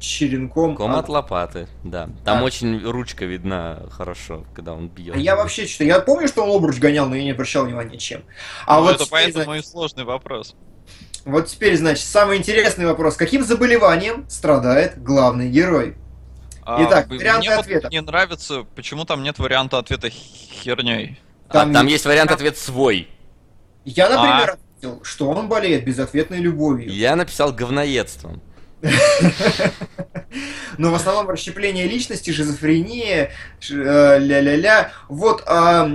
черенком. 0.00 0.74
Ком 0.74 0.90
от- 0.90 1.04
от 1.04 1.08
лопаты, 1.08 1.68
да. 1.84 2.06
Там 2.24 2.38
Да. 2.38 2.42
очень 2.44 2.82
ручка 2.84 3.24
видна 3.24 3.82
хорошо, 3.90 4.44
когда 4.54 4.72
он 4.74 4.88
бьет. 4.88 5.14
А 5.14 5.18
Я 5.18 5.36
вообще 5.36 5.66
что 5.66 5.84
я 5.84 6.00
помню, 6.00 6.26
что 6.26 6.42
он 6.44 6.56
обруч 6.56 6.78
гонял, 6.78 7.08
но 7.08 7.14
я 7.14 7.22
не 7.22 7.30
обращал 7.30 7.64
внимания 7.66 7.98
чем. 7.98 8.24
А 8.66 8.78
Ну, 8.78 8.82
вот 8.86 8.96
это 8.96 9.06
поэтому 9.08 9.54
и 9.54 9.62
сложный 9.62 10.02
вопрос. 10.04 10.56
Вот 11.24 11.46
теперь, 11.46 11.76
значит, 11.76 12.04
самый 12.04 12.38
интересный 12.38 12.86
вопрос. 12.86 13.16
Каким 13.16 13.44
заболеванием 13.44 14.24
страдает 14.28 15.02
главный 15.02 15.48
герой? 15.50 15.96
А, 16.64 16.84
Итак, 16.86 17.08
б- 17.08 17.16
варианты 17.18 17.40
мне 17.46 17.56
вот 17.56 17.64
ответа. 17.64 17.88
не 17.88 18.00
нравится, 18.00 18.64
почему 18.76 19.04
там 19.04 19.22
нет 19.22 19.38
варианта 19.38 19.78
ответа 19.78 20.10
херней. 20.10 21.18
А, 21.48 21.52
Там 21.52 21.72
там 21.72 21.86
есть- 21.86 22.04
вариант 22.06 22.30
ответ 22.30 22.56
свой. 22.56 23.08
Я, 23.84 24.08
например, 24.08 24.50
А. 24.50 24.52
ответил, 24.54 25.00
что 25.04 25.28
он 25.30 25.48
болеет 25.48 25.84
безответной 25.84 26.38
любовью. 26.38 26.92
Я 26.92 27.16
написал 27.16 27.52
говноедством. 27.52 28.40
Но 30.78 30.90
в 30.90 30.94
основном 30.94 31.28
расщепление 31.28 31.86
личности, 31.86 32.30
шизофрения, 32.32 33.30
э, 33.70 34.18
ля-ля-ля. 34.18 34.90
Вот 35.08 35.42
а, 35.46 35.86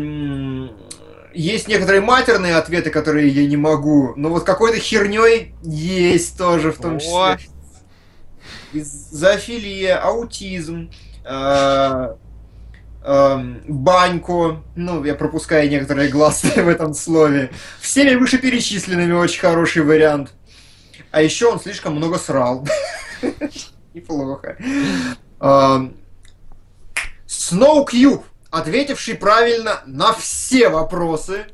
есть 1.37 1.67
некоторые 1.67 2.01
матерные 2.01 2.55
ответы, 2.55 2.89
которые 2.89 3.29
я 3.29 3.45
не 3.47 3.57
могу. 3.57 4.13
Но 4.15 4.29
вот 4.29 4.43
какой-то 4.43 4.79
херней 4.79 5.53
есть 5.61 6.37
тоже 6.37 6.71
в 6.71 6.77
том 6.77 6.99
числе. 6.99 7.37
Зоофилия, 8.73 9.97
аутизм, 9.97 10.91
э, 11.23 12.15
баньку, 13.67 14.63
ну, 14.75 15.03
я 15.03 15.15
пропускаю 15.15 15.69
некоторые 15.69 16.09
гласные 16.09 16.63
в 16.63 16.67
этом 16.67 16.93
слове. 16.93 17.51
Всеми 17.79 18.15
вышеперечисленными 18.15 19.13
очень 19.13 19.39
хороший 19.39 19.83
вариант. 19.83 20.33
А 21.11 21.21
еще 21.21 21.47
он 21.47 21.59
слишком 21.59 21.95
много 21.95 22.17
срал. 22.17 22.67
Неплохо. 23.93 24.57
Сноу 27.27 27.85
Кьюб, 27.85 28.23
ответивший 28.49 29.15
правильно 29.15 29.81
на 29.85 30.13
все 30.13 30.69
вопросы. 30.69 31.45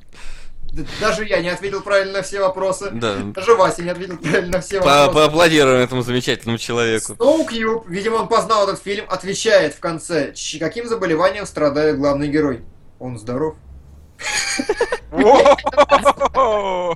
Даже 0.99 1.24
я 1.26 1.40
не 1.41 1.49
ответил 1.49 1.82
правильно 1.82 2.14
на 2.14 2.22
все 2.24 2.40
вопросы. 2.40 2.90
Да. 2.91 3.18
Даже 3.18 3.53
Вася 3.56 3.84
не 3.84 3.90
ответил 3.90 4.18
правильно 4.18 4.53
на 4.57 4.61
все 4.61 4.80
По- 4.82 4.86
вопросы. 4.88 5.14
Поаплодируем 5.14 5.80
этому 5.82 6.02
замечательному 6.02 6.57
человеку. 6.57 7.15
Сноу 7.15 7.45
Кьюб, 7.45 7.88
видимо, 7.88 8.15
он 8.15 8.28
познал 8.28 8.68
этот 8.68 8.82
фильм, 8.82 9.06
отвечает 9.07 9.76
в 9.76 9.80
конце, 9.80 10.34
«Ч- 10.34 10.57
каким 10.57 10.88
заболеванием 10.88 11.45
страдает 11.45 11.99
главный 11.99 12.28
герой. 12.28 12.64
Он 12.99 13.20
здоров. 13.20 13.56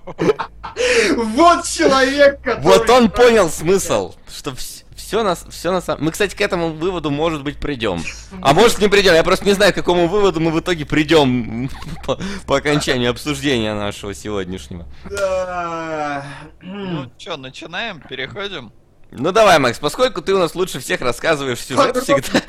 Вот 1.16 1.66
человек, 1.66 2.42
который... 2.42 2.64
Вот 2.64 2.90
он 2.90 3.10
понял 3.10 3.50
смысл, 3.50 4.14
что 4.34 4.56
все 4.56 4.77
на, 5.24 5.36
все 5.36 5.72
на 5.72 5.82
самом... 5.82 6.06
Мы, 6.06 6.12
кстати, 6.12 6.36
к 6.36 6.42
этому 6.42 6.70
выводу, 6.74 7.10
может 7.10 7.44
быть, 7.44 7.58
придем. 7.58 8.04
А 8.42 8.54
может, 8.54 8.80
не 8.80 8.88
придем. 8.88 9.14
Я 9.14 9.24
просто 9.24 9.46
не 9.46 9.54
знаю, 9.54 9.72
к 9.72 9.76
какому 9.76 10.08
выводу 10.08 10.40
мы 10.40 10.52
в 10.52 10.60
итоге 10.60 10.86
придем 10.86 11.70
по, 12.06 12.20
по 12.46 12.58
окончанию 12.58 13.12
обсуждения 13.12 13.74
нашего 13.74 14.14
сегодняшнего. 14.14 14.86
Да. 15.10 16.26
Ну 16.62 17.10
что, 17.18 17.38
начинаем, 17.38 18.02
переходим? 18.02 18.72
Ну 19.12 19.32
давай, 19.32 19.58
Макс, 19.58 19.80
поскольку 19.80 20.22
ты 20.22 20.34
у 20.34 20.38
нас 20.38 20.54
лучше 20.54 20.80
всех 20.80 21.00
рассказываешь 21.02 21.60
сюжет 21.60 21.96
всегда. 21.98 22.42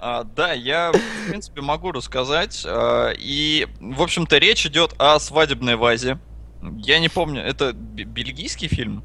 А, 0.00 0.24
да, 0.24 0.52
я, 0.52 0.90
в 0.92 1.28
принципе, 1.28 1.60
могу 1.60 1.92
рассказать. 1.92 2.64
А, 2.66 3.10
и, 3.16 3.68
в 3.80 4.02
общем-то, 4.02 4.38
речь 4.38 4.66
идет 4.66 4.94
о 4.98 5.18
свадебной 5.20 5.76
вазе. 5.76 6.18
Я 6.78 6.98
не 6.98 7.08
помню, 7.08 7.42
это 7.42 7.72
бе- 7.72 8.04
бельгийский 8.04 8.68
фильм? 8.68 9.04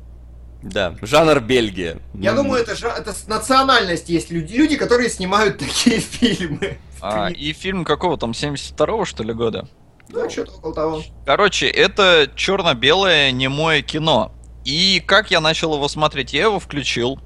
Да, 0.64 0.96
жанр 1.02 1.40
Бельгия. 1.40 2.00
Я 2.14 2.34
Ну, 2.34 2.44
думаю, 2.44 2.62
это 2.64 2.76
же 2.76 2.88
это 2.88 3.14
с- 3.14 3.28
национальность 3.28 4.10
есть 4.10 4.32
люди, 4.32 4.56
люди, 4.56 4.76
которые 4.76 5.10
снимают 5.10 5.58
такие 5.60 6.00
фильмы. 6.00 6.78
А, 7.00 7.30
и 7.30 7.54
фильм 7.54 7.86
какого 7.86 8.18
там, 8.18 8.32
72-го, 8.32 9.06
что 9.06 9.24
ли, 9.24 9.34
года? 9.34 9.68
Ну, 10.10 10.30
что-то 10.30 10.54
около 10.54 10.74
того. 10.74 11.04
Короче, 11.26 11.68
это 11.68 12.30
черно-белое 12.36 13.32
немое 13.32 13.82
кино. 13.82 14.32
И 14.66 15.02
как 15.06 15.30
я 15.32 15.40
начал 15.42 15.76
его 15.76 15.88
смотреть? 15.88 16.34
Я 16.34 16.44
его 16.44 16.60
включил, 16.60 17.20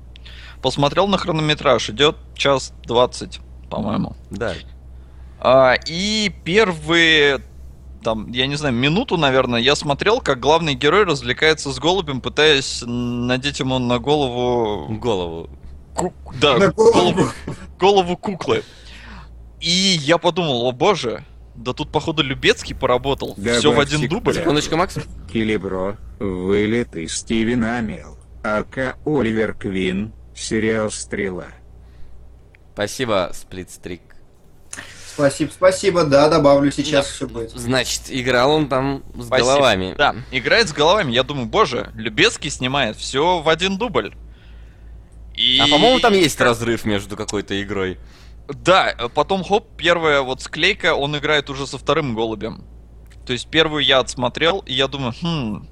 посмотрел 0.61 1.07
на 1.07 1.17
хронометраж, 1.17 1.89
идет 1.89 2.17
час 2.35 2.73
двадцать, 2.83 3.39
по-моему. 3.69 4.15
Да. 4.29 4.53
А, 5.39 5.75
и 5.87 6.31
первые, 6.43 7.41
там, 8.03 8.31
я 8.31 8.47
не 8.47 8.55
знаю, 8.55 8.73
минуту, 8.75 9.17
наверное, 9.17 9.59
я 9.59 9.75
смотрел, 9.75 10.19
как 10.21 10.39
главный 10.39 10.73
герой 10.73 11.03
развлекается 11.05 11.71
с 11.71 11.79
голубем, 11.79 12.21
пытаясь 12.21 12.83
надеть 12.85 13.59
ему 13.59 13.79
на 13.79 13.99
голову... 13.99 14.87
Голову. 14.95 15.49
ку- 15.95 16.13
Да, 16.39 16.57
На 16.57 16.71
голову. 16.71 16.93
голову, 16.93 17.29
голову 17.79 18.17
куклы. 18.17 18.63
И 19.59 19.69
я 19.69 20.17
подумал, 20.17 20.65
о 20.67 20.71
боже, 20.71 21.23
да 21.55 21.73
тут, 21.73 21.91
походу, 21.91 22.23
Любецкий 22.23 22.73
поработал. 22.75 23.35
Все 23.35 23.71
в 23.71 23.79
один 23.79 24.07
дубль. 24.07 24.33
Да. 24.33 24.39
Секундочку, 24.41 24.75
Макс. 24.77 24.97
Килибро, 25.31 25.97
вылет 26.19 26.95
из 26.95 27.15
Стивен 27.17 27.63
Амел. 27.63 28.17
АК 28.43 28.97
Оливер 29.05 29.53
Квин, 29.53 30.13
сериал 30.35 30.89
«Стрела». 30.89 31.45
Спасибо, 32.73 33.29
Сплитстрик. 33.33 34.01
Спасибо, 35.13 35.51
спасибо, 35.51 36.03
да, 36.05 36.29
добавлю 36.29 36.71
сейчас 36.71 37.07
все 37.07 37.27
будет. 37.27 37.51
Значит, 37.51 38.03
играл 38.09 38.51
он 38.51 38.69
там 38.69 39.03
с 39.15 39.27
Спасибо. 39.27 39.47
головами. 39.47 39.95
Да, 39.97 40.15
играет 40.31 40.69
с 40.69 40.73
головами. 40.73 41.11
Я 41.11 41.23
думаю, 41.23 41.47
боже, 41.47 41.91
Любецкий 41.95 42.49
снимает 42.49 42.95
все 42.97 43.39
в 43.39 43.49
один 43.49 43.77
дубль. 43.77 44.13
И... 45.35 45.59
А 45.59 45.67
по-моему, 45.67 45.99
там 45.99 46.13
есть 46.13 46.39
разрыв 46.39 46.85
между 46.85 47.17
какой-то 47.17 47.61
игрой. 47.61 47.99
Да, 48.47 48.95
потом 49.13 49.43
хоп, 49.43 49.67
первая 49.77 50.21
вот 50.21 50.41
склейка, 50.41 50.95
он 50.95 51.17
играет 51.17 51.49
уже 51.49 51.67
со 51.67 51.77
вторым 51.77 52.15
голубем. 52.15 52.63
То 53.25 53.33
есть 53.33 53.49
первую 53.49 53.83
я 53.83 53.99
отсмотрел, 53.99 54.59
и 54.65 54.73
я 54.73 54.87
думаю, 54.87 55.13
хм, 55.21 55.67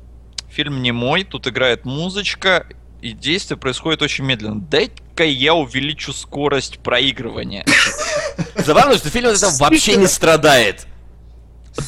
фильм 0.49 0.81
не 0.81 0.91
мой, 0.91 1.23
тут 1.23 1.47
играет 1.47 1.85
музычка, 1.85 2.67
и 3.01 3.11
действие 3.13 3.57
происходит 3.57 4.01
очень 4.01 4.25
медленно. 4.25 4.61
Дай-ка 4.61 5.23
я 5.23 5.53
увеличу 5.53 6.13
скорость 6.13 6.79
проигрывания. 6.79 7.65
Забавно, 8.55 8.97
что 8.97 9.09
фильм 9.09 9.29
этого 9.29 9.51
вообще 9.57 9.95
не 9.95 10.07
страдает. 10.07 10.85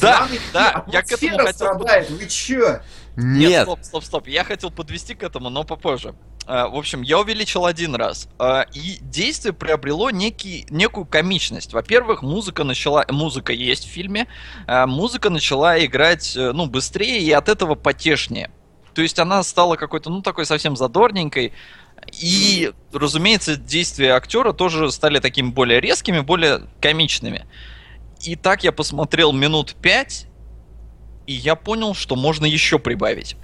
Да, 0.00 0.28
да, 0.52 0.84
я 0.88 1.02
к 1.02 1.12
этому 1.12 1.38
хотел... 1.38 1.52
страдает, 1.52 2.10
вы 2.10 2.26
чё? 2.26 2.80
Нет. 3.16 3.64
стоп, 3.64 3.80
стоп, 3.82 4.04
стоп. 4.04 4.28
Я 4.28 4.42
хотел 4.44 4.70
подвести 4.70 5.14
к 5.14 5.22
этому, 5.22 5.50
но 5.50 5.64
попозже. 5.64 6.14
А, 6.46 6.68
В 6.68 6.76
общем, 6.76 7.02
я 7.02 7.18
увеличил 7.20 7.66
один 7.66 7.94
раз. 7.94 8.26
а, 8.38 8.62
И 8.72 8.96
действие 9.02 9.52
приобрело 9.52 10.10
некий, 10.10 10.66
некую 10.70 11.04
комичность. 11.04 11.74
Во-первых, 11.74 12.22
музыка 12.22 12.64
начала... 12.64 13.04
Музыка 13.10 13.52
есть 13.52 13.84
в 13.84 13.90
фильме. 13.90 14.28
а, 14.66 14.86
Музыка 14.86 15.28
начала 15.28 15.84
играть, 15.84 16.34
э, 16.36 16.52
ну, 16.52 16.66
быстрее 16.66 17.20
и 17.20 17.30
от 17.32 17.48
этого 17.50 17.74
потешнее. 17.74 18.50
То 18.94 19.02
есть 19.02 19.18
она 19.18 19.42
стала 19.42 19.76
какой-то, 19.76 20.10
ну, 20.10 20.22
такой 20.22 20.46
совсем 20.46 20.76
задорненькой. 20.76 21.52
И, 22.20 22.72
разумеется, 22.92 23.56
действия 23.56 24.14
актера 24.14 24.52
тоже 24.52 24.90
стали 24.90 25.18
такими 25.18 25.50
более 25.50 25.80
резкими, 25.80 26.20
более 26.20 26.62
комичными. 26.80 27.46
И 28.20 28.36
так 28.36 28.64
я 28.64 28.72
посмотрел 28.72 29.32
минут 29.32 29.74
пять, 29.80 30.26
и 31.26 31.32
я 31.32 31.54
понял, 31.54 31.94
что 31.94 32.16
можно 32.16 32.46
еще 32.46 32.78
прибавить. 32.78 33.36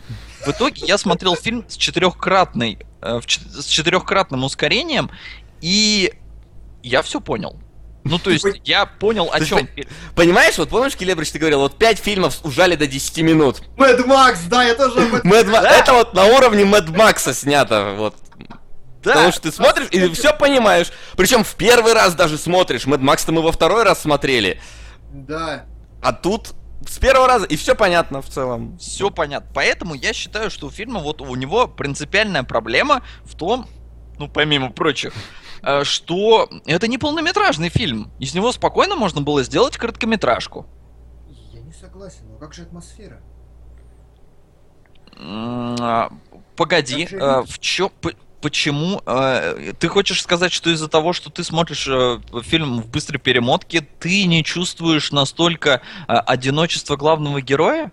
В 0.44 0.48
итоге 0.48 0.84
я 0.86 0.98
смотрел 0.98 1.36
фильм 1.36 1.64
с 1.68 1.76
четырехкратной, 1.76 2.78
э, 3.00 3.20
с 3.26 3.66
четырехкратным 3.66 4.44
ускорением, 4.44 5.10
и 5.60 6.12
я 6.82 7.02
все 7.02 7.20
понял. 7.20 7.56
Ну, 8.08 8.18
то 8.18 8.30
есть, 8.30 8.44
я 8.64 8.86
понял, 8.86 9.28
о 9.32 9.44
чем. 9.44 9.68
Понимаешь, 10.14 10.58
вот 10.58 10.68
помнишь, 10.70 10.96
Келебрич, 10.96 11.30
ты 11.30 11.38
говорил, 11.38 11.60
вот 11.60 11.76
5 11.78 11.98
фильмов 11.98 12.38
ужали 12.42 12.74
до 12.74 12.86
10 12.86 13.18
минут. 13.18 13.62
Мэд 13.76 14.06
Макс, 14.06 14.40
да, 14.44 14.64
я 14.64 14.74
тоже 14.74 15.00
об 15.00 15.14
этом... 15.14 15.32
Это 15.32 15.92
вот 15.92 16.14
на 16.14 16.24
уровне 16.26 16.64
Мэд 16.64 16.88
Макса 16.90 17.34
снято, 17.34 17.94
вот. 17.96 18.14
Потому 19.02 19.32
что 19.32 19.42
ты 19.42 19.52
смотришь 19.52 19.88
и 19.90 20.08
все 20.12 20.32
понимаешь. 20.32 20.90
Причем 21.16 21.44
в 21.44 21.54
первый 21.54 21.92
раз 21.92 22.14
даже 22.14 22.36
смотришь. 22.36 22.86
Мэд 22.86 23.00
Макс-то 23.00 23.32
мы 23.32 23.42
во 23.42 23.52
второй 23.52 23.84
раз 23.84 24.02
смотрели. 24.02 24.60
Да. 25.12 25.64
А 26.02 26.12
тут 26.12 26.50
с 26.86 26.98
первого 26.98 27.26
раза, 27.26 27.46
и 27.46 27.56
все 27.56 27.74
понятно 27.74 28.22
в 28.22 28.28
целом. 28.28 28.76
Все 28.78 29.10
понятно. 29.10 29.50
Поэтому 29.54 29.94
я 29.94 30.12
считаю, 30.12 30.50
что 30.50 30.66
у 30.66 30.70
фильма 30.70 31.00
вот 31.00 31.20
у 31.20 31.34
него 31.34 31.68
принципиальная 31.68 32.42
проблема 32.42 33.02
в 33.24 33.36
том, 33.36 33.68
ну, 34.18 34.28
помимо 34.28 34.70
прочих, 34.70 35.12
что 35.84 36.48
это 36.66 36.88
не 36.88 36.98
полнометражный 36.98 37.68
фильм. 37.68 38.10
Из 38.18 38.34
него 38.34 38.52
спокойно 38.52 38.96
можно 38.96 39.20
было 39.20 39.42
сделать 39.42 39.76
короткометражку. 39.76 40.66
Я 41.52 41.60
не 41.60 41.72
согласен, 41.72 42.28
но 42.30 42.38
как 42.38 42.54
же 42.54 42.62
атмосфера? 42.62 43.20
А, 45.16 46.10
Погоди, 46.56 47.06
же 47.06 47.16
видишь? 47.16 47.50
в 47.50 47.58
п- 47.88 48.14
почему? 48.40 49.02
а, 49.06 49.54
Ты 49.78 49.88
хочешь 49.88 50.22
сказать, 50.22 50.52
что 50.52 50.70
из-за 50.70 50.88
того, 50.88 51.12
что 51.12 51.30
ты 51.30 51.42
смотришь 51.44 51.88
э, 51.88 52.20
фильм 52.42 52.80
в 52.82 52.88
быстрой 52.88 53.18
перемотке, 53.20 53.80
ты 53.80 54.24
не 54.26 54.44
чувствуешь 54.44 55.10
настолько 55.12 55.82
одиночество 56.06 56.96
главного 56.96 57.40
героя? 57.40 57.90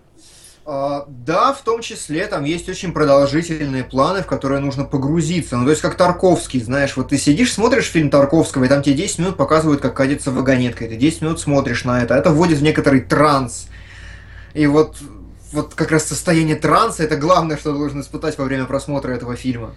А, 0.68 1.04
да, 1.06 1.52
в 1.52 1.62
том 1.62 1.80
числе 1.80 2.26
там 2.26 2.42
есть 2.42 2.68
очень 2.68 2.92
продолжительные 2.92 3.84
планы, 3.84 4.22
в 4.22 4.26
которые 4.26 4.58
нужно 4.60 4.84
погрузиться. 4.84 5.56
Ну, 5.56 5.64
то 5.64 5.70
есть 5.70 5.80
как 5.80 5.94
Тарковский, 5.96 6.60
знаешь, 6.60 6.96
вот 6.96 7.10
ты 7.10 7.18
сидишь, 7.18 7.52
смотришь 7.52 7.84
фильм 7.84 8.10
Тарковского, 8.10 8.64
и 8.64 8.68
там 8.68 8.82
тебе 8.82 8.96
10 8.96 9.20
минут 9.20 9.36
показывают, 9.36 9.80
как 9.80 9.94
катится 9.94 10.32
вагонетка, 10.32 10.84
и 10.84 10.88
ты 10.88 10.96
10 10.96 11.22
минут 11.22 11.38
смотришь 11.38 11.84
на 11.84 12.02
это. 12.02 12.14
Это 12.14 12.30
вводит 12.30 12.58
в 12.58 12.62
некоторый 12.64 13.00
транс. 13.00 13.68
И 14.54 14.66
вот, 14.66 14.96
вот 15.52 15.74
как 15.74 15.92
раз 15.92 16.04
состояние 16.04 16.56
транса 16.56 17.04
это 17.04 17.16
главное, 17.16 17.56
что 17.56 17.70
ты 17.70 17.78
должен 17.78 18.00
испытать 18.00 18.36
во 18.36 18.44
время 18.44 18.64
просмотра 18.64 19.12
этого 19.12 19.36
фильма. 19.36 19.72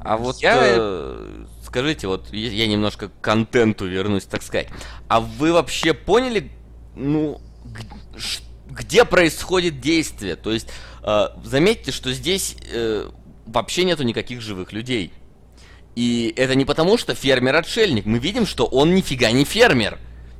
А 0.00 0.16
вот 0.16 0.38
Я- 0.38 0.58
э, 0.60 1.44
скажите, 1.64 2.08
вот 2.08 2.32
я 2.32 2.66
немножко 2.66 3.10
к 3.10 3.12
контенту 3.20 3.86
вернусь, 3.86 4.24
так 4.24 4.42
сказать. 4.42 4.66
А 5.06 5.20
вы 5.20 5.52
вообще 5.52 5.94
поняли, 5.94 6.50
ну, 6.96 7.40
ш- 8.16 8.42
где 8.72 9.04
происходит 9.04 9.80
действие? 9.80 10.36
То 10.36 10.52
есть, 10.52 10.68
э, 11.02 11.28
заметьте, 11.44 11.92
что 11.92 12.12
здесь 12.12 12.56
э, 12.72 13.08
вообще 13.46 13.84
нету 13.84 14.02
никаких 14.02 14.40
живых 14.40 14.72
людей. 14.72 15.12
И 15.94 16.32
это 16.36 16.54
не 16.54 16.64
потому, 16.64 16.96
что 16.96 17.14
фермер-отшельник. 17.14 18.06
Мы 18.06 18.18
видим, 18.18 18.46
что 18.46 18.64
он 18.64 18.94
нифига 18.94 19.30
не 19.30 19.44
фермер. 19.44 19.98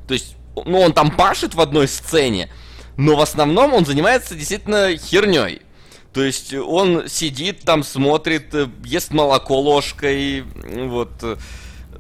То 0.09 0.15
есть, 0.15 0.37
ну, 0.57 0.81
он 0.81 0.93
там 0.93 1.11
пашет 1.11 1.55
в 1.55 1.61
одной 1.61 1.89
сцене, 1.89 2.51
но 2.97 3.17
в 3.17 3.21
основном 3.21 3.75
он 3.75 3.85
занимается 3.85 4.35
действительно 4.35 4.97
херней. 4.97 5.63
То 6.13 6.23
есть 6.23 6.53
он 6.55 7.09
сидит 7.09 7.61
там, 7.61 7.83
смотрит, 7.83 8.55
э, 8.55 8.69
ест 8.85 9.13
молоко 9.13 9.61
ложкой, 9.61 10.43
вот. 10.43 11.11
э, 11.23 11.37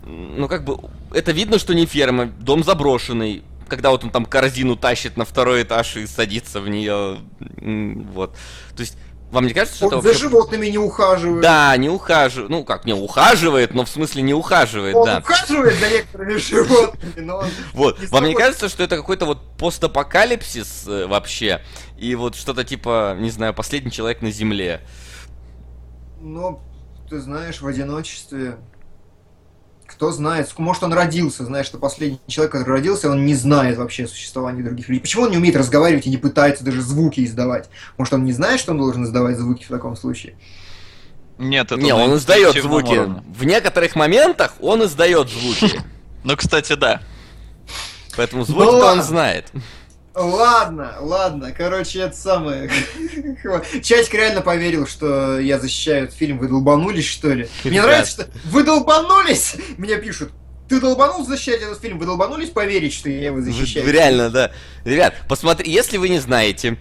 Ну, 0.04 0.48
как 0.48 0.64
бы, 0.64 0.78
это 1.14 1.32
видно, 1.32 1.58
что 1.58 1.74
не 1.74 1.86
ферма, 1.86 2.26
дом 2.26 2.64
заброшенный. 2.64 3.42
Когда 3.72 3.88
вот 3.88 4.04
он 4.04 4.10
там 4.10 4.26
корзину 4.26 4.76
тащит 4.76 5.16
на 5.16 5.24
второй 5.24 5.62
этаж 5.62 5.96
и 5.96 6.06
садится 6.06 6.60
в 6.60 6.68
нее, 6.68 7.20
вот. 8.12 8.36
То 8.76 8.80
есть, 8.82 8.98
вам 9.30 9.46
не 9.46 9.54
кажется, 9.54 9.76
что 9.78 9.86
Он 9.86 9.92
это 9.94 10.02
за 10.02 10.08
вообще- 10.08 10.20
животными 10.24 10.66
не 10.66 10.76
ухаживает. 10.76 11.40
Да, 11.40 11.74
не 11.78 11.88
ухаживает. 11.88 12.50
Ну, 12.50 12.64
как, 12.64 12.84
не 12.84 12.92
ухаживает, 12.92 13.72
но 13.72 13.86
в 13.86 13.88
смысле 13.88 14.20
не 14.20 14.34
ухаживает, 14.34 14.94
Он 14.94 15.06
да. 15.06 15.18
ухаживает 15.20 15.80
за 15.80 15.88
некоторыми 15.88 16.36
животными, 16.36 17.20
но. 17.20 17.44
Вот, 17.72 17.98
не 17.98 18.08
вам 18.08 18.24
не 18.26 18.34
кажется, 18.34 18.68
что 18.68 18.82
это 18.82 18.98
какой-то 18.98 19.24
вот 19.24 19.56
постапокалипсис 19.56 20.86
э, 20.86 21.06
вообще? 21.06 21.62
И 21.96 22.14
вот 22.14 22.34
что-то 22.34 22.64
типа, 22.64 23.16
не 23.18 23.30
знаю, 23.30 23.54
последний 23.54 23.90
человек 23.90 24.20
на 24.20 24.30
Земле. 24.30 24.82
Ну, 26.20 26.60
ты 27.08 27.20
знаешь, 27.20 27.62
в 27.62 27.66
одиночестве... 27.66 28.58
Кто 30.02 30.10
знает, 30.10 30.52
может 30.58 30.82
он 30.82 30.92
родился, 30.92 31.44
знаешь, 31.44 31.66
что 31.66 31.78
последний 31.78 32.18
человек, 32.26 32.50
который 32.50 32.70
родился, 32.70 33.08
он 33.08 33.24
не 33.24 33.36
знает 33.36 33.78
вообще 33.78 34.06
о 34.06 34.08
существовании 34.08 34.60
других 34.60 34.88
людей. 34.88 35.00
Почему 35.00 35.22
он 35.22 35.30
не 35.30 35.36
умеет 35.36 35.54
разговаривать 35.54 36.08
и 36.08 36.10
не 36.10 36.16
пытается 36.16 36.64
даже 36.64 36.82
звуки 36.82 37.24
издавать? 37.24 37.70
Может 37.98 38.14
он 38.14 38.24
не 38.24 38.32
знает, 38.32 38.58
что 38.58 38.72
он 38.72 38.78
должен 38.78 39.04
издавать 39.04 39.38
звуки 39.38 39.62
в 39.62 39.68
таком 39.68 39.94
случае? 39.94 40.34
Нет, 41.38 41.70
это 41.70 41.80
не, 41.80 41.94
он 41.94 42.16
издает 42.16 42.60
звуки. 42.60 42.94
уровне. 42.94 43.22
В 43.28 43.44
некоторых 43.44 43.94
моментах 43.94 44.54
он 44.58 44.82
издает 44.82 45.28
звуки. 45.30 45.80
Ну, 46.24 46.36
кстати, 46.36 46.72
да. 46.72 47.00
Поэтому 48.16 48.44
звуки 48.44 48.82
он 48.82 49.04
знает. 49.04 49.52
Ладно, 50.14 50.96
ладно, 51.00 51.52
короче, 51.56 52.00
это 52.00 52.14
самое... 52.16 52.70
Чатик 53.82 54.12
реально 54.12 54.42
поверил, 54.42 54.86
что 54.86 55.38
я 55.38 55.58
защищаю 55.58 56.04
этот 56.04 56.16
фильм. 56.16 56.38
Вы 56.38 56.48
долбанулись, 56.48 57.06
что 57.06 57.32
ли? 57.32 57.48
Мне 57.64 57.80
нравится, 57.80 58.22
что... 58.22 58.30
Вы 58.44 58.62
долбанулись? 58.62 59.56
Мне 59.78 59.96
пишут. 59.96 60.32
Ты 60.68 60.80
долбанул 60.80 61.24
защищать 61.24 61.62
этот 61.62 61.80
фильм? 61.80 61.98
Вы 61.98 62.06
долбанулись 62.06 62.50
поверить, 62.50 62.92
что 62.92 63.08
я 63.08 63.26
его 63.26 63.40
защищаю? 63.40 63.86
вы 63.86 63.92
Реально, 63.92 64.30
да. 64.30 64.52
Ребят, 64.84 65.14
посмотри, 65.28 65.70
если 65.70 65.96
вы 65.96 66.10
не 66.10 66.18
знаете, 66.18 66.76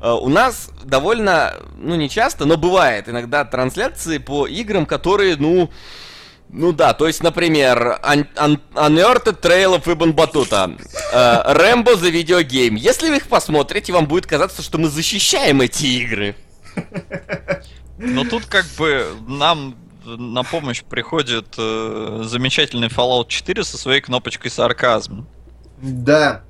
э, 0.00 0.10
у 0.10 0.28
нас 0.28 0.70
довольно, 0.84 1.54
ну 1.76 1.94
не 1.94 2.08
часто, 2.08 2.46
но 2.46 2.56
бывает 2.56 3.08
иногда 3.08 3.44
трансляции 3.44 4.18
по 4.18 4.46
играм, 4.46 4.86
которые, 4.86 5.36
ну, 5.36 5.70
ну 6.52 6.72
да, 6.72 6.92
то 6.92 7.06
есть, 7.06 7.22
например, 7.22 7.98
Un- 8.02 8.28
Un- 8.36 8.60
Unearthed 8.74 9.40
Trail 9.40 9.80
of 9.80 9.84
Ibn 9.84 10.12
Battuta, 10.12 10.78
э, 11.12 11.54
the 11.54 12.12
Video 12.12 12.42
Game. 12.42 12.76
Если 12.76 13.08
вы 13.08 13.16
их 13.16 13.26
посмотрите, 13.26 13.92
вам 13.92 14.06
будет 14.06 14.26
казаться, 14.26 14.60
что 14.62 14.76
мы 14.76 14.88
защищаем 14.88 15.62
эти 15.62 15.86
игры. 15.86 16.36
Но 17.96 18.24
тут 18.24 18.46
как 18.46 18.66
бы 18.76 19.06
нам 19.26 19.76
на 20.04 20.42
помощь 20.42 20.82
приходит 20.82 21.54
э, 21.56 22.22
замечательный 22.24 22.88
Fallout 22.88 23.28
4 23.28 23.64
со 23.64 23.78
своей 23.78 24.00
кнопочкой 24.00 24.50
сарказм. 24.50 25.26
Да. 25.80 26.42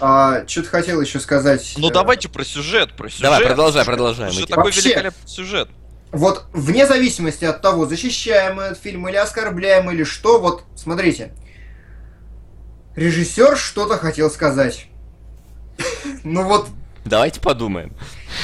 А, 0.00 0.46
что-то 0.46 0.68
хотел 0.68 1.00
еще 1.00 1.20
сказать. 1.20 1.74
Ну 1.76 1.90
э, 1.90 1.92
давайте 1.92 2.28
про 2.28 2.44
сюжет, 2.44 2.92
про 2.96 3.08
сюжет. 3.08 3.22
Давай, 3.22 3.44
продолжай, 3.44 3.84
продолжай. 3.84 4.32
Что 4.32 4.46
такой 4.46 4.64
Вообще- 4.64 4.80
великолепный 4.88 5.28
сюжет. 5.28 5.68
Вот 6.10 6.46
вне 6.52 6.86
зависимости 6.86 7.44
от 7.44 7.60
того, 7.60 7.86
защищаем 7.86 8.56
мы 8.56 8.62
этот 8.64 8.78
фильм 8.78 9.08
или 9.08 9.16
оскорбляем, 9.16 9.90
или 9.90 10.04
что, 10.04 10.40
вот 10.40 10.64
смотрите. 10.74 11.32
Режиссер 12.96 13.56
что-то 13.56 13.96
хотел 13.98 14.30
сказать. 14.30 14.86
Ну 16.24 16.42
вот 16.42 16.68
Давайте 17.04 17.40
подумаем. 17.40 17.94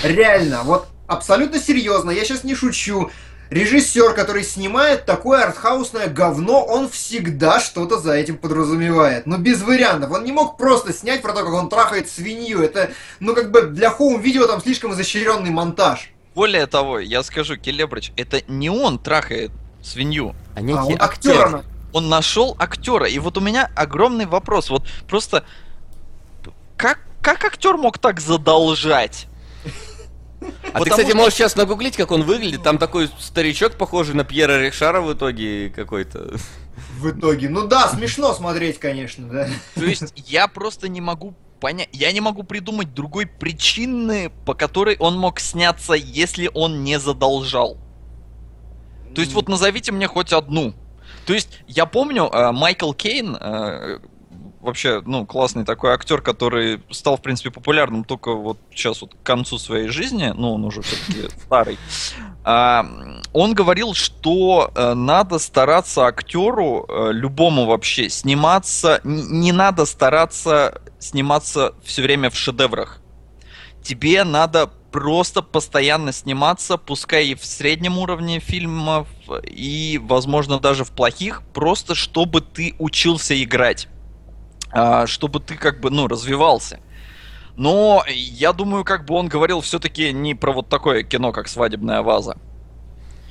реально, 0.03 0.63
вот 0.63 0.87
абсолютно 1.07 1.59
серьезно, 1.59 2.11
я 2.11 2.25
сейчас 2.25 2.45
не 2.45 2.55
шучу. 2.55 3.11
Режиссер, 3.51 4.15
который 4.15 4.43
снимает 4.43 5.05
такое 5.05 5.45
артхаусное 5.45 6.09
говно, 6.09 6.65
он 6.65 6.89
всегда 6.89 7.61
что-то 7.61 7.99
за 7.99 8.15
этим 8.15 8.39
подразумевает. 8.39 9.27
Ну, 9.27 9.37
без 9.37 9.63
вариантов. 9.63 10.13
Он 10.13 10.25
не 10.25 10.33
мог 10.33 10.57
просто 10.57 10.93
снять 10.93 11.21
про 11.21 11.33
то, 11.35 11.45
как 11.45 11.53
он 11.53 11.69
трахает 11.69 12.09
свинью. 12.09 12.63
Это, 12.63 12.91
ну, 13.21 13.35
как 13.35 13.51
бы 13.51 13.63
для 13.63 13.91
хоум-видео 13.91 14.47
там 14.47 14.63
слишком 14.63 14.93
изощренный 14.95 15.51
монтаж. 15.51 16.14
Более 16.35 16.67
того, 16.67 16.99
я 16.99 17.23
скажу, 17.23 17.57
Келебрич, 17.57 18.13
это 18.17 18.43
не 18.49 18.71
он 18.71 18.99
трахает 18.99 19.53
свинью. 19.83 20.35
А 20.55 20.59
А, 20.59 20.61
некий 20.61 20.79
он 20.79 20.93
актер. 21.01 21.33
актера 21.33 21.49
на- 21.51 21.65
Он 21.93 22.09
нашел 22.09 22.57
актера. 22.59 23.07
И 23.07 23.19
вот 23.21 23.39
у 23.39 23.41
меня 23.41 23.71
огромный 23.77 24.27
вопрос. 24.27 24.69
Вот 24.69 24.85
просто 25.07 25.45
как, 26.77 26.99
как 27.23 27.45
актер 27.45 27.77
мог 27.77 27.99
так 27.99 28.21
задолжать? 28.21 29.27
А 30.41 30.47
ты, 30.47 30.63
Потому 30.73 30.85
кстати, 30.87 31.09
что- 31.09 31.17
можешь 31.17 31.35
сейчас 31.35 31.55
нагуглить, 31.57 31.97
как 31.97 32.11
он 32.11 32.23
выглядит. 32.25 32.63
Там 32.65 32.79
такой 32.79 33.09
старичок, 33.21 33.75
похожий 33.77 34.15
на 34.15 34.25
Пьера 34.25 34.61
Ришара 34.61 35.01
в 35.01 35.13
итоге 35.15 35.71
какой-то. 35.71 36.35
В 36.99 37.11
итоге. 37.11 37.49
Ну 37.49 37.67
да, 37.69 37.89
смешно 37.89 38.35
смотреть, 38.35 38.81
конечно, 38.81 39.29
да. 39.29 39.49
То 39.77 39.85
есть 39.85 40.13
я 40.29 40.49
просто 40.49 40.89
не 40.89 41.01
могу 41.01 41.35
понять, 41.61 41.89
я 41.93 42.13
не 42.13 42.21
могу 42.21 42.43
придумать 42.43 42.95
другой 42.95 43.27
причины, 43.27 44.31
по 44.45 44.55
которой 44.55 44.97
он 44.99 45.19
мог 45.19 45.41
сняться, 45.41 45.95
если 45.95 46.51
он 46.53 46.85
не 46.85 46.99
задолжал. 46.99 47.77
То 49.15 49.21
есть 49.21 49.33
вот 49.33 49.49
назовите 49.49 49.93
мне 49.93 50.07
хоть 50.07 50.33
одну. 50.33 50.75
То 51.27 51.35
есть 51.35 51.61
я 51.67 51.87
помню, 51.87 52.25
э, 52.25 52.53
Майкл 52.53 52.93
Кейн, 52.93 53.37
э, 53.41 53.99
вообще, 54.61 55.03
ну, 55.05 55.27
классный 55.27 55.65
такой 55.65 55.93
актер, 55.93 56.21
который 56.21 56.83
стал, 56.91 57.17
в 57.17 57.23
принципе, 57.23 57.51
популярным 57.51 58.05
только 58.05 58.33
вот 58.33 58.59
сейчас 58.73 59.01
вот 59.03 59.15
к 59.15 59.23
концу 59.23 59.59
своей 59.59 59.89
жизни, 59.89 60.33
ну, 60.35 60.55
он 60.55 60.65
уже 60.65 60.83
все-таки 60.83 61.29
старый, 61.45 61.79
он 62.45 63.55
говорил, 63.55 63.95
что 63.95 64.71
э, 64.75 64.95
надо 64.95 65.39
стараться 65.39 66.05
актеру, 66.07 66.87
э, 66.87 67.11
любому 67.13 67.65
вообще, 67.65 68.11
сниматься, 68.11 69.01
не 69.03 69.53
надо 69.53 69.87
стараться 69.87 70.83
сниматься 70.99 71.75
все 71.83 72.03
время 72.03 72.31
в 72.31 72.37
шедеврах. 72.37 73.01
Тебе 73.83 74.25
надо 74.25 74.71
просто 74.91 75.43
постоянно 75.43 76.13
сниматься, 76.13 76.77
пускай 76.77 77.27
и 77.29 77.35
в 77.35 77.45
среднем 77.45 77.99
уровне 77.99 78.41
фильмов, 78.41 79.09
и, 79.43 80.01
возможно, 80.03 80.61
даже 80.61 80.85
в 80.85 80.93
плохих, 80.93 81.43
просто 81.53 81.95
чтобы 81.95 82.41
ты 82.41 82.75
учился 82.79 83.43
играть. 83.43 83.89
А, 84.71 85.07
чтобы 85.07 85.41
ты 85.41 85.57
как 85.57 85.81
бы, 85.81 85.91
ну, 85.91 86.09
развивался. 86.09 86.81
Но 87.57 88.05
я 88.09 88.53
думаю, 88.53 88.85
как 88.85 89.05
бы 89.05 89.15
он 89.15 89.29
говорил 89.29 89.61
все-таки 89.61 90.13
не 90.13 90.35
про 90.35 90.53
вот 90.53 90.69
такое 90.69 91.03
кино, 91.03 91.33
как 91.33 91.49
«Свадебная 91.49 92.03
ваза». 92.03 92.37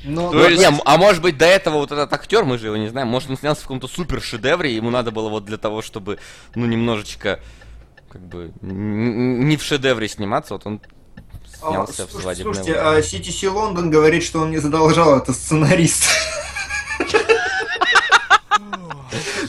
Ну, 0.05 0.31
То 0.31 0.39
да, 0.43 0.49
есть- 0.49 0.61
Не, 0.61 0.81
а 0.83 0.97
может 0.97 1.21
быть 1.21 1.37
до 1.37 1.45
этого 1.45 1.75
вот 1.77 1.91
этот 1.91 2.11
актер, 2.11 2.43
мы 2.43 2.57
же 2.57 2.67
его 2.67 2.75
не 2.75 2.89
знаем, 2.89 3.07
может 3.07 3.29
он 3.29 3.37
снялся 3.37 3.61
в 3.61 3.63
каком-то 3.63 3.87
супер 3.87 4.21
шедевре, 4.21 4.75
ему 4.75 4.89
надо 4.89 5.11
было 5.11 5.29
вот 5.29 5.45
для 5.45 5.57
того, 5.57 5.81
чтобы, 5.81 6.19
ну, 6.55 6.65
немножечко, 6.65 7.39
как 8.09 8.21
бы, 8.21 8.51
не 8.61 9.55
в 9.55 9.63
шедевре 9.63 10.09
сниматься, 10.09 10.55
вот 10.55 10.65
он 10.65 10.81
а, 11.61 11.69
снялся 11.69 12.05
в 12.05 12.11
слушайте, 12.11 12.21
свадебной 12.21 12.53
слушайте, 12.53 12.79
а 12.79 12.99
CTC 12.99 13.49
Лондон 13.49 13.89
говорит, 13.89 14.23
что 14.23 14.41
он 14.41 14.51
не 14.51 14.57
задолжал, 14.57 15.17
это 15.17 15.31
сценарист. 15.31 16.03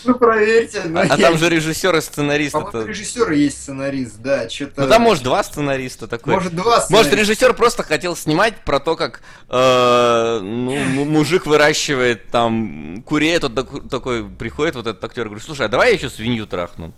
Ну, 0.05 0.15
проверьте. 0.15 0.83
ну, 0.85 1.01
А, 1.01 1.03
а 1.03 1.17
я- 1.17 1.29
там 1.29 1.39
же 1.39 1.49
режиссер 1.49 1.97
и 1.97 2.01
сценарист. 2.01 2.53
По-моему, 2.53 2.79
это- 2.81 2.89
режиссер 2.89 3.31
есть 3.33 3.63
сценарист, 3.63 4.19
да, 4.19 4.49
что-то... 4.49 4.83
Ну 4.83 4.89
там 4.89 5.03
может 5.03 5.25
два 5.25 5.43
сценариста 5.43 6.07
такой. 6.07 6.35
Может, 6.35 6.55
два 6.55 6.85
Может, 6.91 7.13
режиссер 7.13 7.55
просто 7.55 7.83
хотел 7.83 8.17
снимать 8.17 8.57
про 8.65 8.81
то, 8.81 8.97
как 8.97 9.21
э, 9.49 10.41
ну, 10.43 11.05
мужик 11.05 11.47
выращивает 11.47 12.29
там 12.31 13.03
курей, 13.07 13.39
тот 13.39 13.89
такой 13.89 14.25
приходит, 14.29 14.75
вот 14.77 14.87
этот 14.87 15.03
актер, 15.05 15.25
говорит, 15.27 15.45
слушай, 15.45 15.67
а 15.67 15.69
давай 15.69 15.91
я 15.91 15.95
еще 15.97 16.11
свинью 16.11 16.47
трахну. 16.47 16.93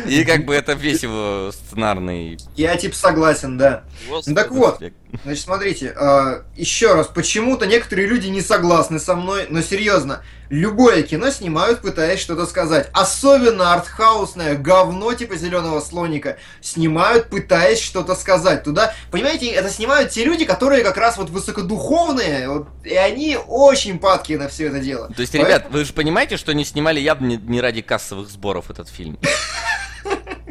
И 0.07 0.23
как 0.25 0.45
бы 0.45 0.55
это 0.55 0.73
весь 0.73 1.03
его 1.03 1.51
сценарный 1.51 2.37
Я 2.55 2.75
типа 2.75 2.95
согласен, 2.95 3.57
да. 3.57 3.83
Ну 4.07 4.35
так 4.35 4.51
вот, 4.51 4.81
значит, 5.23 5.43
смотрите, 5.43 5.93
а, 5.95 6.43
еще 6.55 6.93
раз, 6.93 7.07
почему-то 7.07 7.65
некоторые 7.65 8.07
люди 8.07 8.27
не 8.27 8.41
согласны 8.41 8.99
со 8.99 9.15
мной, 9.15 9.47
но 9.49 9.61
серьезно, 9.61 10.23
любое 10.49 11.03
кино 11.03 11.29
снимают, 11.31 11.81
пытаясь 11.81 12.19
что-то 12.19 12.45
сказать. 12.45 12.89
Особенно 12.93 13.73
артхаусное 13.73 14.55
говно 14.55 15.13
типа 15.13 15.35
зеленого 15.35 15.79
слоника 15.79 16.37
снимают, 16.61 17.29
пытаясь 17.29 17.79
что-то 17.79 18.15
сказать. 18.15 18.63
Туда, 18.63 18.93
понимаете, 19.11 19.47
это 19.47 19.69
снимают 19.69 20.11
те 20.11 20.23
люди, 20.25 20.45
которые 20.45 20.83
как 20.83 20.97
раз 20.97 21.17
вот 21.17 21.29
высокодуховные, 21.29 22.49
вот, 22.49 22.67
и 22.83 22.95
они 22.95 23.37
очень 23.47 23.99
падкие 23.99 24.37
на 24.37 24.47
все 24.47 24.67
это 24.67 24.79
дело. 24.79 25.07
То 25.15 25.21
есть, 25.21 25.33
Поэтому- 25.33 25.49
ребят, 25.55 25.67
вы 25.71 25.85
же 25.85 25.93
понимаете, 25.93 26.37
что 26.37 26.51
они 26.51 26.65
снимали 26.65 26.99
явно 26.99 27.25
не, 27.25 27.37
не 27.37 27.61
ради 27.61 27.81
кассовых 27.81 28.29
сборов 28.29 28.69
этот 28.69 28.89
фильм. 28.89 29.17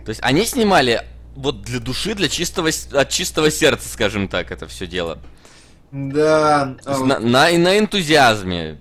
То 0.04 0.08
есть 0.10 0.20
они 0.22 0.44
снимали 0.46 1.04
вот 1.36 1.62
для 1.62 1.80
души, 1.80 2.14
для 2.14 2.28
чистого, 2.28 2.70
от 2.92 3.08
чистого 3.10 3.50
сердца, 3.50 3.88
скажем 3.88 4.28
так, 4.28 4.50
это 4.50 4.66
все 4.66 4.86
дело. 4.86 5.18
Да. 5.92 6.76
А 6.84 6.98
вот- 6.98 7.06
на, 7.06 7.18
на- 7.18 7.50
и 7.50 7.58
на 7.58 7.78
энтузиазме. 7.78 8.78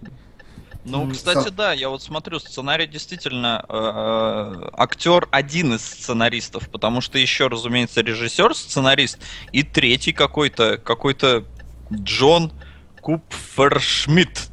Ну, 0.85 1.11
кстати, 1.11 1.49
да, 1.49 1.73
я 1.73 1.89
вот 1.89 2.01
смотрю, 2.01 2.39
сценарий 2.39 2.88
действительно 2.88 3.65
э, 3.67 4.69
актер 4.71 5.27
один 5.31 5.73
из 5.75 5.81
сценаристов, 5.85 6.69
потому 6.69 7.01
что 7.01 7.17
еще, 7.17 7.47
разумеется, 7.47 7.99
режиссер, 8.01 8.55
сценарист 8.55 9.19
и 9.51 9.63
третий 9.63 10.13
какой-то, 10.13 10.77
какой-то 10.77 11.43
Джон 11.91 12.53
Купфершмидт. 13.01 14.49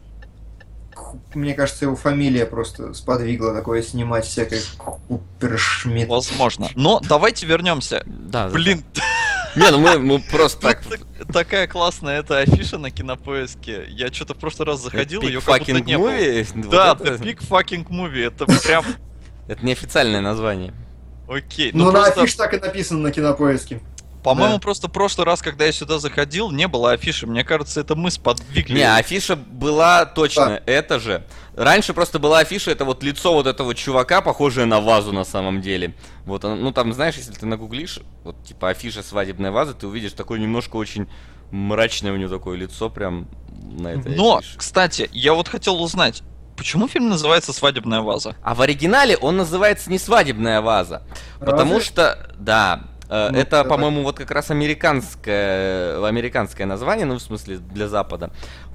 Мне 1.35 1.55
кажется, 1.55 1.85
его 1.85 1.97
фамилия 1.97 2.47
просто 2.47 2.94
сподвигла 2.94 3.55
такое 3.55 3.82
снимать 3.82 4.24
всякое 4.27 4.61
Купершмидт. 5.09 6.09
Возможно. 6.09 6.69
Но 6.74 7.01
давайте 7.01 7.47
вернемся. 7.47 8.02
Да, 8.06 8.48
да. 8.48 8.52
Блин, 8.55 8.85
Не, 9.56 9.70
ну 9.70 9.78
мы, 9.78 9.98
мы 9.98 10.19
просто 10.19 10.61
так. 10.61 10.82
такая 11.32 11.69
классная 11.69 12.19
эта 12.20 12.39
афиша 12.39 12.78
на 12.78 12.90
кинопоиске. 12.90 13.85
Я 13.89 14.12
что-то 14.12 14.35
в 14.35 14.39
прошлый 14.39 14.66
раз 14.66 14.81
заходил, 14.81 15.23
ее 15.23 15.40
как 15.40 15.61
будто 15.61 15.73
fucking 15.73 15.85
не 15.85 15.98
было. 15.98 16.70
Да, 16.70 16.97
это, 17.01 17.15
The 17.15 17.20
Big 17.20 17.48
Fucking 17.48 17.89
Movie. 17.89 18.27
Это 18.27 18.47
прям 18.47 18.85
это 19.48 19.65
неофициальное 19.65 20.20
название. 20.20 20.74
окей. 21.28 21.70
Ну, 21.73 21.85
Ну, 21.86 21.93
на 21.93 22.06
афише 22.06 22.36
так 22.36 22.55
и 22.55 22.59
написано 22.59 23.01
на 23.01 23.12
кинопоиске. 23.12 23.81
По-моему, 24.24 24.55
Да. 24.55 24.60
просто 24.60 24.88
в 24.88 24.90
прошлый 24.90 25.26
раз, 25.26 25.42
когда 25.42 25.66
я 25.66 25.72
сюда 25.72 25.98
заходил, 25.98 26.51
не 26.51 26.66
было 26.66 26.92
афиши. 26.92 27.26
Мне 27.26 27.44
кажется, 27.44 27.80
это 27.80 27.94
мы 27.94 28.10
сподвигли. 28.10 28.74
Не, 28.78 28.96
афиша 28.96 29.36
была 29.36 30.06
точно, 30.06 30.62
это 30.66 30.98
же. 30.98 31.24
Раньше 31.55 31.92
просто 31.92 32.18
была 32.18 32.38
афиша, 32.40 32.70
это 32.72 32.84
вот 32.86 33.02
лицо 33.02 33.32
вот 33.34 33.46
этого 33.46 33.74
чувака, 33.74 34.22
похожее 34.22 34.64
на 34.66 34.80
вазу 34.80 35.12
на 35.12 35.24
самом 35.24 35.60
деле. 35.60 35.94
Вот, 36.24 36.42
ну 36.42 36.72
там, 36.72 36.92
знаешь, 36.94 37.16
если 37.16 37.32
ты 37.34 37.44
нагуглишь, 37.46 38.01
вот 38.24 38.42
типа 38.44 38.70
афиша 38.70 39.02
свадебной 39.02 39.51
вазы, 39.51 39.74
ты 39.74 39.86
увидишь 39.86 40.12
такое 40.12 40.40
немножко 40.40 40.76
очень 40.76 41.06
мрачное 41.51 42.12
у 42.12 42.16
него 42.16 42.30
такое 42.30 42.56
лицо 42.56 42.88
прям 42.90 43.28
на 43.62 43.88
этой 43.88 44.16
Но, 44.16 44.38
афише. 44.38 44.56
кстати, 44.59 45.09
я 45.12 45.34
вот 45.34 45.46
хотел 45.48 45.80
узнать, 45.80 46.22
почему 46.56 46.88
фильм 46.88 47.09
называется 47.10 47.52
«Свадебная 47.52 48.01
ваза»? 48.01 48.34
А 48.42 48.55
в 48.55 48.62
оригинале 48.62 49.16
он 49.18 49.36
называется 49.36 49.90
не 49.90 49.98
свадебная 49.98 50.60
ваза, 50.62 51.02
потому 51.38 51.74
Разве? 51.74 51.84
что, 51.86 52.30
да, 52.38 52.84
Ну, 53.09 53.39
это, 53.39 53.51
давай. 53.51 53.68
по-моему, 53.68 54.02
вот 54.02 54.18
как 54.18 54.31
раз 54.31 54.51
американское, 54.51 56.05
американское 56.06 56.66
название, 56.66 57.06
ну, 57.06 57.16
в 57.16 57.22
смысле, 57.22 57.59
для 57.59 57.89
Запада. 57.89 58.31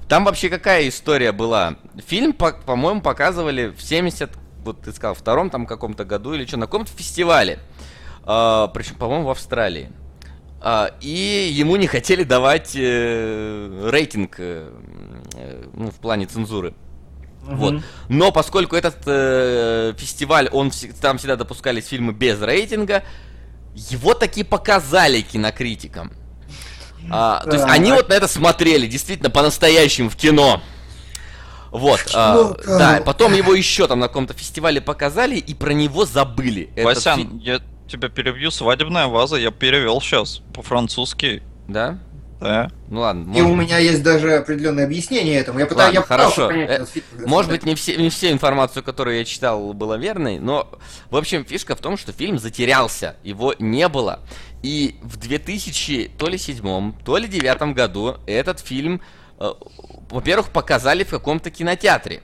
Там 0.08 0.24
вообще 0.24 0.48
какая 0.48 0.88
история 0.88 1.32
была? 1.32 1.76
Фильм, 2.06 2.32
по- 2.32 2.52
по-моему, 2.52 3.00
показывали 3.00 3.68
в 3.68 3.82
70, 3.82 4.30
вот 4.64 4.82
ты 4.82 4.92
сказал, 4.92 5.14
втором 5.14 5.50
там 5.50 5.66
каком-то 5.66 6.04
году 6.04 6.34
или 6.34 6.46
что, 6.46 6.56
на 6.56 6.66
каком-то 6.66 6.90
фестивале. 6.92 7.58
причем, 8.24 8.96
по-моему, 8.96 9.26
в 9.26 9.30
Австралии. 9.30 9.90
А, 10.62 10.90
и 11.00 11.48
ему 11.52 11.76
не 11.76 11.86
хотели 11.86 12.22
давать 12.22 12.72
э, 12.76 13.88
рейтинг 13.90 14.34
э, 14.38 14.70
э, 15.34 15.64
ну, 15.72 15.90
в 15.90 15.94
плане 15.94 16.26
цензуры. 16.26 16.74
Вот. 17.42 17.74
Мгм. 17.74 17.82
Но 18.10 18.30
поскольку 18.30 18.76
этот 18.76 18.96
э, 19.06 19.94
фестиваль, 19.96 20.50
он 20.52 20.70
там 21.00 21.16
всегда 21.16 21.36
допускались 21.36 21.86
фильмы 21.86 22.12
без 22.12 22.42
рейтинга, 22.42 23.04
его 23.74 24.14
таки 24.14 24.42
показали 24.42 25.20
кинокритикам. 25.20 26.12
А, 27.10 27.42
то 27.44 27.52
есть 27.52 27.64
они 27.68 27.92
вот 27.92 28.08
на 28.08 28.14
это 28.14 28.28
смотрели, 28.28 28.86
действительно, 28.86 29.30
по-настоящему 29.30 30.10
в 30.10 30.16
кино. 30.16 30.62
Вот, 31.70 32.00
а, 32.14 32.54
кино, 32.54 32.78
да, 32.78 33.02
потом 33.04 33.32
его 33.32 33.54
еще 33.54 33.86
там 33.86 34.00
на 34.00 34.08
каком-то 34.08 34.34
фестивале 34.34 34.80
показали 34.80 35.36
и 35.36 35.54
про 35.54 35.70
него 35.72 36.04
забыли. 36.04 36.70
Васян, 36.76 37.20
фи- 37.20 37.44
я 37.44 37.60
тебя 37.88 38.08
перебью. 38.08 38.50
Свадебная 38.50 39.06
ваза 39.06 39.36
я 39.36 39.50
перевел 39.50 40.00
сейчас 40.00 40.42
по-французски. 40.52 41.42
Да? 41.68 41.98
Да. 42.40 42.70
Ну 42.88 43.00
ладно, 43.00 43.36
И 43.36 43.42
у 43.42 43.54
меня 43.54 43.78
есть 43.78 44.02
даже 44.02 44.36
определенное 44.36 44.84
объяснение 44.84 45.38
этому. 45.38 45.58
Я 45.58 45.66
пытаюсь, 45.66 45.94
Ладно, 45.94 45.98
я 45.98 46.02
хорошо. 46.02 46.48
понять 46.48 46.70
Э, 46.70 46.86
фильм, 46.86 47.04
Может 47.26 47.50
быть, 47.50 47.64
не 47.64 47.74
все, 47.74 47.96
не 47.96 48.08
все 48.08 48.32
информацию, 48.32 48.82
которую 48.82 49.18
я 49.18 49.24
читал, 49.26 49.74
была 49.74 49.98
верной, 49.98 50.38
но, 50.38 50.70
в 51.10 51.16
общем, 51.16 51.44
фишка 51.44 51.76
в 51.76 51.80
том, 51.80 51.98
что 51.98 52.12
фильм 52.12 52.38
затерялся, 52.38 53.16
его 53.22 53.54
не 53.58 53.86
было. 53.88 54.20
И 54.62 54.96
в 55.02 55.18
2000, 55.18 56.12
то 56.16 56.28
ли 56.28 56.38
седьмом, 56.38 56.96
то 57.04 57.18
ли 57.18 57.28
девятом 57.28 57.74
году 57.74 58.16
этот 58.26 58.60
фильм, 58.60 59.02
э, 59.38 59.52
во-первых, 60.10 60.48
показали 60.48 61.04
в 61.04 61.10
каком-то 61.10 61.50
кинотеатре, 61.50 62.22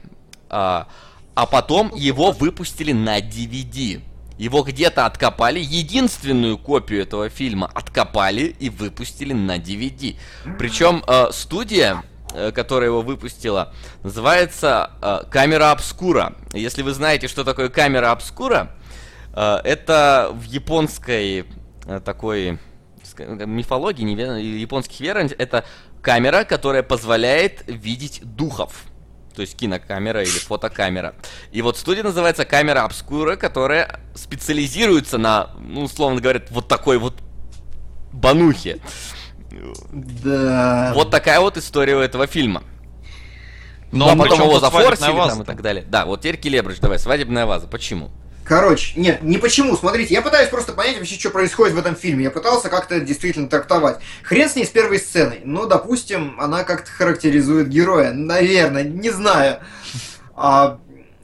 а, 0.48 0.88
а 1.34 1.46
потом 1.46 1.94
его 1.94 2.32
выпустили 2.32 2.92
на 2.92 3.20
DVD. 3.20 4.00
Его 4.38 4.62
где-то 4.62 5.06
откопали, 5.06 5.58
единственную 5.60 6.58
копию 6.58 7.02
этого 7.02 7.28
фильма 7.30 7.70
откопали 7.74 8.54
и 8.58 8.68
выпустили 8.68 9.32
на 9.32 9.56
DVD. 9.56 10.16
Причем 10.58 11.02
э, 11.06 11.28
студия, 11.32 12.02
э, 12.34 12.52
которая 12.52 12.90
его 12.90 13.00
выпустила, 13.02 13.72
называется 14.02 14.90
э, 15.00 15.20
камера 15.30 15.70
обскура. 15.70 16.34
Если 16.52 16.82
вы 16.82 16.92
знаете, 16.92 17.28
что 17.28 17.44
такое 17.44 17.70
камера 17.70 18.10
обскура, 18.12 18.72
э, 19.34 19.56
это 19.64 20.30
в 20.34 20.42
японской 20.42 21.46
э, 21.86 22.00
такой 22.04 22.58
ска- 23.02 23.46
мифологии, 23.46 24.04
неве- 24.04 24.40
японских 24.58 25.00
верований, 25.00 25.34
это 25.38 25.64
камера, 26.02 26.44
которая 26.44 26.82
позволяет 26.82 27.62
видеть 27.66 28.20
духов. 28.22 28.84
То 29.36 29.42
есть 29.42 29.54
кинокамера 29.54 30.22
или 30.22 30.30
фотокамера. 30.30 31.14
И 31.52 31.60
вот 31.60 31.76
студия 31.76 32.02
называется 32.02 32.46
камера 32.46 32.84
обскура, 32.84 33.36
которая 33.36 34.00
специализируется 34.14 35.18
на, 35.18 35.50
ну, 35.60 35.82
условно 35.82 36.22
говоря, 36.22 36.40
вот 36.50 36.68
такой 36.68 36.96
вот 36.96 37.20
банухе. 38.12 38.80
Да. 39.92 40.92
Вот 40.94 41.10
такая 41.10 41.40
вот 41.40 41.58
история 41.58 41.96
у 41.96 42.00
этого 42.00 42.26
фильма. 42.26 42.62
Но 43.92 44.06
Ну, 44.06 44.12
а 44.12 44.16
потом 44.16 44.40
его 44.40 44.58
зафорсили 44.58 45.28
там 45.28 45.42
и 45.42 45.44
так 45.44 45.60
далее. 45.60 45.84
Да, 45.86 46.06
вот 46.06 46.20
теперь 46.20 46.38
Келебрыч, 46.38 46.80
давай, 46.80 46.98
свадебная 46.98 47.44
ваза. 47.44 47.66
Почему? 47.66 48.10
Короче, 48.46 48.98
нет, 48.98 49.22
не 49.22 49.38
почему. 49.38 49.76
Смотрите, 49.76 50.14
я 50.14 50.22
пытаюсь 50.22 50.48
просто 50.48 50.72
понять 50.72 50.98
вообще, 50.98 51.18
что 51.18 51.30
происходит 51.30 51.74
в 51.74 51.78
этом 51.78 51.96
фильме. 51.96 52.24
Я 52.24 52.30
пытался 52.30 52.68
как-то 52.68 53.00
действительно 53.00 53.48
трактовать. 53.48 53.98
Хрен 54.22 54.48
с 54.48 54.54
ней 54.54 54.64
с 54.64 54.68
первой 54.68 55.00
сценой. 55.00 55.40
Ну, 55.44 55.66
допустим, 55.66 56.40
она 56.40 56.62
как-то 56.62 56.90
характеризует 56.90 57.68
героя. 57.68 58.12
Наверное, 58.12 58.84
не 58.84 59.10
знаю. 59.10 59.58
А, 60.36 60.78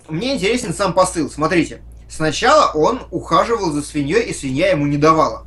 мне 0.08 0.34
интересен 0.34 0.74
сам 0.74 0.94
посыл. 0.94 1.30
Смотрите. 1.30 1.82
Сначала 2.08 2.72
он 2.72 3.02
ухаживал 3.10 3.70
за 3.70 3.82
свиньей, 3.82 4.24
и 4.24 4.34
свинья 4.34 4.70
ему 4.70 4.86
не 4.86 4.96
давала. 4.96 5.46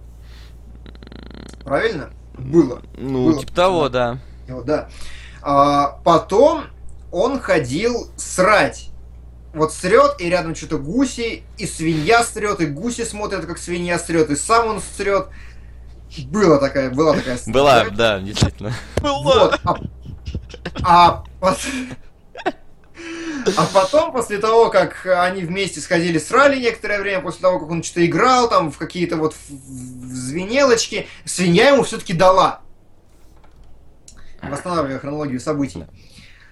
Правильно? 1.63 2.09
Было. 2.37 2.81
Ну, 2.97 3.31
Было. 3.31 3.39
типа 3.39 3.53
того, 3.53 3.89
да. 3.89 4.19
Вот, 4.47 4.65
да. 4.65 4.89
А, 5.41 5.99
потом 6.05 6.63
он 7.11 7.39
ходил 7.39 8.09
срать. 8.15 8.89
Вот 9.55 9.73
срет, 9.73 10.17
и 10.19 10.29
рядом 10.29 10.53
что-то 10.53 10.77
гуси, 10.77 11.43
и 11.57 11.65
свинья 11.65 12.23
срет, 12.25 12.59
и 12.59 12.65
гуси 12.65 13.05
смотрят, 13.05 13.45
как 13.45 13.57
свинья 13.57 13.97
срет, 13.97 14.29
и 14.29 14.35
сам 14.35 14.67
он 14.67 14.81
срет. 14.97 15.29
Была 16.27 16.59
такая, 16.59 16.89
была 16.89 17.13
такая 17.13 17.37
сцена. 17.37 17.53
Была, 17.53 17.85
да, 17.89 18.19
действительно. 18.19 18.73
Вот. 18.97 19.59
А, 19.63 19.79
а 20.83 21.23
пос- 21.39 21.95
а 23.55 23.65
потом, 23.73 24.11
после 24.11 24.39
того, 24.39 24.69
как 24.69 25.05
они 25.05 25.43
вместе 25.43 25.79
сходили, 25.79 26.17
срали 26.17 26.59
некоторое 26.59 26.99
время, 26.99 27.21
после 27.21 27.41
того, 27.41 27.59
как 27.59 27.69
он 27.69 27.81
что-то 27.81 28.05
играл, 28.05 28.49
там, 28.49 28.71
в 28.71 28.77
какие-то 28.77 29.15
вот 29.15 29.35
в 29.47 30.13
звенелочки, 30.13 31.07
свинья 31.23 31.69
ему 31.69 31.83
все-таки 31.83 32.11
дала. 32.11 32.59
Восстанавливая 34.41 34.99
хронологию 34.99 35.39
событий. 35.39 35.85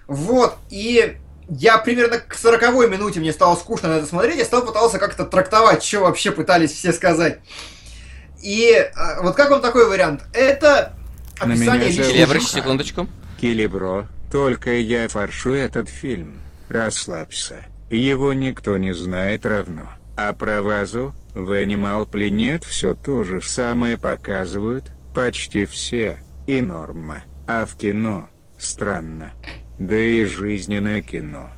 Вот, 0.06 0.56
и 0.70 1.18
я 1.48 1.78
примерно 1.78 2.18
к 2.18 2.34
40 2.34 2.90
минуте 2.90 3.20
мне 3.20 3.32
стало 3.32 3.56
скучно 3.56 3.88
на 3.88 3.98
это 3.98 4.06
смотреть, 4.06 4.38
я 4.38 4.44
стал 4.44 4.64
пытался 4.64 4.98
как-то 4.98 5.24
трактовать, 5.24 5.82
что 5.82 6.00
вообще 6.00 6.30
пытались 6.30 6.72
все 6.72 6.92
сказать. 6.92 7.40
И 8.42 8.74
а, 8.94 9.22
вот 9.22 9.36
как 9.36 9.50
вам 9.50 9.62
такой 9.62 9.88
вариант? 9.88 10.22
Это 10.32 10.94
На 11.40 11.46
меня 11.46 11.72
описание 11.72 11.90
жизни. 11.90 12.40
секундочку. 12.40 13.08
Килибро, 13.40 14.06
только 14.30 14.72
я 14.74 15.08
фаршу 15.08 15.52
этот 15.54 15.88
фильм. 15.88 16.40
Расслабься. 16.68 17.64
Его 17.90 18.32
никто 18.32 18.76
не 18.76 18.92
знает 18.92 19.46
равно. 19.46 19.88
А 20.16 20.32
про 20.32 20.62
вазу 20.62 21.14
в 21.34 21.50
Animal 21.52 22.08
Planet 22.08 22.64
все 22.66 22.94
то 22.94 23.24
же 23.24 23.42
самое 23.42 23.98
показывают, 23.98 24.84
почти 25.14 25.64
все, 25.66 26.18
и 26.46 26.60
норма. 26.60 27.24
А 27.46 27.66
в 27.66 27.76
кино, 27.76 28.28
странно. 28.58 29.32
Да 29.78 29.96
и 29.96 30.24
жизненное 30.24 31.02
кино. 31.02 31.50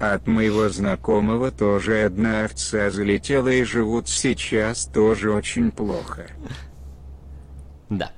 От 0.00 0.26
моего 0.26 0.68
знакомого 0.68 1.50
тоже 1.50 2.02
одна 2.04 2.44
овца 2.44 2.90
залетела 2.90 3.48
и 3.48 3.62
живут 3.64 4.08
сейчас 4.08 4.86
тоже 4.86 5.32
очень 5.32 5.70
плохо. 5.70 6.26
Да. 7.88 8.10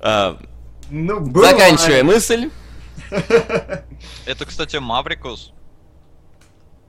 А, 0.00 0.38
Ну, 0.90 1.20
бывает. 1.20 1.58
Заканчивая 1.58 2.04
мысль. 2.04 2.50
Это, 3.10 4.44
кстати, 4.46 4.76
Маврикус. 4.76 5.52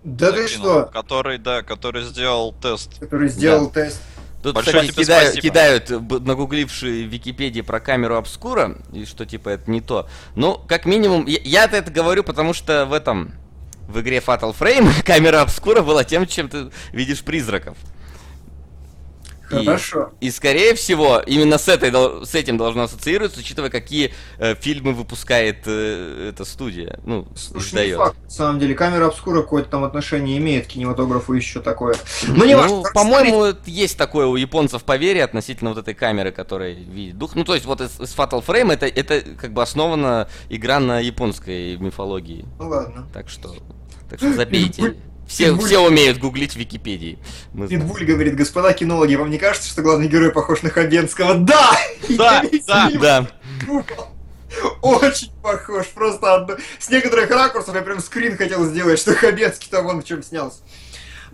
Да 0.03 0.31
ты 0.31 0.47
что? 0.47 0.85
Который, 0.85 1.39
да, 1.39 1.63
который 1.63 2.03
сделал 2.03 2.53
тест. 2.53 2.99
Который 2.99 3.27
сделал 3.27 3.69
тест. 3.71 4.01
Тут, 4.45 4.53
Большое 4.53 4.81
кстати, 4.81 4.93
тебе 4.93 5.05
кидают, 5.05 5.31
спасибо. 5.33 5.53
кидают 5.53 6.23
нагуглившие 6.27 7.07
в 7.07 7.07
Википедии 7.11 7.61
про 7.61 7.79
камеру 7.79 8.15
обскура, 8.15 8.77
и 8.93 9.03
что 9.05 9.25
типа 9.25 9.49
это 9.49 9.71
не 9.71 9.81
то. 9.81 10.07
Ну, 10.35 10.61
как 10.67 10.85
минимум, 10.85 11.25
я, 11.25 11.39
я 11.43 11.63
это 11.63 11.89
говорю, 11.89 12.23
потому 12.23 12.53
что 12.53 12.85
в 12.85 12.93
этом, 12.93 13.31
в 13.87 13.99
игре 14.01 14.19
Fatal 14.19 14.55
Frame 14.55 15.01
камера 15.03 15.41
обскура 15.41 15.81
была 15.81 16.03
тем, 16.03 16.27
чем 16.27 16.47
ты 16.47 16.69
видишь 16.91 17.23
призраков. 17.23 17.75
И- 19.51 19.65
Хорошо. 19.65 20.11
И, 20.21 20.31
скорее 20.31 20.73
всего, 20.75 21.19
именно 21.25 21.57
с, 21.57 21.67
этой, 21.67 21.91
с 22.25 22.33
этим 22.35 22.57
должно 22.57 22.83
ассоциироваться, 22.83 23.39
учитывая, 23.39 23.69
какие 23.69 24.13
э, 24.37 24.55
фильмы 24.55 24.93
выпускает 24.93 25.59
э, 25.65 26.29
эта 26.29 26.45
студия. 26.45 26.99
Ну, 27.05 27.27
Слушай, 27.35 27.55
не 27.55 27.69
издает. 27.69 27.97
факт, 27.97 28.23
на 28.23 28.29
самом 28.29 28.59
деле. 28.59 28.75
Камера 28.75 29.05
обскура 29.07 29.41
какое-то 29.41 29.69
там 29.69 29.83
отношение 29.83 30.37
имеет 30.37 30.65
к 30.65 30.69
кинематографу 30.69 31.33
еще 31.33 31.61
такое. 31.61 31.95
Ну, 32.27 32.45
не 32.45 32.55
важно. 32.55 32.77
Ну, 32.77 32.81
Короче, 32.83 32.93
по-моему, 32.93 33.43
это 33.43 33.69
есть 33.69 33.97
такое 33.97 34.25
у 34.25 34.35
японцев 34.35 34.83
поверье 34.83 35.23
относительно 35.23 35.69
вот 35.71 35.79
этой 35.79 35.93
камеры, 35.93 36.31
которая 36.31 36.71
видит 36.73 37.17
дух. 37.17 37.35
Ну, 37.35 37.43
то 37.43 37.53
есть, 37.53 37.65
вот 37.65 37.81
из, 37.81 37.99
из 37.99 38.15
Fatal 38.15 38.43
Frame 38.45 38.73
это, 38.73 38.87
это 38.87 39.21
как 39.39 39.53
бы 39.53 39.61
основана 39.61 40.27
игра 40.49 40.79
на 40.79 40.99
японской 40.99 41.77
мифологии. 41.77 42.45
Ну 42.59 42.69
ладно. 42.69 43.07
Так 43.13 43.29
что, 43.29 43.55
так 44.09 44.19
что 44.19 44.33
забейте. 44.33 44.95
Все, 45.27 45.45
Питбуль- 45.47 45.65
все 45.65 45.79
умеют 45.79 46.19
гуглить 46.19 46.53
в 46.53 46.55
Википедии. 46.55 47.17
Мы 47.53 47.67
знаем. 47.67 47.81
Питбуль 47.81 48.05
говорит, 48.05 48.35
господа 48.35 48.73
кинологи, 48.73 49.15
вам 49.15 49.29
не 49.29 49.37
кажется, 49.37 49.67
что 49.69 49.81
главный 49.81 50.07
герой 50.07 50.31
похож 50.31 50.61
на 50.61 50.69
Хабенского? 50.69 51.35
Да! 51.35 51.71
Да, 52.09 52.43
да, 52.67 52.89
Да. 52.99 53.27
Очень 54.81 55.31
похож, 55.41 55.87
просто 55.87 56.33
одно... 56.35 56.57
С 56.79 56.89
некоторых 56.89 57.29
ракурсов 57.29 57.75
я 57.75 57.81
прям 57.81 57.99
скрин 57.99 58.37
хотел 58.37 58.63
сделать, 58.65 58.99
что 58.99 59.13
Хабенский-то 59.13 59.81
вон 59.81 60.01
в 60.01 60.05
чем 60.05 60.23
снялся. 60.23 60.59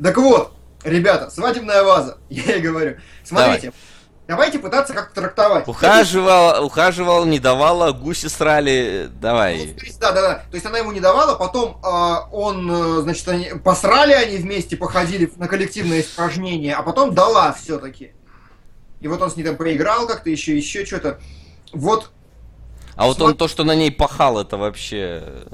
Так 0.02 0.18
вот, 0.18 0.54
ребята, 0.84 1.30
свадебная 1.30 1.84
ваза, 1.84 2.18
я 2.30 2.56
и 2.56 2.62
говорю. 2.62 2.98
Смотрите, 3.24 3.74
давайте 4.32 4.60
пытаться 4.60 4.94
как-то 4.94 5.22
трактовать. 5.22 5.68
Ухаживал, 5.68 6.66
ухаживал, 6.66 7.26
не 7.26 7.38
давала, 7.38 7.92
гуси 7.92 8.28
срали. 8.28 9.10
Ну, 9.12 9.20
Давай. 9.20 9.58
есть, 9.58 10.00
Да, 10.00 10.14
да, 10.14 10.22
да. 10.22 10.36
То 10.50 10.56
есть 10.56 10.66
она 10.66 10.78
ему 10.78 10.94
не 10.94 11.02
давала, 11.02 11.36
потом 11.36 11.80
а, 11.84 12.30
он, 12.32 12.72
э, 12.72 13.02
значит, 13.02 13.28
они 13.28 13.50
посрали 13.62 14.14
они 14.14 14.38
вместе, 14.38 14.78
походили 14.78 15.30
на 15.36 15.50
коллективное 15.50 16.00
испражнение, 16.00 16.76
а 16.76 16.82
потом 16.82 17.14
дала 17.14 17.52
все-таки. 17.52 18.14
И 19.02 19.08
вот 19.10 19.22
он 19.22 19.30
с 19.30 19.36
ней 19.36 19.44
там 19.44 19.58
поиграл 19.58 20.08
как-то, 20.08 20.30
еще, 20.30 20.56
еще 20.56 20.86
что-то. 20.86 21.20
Вот, 21.74 22.12
А 22.96 23.08
вот 23.08 23.22
он 23.22 23.36
то, 23.36 23.50
что 23.50 23.66
на 23.66 23.76
ней 23.76 23.92
пахал, 23.92 24.40
это 24.40 24.56
вообще... 24.58 25.24
э, 25.26 25.48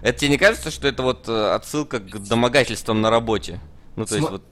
Это 0.00 0.18
тебе 0.20 0.30
не 0.30 0.38
кажется, 0.38 0.70
что 0.70 0.88
это 0.88 1.02
вот 1.02 1.28
э, 1.28 1.54
отсылка 1.54 2.00
к 2.00 2.18
домогательствам 2.26 3.02
на 3.02 3.10
работе? 3.10 3.60
Ну, 3.96 4.06
то 4.06 4.14
есть 4.16 4.30
вот... 4.30 4.42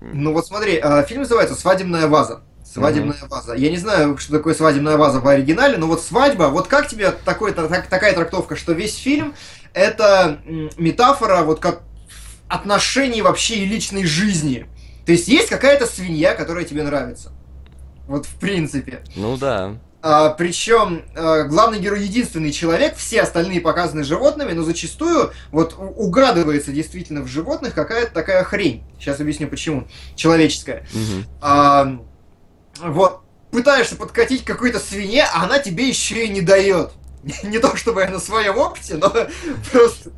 ну 0.00 0.32
вот 0.32 0.44
смотри, 0.46 0.78
а, 0.78 1.04
фильм 1.04 1.20
называется 1.22 1.54
«Свадебная 1.54 2.08
ваза». 2.08 2.42
Свадебная 2.72 3.16
ваза. 3.28 3.54
Я 3.54 3.70
не 3.70 3.78
знаю, 3.78 4.16
что 4.18 4.32
такое 4.32 4.54
свадебная 4.54 4.96
ваза 4.96 5.20
в 5.20 5.26
оригинале, 5.26 5.76
но 5.76 5.86
вот 5.86 6.02
свадьба, 6.02 6.44
вот 6.44 6.68
как 6.68 6.86
тебе 6.88 7.10
такой, 7.10 7.52
так, 7.52 7.88
такая 7.88 8.12
трактовка, 8.14 8.54
что 8.54 8.72
весь 8.72 8.96
фильм 8.96 9.34
это 9.74 10.40
метафора 10.76 11.42
вот 11.42 11.60
как 11.60 11.82
отношений 12.48 13.22
вообще 13.22 13.56
и 13.56 13.66
личной 13.66 14.04
жизни. 14.04 14.66
То 15.04 15.12
есть 15.12 15.28
есть 15.28 15.48
какая-то 15.48 15.86
свинья, 15.86 16.34
которая 16.34 16.64
тебе 16.64 16.82
нравится. 16.82 17.32
Вот 18.06 18.26
в 18.26 18.34
принципе. 18.38 19.00
Ну 19.16 19.36
да. 19.36 19.78
А, 20.02 20.30
причем 20.30 21.02
а, 21.14 21.44
главный 21.44 21.78
герой 21.78 22.02
единственный 22.02 22.52
человек, 22.52 22.96
все 22.96 23.22
остальные 23.22 23.60
показаны 23.60 24.02
животными, 24.02 24.52
но 24.52 24.62
зачастую 24.62 25.32
вот 25.50 25.74
угадывается 25.78 26.72
действительно 26.72 27.22
в 27.22 27.26
животных 27.26 27.74
какая-то 27.74 28.12
такая 28.12 28.42
хрень. 28.44 28.82
Сейчас 28.98 29.20
объясню 29.20 29.46
почему. 29.48 29.88
Человеческая. 30.16 30.86
Мгм. 30.92 31.24
А, 31.40 32.00
вот 32.80 33.22
пытаешься 33.50 33.96
подкатить 33.96 34.44
какой-то 34.44 34.78
свинье, 34.78 35.24
а 35.32 35.44
она 35.44 35.58
тебе 35.58 35.88
еще 35.88 36.24
и 36.24 36.28
не 36.28 36.40
дает. 36.40 36.92
Не 37.42 37.58
то 37.58 37.76
чтобы 37.76 38.00
я 38.00 38.08
на 38.08 38.18
своем 38.18 38.56
опыте, 38.58 38.96
но 38.96 39.10
просто 39.72 40.10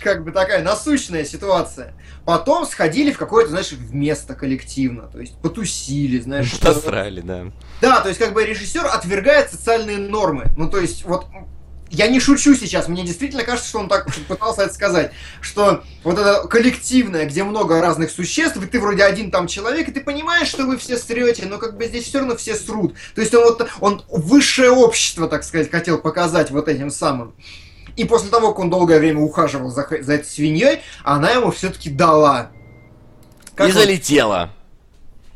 как 0.00 0.24
бы 0.24 0.32
такая 0.32 0.62
насущная 0.62 1.24
ситуация. 1.24 1.94
Потом 2.24 2.66
сходили 2.66 3.12
в 3.12 3.18
какое-то, 3.18 3.50
знаешь, 3.50 3.72
в 3.72 3.94
место 3.94 4.34
коллективно, 4.34 5.08
то 5.08 5.20
есть 5.20 5.36
потусили, 5.40 6.20
знаешь. 6.20 6.58
Посрали, 6.58 7.20
да. 7.20 7.46
Да, 7.80 8.00
то 8.00 8.08
есть 8.08 8.20
как 8.20 8.34
бы 8.34 8.44
режиссер 8.44 8.84
отвергает 8.86 9.50
социальные 9.50 9.98
нормы. 9.98 10.46
Ну 10.56 10.68
то 10.68 10.78
есть 10.78 11.04
вот 11.04 11.26
я 11.90 12.06
не 12.08 12.20
шучу 12.20 12.54
сейчас, 12.54 12.86
мне 12.88 13.04
действительно 13.04 13.42
кажется, 13.42 13.68
что 13.68 13.78
он 13.80 13.88
так 13.88 14.06
пытался 14.28 14.62
это 14.62 14.72
сказать, 14.74 15.12
что 15.40 15.82
вот 16.04 16.18
это 16.18 16.46
коллективное, 16.48 17.26
где 17.26 17.42
много 17.44 17.80
разных 17.80 18.10
существ, 18.10 18.56
и 18.62 18.66
ты 18.66 18.78
вроде 18.80 19.02
один 19.04 19.30
там 19.30 19.46
человек, 19.48 19.88
и 19.88 19.92
ты 19.92 20.00
понимаешь, 20.00 20.48
что 20.48 20.64
вы 20.66 20.76
все 20.78 20.96
срете, 20.96 21.46
но 21.46 21.58
как 21.58 21.76
бы 21.76 21.86
здесь 21.86 22.04
все 22.04 22.18
равно 22.18 22.36
все 22.36 22.54
срут. 22.54 22.94
То 23.14 23.20
есть 23.20 23.34
он 23.34 23.42
вот 23.44 23.68
он 23.80 24.02
высшее 24.08 24.70
общество, 24.70 25.28
так 25.28 25.42
сказать, 25.44 25.70
хотел 25.70 25.98
показать 25.98 26.50
вот 26.50 26.68
этим 26.68 26.90
самым. 26.90 27.34
И 27.96 28.04
после 28.04 28.30
того, 28.30 28.48
как 28.50 28.60
он 28.60 28.70
долгое 28.70 28.98
время 29.00 29.20
ухаживал 29.20 29.68
за, 29.70 29.86
за 30.00 30.12
этой 30.14 30.24
свиньей, 30.24 30.80
она 31.02 31.30
ему 31.32 31.50
все-таки 31.50 31.90
дала. 31.90 32.50
Как 33.56 33.68
И 33.68 33.72
вот- 33.72 33.80
залетела. 33.82 34.50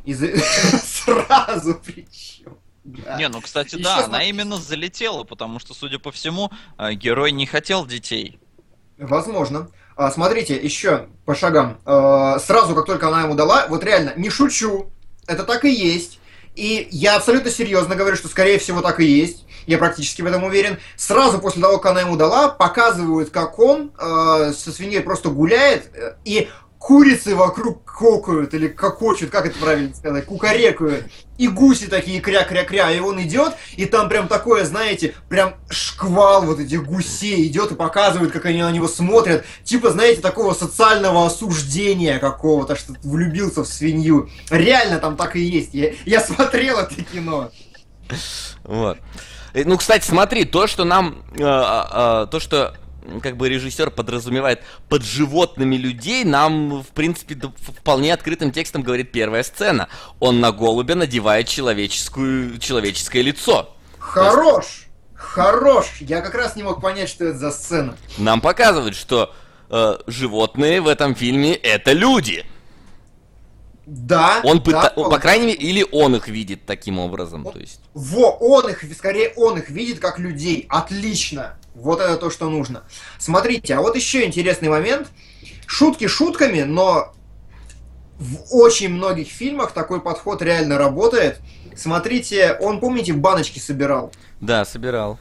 и 0.04 0.14
за- 0.14 0.28
Сразу 1.04 1.80
причем. 1.84 2.43
Да. 2.84 3.16
Не, 3.16 3.28
ну, 3.28 3.40
кстати, 3.40 3.76
да, 3.76 4.04
она 4.04 4.24
именно 4.24 4.58
залетела, 4.58 5.24
потому 5.24 5.58
что, 5.58 5.72
судя 5.72 5.98
по 5.98 6.12
всему, 6.12 6.50
э, 6.78 6.92
герой 6.92 7.32
не 7.32 7.46
хотел 7.46 7.86
детей. 7.86 8.38
Возможно. 8.98 9.68
А, 9.96 10.10
смотрите, 10.10 10.56
еще 10.56 11.08
по 11.24 11.34
шагам. 11.34 11.78
А, 11.86 12.38
сразу, 12.38 12.74
как 12.74 12.86
только 12.86 13.08
она 13.08 13.22
ему 13.22 13.34
дала, 13.34 13.66
вот 13.68 13.84
реально, 13.84 14.12
не 14.16 14.28
шучу, 14.28 14.90
это 15.26 15.44
так 15.44 15.64
и 15.64 15.70
есть. 15.70 16.20
И 16.54 16.88
я 16.90 17.16
абсолютно 17.16 17.50
серьезно 17.50 17.96
говорю, 17.96 18.16
что 18.16 18.28
скорее 18.28 18.58
всего 18.58 18.80
так 18.82 19.00
и 19.00 19.04
есть. 19.04 19.44
Я 19.66 19.78
практически 19.78 20.22
в 20.22 20.26
этом 20.26 20.44
уверен. 20.44 20.78
Сразу 20.96 21.38
после 21.38 21.62
того, 21.62 21.78
как 21.78 21.92
она 21.92 22.02
ему 22.02 22.16
дала, 22.16 22.48
показывают, 22.48 23.30
как 23.30 23.58
он 23.58 23.92
э, 23.98 24.52
со 24.54 24.72
свиньей 24.72 25.00
просто 25.00 25.30
гуляет, 25.30 25.90
э, 25.94 26.16
и 26.24 26.48
курицы 26.84 27.34
вокруг 27.34 27.82
кокают, 27.82 28.52
или 28.52 28.68
кокочут, 28.68 29.30
как 29.30 29.46
это 29.46 29.58
правильно 29.58 29.94
сказать, 29.94 30.26
кукарекают. 30.26 31.06
И 31.38 31.48
гуси 31.48 31.86
такие 31.86 32.20
кря-кря-кря, 32.20 32.92
и 32.92 33.00
он 33.00 33.22
идет, 33.22 33.54
и 33.76 33.86
там 33.86 34.10
прям 34.10 34.28
такое, 34.28 34.66
знаете, 34.66 35.14
прям 35.30 35.54
шквал 35.70 36.42
вот 36.42 36.60
этих 36.60 36.84
гусей 36.84 37.46
идет 37.46 37.72
и 37.72 37.74
показывает, 37.74 38.32
как 38.32 38.44
они 38.44 38.60
на 38.60 38.70
него 38.70 38.86
смотрят. 38.86 39.46
Типа, 39.64 39.92
знаете, 39.92 40.20
такого 40.20 40.52
социального 40.52 41.24
осуждения 41.24 42.18
какого-то, 42.18 42.76
что 42.76 42.92
влюбился 43.02 43.64
в 43.64 43.66
свинью. 43.66 44.28
Реально 44.50 44.98
там 44.98 45.16
так 45.16 45.36
и 45.36 45.40
есть. 45.40 45.72
Я, 45.72 45.94
я 46.04 46.20
смотрел 46.20 46.80
это 46.80 47.02
кино. 47.02 47.50
Вот. 48.62 48.98
Ну, 49.54 49.78
кстати, 49.78 50.04
смотри, 50.04 50.44
то, 50.44 50.66
что 50.66 50.84
нам, 50.84 51.24
э, 51.32 51.42
э, 51.42 51.44
э, 51.44 52.26
то, 52.30 52.40
что 52.40 52.74
как 53.22 53.36
бы 53.36 53.48
режиссер 53.48 53.90
подразумевает 53.90 54.62
под 54.88 55.02
животными 55.02 55.76
людей, 55.76 56.24
нам, 56.24 56.82
в 56.82 56.88
принципе, 56.88 57.36
вполне 57.58 58.12
открытым 58.12 58.52
текстом 58.52 58.82
говорит 58.82 59.12
первая 59.12 59.42
сцена. 59.42 59.88
Он 60.20 60.40
на 60.40 60.52
голубя 60.52 60.94
надевает 60.94 61.48
человеческую, 61.48 62.58
человеческое 62.58 63.22
лицо. 63.22 63.74
Хорош! 63.98 64.86
Хорош! 65.14 65.86
Я 66.00 66.20
как 66.20 66.34
раз 66.34 66.56
не 66.56 66.62
мог 66.62 66.80
понять, 66.80 67.08
что 67.08 67.24
это 67.24 67.38
за 67.38 67.50
сцена. 67.50 67.96
Нам 68.18 68.40
показывают, 68.40 68.94
что 68.94 69.34
э, 69.70 69.98
животные 70.06 70.80
в 70.80 70.88
этом 70.88 71.14
фильме 71.14 71.54
это 71.54 71.92
люди. 71.92 72.44
Да. 73.86 74.40
Он 74.44 74.58
да, 74.58 74.64
пыта... 74.64 74.92
он- 74.96 75.10
по 75.10 75.18
крайней 75.18 75.46
мере, 75.48 75.58
или 75.58 75.86
он 75.92 76.16
их 76.16 76.28
видит 76.28 76.64
таким 76.66 76.98
образом. 76.98 77.46
Он- 77.46 77.52
То 77.52 77.58
есть. 77.58 77.80
Во, 77.92 78.30
он 78.30 78.68
их, 78.70 78.82
скорее 78.96 79.32
он 79.36 79.58
их 79.58 79.68
видит 79.70 79.98
как 79.98 80.18
людей. 80.18 80.66
Отлично. 80.68 81.56
Вот 81.74 82.00
это 82.00 82.16
то, 82.16 82.30
что 82.30 82.48
нужно. 82.48 82.84
Смотрите, 83.18 83.74
а 83.74 83.80
вот 83.80 83.96
еще 83.96 84.24
интересный 84.24 84.68
момент. 84.68 85.08
Шутки 85.66 86.06
шутками, 86.06 86.62
но 86.62 87.12
в 88.18 88.54
очень 88.54 88.90
многих 88.90 89.28
фильмах 89.28 89.72
такой 89.72 90.00
подход 90.00 90.40
реально 90.42 90.78
работает. 90.78 91.40
Смотрите, 91.76 92.56
он, 92.60 92.78
помните, 92.78 93.12
в 93.12 93.18
баночки 93.18 93.58
собирал. 93.58 94.12
Да, 94.40 94.64
собирал. 94.64 95.18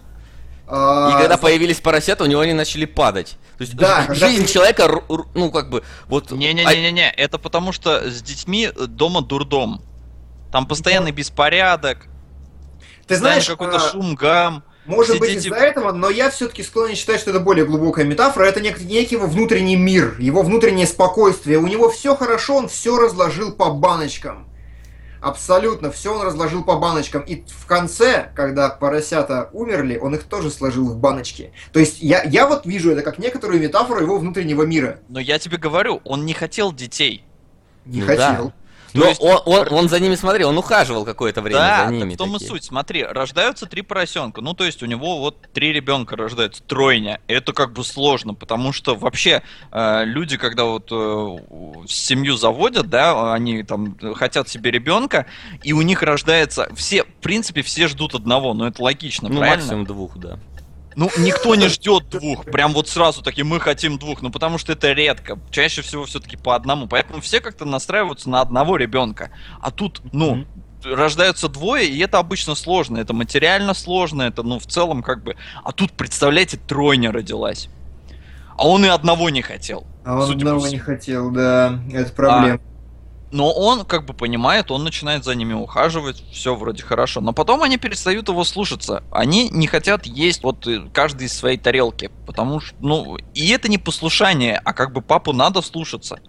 А, 0.67 1.09
И 1.09 1.21
когда 1.21 1.38
появились 1.38 1.80
поросята, 1.80 2.23
у 2.23 2.27
него 2.27 2.41
они 2.41 2.53
начали 2.53 2.85
падать. 2.85 3.38
То 3.57 3.61
есть 3.63 3.75
Да, 3.75 4.05
когда 4.05 4.13
жизнь 4.27 4.43
появ- 4.43 4.51
человека, 4.51 5.03
ну 5.34 5.51
как 5.51 5.69
бы, 5.69 5.84
вот. 6.07 6.31
а- 6.31 6.35
Не-не-не-не, 6.35 7.11
это 7.11 7.38
потому 7.38 7.71
что 7.71 8.09
с 8.09 8.21
детьми 8.21 8.69
дома 8.88 9.21
дурдом. 9.21 9.81
Там 10.51 10.67
постоянный 10.67 11.11
беспорядок, 11.11 12.05
Ты 13.07 13.17
знаешь, 13.17 13.47
какой-то 13.47 13.77
а, 13.77 13.80
шум, 13.80 14.15
гам. 14.15 14.63
Может 14.85 15.11
Все 15.15 15.19
быть 15.19 15.35
из-за 15.35 15.55
этого, 15.55 15.91
но 15.93 16.10
я 16.10 16.30
все-таки 16.30 16.61
склонен 16.61 16.95
считать, 16.95 17.22
что 17.22 17.30
это 17.30 17.39
более 17.39 17.65
глубокая 17.65 18.05
метафора. 18.05 18.45
Это 18.45 18.60
нек- 18.60 18.84
некий 18.84 19.15
его 19.15 19.27
внутренний 19.27 19.77
мир, 19.77 20.15
его 20.19 20.41
внутреннее 20.41 20.88
спокойствие. 20.88 21.57
У 21.57 21.68
него 21.68 21.89
все 21.89 22.15
хорошо, 22.15 22.57
он 22.57 22.68
все 22.68 22.97
разложил 22.97 23.53
по 23.53 23.72
баночкам. 23.72 24.47
Абсолютно, 25.22 25.89
все 25.89 26.14
он 26.14 26.22
разложил 26.22 26.65
по 26.65 26.76
баночкам. 26.76 27.22
И 27.22 27.45
в 27.47 27.65
конце, 27.65 28.30
когда 28.35 28.68
поросята 28.68 29.49
умерли, 29.53 29.97
он 29.97 30.15
их 30.15 30.23
тоже 30.23 30.51
сложил 30.51 30.89
в 30.89 30.97
баночки. 30.97 31.53
То 31.72 31.80
есть 31.80 32.01
я, 32.01 32.22
я 32.23 32.45
вот 32.45 32.65
вижу 32.65 32.91
это 32.91 33.03
как 33.03 33.19
некоторую 33.19 33.61
метафору 33.61 34.01
его 34.01 34.18
внутреннего 34.18 34.64
мира. 34.64 34.99
Но 35.07 35.22
я 35.22 35.39
тебе 35.39 35.55
говорю, 35.55 36.01
он 36.03 36.26
не 36.26 36.34
хотел 36.34 36.73
детей. 36.73 37.23
Не 37.85 38.01
Ну 38.01 38.07
хотел. 38.07 38.49
То 38.49 38.53
Но 38.94 39.07
есть- 39.07 39.22
он, 39.22 39.40
он, 39.45 39.68
он 39.72 39.90
за 39.90 39.99
ними 39.99 40.15
смотрел, 40.15 40.49
он 40.49 40.57
ухаживал 40.57 41.06
какое-то 41.06 41.41
время 41.41 41.60
да, 41.60 41.86
за 41.88 41.91
ними. 41.94 42.10
так 42.11 42.14
в 42.15 42.18
том 42.18 42.30
и 42.30 42.34
такие. 42.34 42.49
суть. 42.49 42.64
Смотри, 42.65 43.03
рождаются 43.03 43.65
три 43.65 43.82
поросенка. 43.82 44.41
Ну, 44.41 44.53
то 44.53 44.64
есть 44.65 44.84
у 44.84 44.86
него 44.86 45.20
вот 45.20 45.38
три 45.53 45.74
ребенка 45.74 46.15
рождаются, 46.15 46.61
тройня. 46.64 47.20
Это 47.28 47.53
как 47.53 47.74
бы 47.74 47.84
сложно, 47.84 48.34
потому 48.34 48.72
что 48.74 48.95
вообще 48.95 49.41
э, 49.72 50.06
люди, 50.06 50.38
когда 50.38 50.65
вот 50.65 50.88
э, 50.91 51.38
семью 51.88 52.36
заводят, 52.38 52.90
да, 52.90 53.34
они 53.34 53.64
там 53.64 53.98
хотят 54.15 54.49
себе 54.49 54.72
ребенка, 54.72 55.26
и 55.64 55.74
у 55.74 55.82
них 55.82 56.02
рождается 56.03 56.70
все, 56.76 57.03
в 57.03 57.07
принципе, 57.22 57.61
все 57.61 57.88
ждут 57.88 58.15
одного, 58.15 58.53
но 58.53 58.68
это 58.68 58.82
логично, 58.84 59.30
Ну, 59.30 59.38
правильно? 59.40 59.57
максимум 59.64 59.86
двух, 59.86 60.18
да. 60.18 60.40
Ну, 60.95 61.10
никто 61.18 61.56
не 61.56 61.68
ждет 61.68 62.10
двух, 62.10 62.45
прям 62.45 62.74
вот 62.74 62.88
сразу 62.88 63.22
такие, 63.22 63.44
мы 63.44 63.60
хотим 63.60 63.98
двух, 63.98 64.22
ну 64.22 64.30
потому 64.32 64.57
что 64.57 64.74
это 64.74 64.91
редко, 64.91 65.40
чаще 65.52 65.82
всего 65.82 66.06
все-таки 66.06 66.38
по 66.38 66.56
одному, 66.56 66.88
поэтому 66.88 67.22
все 67.22 67.40
как-то 67.40 67.65
настраиваются 67.65 68.30
на 68.30 68.41
одного 68.41 68.78
ребенка, 68.78 69.32
а 69.61 69.72
тут, 69.72 70.02
ну, 70.11 70.45
рождаются 70.84 71.49
двое, 71.49 71.88
и 71.88 71.99
это 71.99 72.20
обычно 72.20 72.56
сложно, 72.56 72.98
это 72.98 73.14
материально 73.14 73.74
сложно, 73.74 74.24
это, 74.24 74.44
ну, 74.44 74.60
в 74.60 74.65
целом 74.65 75.02
как 75.02 75.24
бы, 75.24 75.36
а 75.64 75.72
тут, 75.72 75.94
представляете, 75.94 76.57
тройня 76.57 77.11
родилась, 77.11 77.70
а 78.57 78.68
он 78.68 78.86
и 78.86 78.90
одного 78.90 79.30
не 79.30 79.41
хотел. 79.41 79.86
А 80.06 80.18
он 80.18 80.32
одного 80.32 80.68
не 80.68 80.80
хотел, 80.80 81.32
да, 81.32 81.80
это 81.91 82.11
проблема. 82.11 82.60
Но 83.34 83.51
он 83.51 83.84
как 83.84 84.05
бы 84.05 84.14
понимает, 84.14 84.69
он 84.69 84.84
начинает 84.84 85.23
за 85.23 85.34
ними 85.34 85.53
ухаживать, 85.53 86.23
все 86.31 86.53
вроде 86.53 86.84
хорошо. 86.84 87.19
Но 87.19 87.34
потом 87.34 87.64
они 87.64 87.77
перестают 87.77 88.30
его 88.30 88.43
слушаться. 88.43 89.03
Они 89.11 89.49
не 89.49 89.65
хотят 89.65 90.05
есть 90.05 90.43
вот 90.43 90.68
э, 90.68 90.88
каждый 90.93 91.26
из 91.26 91.34
своей 91.34 91.57
тарелки. 91.57 92.11
Потому 92.27 92.60
что, 92.60 92.76
ну, 92.80 93.18
и 93.34 93.49
это 93.49 93.69
не 93.69 93.80
послушание, 93.80 94.61
а 94.64 94.72
как 94.73 94.93
бы 94.93 95.01
папу 95.01 95.34
надо 95.34 95.64
слушаться. 95.64 96.19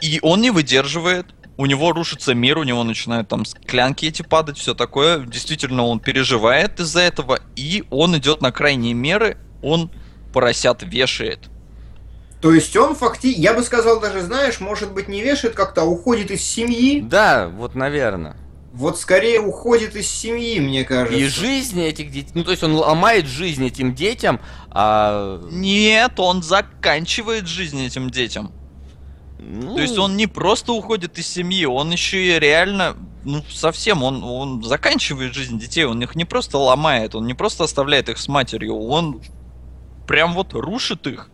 И 0.00 0.18
он 0.22 0.40
не 0.40 0.50
выдерживает. 0.50 1.26
У 1.58 1.66
него 1.66 1.92
рушится 1.92 2.32
мир, 2.32 2.56
у 2.56 2.62
него 2.62 2.82
начинают 2.82 3.28
там 3.28 3.44
склянки 3.44 4.06
эти 4.06 4.22
падать, 4.22 4.56
все 4.56 4.72
такое. 4.72 5.26
Действительно, 5.26 5.84
он 5.84 6.00
переживает 6.00 6.80
из-за 6.80 7.00
этого, 7.00 7.40
и 7.54 7.84
он 7.90 8.16
идет 8.16 8.40
на 8.40 8.50
крайние 8.50 8.94
меры, 8.94 9.36
он 9.62 9.90
поросят 10.32 10.82
вешает. 10.84 11.50
То 12.40 12.52
есть 12.52 12.76
он 12.76 12.94
фактически, 12.94 13.40
я 13.40 13.54
бы 13.54 13.62
сказал 13.62 14.00
даже, 14.00 14.20
знаешь, 14.20 14.60
может 14.60 14.92
быть 14.92 15.08
не 15.08 15.22
вешает 15.22 15.54
как-то, 15.54 15.82
а 15.82 15.84
уходит 15.84 16.30
из 16.30 16.42
семьи. 16.42 17.00
Да, 17.00 17.48
вот, 17.48 17.74
наверное. 17.74 18.36
Вот 18.72 18.98
скорее 18.98 19.40
уходит 19.40 19.96
из 19.96 20.06
семьи, 20.06 20.60
мне 20.60 20.84
кажется. 20.84 21.18
И 21.18 21.24
жизнь 21.24 21.80
этих 21.80 22.10
детей, 22.10 22.32
ну, 22.34 22.44
то 22.44 22.50
есть 22.50 22.62
он 22.62 22.74
ломает 22.74 23.24
жизнь 23.26 23.66
этим 23.66 23.94
детям, 23.94 24.38
а... 24.70 25.40
Нет, 25.50 26.20
он 26.20 26.42
заканчивает 26.42 27.46
жизнь 27.46 27.82
этим 27.82 28.10
детям. 28.10 28.52
ну, 29.38 29.76
То 29.76 29.80
есть 29.80 29.96
он 29.96 30.18
не 30.18 30.26
просто 30.26 30.74
уходит 30.74 31.18
из 31.18 31.26
семьи, 31.26 31.64
он 31.64 31.90
еще 31.90 32.22
и 32.22 32.38
реально, 32.38 32.96
ну, 33.24 33.42
совсем, 33.50 34.02
он, 34.02 34.22
он 34.22 34.62
заканчивает 34.62 35.32
жизнь 35.32 35.58
детей, 35.58 35.84
он 35.84 36.02
их 36.02 36.14
не 36.14 36.26
просто 36.26 36.58
ломает, 36.58 37.14
он 37.14 37.26
не 37.26 37.32
просто 37.32 37.64
оставляет 37.64 38.10
их 38.10 38.18
с 38.18 38.28
матерью, 38.28 38.76
он 38.76 39.22
прям 40.06 40.34
вот 40.34 40.52
рушит 40.52 41.06
их. 41.06 41.30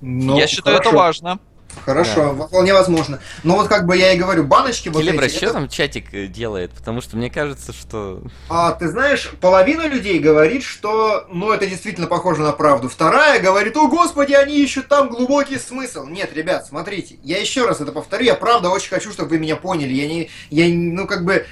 Ну, 0.00 0.38
Я 0.38 0.46
считаю, 0.46 0.76
это 0.76 0.84
хорошо, 0.90 0.98
важно. 0.98 1.38
Хорошо, 1.84 2.34
вполне 2.48 2.72
возможно. 2.72 3.20
Но 3.44 3.56
вот 3.56 3.68
как 3.68 3.86
бы 3.86 3.96
я 3.96 4.12
и 4.12 4.18
говорю, 4.18 4.44
баночки 4.44 4.88
вот 4.88 5.02
Келебра, 5.02 5.24
эти, 5.24 5.36
что 5.36 5.46
это- 5.46 5.54
там 5.54 5.68
чатик 5.68 6.12
э, 6.12 6.26
делает? 6.26 6.72
Потому 6.72 7.00
что 7.00 7.16
мне 7.16 7.30
кажется, 7.30 7.72
что... 7.72 8.22
А, 8.48 8.72
ты 8.72 8.88
знаешь, 8.88 9.30
половина 9.40 9.86
людей 9.86 10.18
говорит, 10.18 10.62
что, 10.62 11.26
ну, 11.30 11.52
это 11.52 11.66
действительно 11.66 12.06
похоже 12.06 12.42
на 12.42 12.52
правду. 12.52 12.88
Вторая 12.88 13.40
говорит, 13.40 13.76
о, 13.76 13.88
господи, 13.88 14.32
они 14.32 14.58
ищут 14.60 14.88
там 14.88 15.08
глубокий 15.08 15.58
смысл. 15.58 16.06
Нет, 16.06 16.32
ребят, 16.34 16.66
смотрите, 16.66 17.16
я 17.22 17.38
еще 17.38 17.66
раз 17.66 17.80
это 17.80 17.92
повторю, 17.92 18.24
я 18.24 18.34
правда 18.34 18.70
очень 18.70 18.90
хочу, 18.90 19.12
чтобы 19.12 19.30
вы 19.30 19.38
меня 19.38 19.56
поняли. 19.56 19.92
Я 19.92 20.08
не, 20.08 20.30
я, 20.50 20.66
ну, 20.68 21.06
как 21.06 21.24
бы, 21.24 21.46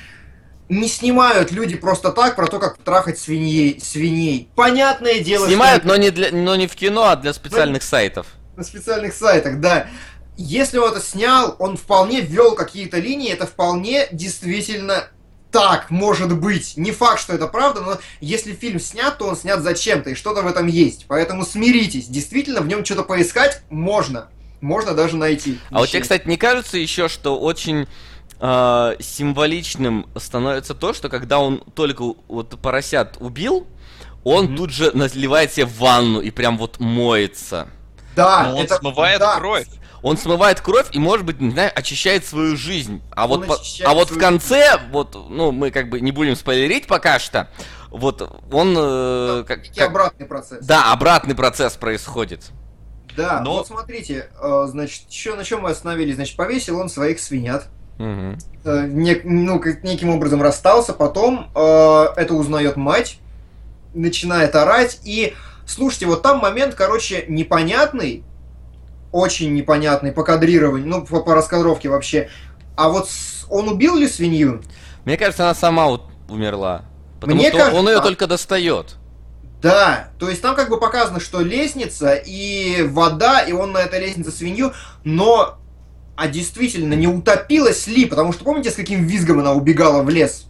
не 0.69 0.89
снимают 0.89 1.53
люди 1.53 1.77
просто 1.77 2.11
так 2.11 2.37
про 2.37 2.47
то, 2.47 2.59
как 2.59 2.79
трахать 2.79 3.19
свиней. 3.19 3.81
свиней. 3.81 4.49
Понятное 4.57 5.21
дело, 5.21 5.47
Снимают, 5.47 5.83
что 5.85 5.89
но 5.93 5.97
не, 5.97 6.11
для, 6.11 6.31
но 6.33 6.57
не 6.57 6.67
в 6.67 6.75
кино, 6.75 7.05
а 7.05 7.17
для 7.17 7.33
специальных 7.33 7.83
сайтов. 7.83 8.27
На 8.57 8.65
специальных 8.65 9.15
сайтах, 9.15 9.61
да. 9.61 9.89
Если 10.37 10.79
он 10.79 10.91
это 10.93 11.01
снял, 11.01 11.57
он 11.59 11.77
вполне 11.77 12.21
ввел 12.21 12.55
какие-то 12.55 12.99
линии, 12.99 13.31
это 13.33 13.47
вполне 13.47 14.07
действительно 14.13 15.09
так 15.51 15.91
может 15.91 16.37
быть. 16.39 16.77
Не 16.77 16.91
факт, 16.93 17.21
что 17.21 17.33
это 17.33 17.47
правда, 17.47 17.81
но 17.81 17.99
если 18.21 18.53
фильм 18.53 18.79
снят, 18.79 19.17
то 19.17 19.27
он 19.27 19.37
снят 19.37 19.61
зачем-то, 19.63 20.11
и 20.11 20.15
что-то 20.15 20.43
в 20.43 20.47
этом 20.47 20.67
есть. 20.67 21.07
Поэтому 21.09 21.47
смиритесь. 21.47 22.09
Действительно, 22.09 22.61
в 22.61 22.67
нем 22.67 22.85
что-то 22.85 23.05
поискать 23.05 23.63
можно. 23.71 24.29
Можно 24.61 24.93
даже 24.95 25.17
найти. 25.17 25.59
А 25.71 25.79
вот 25.79 25.89
тебе, 25.89 26.03
кстати, 26.03 26.27
не 26.29 26.37
кажется 26.37 26.77
еще, 26.77 27.09
что 27.09 27.39
очень 27.39 27.87
э, 28.41 28.97
символичным 29.01 30.07
становится 30.17 30.75
то, 30.75 30.93
что 30.93 31.09
когда 31.09 31.39
он 31.39 31.63
только 31.75 32.03
вот 32.29 32.59
поросят 32.61 33.17
убил, 33.21 33.67
он 34.25 34.47
Мгм. 34.47 34.57
тут 34.57 34.71
же 34.71 34.91
наливает 34.95 35.53
себе 35.53 35.67
в 35.67 35.79
ванну 35.79 36.21
и 36.21 36.31
прям 36.31 36.59
вот 36.59 36.81
моется. 36.81 37.69
Да, 38.17 38.45
Но 38.49 38.57
он 38.59 38.65
это- 38.65 38.77
смывает 38.77 39.21
да. 39.21 39.37
кровь. 39.37 39.67
Он 40.03 40.17
смывает 40.17 40.61
кровь 40.61 40.87
и, 40.93 40.99
может 40.99 41.25
быть, 41.27 41.41
не 41.41 41.51
знаю, 41.51 41.71
очищает 41.75 42.25
свою 42.27 42.57
жизнь. 42.57 43.03
А 43.11 43.25
Он 43.27 43.41
вот, 43.41 43.47
по- 43.49 43.59
а 43.85 43.95
вот 43.95 44.11
в 44.11 44.19
конце, 44.19 44.79
вот, 44.93 45.15
ну, 45.29 45.53
мы 45.53 45.71
как 45.71 45.89
бы 45.91 46.01
не 46.01 46.13
будем 46.13 46.37
спойлерить 46.37 46.87
пока 46.87 47.19
что, 47.19 47.49
вот 47.91 48.21
он, 48.53 48.75
э, 48.79 49.45
как, 49.49 49.63
Некий 49.65 49.79
как- 49.81 49.89
обратный 49.91 50.27
процесс. 50.27 50.65
да, 50.65 50.93
обратный 50.93 51.35
процесс 51.35 51.75
происходит. 51.75 52.51
Да, 53.17 53.41
Но- 53.41 53.55
вот 53.55 53.67
смотрите, 53.67 54.29
э, 54.41 54.67
значит, 54.69 55.11
еще 55.11 55.35
на 55.35 55.43
чем 55.45 55.63
мы 55.63 55.71
остановились? 55.71 56.17
Значит, 56.17 56.37
повесил 56.37 56.79
он 56.79 56.89
своих 56.89 57.19
свинят. 57.19 57.67
Э, 57.99 58.35
нек- 58.65 59.23
ну, 59.25 59.59
как- 59.59 59.83
неким 59.83 60.11
образом 60.11 60.43
расстался, 60.43 60.93
потом 60.93 61.51
э, 61.55 62.05
это 62.17 62.35
узнает 62.35 62.77
мать, 62.77 63.19
начинает 63.95 64.55
орать, 64.55 65.01
и, 65.05 65.35
слушайте, 65.67 66.07
вот 66.07 66.23
там 66.23 66.39
момент, 66.39 66.75
короче, 66.75 67.25
непонятный, 67.29 68.25
очень 69.13 69.55
непонятный 69.55 70.13
по 70.13 70.23
кадрированию, 70.25 70.89
ну, 70.89 71.05
по, 71.05 71.21
по 71.21 71.35
раскадровке 71.35 71.89
вообще, 71.89 72.29
а 72.77 72.89
вот 72.89 73.09
с- 73.09 73.47
он 73.51 73.69
убил 73.69 73.97
ли 73.97 74.09
свинью? 74.09 74.63
Мне 75.05 75.17
кажется, 75.17 75.45
она 75.45 75.55
сама 75.55 75.87
вот 75.87 76.03
умерла. 76.29 76.83
Потому 77.21 77.41
Мне 77.41 77.49
что 77.49 77.59
кажется, 77.59 77.81
он 77.81 77.89
ее 77.89 77.97
да. 77.97 78.03
только 78.03 78.27
достает. 78.27 78.97
Да, 79.63 80.11
то 80.19 80.29
есть 80.29 80.43
там 80.43 80.55
как 80.55 80.69
бы 80.69 80.79
показано, 80.79 81.19
что 81.19 81.41
лестница 81.41 82.15
и 82.15 82.83
вода, 82.83 83.41
и 83.41 83.53
он 83.53 83.73
на 83.73 83.79
этой 83.79 84.01
лестнице 84.01 84.31
свинью, 84.31 84.73
но 85.03 85.59
а 86.15 86.29
действительно 86.29 86.95
не 86.95 87.07
утопилась 87.07 87.87
ли, 87.87 88.07
потому 88.07 88.33
что 88.33 88.45
помните, 88.45 88.71
с 88.71 88.75
каким 88.75 89.05
визгом 89.05 89.41
она 89.41 89.53
убегала 89.53 90.03
в 90.03 90.11
лес? 90.11 90.47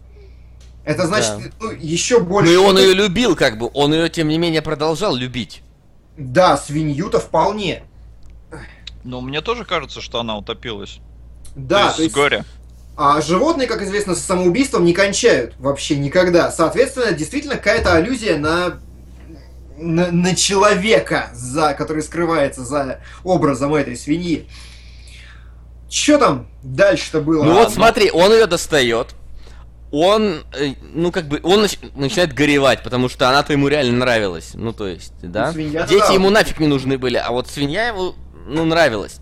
Это 0.87 1.05
значит, 1.05 1.31
Да. 1.37 1.49
ну, 1.59 1.71
еще 1.71 2.19
Ну 2.19 2.25
больше... 2.25 2.53
и 2.53 2.55
он 2.55 2.77
ее 2.77 2.93
любил, 2.93 3.35
как 3.35 3.57
бы. 3.57 3.69
Он 3.73 3.93
ее, 3.93 4.09
тем 4.09 4.29
не 4.29 4.37
менее, 4.37 4.61
продолжал 4.61 5.15
любить. 5.15 5.61
Да, 6.15 6.55
свинью-то 6.55 7.19
вполне. 7.19 7.83
Но 9.03 9.19
мне 9.19 9.41
тоже 9.41 9.65
кажется, 9.65 9.99
что 9.99 10.21
она 10.21 10.37
утопилась. 10.37 10.99
Да, 11.57 11.91
то 11.91 12.01
есть 12.01 12.15
горя. 12.15 12.45
А 12.95 13.19
животные, 13.21 13.67
как 13.67 13.81
известно, 13.81 14.15
с 14.15 14.21
самоубийством 14.21 14.85
не 14.85 14.93
кончают 14.93 15.55
вообще 15.59 15.97
никогда. 15.97 16.51
Соответственно, 16.51 17.11
действительно 17.11 17.55
какая-то 17.55 17.93
аллюзия 17.93 18.37
на, 18.37 18.79
на, 19.77 20.09
на 20.09 20.35
человека, 20.35 21.31
за, 21.33 21.73
который 21.73 22.01
скрывается 22.01 22.63
за 22.63 23.01
образом 23.25 23.75
этой 23.75 23.97
свиньи. 23.97 24.47
Че 25.89 26.17
там 26.17 26.47
дальше-то 26.63 27.19
было? 27.19 27.43
Ну 27.43 27.51
А, 27.51 27.63
вот 27.63 27.73
смотри, 27.73 28.09
он 28.09 28.31
ее 28.31 28.47
достает. 28.47 29.16
Он, 29.91 30.43
э, 30.53 30.73
ну 30.93 31.11
как 31.11 31.27
бы, 31.27 31.39
он 31.43 31.63
нач- 31.63 31.91
начинает 31.95 32.33
горевать, 32.33 32.83
потому 32.83 33.07
что 33.07 33.29
она-то 33.29 33.53
ему 33.53 33.67
реально 33.69 33.99
нравилась. 33.99 34.51
Ну 34.53 34.73
то 34.73 34.87
есть, 34.87 35.13
да? 35.21 35.51
свинья-то 35.53 35.89
Дети 35.89 36.13
ему 36.13 36.29
нафиг 36.29 36.59
не 36.59 36.67
нужны 36.67 36.97
были, 36.97 37.15
а 37.17 37.31
вот 37.31 37.47
свинья 37.47 37.87
ему, 37.87 38.13
ну, 38.47 38.65
нравилась. 38.65 39.19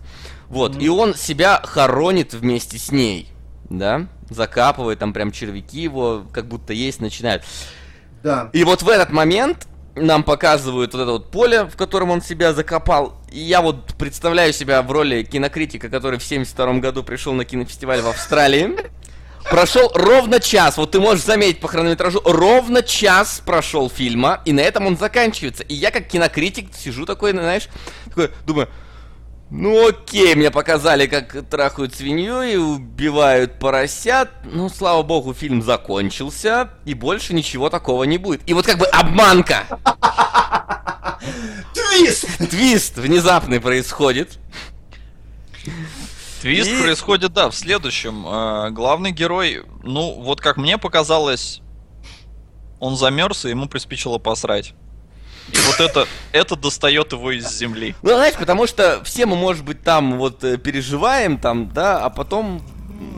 Вот, 0.48 0.72
Мгм. 0.72 0.80
и 0.80 0.88
он 0.88 1.14
себя 1.14 1.60
хоронит 1.64 2.34
вместе 2.34 2.78
с 2.78 2.90
ней, 2.90 3.28
да? 3.70 4.06
Закапывает, 4.28 4.98
там 4.98 5.12
прям 5.12 5.30
червяки 5.30 5.80
его, 5.82 6.24
как 6.32 6.46
будто 6.46 6.72
есть, 6.72 7.00
начинают. 7.00 7.44
Да. 8.24 8.50
И 8.52 8.64
вот 8.64 8.82
в 8.82 8.88
этот 8.88 9.10
момент 9.10 9.68
нам 9.94 10.24
показывают 10.24 10.92
вот 10.94 11.00
это 11.02 11.10
вот 11.12 11.30
поле, 11.30 11.64
в 11.64 11.76
котором 11.76 12.10
он 12.10 12.22
себя 12.22 12.52
закопал. 12.52 13.20
И 13.30 13.38
я 13.38 13.62
вот 13.62 13.94
представляю 13.94 14.52
себя 14.52 14.82
в 14.82 14.90
роли 14.90 15.22
кинокритика, 15.22 15.88
который 15.88 16.18
в 16.18 16.24
72 16.24 16.74
году 16.80 17.02
пришел 17.04 17.32
на 17.34 17.44
кинофестиваль 17.44 18.00
в 18.00 18.08
Австралии. 18.08 18.76
Прошел 19.50 19.90
ровно 19.94 20.40
час, 20.40 20.76
вот 20.76 20.90
ты 20.90 21.00
можешь 21.00 21.24
заметить 21.24 21.60
по 21.60 21.68
хронометражу, 21.68 22.20
ровно 22.24 22.82
час 22.82 23.40
прошел 23.44 23.88
фильма, 23.88 24.40
и 24.44 24.52
на 24.52 24.60
этом 24.60 24.86
он 24.86 24.96
заканчивается. 24.96 25.62
И 25.62 25.74
я 25.74 25.90
как 25.90 26.08
кинокритик 26.08 26.74
сижу 26.74 27.06
такой, 27.06 27.30
знаешь, 27.30 27.68
такой, 28.06 28.30
думаю, 28.44 28.68
ну 29.50 29.88
окей, 29.88 30.34
мне 30.34 30.50
показали, 30.50 31.06
как 31.06 31.48
трахают 31.48 31.94
свинью 31.94 32.42
и 32.42 32.56
убивают 32.56 33.60
поросят. 33.60 34.30
Ну, 34.44 34.68
слава 34.68 35.04
богу, 35.04 35.32
фильм 35.32 35.62
закончился, 35.62 36.70
и 36.84 36.94
больше 36.94 37.32
ничего 37.32 37.70
такого 37.70 38.02
не 38.02 38.18
будет. 38.18 38.40
И 38.46 38.54
вот 38.54 38.66
как 38.66 38.78
бы 38.78 38.86
обманка, 38.86 39.64
Твист! 41.72 42.26
твист 42.50 42.96
внезапный 42.98 43.60
происходит. 43.60 44.38
Твист 46.42 46.70
И- 46.70 46.82
происходит, 46.82 47.32
да, 47.32 47.50
в 47.50 47.54
следующем. 47.54 48.26
Э, 48.26 48.70
главный 48.70 49.10
герой, 49.12 49.62
ну, 49.82 50.20
вот 50.20 50.40
как 50.40 50.56
мне 50.56 50.78
показалось, 50.78 51.60
он 52.78 52.96
замерз, 52.96 53.44
и 53.44 53.50
ему 53.50 53.66
приспичило 53.68 54.18
посрать. 54.18 54.74
И 55.52 55.56
вот 55.68 55.80
это, 55.80 56.06
это 56.32 56.56
достает 56.56 57.12
его 57.12 57.30
из 57.30 57.48
земли. 57.56 57.94
Ну, 58.02 58.10
знаешь, 58.10 58.34
потому 58.34 58.66
что 58.66 59.02
все 59.04 59.26
мы, 59.26 59.36
может 59.36 59.64
быть, 59.64 59.82
там 59.82 60.18
вот 60.18 60.42
э, 60.42 60.58
переживаем, 60.58 61.38
там, 61.38 61.70
да, 61.72 62.04
а 62.04 62.10
потом, 62.10 62.62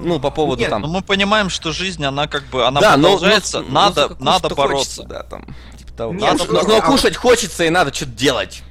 ну, 0.03 0.21
по 0.21 0.31
поводу 0.31 0.61
Нет, 0.61 0.71
там... 0.71 0.83
Но 0.83 0.89
мы 0.89 1.01
понимаем, 1.03 1.49
что 1.49 1.73
жизнь, 1.73 2.05
она 2.05 2.27
как 2.29 2.45
бы, 2.49 2.67
она 2.67 2.81
да, 2.81 2.97
но- 2.97 3.03
продолжается, 3.17 3.61
но- 3.61 3.67
но 3.69 3.73
надо, 3.73 4.03
сука, 4.09 4.17
надо 4.25 4.31
кушать-то 4.49 4.55
бороться. 4.55 4.77
хочется, 4.77 5.03
да, 5.05 5.23
там, 5.23 5.47
типа 5.79 5.93
того. 5.95 6.13
Нет, 6.13 6.21
Надо- 6.39 6.45
но, 6.45 6.53
но 6.53 6.59
а 6.61 6.81
вот- 6.81 6.85
кушать 6.85 7.17
хочется 7.17 7.65
и 7.65 7.71
надо 7.71 7.95
что-то 7.95 8.13
делать. 8.13 8.63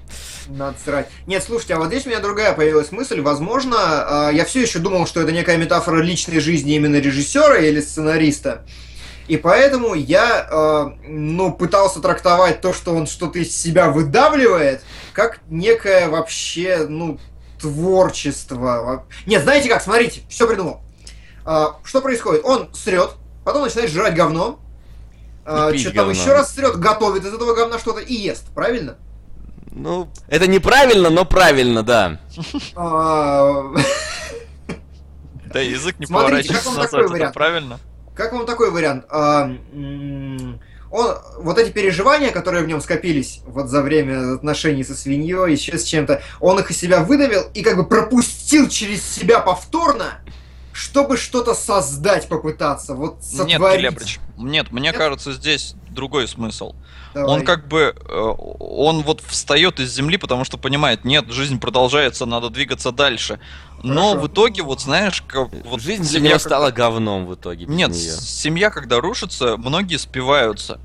Надо 0.47 0.77
срать. 0.83 1.09
Нет, 1.25 1.43
слушайте, 1.43 1.75
а 1.75 1.77
вот 1.77 1.87
здесь 1.87 2.05
у 2.05 2.09
меня 2.09 2.19
другая 2.19 2.53
появилась 2.53 2.91
мысль. 2.91 3.21
Возможно, 3.21 4.29
э, 4.31 4.35
я 4.35 4.45
все 4.45 4.61
еще 4.61 4.79
думал, 4.79 5.05
что 5.05 5.21
это 5.21 5.31
некая 5.31 5.57
метафора 5.57 6.01
личной 6.01 6.39
жизни 6.39 6.75
именно 6.75 6.95
режиссера 6.97 7.57
или 7.57 7.81
сценариста. 7.81 8.65
И 9.27 9.35
поэтому 9.35 9.93
я, 9.93 10.47
э, 10.49 10.85
ну, 11.07 11.51
пытался 11.51 11.99
трактовать 11.99 12.61
то, 12.61 12.71
что 12.73 12.95
он 12.95 13.07
что-то 13.07 13.39
из 13.39 13.55
себя 13.55 13.89
выдавливает, 13.89 14.81
как 15.11 15.39
некое 15.49 16.07
вообще, 16.07 16.85
ну, 16.87 17.19
творчество. 17.59 18.55
Во- 18.83 19.05
Нет, 19.25 19.43
знаете 19.43 19.67
как, 19.67 19.81
смотрите, 19.81 20.21
все 20.29 20.47
придумал. 20.47 20.81
А, 21.43 21.77
что 21.83 22.01
происходит? 22.01 22.45
Он 22.45 22.73
срет, 22.73 23.11
потом 23.43 23.63
начинает 23.63 23.89
жрать 23.89 24.15
говно, 24.15 24.59
а, 25.45 25.71
пить 25.71 25.81
что 25.81 25.91
там 25.93 26.09
еще 26.09 26.33
раз 26.33 26.53
срет, 26.53 26.75
готовит 26.77 27.25
из 27.25 27.33
этого 27.33 27.53
говна 27.53 27.79
что-то 27.79 27.99
и 27.99 28.13
ест, 28.13 28.45
правильно? 28.53 28.97
Ну, 29.77 30.09
это 30.27 30.47
неправильно, 30.47 31.09
но 31.09 31.23
правильно, 31.23 31.83
да. 31.83 32.19
А, 32.75 33.63
Да, 35.53 35.59
язык 35.59 35.99
не 35.99 36.07
Смотрите, 36.07 36.49
поворачивается 36.49 36.71
назад, 36.71 37.11
это 37.15 37.31
правильно? 37.31 37.79
Как 38.15 38.33
вам 38.33 38.45
такой 38.45 38.71
вариант? 38.71 39.05
А, 39.09 39.49
он, 40.89 41.15
вот 41.39 41.57
эти 41.59 41.69
переживания, 41.69 42.31
которые 42.31 42.63
в 42.63 42.67
нем 42.67 42.81
скопились 42.81 43.41
вот 43.45 43.67
за 43.67 43.81
время 43.83 44.35
отношений 44.35 44.83
со 44.83 44.95
свиньей, 44.95 45.51
еще 45.51 45.77
с 45.77 45.83
чем-то, 45.83 46.21
он 46.39 46.59
их 46.59 46.71
из 46.71 46.77
себя 46.77 47.03
выдавил 47.03 47.43
и 47.53 47.61
как 47.61 47.77
бы 47.77 47.85
пропустил 47.85 48.67
через 48.69 49.03
себя 49.03 49.39
повторно, 49.39 50.21
чтобы 50.73 51.17
что-то 51.17 51.53
создать 51.53 52.27
попытаться, 52.27 52.95
вот 52.95 53.17
Нет, 53.17 53.23
сотворить. 53.23 53.77
Келебрич, 53.77 54.19
нет, 54.37 54.71
мне 54.71 54.89
Нет? 54.89 54.97
кажется, 54.97 55.33
здесь 55.33 55.75
другой 55.97 56.27
смысл. 56.29 56.75
Давай. 57.13 57.29
Он 57.29 57.43
как 57.43 57.67
бы, 57.67 57.93
э, 57.99 58.33
он 58.59 59.01
вот 59.01 59.19
встает 59.21 59.79
из 59.81 59.93
земли, 59.93 60.15
потому 60.17 60.45
что 60.45 60.57
понимает, 60.57 61.03
нет, 61.03 61.29
жизнь 61.31 61.59
продолжается, 61.59 62.25
надо 62.25 62.49
двигаться 62.49 62.91
дальше. 62.93 63.39
Но 63.83 64.11
Хорошо. 64.11 64.19
в 64.19 64.27
итоге, 64.27 64.61
вот 64.63 64.79
знаешь, 64.81 65.21
как, 65.27 65.49
вот 65.65 65.81
Жизнь 65.81 66.03
для 66.03 66.19
когда- 66.31 66.39
стала 66.39 66.71
говном 66.71 67.25
в 67.25 67.35
итоге 67.35 67.65
Нет, 67.65 67.89
неё. 67.89 68.11
с- 68.11 68.19
семья, 68.41 68.69
когда 68.69 68.99
рушится, 69.01 69.57
многие 69.57 69.97
спиваются. 69.97 70.79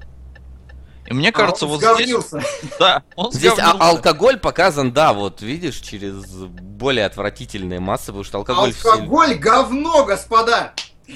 И 1.07 1.15
мне 1.15 1.33
кажется, 1.33 1.67
а 1.67 1.69
он 1.69 1.73
вот 1.75 1.81
здесь... 1.83 2.09
сговнился. 2.09 2.43
Да, 2.79 3.03
он 3.17 3.33
Здесь 3.33 3.59
а- 3.59 3.73
алкоголь 3.91 4.39
показан, 4.39 4.93
да, 4.93 5.13
вот 5.13 5.43
видишь, 5.43 5.77
через 5.81 6.15
более 6.25 7.05
отвратительные 7.07 7.81
массы, 7.81 8.07
потому 8.07 8.25
что 8.25 8.39
алкоголь, 8.39 8.73
Алкоголь 8.83 9.35
говно, 9.35 10.05
господа! 10.05 10.73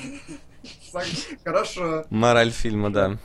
Хорошо. 1.44 2.04
Мораль 2.10 2.50
фильма, 2.50 2.90
да. 2.90 3.16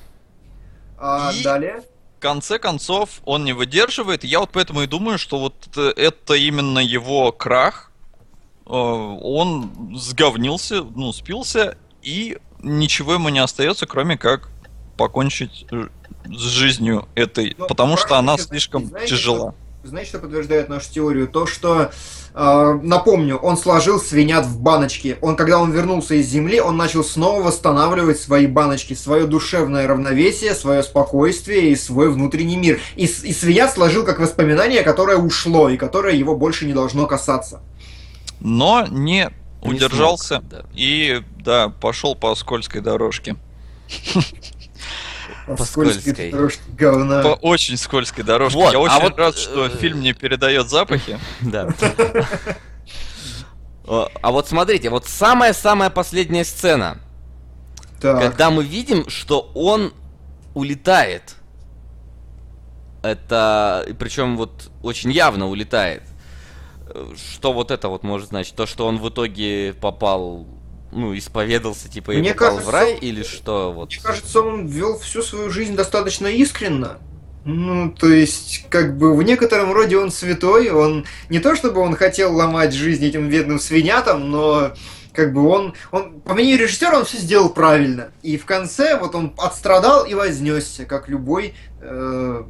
А 1.01 1.31
И- 1.33 1.43
далее? 1.43 1.83
В 2.17 2.21
конце 2.21 2.59
концов, 2.59 3.21
он 3.25 3.43
не 3.43 3.53
выдерживает. 3.53 4.23
Я 4.23 4.39
вот 4.41 4.51
поэтому 4.53 4.83
и 4.83 4.87
думаю, 4.87 5.17
что 5.17 5.39
вот 5.39 5.55
э, 5.75 5.91
это 5.95 6.35
именно 6.35 6.77
его 6.77 7.31
крах. 7.31 7.91
Э, 8.67 8.69
Он 8.69 9.95
сговнился, 9.97 10.83
ну, 10.83 11.11
спился, 11.13 11.77
и 12.03 12.37
ничего 12.59 13.13
ему 13.13 13.29
не 13.29 13.39
остается, 13.39 13.87
кроме 13.87 14.17
как 14.17 14.49
покончить 14.97 15.65
э, 15.71 15.87
с 16.25 16.41
жизнью 16.41 17.07
этой, 17.15 17.55
Ну, 17.57 17.65
потому 17.65 17.97
что 17.97 18.17
она 18.17 18.37
слишком 18.37 18.85
знаете, 18.85 19.09
тяжела. 19.15 19.55
Знаете, 19.83 20.09
что 20.09 20.19
подтверждает 20.19 20.69
нашу 20.69 20.91
теорию? 20.91 21.27
То, 21.27 21.47
что, 21.47 21.91
э, 22.35 22.79
напомню, 22.83 23.37
он 23.37 23.57
сложил 23.57 23.99
свинят 23.99 24.45
в 24.45 24.59
баночки. 24.59 25.17
Он, 25.21 25.35
когда 25.35 25.57
он 25.57 25.71
вернулся 25.71 26.13
из 26.13 26.27
земли, 26.27 26.61
он 26.61 26.77
начал 26.77 27.03
снова 27.03 27.41
восстанавливать 27.41 28.19
свои 28.19 28.45
баночки, 28.45 28.93
свое 28.93 29.25
душевное 29.25 29.87
равновесие, 29.87 30.53
свое 30.53 30.83
спокойствие 30.83 31.71
и 31.71 31.75
свой 31.75 32.11
внутренний 32.11 32.57
мир. 32.57 32.79
И, 32.95 33.05
и 33.05 33.33
свинят 33.33 33.73
сложил 33.73 34.05
как 34.05 34.19
воспоминание, 34.19 34.83
которое 34.83 35.17
ушло 35.17 35.67
и 35.67 35.77
которое 35.77 36.15
его 36.15 36.35
больше 36.35 36.67
не 36.67 36.73
должно 36.73 37.07
касаться. 37.07 37.61
Но 38.39 38.85
не 38.87 39.31
Не 39.63 39.69
удержался 39.69 40.35
смог, 40.35 40.49
да. 40.49 40.65
и, 40.75 41.23
да, 41.39 41.69
пошел 41.69 42.13
по 42.13 42.35
скользкой 42.35 42.81
дорожке. 42.81 43.35
По 45.55 45.65
Скользкие 45.65 46.01
скользкой. 46.01 46.31
дорожки 46.31 46.61
говна. 46.77 47.21
По 47.23 47.27
очень 47.41 47.77
скользкой 47.77 48.23
дорожке. 48.23 48.57
Вот, 48.57 48.73
Я 48.73 48.79
а 48.79 48.81
очень 48.81 49.01
вот, 49.01 49.17
рад, 49.17 49.35
э, 49.35 49.37
что 49.37 49.69
фильм 49.69 50.01
не 50.01 50.13
передает 50.13 50.69
запахи. 50.69 51.19
Да. 51.41 51.69
А 53.87 54.31
вот 54.31 54.47
смотрите, 54.47 54.89
вот 54.89 55.05
самая-самая 55.07 55.89
последняя 55.89 56.45
сцена, 56.45 56.99
Так. 57.99 58.21
когда 58.21 58.49
мы 58.49 58.63
видим, 58.63 59.09
что 59.09 59.51
он 59.53 59.93
улетает. 60.53 61.35
Это, 63.03 63.85
причем 63.99 64.37
вот 64.37 64.69
очень 64.83 65.11
явно 65.11 65.47
улетает. 65.49 66.03
Э, 66.87 67.13
Что 67.17 67.51
вот 67.51 67.71
это 67.71 67.89
вот 67.89 68.03
может 68.03 68.29
значить? 68.29 68.55
То, 68.55 68.65
что 68.67 68.85
он 68.85 68.99
в 68.99 69.09
итоге 69.09 69.73
попал, 69.73 70.45
ну, 70.91 71.17
исповедался, 71.17 71.89
типа, 71.89 72.11
и 72.11 72.17
Мне 72.19 72.33
попал 72.33 72.57
в 72.57 72.65
кажется, 72.65 72.71
рай, 72.71 72.95
или 72.95 73.23
что 73.23 73.71
вот? 73.71 73.89
Мне 73.89 73.99
кажется, 74.01 74.41
он 74.41 74.67
вел 74.67 74.99
всю 74.99 75.21
свою 75.21 75.49
жизнь 75.49 75.75
достаточно 75.75 76.27
искренно. 76.27 76.99
Ну, 77.43 77.91
то 77.91 78.07
есть, 78.07 78.65
как 78.69 78.97
бы 78.97 79.15
в 79.15 79.23
некотором 79.23 79.73
роде 79.73 79.97
он 79.97 80.11
святой, 80.11 80.69
он 80.69 81.05
не 81.29 81.39
то 81.39 81.55
чтобы 81.55 81.81
он 81.81 81.95
хотел 81.95 82.35
ломать 82.35 82.73
жизнь 82.73 83.05
этим 83.05 83.29
бедным 83.29 83.59
свинятам, 83.59 84.29
но 84.29 84.73
как 85.13 85.33
бы 85.33 85.47
он, 85.47 85.73
он 85.91 86.21
по 86.21 86.33
мнению 86.33 86.59
режиссера, 86.59 86.97
он 86.97 87.05
все 87.05 87.17
сделал 87.17 87.49
правильно. 87.49 88.11
И 88.21 88.37
в 88.37 88.45
конце 88.45 88.97
вот 88.97 89.15
он 89.15 89.33
отстрадал 89.37 90.05
и 90.05 90.13
вознесся, 90.13 90.85
как 90.85 91.09
любой 91.09 91.55
э, 91.81 92.43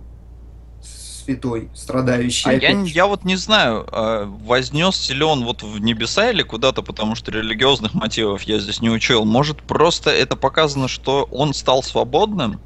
святой, 1.24 1.70
страдающий. 1.74 2.50
А 2.50 2.54
я, 2.54 2.72
не- 2.74 2.88
же. 2.88 2.94
я 2.94 3.06
вот 3.08 3.24
не 3.24 3.36
знаю, 3.36 3.88
а 3.92 4.26
вознесся 4.26 5.14
ли 5.14 5.24
он 5.24 5.44
вот 5.44 5.64
в 5.64 5.80
небеса 5.80 6.30
или 6.32 6.44
куда-то, 6.44 6.82
потому 6.82 7.16
что 7.16 7.32
религиозных 7.32 7.94
мотивов 7.94 8.44
я 8.44 8.60
здесь 8.60 8.82
не 8.82 8.90
учел. 8.90 9.26
Может, 9.26 9.62
просто 9.64 10.10
это 10.10 10.36
показано, 10.36 10.88
что 10.88 11.28
он 11.32 11.54
стал 11.54 11.84
свободным? 11.84 12.60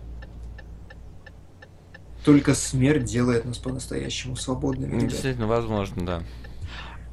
Только 2.23 2.55
смерть 2.55 3.05
делает 3.05 3.45
нас 3.45 3.57
по-настоящему 3.59 4.35
свободными. 4.35 4.91
Ну, 4.93 4.97
ребят. 4.97 5.11
Действительно, 5.11 5.47
возможно, 5.47 6.05
да. 6.05 6.23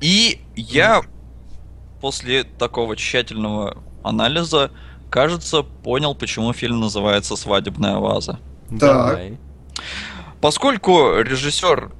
И 0.01 0.40
я 0.56 1.02
после 2.01 2.44
такого 2.44 2.97
тщательного 2.97 3.78
анализа, 4.02 4.70
кажется, 5.10 5.62
понял, 5.62 6.14
почему 6.14 6.52
фильм 6.52 6.81
называется 6.81 7.36
«Свадебная 7.36 7.97
ваза». 7.97 8.40
Так. 8.70 8.81
Давай. 8.81 9.39
Поскольку 10.43 11.20
режиссер 11.20 11.93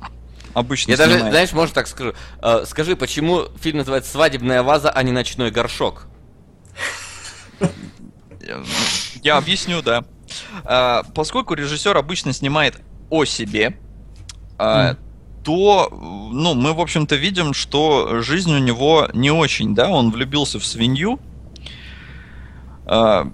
обычно 0.52 0.90
Я 0.90 0.97
даже, 0.97 1.12
снимает- 1.14 1.32
знаешь, 1.32 1.52
можно 1.52 1.74
так 1.74 1.86
скажу. 1.86 2.12
Э, 2.43 2.64
скажи, 2.66 2.97
почему 2.97 3.44
фильм 3.60 3.78
называется 3.78 4.10
«Свадебная 4.10 4.64
ваза», 4.64 4.90
а 4.90 5.02
не 5.05 5.12
«Ночной 5.12 5.52
горшок»? 5.52 6.09
Я 9.23 9.36
объясню, 9.39 9.81
да. 9.81 10.05
А, 10.64 11.05
Поскольку 11.14 11.55
режиссер 11.55 11.97
обычно 11.97 12.32
снимает 12.32 12.81
о 13.10 13.24
себе, 13.24 13.78
а, 14.59 14.97
то, 15.44 15.89
ну, 16.32 16.55
мы, 16.55 16.73
в 16.73 16.81
общем-то, 16.81 17.14
видим, 17.14 17.55
что 17.55 18.23
жизнь 18.23 18.52
у 18.52 18.59
него 18.59 19.09
не 19.12 19.31
очень, 19.31 19.74
да, 19.77 19.89
он 19.89 20.10
влюбился 20.10 20.59
в 20.59 20.66
свинью, 20.66 21.20
а, 22.86 23.31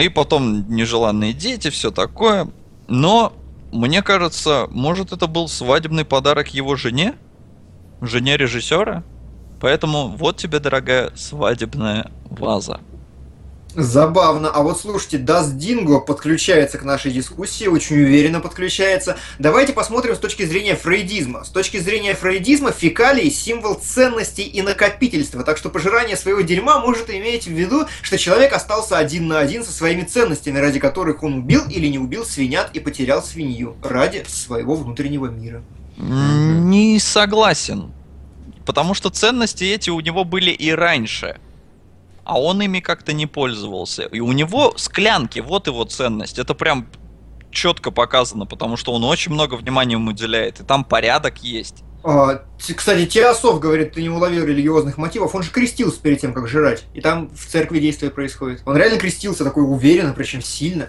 и 0.00 0.08
потом 0.08 0.68
нежеланные 0.74 1.34
дети, 1.34 1.68
все 1.68 1.90
такое. 1.90 2.48
Но, 2.86 3.34
мне 3.72 4.02
кажется, 4.02 4.66
может, 4.70 5.12
это 5.12 5.26
был 5.26 5.48
свадебный 5.48 6.04
подарок 6.04 6.48
его 6.48 6.76
жене, 6.76 7.14
жене 8.00 8.36
режиссера. 8.36 9.04
Поэтому 9.60 10.08
вот 10.08 10.36
тебе, 10.36 10.60
дорогая, 10.60 11.10
свадебная 11.16 12.10
ваза. 12.30 12.80
Забавно. 13.74 14.50
А 14.50 14.62
вот 14.62 14.80
слушайте, 14.80 15.18
Dust 15.18 15.56
Dingo 15.56 16.00
подключается 16.00 16.78
к 16.78 16.84
нашей 16.84 17.12
дискуссии, 17.12 17.66
очень 17.66 17.96
уверенно 17.96 18.40
подключается. 18.40 19.18
Давайте 19.38 19.72
посмотрим 19.72 20.14
с 20.16 20.18
точки 20.18 20.44
зрения 20.44 20.74
фрейдизма. 20.74 21.44
С 21.44 21.50
точки 21.50 21.76
зрения 21.76 22.14
фрейдизма 22.14 22.72
фекалии– 22.72 23.28
символ 23.30 23.74
ценностей 23.74 24.42
и 24.42 24.62
накопительства, 24.62 25.44
так 25.44 25.58
что 25.58 25.68
пожирание 25.68 26.16
своего 26.16 26.40
дерьма 26.40 26.80
может 26.80 27.10
иметь 27.10 27.46
в 27.46 27.52
виду, 27.52 27.86
что 28.02 28.18
человек 28.18 28.52
остался 28.52 28.98
один 28.98 29.28
на 29.28 29.38
один 29.38 29.62
со 29.62 29.72
своими 29.72 30.02
ценностями, 30.02 30.58
ради 30.58 30.80
которых 30.80 31.22
он 31.22 31.34
убил 31.34 31.62
или 31.68 31.86
не 31.88 31.98
убил 31.98 32.24
свинят 32.24 32.70
и 32.72 32.80
потерял 32.80 33.22
свинью, 33.22 33.76
ради 33.82 34.24
своего 34.26 34.74
внутреннего 34.74 35.26
мира. 35.26 35.62
Не 35.98 36.98
согласен. 36.98 37.92
Потому 38.64 38.94
что 38.94 39.10
ценности 39.10 39.64
эти 39.64 39.90
у 39.90 40.00
него 40.00 40.24
были 40.24 40.50
и 40.50 40.70
раньше. 40.70 41.38
А 42.28 42.38
он 42.38 42.60
ими 42.60 42.80
как-то 42.80 43.14
не 43.14 43.24
пользовался. 43.26 44.02
И 44.02 44.20
у 44.20 44.32
него 44.32 44.74
склянки, 44.76 45.38
вот 45.38 45.66
его 45.66 45.84
ценность. 45.84 46.38
Это 46.38 46.52
прям 46.54 46.86
четко 47.50 47.90
показано, 47.90 48.44
потому 48.44 48.76
что 48.76 48.92
он 48.92 49.02
очень 49.04 49.32
много 49.32 49.54
внимания 49.54 49.94
ему 49.94 50.10
уделяет. 50.10 50.60
И 50.60 50.62
там 50.62 50.84
порядок 50.84 51.38
есть. 51.38 51.76
А, 52.04 52.42
кстати, 52.76 53.06
Теософ 53.06 53.58
говорит, 53.60 53.92
ты 53.94 54.02
не 54.02 54.10
уловил 54.10 54.44
религиозных 54.44 54.98
мотивов. 54.98 55.34
Он 55.34 55.42
же 55.42 55.50
крестился 55.50 56.02
перед 56.02 56.20
тем, 56.20 56.34
как 56.34 56.48
жрать. 56.48 56.84
И 56.92 57.00
там 57.00 57.30
в 57.30 57.46
церкви 57.46 57.78
действие 57.80 58.10
происходит. 58.10 58.60
Он 58.66 58.76
реально 58.76 58.98
крестился 58.98 59.42
такой 59.42 59.64
уверенно, 59.64 60.12
причем 60.12 60.42
сильно. 60.42 60.88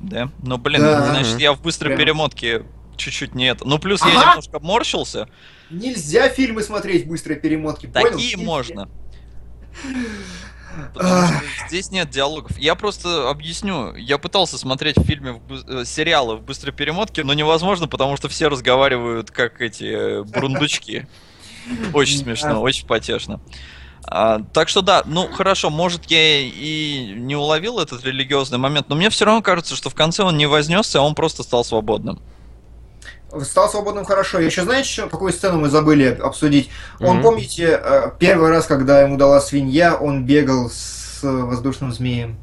Да? 0.00 0.30
Но, 0.42 0.58
блин, 0.58 0.82
Да. 0.82 1.06
значит, 1.06 1.40
я 1.40 1.54
в 1.54 1.62
быстрой 1.62 1.94
Прям. 1.94 1.98
перемотке 2.00 2.64
чуть-чуть 2.96 3.34
не 3.34 3.46
это. 3.46 3.66
Ну, 3.66 3.78
плюс 3.78 4.02
я 4.04 4.10
Ага. 4.12 4.30
немножко 4.32 4.58
морщился. 4.60 5.30
Нельзя 5.70 6.28
фильмы 6.28 6.62
смотреть 6.62 7.06
в 7.06 7.08
быстрой 7.08 7.36
перемотке, 7.36 7.88
понял? 7.88 8.10
Такие 8.10 8.36
можно. 8.36 8.90
Потому 10.94 11.26
что 11.26 11.68
здесь 11.68 11.90
нет 11.90 12.10
диалогов. 12.10 12.56
Я 12.58 12.74
просто 12.74 13.28
объясню. 13.30 13.94
Я 13.94 14.18
пытался 14.18 14.58
смотреть 14.58 14.96
в 14.96 15.04
фильме, 15.04 15.40
в 15.46 15.80
э, 15.80 15.84
сериалы 15.84 16.36
в 16.36 16.42
быстрой 16.42 16.72
перемотке, 16.72 17.24
но 17.24 17.34
невозможно, 17.34 17.88
потому 17.88 18.16
что 18.16 18.28
все 18.28 18.48
разговаривают 18.48 19.30
как 19.30 19.60
эти 19.60 19.84
э, 19.84 20.22
бурундучки. 20.22 21.06
Очень 21.92 22.18
смешно, 22.18 22.62
очень 22.62 22.86
потешно. 22.86 23.40
А, 24.10 24.40
так 24.54 24.70
что 24.70 24.80
да, 24.80 25.02
ну 25.04 25.28
хорошо, 25.28 25.68
может 25.68 26.06
я 26.10 26.40
и 26.40 27.12
не 27.14 27.36
уловил 27.36 27.78
этот 27.78 28.04
религиозный 28.04 28.56
момент, 28.56 28.88
но 28.88 28.96
мне 28.96 29.10
все 29.10 29.26
равно 29.26 29.42
кажется, 29.42 29.76
что 29.76 29.90
в 29.90 29.94
конце 29.94 30.22
он 30.22 30.38
не 30.38 30.46
вознесся, 30.46 31.00
а 31.00 31.02
он 31.02 31.14
просто 31.14 31.42
стал 31.42 31.64
свободным. 31.64 32.18
Стал 33.44 33.68
свободным 33.68 34.04
хорошо. 34.04 34.38
Еще 34.40 34.62
знаете, 34.62 34.88
что, 34.88 35.08
какую 35.08 35.32
сцену 35.32 35.58
мы 35.58 35.68
забыли 35.68 36.18
обсудить? 36.22 36.70
Он, 37.00 37.16
Мгм. 37.16 37.22
помните, 37.22 37.78
э, 37.82 38.10
первый 38.18 38.48
раз, 38.50 38.66
когда 38.66 39.02
ему 39.02 39.16
дала 39.18 39.40
свинья, 39.40 39.94
он 39.96 40.24
бегал 40.24 40.70
с 40.70 41.20
э, 41.22 41.28
воздушным 41.28 41.92
змеем. 41.92 42.36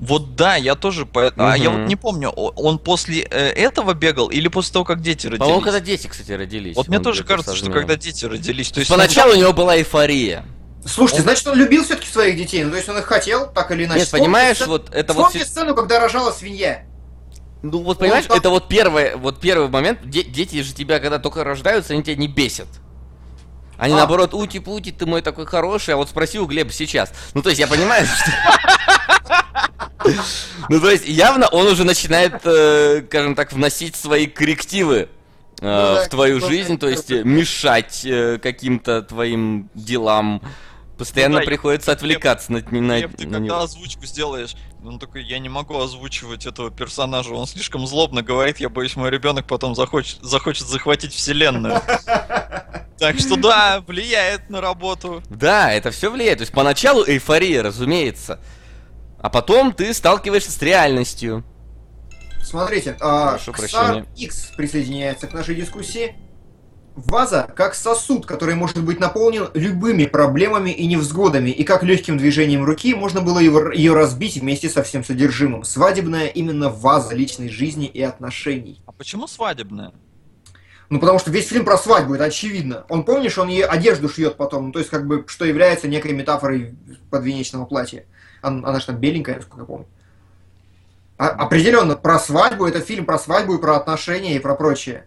Вот 0.00 0.34
да, 0.34 0.56
я 0.56 0.74
тоже 0.74 1.06
по... 1.06 1.32
А 1.36 1.56
я 1.56 1.70
вот 1.70 1.86
не 1.86 1.94
помню, 1.94 2.30
он 2.30 2.78
после 2.80 3.22
э, 3.22 3.50
этого 3.50 3.94
бегал 3.94 4.28
или 4.28 4.48
после 4.48 4.72
того, 4.72 4.84
как 4.84 5.00
дети 5.00 5.26
родились? 5.26 5.38
По-моему, 5.38 5.60
когда 5.62 5.78
дети, 5.80 6.08
кстати, 6.08 6.32
родились. 6.32 6.74
Вот 6.74 6.88
мне 6.88 6.98
он 6.98 7.04
тоже 7.04 7.22
кажется, 7.22 7.54
что 7.54 7.70
когда 7.70 7.94
дети 7.96 8.24
родились, 8.24 8.72
то 8.72 8.80
есть 8.80 8.90
Поначалу 8.90 9.32
у 9.32 9.36
него 9.36 9.52
была 9.52 9.76
эйфория. 9.76 10.44
Слушайте, 10.84 11.22
Он- 11.22 11.28
значит, 11.28 11.46
он 11.46 11.56
любил 11.56 11.84
все-таки 11.84 12.08
своих 12.08 12.36
детей. 12.36 12.64
Ну, 12.64 12.70
то 12.70 12.76
есть 12.76 12.88
он 12.88 12.98
их 12.98 13.04
хотел, 13.06 13.50
так 13.50 13.70
или 13.70 13.84
иначе. 13.84 14.00
Нет, 14.00 14.06
Вспомните 14.06 14.26
понимаешь, 14.26 14.56
сцену- 14.56 14.72
вот 14.72 14.90
это 14.92 15.12
вот... 15.14 15.26
Вспомните 15.28 15.48
сцену, 15.50 15.74
когда 15.74 16.00
рожала 16.00 16.30
свинья. 16.32 16.82
Ну 17.64 17.78
вот 17.78 17.98
понимаешь, 17.98 18.26
там- 18.26 18.36
это 18.36 18.50
вот 18.50 18.68
первый, 18.68 19.16
вот 19.16 19.40
первый 19.40 19.68
момент. 19.68 20.00
Де- 20.04 20.22
дети 20.22 20.60
же 20.60 20.74
тебя, 20.74 21.00
когда 21.00 21.18
только 21.18 21.44
рождаются, 21.44 21.94
они 21.94 22.02
тебя 22.02 22.14
не 22.14 22.28
бесят. 22.28 22.68
Они 23.78 23.94
А. 23.94 23.96
наоборот, 23.96 24.34
ути-пути, 24.34 24.92
ты 24.92 25.06
мой 25.06 25.22
такой 25.22 25.46
хороший, 25.46 25.94
а 25.94 25.96
вот 25.96 26.10
спроси 26.10 26.38
у 26.38 26.44
Глеба 26.44 26.70
сейчас. 26.72 27.12
Ну 27.32 27.40
то 27.40 27.48
есть 27.48 27.58
я 27.58 27.66
понимаю, 27.66 28.06
что... 28.06 28.30
Ну, 30.68 30.80
то 30.80 30.90
есть, 30.90 31.08
явно 31.08 31.48
он 31.48 31.66
уже 31.66 31.84
начинает, 31.84 32.42
э, 32.44 33.04
скажем 33.06 33.34
так, 33.34 33.54
вносить 33.54 33.96
свои 33.96 34.26
коррективы 34.26 35.08
э, 35.60 35.62
да, 35.62 36.04
в 36.04 36.08
твою 36.08 36.40
ну, 36.40 36.46
жизнь, 36.46 36.78
то 36.78 36.88
есть 36.88 37.10
э, 37.10 37.22
мешать 37.24 38.06
каким-то 38.42 39.00
твоим 39.00 39.70
делам. 39.74 40.42
Постоянно 40.98 41.34
Ну 41.34 41.40
да, 41.40 41.46
приходится 41.46 41.90
Глеб, 41.90 41.98
отвлекаться 41.98 42.52
на, 42.52 42.58
на, 42.60 42.98
Глеб, 42.98 43.16
ты 43.16 43.26
на 43.26 43.32
когда 43.32 43.38
него. 43.38 43.60
озвучку 43.60 44.06
сделаешь, 44.06 44.54
он 44.84 45.00
такой, 45.00 45.24
я 45.24 45.40
не 45.40 45.48
могу 45.48 45.80
озвучивать 45.80 46.46
этого 46.46 46.70
персонажа, 46.70 47.34
он 47.34 47.46
слишком 47.46 47.84
злобно 47.86 48.22
говорит, 48.22 48.60
я 48.60 48.68
боюсь, 48.68 48.94
мой 48.94 49.10
ребенок 49.10 49.46
потом 49.46 49.74
захочет, 49.74 50.18
захочет 50.22 50.68
захватить 50.68 51.12
вселенную. 51.12 51.80
Так 52.96 53.18
что 53.18 53.34
да, 53.36 53.82
влияет 53.86 54.48
на 54.50 54.60
работу. 54.60 55.20
Да, 55.28 55.72
это 55.72 55.90
все 55.90 56.10
влияет. 56.10 56.38
То 56.38 56.42
есть 56.42 56.52
поначалу 56.52 57.04
эйфория, 57.04 57.62
разумеется. 57.62 58.38
А 59.18 59.28
потом 59.30 59.72
ты 59.72 59.92
сталкиваешься 59.92 60.52
с 60.52 60.62
реальностью. 60.62 61.44
Смотрите, 62.42 62.96
а, 63.00 63.32
Прошу 63.32 63.52
Xar. 63.52 64.06
X 64.16 64.52
присоединяется 64.56 65.26
к 65.26 65.32
нашей 65.32 65.56
дискуссии. 65.56 66.14
Ваза 66.94 67.52
как 67.56 67.74
сосуд, 67.74 68.24
который 68.24 68.54
может 68.54 68.80
быть 68.82 69.00
наполнен 69.00 69.48
любыми 69.54 70.04
проблемами 70.06 70.70
и 70.70 70.86
невзгодами, 70.86 71.50
и 71.50 71.64
как 71.64 71.82
легким 71.82 72.16
движением 72.18 72.64
руки 72.64 72.94
можно 72.94 73.20
было 73.20 73.40
его- 73.40 73.72
ее 73.72 73.94
разбить 73.94 74.36
вместе 74.36 74.68
со 74.68 74.84
всем 74.84 75.04
содержимым. 75.04 75.64
Свадебная 75.64 76.26
именно 76.28 76.68
ваза 76.70 77.14
личной 77.14 77.48
жизни 77.48 77.86
и 77.86 78.00
отношений. 78.00 78.80
А 78.86 78.92
почему 78.92 79.26
свадебная? 79.26 79.92
Ну, 80.88 81.00
потому 81.00 81.18
что 81.18 81.32
весь 81.32 81.48
фильм 81.48 81.64
про 81.64 81.76
свадьбу, 81.78 82.14
это 82.14 82.24
очевидно. 82.24 82.84
Он, 82.88 83.04
помнишь, 83.04 83.38
он 83.38 83.48
ей 83.48 83.64
одежду 83.64 84.08
шьет 84.08 84.36
потом, 84.36 84.66
ну, 84.66 84.72
то 84.72 84.78
есть, 84.78 84.90
как 84.90 85.08
бы, 85.08 85.24
что 85.26 85.44
является 85.44 85.88
некой 85.88 86.12
метафорой 86.12 86.76
подвенечного 87.10 87.64
платья. 87.64 88.04
Она, 88.40 88.68
она 88.68 88.78
же 88.78 88.86
там 88.86 88.96
беленькая, 88.98 89.36
насколько 89.36 89.62
я 89.62 89.66
помню. 89.66 89.86
А- 91.16 91.30
определенно, 91.30 91.96
про 91.96 92.20
свадьбу, 92.20 92.66
это 92.66 92.80
фильм 92.80 93.04
про 93.04 93.18
свадьбу 93.18 93.54
и 93.54 93.60
про 93.60 93.76
отношения 93.76 94.36
и 94.36 94.38
про 94.38 94.54
прочее. 94.54 95.06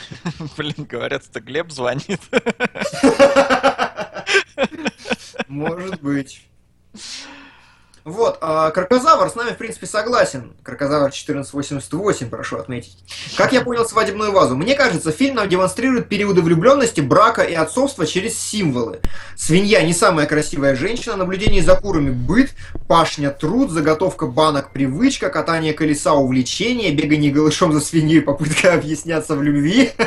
Блин, 0.56 0.86
говорят, 0.88 1.24
это 1.28 1.40
Глеб 1.40 1.70
звонит. 1.70 2.20
Может 5.48 6.00
быть. 6.00 6.42
Вот, 8.04 8.38
а 8.40 8.70
Кракозавр 8.72 9.30
с 9.30 9.36
нами, 9.36 9.50
в 9.50 9.58
принципе, 9.58 9.86
согласен. 9.86 10.52
Кракозавр 10.64 11.04
1488, 11.04 12.28
прошу 12.28 12.56
отметить. 12.56 12.96
Как 13.36 13.52
я 13.52 13.62
понял 13.62 13.86
свадебную 13.86 14.32
вазу? 14.32 14.56
Мне 14.56 14.74
кажется, 14.74 15.12
фильм 15.12 15.36
нам 15.36 15.48
демонстрирует 15.48 16.08
периоды 16.08 16.42
влюбленности, 16.42 17.00
брака 17.00 17.42
и 17.42 17.54
отцовства 17.54 18.04
через 18.04 18.36
символы. 18.36 19.00
Свинья 19.36 19.82
не 19.82 19.92
самая 19.92 20.26
красивая 20.26 20.74
женщина, 20.74 21.14
наблюдение 21.14 21.62
за 21.62 21.76
курами 21.76 22.10
быт, 22.10 22.50
пашня 22.88 23.30
труд, 23.30 23.70
заготовка 23.70 24.26
банок 24.26 24.72
привычка, 24.72 25.30
катание 25.30 25.72
колеса 25.72 26.14
увлечение, 26.14 26.92
бегание 26.92 27.30
голышом 27.30 27.72
за 27.72 27.80
свиньей, 27.80 28.20
попытка 28.20 28.74
объясняться 28.74 29.36
в 29.36 29.42
любви. 29.42 29.92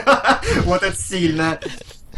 Вот 0.66 0.84
это 0.84 0.96
сильно. 0.96 1.60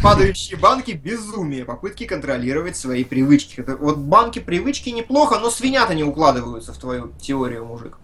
Падающие 0.01 0.57
банки– 0.57 0.91
безумие, 1.03 1.65
попытки 1.65 2.05
контролировать 2.05 2.77
свои 2.77 3.03
привычки. 3.03 3.61
Это- 3.61 3.75
вот 3.77 3.97
банки 3.97 4.39
привычки 4.39 4.89
неплохо, 4.89 5.39
но 5.39 5.49
свинята 5.49 5.95
не 5.95 6.03
укладываются 6.03 6.73
в 6.73 6.77
твою 6.77 7.11
теорию, 7.19 7.65
мужик. 7.65 7.97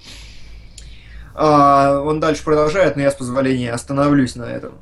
А, 1.35 1.99
он 2.01 2.19
дальше 2.19 2.43
продолжает, 2.43 2.95
но 2.95 3.01
я 3.01 3.11
с 3.11 3.15
позволения 3.15 3.71
остановлюсь 3.71 4.35
на 4.35 4.43
этом. 4.43 4.73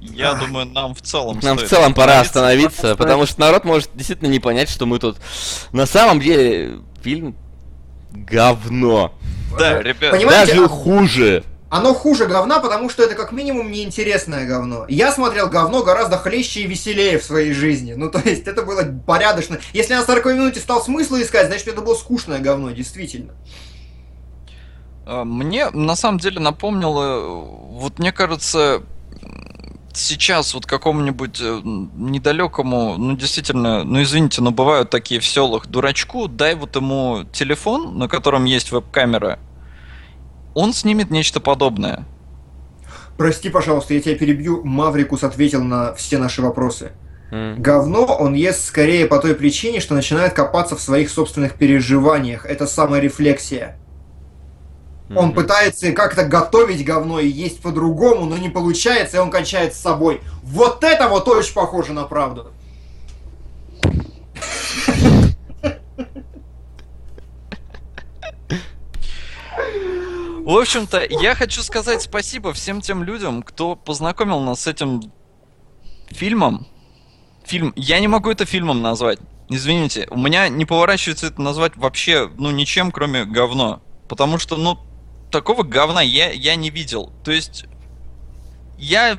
Я 0.00 0.34
думаю, 0.34 0.66
нам 0.66 0.94
в 0.94 1.02
целом 1.02 1.40
Нам 1.42 1.58
в 1.58 1.64
целом 1.64 1.92
пора 1.92 2.20
остановиться. 2.20 2.94
потому 2.94 3.26
что 3.26 3.40
народ 3.40 3.64
может 3.64 3.90
действительно 3.94 4.28
не 4.28 4.38
понять, 4.38 4.68
что 4.68 4.86
мы 4.86 4.98
тут... 5.00 5.16
На 5.72 5.86
самом 5.86 6.20
деле, 6.20 6.80
фильм 7.02 7.34
говно. 8.12 9.12
Да, 9.58 9.82
ребят, 9.82 10.12
Понимаете, 10.12 10.52
Даже 10.52 10.64
а- 10.66 10.68
хуже. 10.68 11.44
Оно 11.70 11.92
хуже 11.92 12.26
говна, 12.26 12.60
потому 12.60 12.88
что 12.88 13.02
это 13.02 13.14
как 13.14 13.30
минимум 13.30 13.70
неинтересное 13.70 14.46
говно. 14.46 14.86
Я 14.88 15.12
смотрел 15.12 15.48
говно 15.48 15.82
гораздо 15.82 16.16
хлеще 16.16 16.60
и 16.62 16.66
веселее 16.66 17.18
в 17.18 17.24
своей 17.24 17.52
жизни. 17.52 17.92
Ну, 17.92 18.10
то 18.10 18.20
есть, 18.24 18.46
это 18.46 18.62
было 18.62 18.84
порядочно. 19.06 19.58
Если 19.74 19.94
на 19.94 20.02
40 20.02 20.24
минуте 20.26 20.60
стал 20.60 20.82
смысл 20.82 21.16
искать, 21.16 21.48
значит, 21.48 21.68
это 21.68 21.82
было 21.82 21.94
скучное 21.94 22.38
говно, 22.38 22.70
действительно. 22.70 23.34
А, 25.04 25.24
Мне 25.24 25.68
на 25.70 25.94
самом 25.94 26.18
деле 26.18 26.40
напомнило, 26.40 27.20
вот 27.20 27.98
мне 27.98 28.12
кажется, 28.12 28.82
сейчас 29.92 30.54
вот 30.54 30.64
какому-нибудь 30.64 31.38
э, 31.40 31.60
недалекому, 31.64 32.96
ну 32.96 33.16
действительно, 33.16 33.84
ну 33.84 34.02
извините, 34.02 34.40
но 34.40 34.52
бывают 34.52 34.90
такие 34.90 35.20
в 35.20 35.26
селах 35.26 35.66
дурачку, 35.66 36.28
дай 36.28 36.54
вот 36.54 36.76
ему 36.76 37.24
телефон, 37.32 37.98
на 37.98 38.08
котором 38.08 38.44
есть 38.44 38.70
веб-камера, 38.70 39.38
он 40.54 40.72
снимет 40.72 41.10
нечто 41.10 41.40
подобное. 41.40 42.04
Прости, 43.16 43.48
пожалуйста, 43.50 43.94
я 43.94 44.00
тебя 44.00 44.14
перебью. 44.16 44.62
Маврикус 44.64 45.24
ответил 45.24 45.62
на 45.64 45.92
все 45.94 46.18
наши 46.18 46.40
вопросы. 46.42 46.92
М. 47.30 47.60
Говно 47.60 48.04
он 48.04 48.34
ест 48.34 48.64
скорее 48.64 49.06
по 49.06 49.18
той 49.18 49.34
причине, 49.34 49.80
что 49.80 49.94
начинает 49.94 50.32
копаться 50.34 50.76
в 50.76 50.80
своих 50.80 51.10
собственных 51.10 51.54
переживаниях. 51.54 52.46
Это 52.46 52.66
саморефлексия. 52.66 53.76
Он 55.16 55.26
Мгм. 55.28 55.34
пытается 55.34 55.90
как-то 55.92 56.24
готовить 56.24 56.84
говно 56.84 57.18
и 57.18 57.26
есть 57.28 57.62
по-другому, 57.62 58.26
но 58.26 58.36
не 58.36 58.50
получается, 58.50 59.16
и 59.16 59.20
он 59.20 59.30
кончает 59.30 59.74
с 59.74 59.78
собой. 59.78 60.20
Вот 60.42 60.84
это 60.84 61.08
вот 61.08 61.26
очень 61.28 61.54
похоже 61.54 61.94
на 61.94 62.04
правду. 62.04 62.48
В 70.48 70.56
общем-то, 70.56 71.06
я 71.10 71.34
хочу 71.34 71.62
сказать 71.62 72.00
спасибо 72.00 72.54
всем 72.54 72.80
тем 72.80 73.04
людям, 73.04 73.42
кто 73.42 73.76
познакомил 73.76 74.40
нас 74.40 74.62
с 74.62 74.66
этим 74.66 75.12
фильмом. 76.06 76.66
Фильм. 77.44 77.74
Я 77.76 78.00
не 78.00 78.08
могу 78.08 78.30
это 78.30 78.46
фильмом 78.46 78.80
назвать. 78.80 79.18
Извините, 79.50 80.08
у 80.10 80.16
меня 80.16 80.48
не 80.48 80.64
поворачивается 80.64 81.26
это 81.26 81.42
назвать 81.42 81.76
вообще, 81.76 82.30
ну, 82.38 82.50
ничем, 82.50 82.92
кроме 82.92 83.26
говно. 83.26 83.82
Потому 84.08 84.38
что, 84.38 84.56
ну, 84.56 84.78
такого 85.30 85.64
говна 85.64 86.00
я, 86.00 86.30
я 86.30 86.56
не 86.56 86.70
видел. 86.70 87.12
То 87.22 87.30
есть, 87.30 87.66
я... 88.78 89.18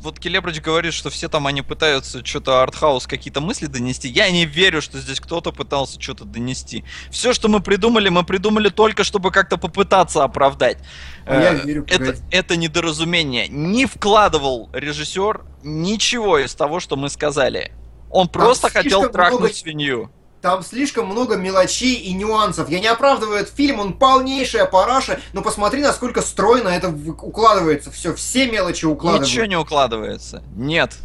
Вот 0.00 0.18
Келебрыч 0.18 0.62
говорит, 0.62 0.94
что 0.94 1.10
все 1.10 1.28
там 1.28 1.46
они 1.46 1.60
пытаются 1.60 2.24
что-то 2.24 2.62
артхаус, 2.62 3.06
какие-то 3.06 3.42
мысли 3.42 3.66
донести. 3.66 4.08
Я 4.08 4.30
не 4.30 4.46
верю, 4.46 4.80
что 4.80 4.98
здесь 4.98 5.20
кто-то 5.20 5.52
пытался 5.52 6.00
что-то 6.00 6.24
донести. 6.24 6.84
Все, 7.10 7.34
что 7.34 7.48
мы 7.48 7.60
придумали, 7.60 8.08
мы 8.08 8.24
придумали 8.24 8.70
только, 8.70 9.04
чтобы 9.04 9.30
как-то 9.30 9.58
попытаться 9.58 10.24
оправдать. 10.24 10.78
А 11.26 11.34
я 11.38 11.52
Э, 11.52 11.64
верю, 11.66 11.84
это, 11.86 12.16
это 12.30 12.56
недоразумение. 12.56 13.46
Не 13.48 13.84
вкладывал 13.84 14.70
режиссер 14.72 15.42
ничего 15.62 16.38
из 16.38 16.54
того, 16.54 16.80
что 16.80 16.96
мы 16.96 17.10
сказали. 17.10 17.72
Он 18.08 18.26
просто 18.26 18.70
хотел 18.70 19.00
слишком 19.00 19.12
трахнуть 19.12 19.40
много- 19.40 19.54
свинью. 19.54 20.10
Там 20.42 20.62
слишком 20.62 21.06
много 21.06 21.36
мелочей 21.36 21.96
и 21.96 22.14
нюансов. 22.14 22.70
Я 22.70 22.80
не 22.80 22.86
оправдываю 22.86 23.40
этот 23.40 23.54
фильм, 23.54 23.78
он 23.78 23.92
полнейшая 23.92 24.64
параша, 24.64 25.20
но 25.34 25.42
посмотри, 25.42 25.82
насколько 25.82 26.22
стройно 26.22 26.68
это 26.68 26.88
укладывается. 26.88 27.90
Все, 27.90 28.14
все 28.14 28.50
мелочи 28.50 28.86
укладываются. 28.86 29.32
Ничего 29.32 29.44
не 29.46 29.56
укладывается. 29.56 30.42
Нет. 30.56 30.96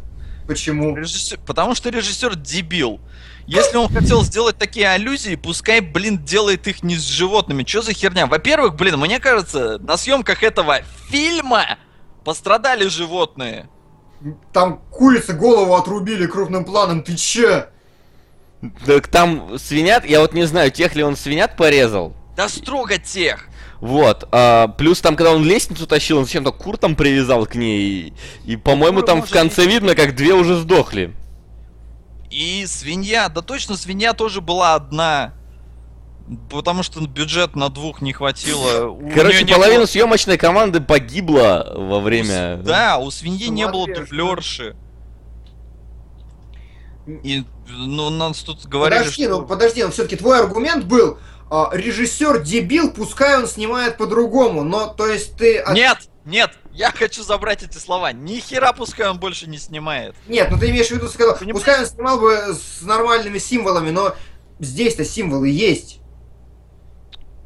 Почему? 0.48 0.96
Режиссер- 0.96 1.40
Потому 1.46 1.76
что 1.76 1.90
режиссер 1.90 2.36
дебил. 2.36 3.02
Если 3.46 3.76
он 3.78 3.90
хотел 3.94 4.24
сделать 4.24 4.58
такие 4.58 4.88
аллюзии, 4.90 5.36
пускай, 5.36 5.82
блин, 5.82 6.24
делает 6.24 6.68
их 6.68 6.82
не 6.82 6.96
с 6.96 7.04
животными. 7.04 7.66
Что 7.68 7.82
за 7.82 7.94
херня? 7.94 8.28
Во-первых, 8.28 8.76
блин, 8.76 8.98
мне 9.00 9.20
кажется, 9.20 9.80
на 9.80 9.98
съемках 9.98 10.44
этого 10.44 10.80
фильма 11.10 11.78
пострадали 12.24 12.88
животные. 12.88 13.70
Там 14.54 14.80
курицы 14.92 15.34
голову 15.34 15.76
отрубили 15.76 16.26
крупным 16.26 16.64
планом, 16.64 17.04
ты 17.04 17.16
че? 17.16 17.70
Так 18.86 19.08
там 19.08 19.58
свинят, 19.58 20.06
я 20.06 20.20
вот 20.22 20.34
не 20.34 20.46
знаю, 20.46 20.72
тех 20.72 20.96
ли 20.96 21.04
он 21.04 21.16
свинят 21.16 21.56
порезал. 21.58 22.16
Да 22.36 22.50
строго 22.50 22.98
тех. 22.98 23.48
Вот. 23.80 24.28
а, 24.32 24.68
плюс 24.70 25.02
там, 25.02 25.16
когда 25.16 25.32
он 25.32 25.44
лестницу 25.44 25.86
тащил, 25.88 26.18
он 26.18 26.26
зачем-то 26.26 26.52
кур 26.52 26.78
там 26.78 26.96
привязал 26.96 27.46
к 27.46 27.56
ней. 27.56 28.14
И, 28.46 28.54
и, 28.54 28.56
по-моему, 28.58 29.02
там 29.02 29.22
в 29.22 29.30
конце 29.30 29.66
видно, 29.66 29.96
как 29.96 30.16
две 30.16 30.34
уже 30.34 30.56
сдохли. 30.58 31.14
И 32.32 32.66
свинья, 32.68 33.30
да 33.30 33.42
точно, 33.42 33.78
свинья 33.78 34.14
тоже 34.14 34.42
была 34.42 34.76
одна. 34.76 35.34
Потому 36.50 36.82
что 36.82 37.00
бюджет 37.06 37.56
на 37.56 37.70
двух 37.70 38.02
не 38.02 38.12
хватило. 38.12 38.88
У 38.88 39.10
Короче, 39.12 39.46
половина 39.46 39.82
было- 39.82 39.86
съемочной 39.86 40.38
команды 40.38 40.82
погибла 40.82 41.72
во 41.76 42.00
время. 42.00 42.58
Да, 42.58 42.98
у 42.98 43.12
свиньи 43.12 43.48
не 43.48 43.68
было 43.68 43.86
дублерши. 43.86 44.76
И, 47.24 47.44
ну, 47.68 48.10
нас 48.10 48.40
тут 48.42 48.66
говорили, 48.66 49.00
подожди, 49.00 49.24
что... 49.24 49.40
ну 49.40 49.46
подожди, 49.46 49.84
ну 49.84 49.92
все-таки 49.92 50.16
твой 50.16 50.40
аргумент 50.40 50.86
был, 50.86 51.18
а, 51.50 51.70
режиссер 51.74 52.42
дебил, 52.42 52.92
пускай 52.92 53.38
он 53.38 53.48
снимает 53.48 53.98
по-другому, 53.98 54.64
но 54.64 54.88
то 54.88 55.08
есть 55.08 55.36
ты... 55.38 55.58
от- 55.60 55.76
Нет, 55.76 55.98
нет, 56.26 56.52
я 56.74 56.92
хочу 56.92 57.24
забрать 57.24 57.64
эти 57.64 57.78
слова. 57.78 58.12
Ни 58.12 58.40
хера 58.40 58.74
пускай 58.74 59.08
он 59.10 59.20
больше 59.20 59.48
не 59.48 59.58
снимает. 59.58 60.16
Нет, 60.28 60.50
ну 60.52 60.58
ты 60.58 60.70
имеешь 60.72 60.88
в 60.88 60.92
виду, 60.92 61.08
сказал, 61.08 61.38
Понимаешь? 61.38 61.56
пускай 61.64 61.80
он 61.80 61.86
снимал 61.86 62.20
бы 62.20 62.34
с 62.54 62.82
нормальными 62.82 63.38
символами, 63.38 63.92
но 63.92 64.16
здесь-то 64.60 65.06
символы 65.06 65.50
есть. 65.50 66.00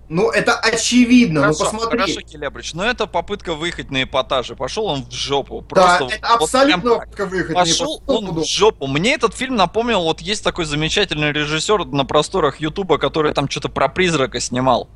Ну, 0.10 0.31
это 0.31 0.56
очевидно, 0.56 1.41
Хорошо, 1.41 1.65
ну 1.65 1.72
посмотри. 1.72 1.99
хорошо, 1.99 2.22
Келебрич, 2.22 2.73
но 2.73 2.84
это 2.84 3.06
попытка 3.06 3.53
выехать 3.53 3.91
на 3.91 4.03
эпатаже. 4.03 4.56
Пошел 4.56 4.86
он 4.86 5.03
в 5.03 5.11
жопу. 5.11 5.61
Да, 5.61 5.68
Просто 5.68 6.15
это 6.15 6.27
вот 6.30 6.41
абсолютно 6.41 6.95
попытка 6.95 7.26
выхода. 7.27 7.53
Пошел 7.53 8.03
он 8.07 8.31
в 8.34 8.44
жопу. 8.44 8.88
Мне 8.88 9.14
этот 9.14 9.36
фильм 9.36 9.56
напомнил, 9.56 10.02
вот 10.02 10.22
есть 10.22 10.44
такой 10.44 10.65
замечательный 10.65 11.31
режиссер 11.31 11.86
на 11.86 12.06
просторах 12.06 12.60
Ютуба, 12.60 12.98
который 12.98 13.34
там 13.34 13.48
что-то 13.48 13.69
про 13.69 13.88
призрака 13.88 14.40
снимал. 14.40 14.90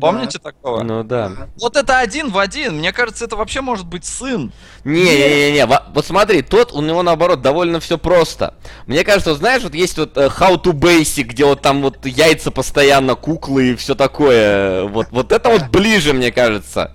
Помните 0.00 0.38
такого? 0.38 0.82
Ну 0.82 1.02
да. 1.02 1.48
Вот 1.60 1.76
это 1.76 1.98
один 1.98 2.30
в 2.30 2.38
один. 2.38 2.78
Мне 2.78 2.92
кажется, 2.92 3.24
это 3.24 3.36
вообще 3.36 3.60
может 3.60 3.86
быть 3.86 4.04
сын. 4.04 4.52
Не-не-не, 4.84 5.66
вот 5.66 6.06
смотри, 6.06 6.42
тот 6.42 6.72
у 6.72 6.80
него 6.80 7.02
наоборот 7.02 7.42
довольно 7.42 7.80
все 7.80 7.98
просто. 7.98 8.54
Мне 8.86 9.04
кажется, 9.04 9.30
вот 9.30 9.38
знаешь, 9.38 9.62
вот 9.62 9.74
есть 9.74 9.98
вот 9.98 10.16
э, 10.16 10.26
How 10.26 10.60
to 10.62 10.72
Basic, 10.72 11.24
где 11.24 11.44
вот 11.44 11.62
там 11.62 11.82
вот 11.82 12.04
яйца 12.06 12.50
постоянно, 12.50 13.14
куклы 13.14 13.70
и 13.70 13.76
все 13.76 13.94
такое. 13.94 14.84
Вот, 14.84 15.08
вот 15.10 15.32
это 15.32 15.48
вот 15.48 15.68
ближе, 15.68 16.12
мне 16.12 16.32
кажется. 16.32 16.94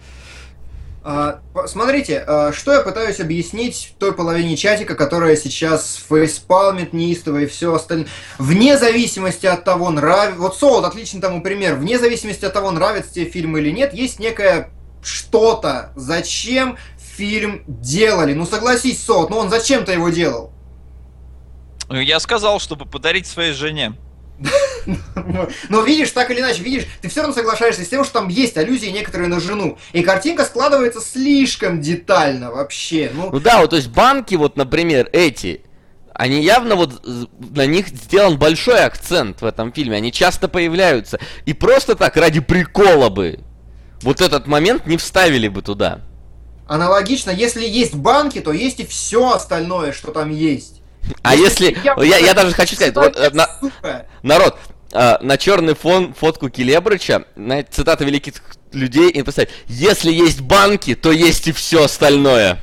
А, 1.06 1.42
Смотрите, 1.68 2.24
а, 2.26 2.54
что 2.54 2.74
я 2.74 2.80
пытаюсь 2.80 3.20
объяснить 3.20 3.96
той 4.00 4.14
половине 4.14 4.56
чатика, 4.56 4.96
которая 4.96 5.36
сейчас 5.36 6.02
фейспалмит 6.10 6.94
неистово 6.94 7.40
и 7.40 7.46
все 7.46 7.74
остальное. 7.74 8.08
Вне 8.38 8.78
зависимости 8.78 9.46
от 9.46 9.66
того, 9.66 9.90
нравится... 9.90 10.40
Вот 10.40 10.58
Солод 10.58 10.86
отличный 10.86 11.20
тому 11.20 11.42
пример. 11.42 11.76
Вне 11.76 12.00
зависимости 12.00 12.46
от 12.46 12.54
того, 12.54 12.72
нравится 12.72 13.14
тебе 13.14 13.26
фильм 13.26 13.58
или 13.58 13.70
нет, 13.70 13.94
есть 13.94 14.20
некое 14.20 14.70
что-то. 15.02 15.92
Зачем 15.98 16.78
фильм 16.98 17.64
делали? 17.68 18.34
Ну 18.34 18.46
согласись, 18.46 19.04
Солод, 19.04 19.30
ну 19.30 19.38
он 19.38 19.50
зачем-то 19.50 19.92
его 19.92 20.08
делал? 20.10 20.52
Я 21.90 22.22
сказал, 22.22 22.60
чтобы 22.60 22.86
подарить 22.86 23.28
своей 23.28 23.52
жене. 23.52 23.94
Но 25.70 25.82
видишь, 25.82 26.12
так 26.12 26.32
или 26.32 26.40
иначе, 26.40 26.64
видишь, 26.64 26.86
ты 27.02 27.10
все 27.10 27.22
равно 27.22 27.34
соглашаешься 27.34 27.84
с 27.84 27.88
тем, 27.88 28.04
что 28.04 28.14
там 28.14 28.28
есть 28.28 28.58
аллюзии 28.58 28.88
некоторые 28.88 29.28
на 29.28 29.40
жену. 29.40 29.78
И 29.94 30.02
картинка 30.02 30.46
складывается 30.46 31.00
слишком 31.00 31.82
детально 31.82 32.52
вообще. 32.52 33.12
Ну, 33.14 33.30
Ну 33.32 33.40
да, 33.40 33.60
вот 33.62 33.72
то 33.72 33.76
есть 33.76 33.90
банки, 33.90 34.36
вот, 34.36 34.58
например, 34.58 35.10
эти, 35.14 35.62
они 36.14 36.44
явно 36.44 36.76
вот 36.76 37.02
на 37.56 37.66
них 37.66 37.88
сделан 37.88 38.38
большой 38.38 38.84
акцент 38.84 39.42
в 39.42 39.46
этом 39.46 39.72
фильме. 39.72 39.98
Они 39.98 40.12
часто 40.12 40.48
появляются. 40.48 41.20
И 41.46 41.54
просто 41.54 41.96
так, 41.96 42.16
ради 42.18 42.40
прикола 42.40 43.10
бы, 43.10 43.40
вот 44.02 44.22
этот 44.22 44.48
момент 44.48 44.86
не 44.86 44.98
вставили 44.98 45.48
бы 45.48 45.62
туда. 45.62 46.02
Аналогично, 46.68 47.32
если 47.32 47.66
есть 47.66 47.96
банки, 47.96 48.40
то 48.40 48.52
есть 48.52 48.80
и 48.80 48.86
все 48.86 49.32
остальное, 49.32 49.92
что 49.92 50.12
там 50.12 50.30
есть. 50.30 50.83
А 51.22 51.36
если... 51.36 51.78
Я, 52.04 52.18
я 52.18 52.34
даже 52.34 52.54
хочу 52.54 52.76
сказать, 52.76 52.96
вот, 52.96 53.16
э, 53.18 53.30
на- 53.32 53.50
народ, 54.22 54.58
э, 54.92 55.18
на 55.22 55.38
черный 55.38 55.76
фон 55.76 56.14
фотку 56.14 56.50
Келебрыча, 56.50 57.26
на 57.36 57.64
цитата 57.64 58.04
великих 58.06 58.36
людей, 58.72 59.10
и 59.10 59.20
написать, 59.20 59.50
если 59.68 60.12
есть 60.12 60.42
банки, 60.42 60.96
то 60.96 61.12
есть 61.12 61.48
и 61.48 61.52
все 61.52 61.84
остальное. 61.86 62.60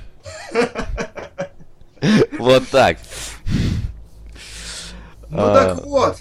Вот 2.39 2.67
так. 2.69 2.97
Ну 5.29 5.39
А. 5.39 5.55
так 5.55 5.85
вот. 5.85 6.17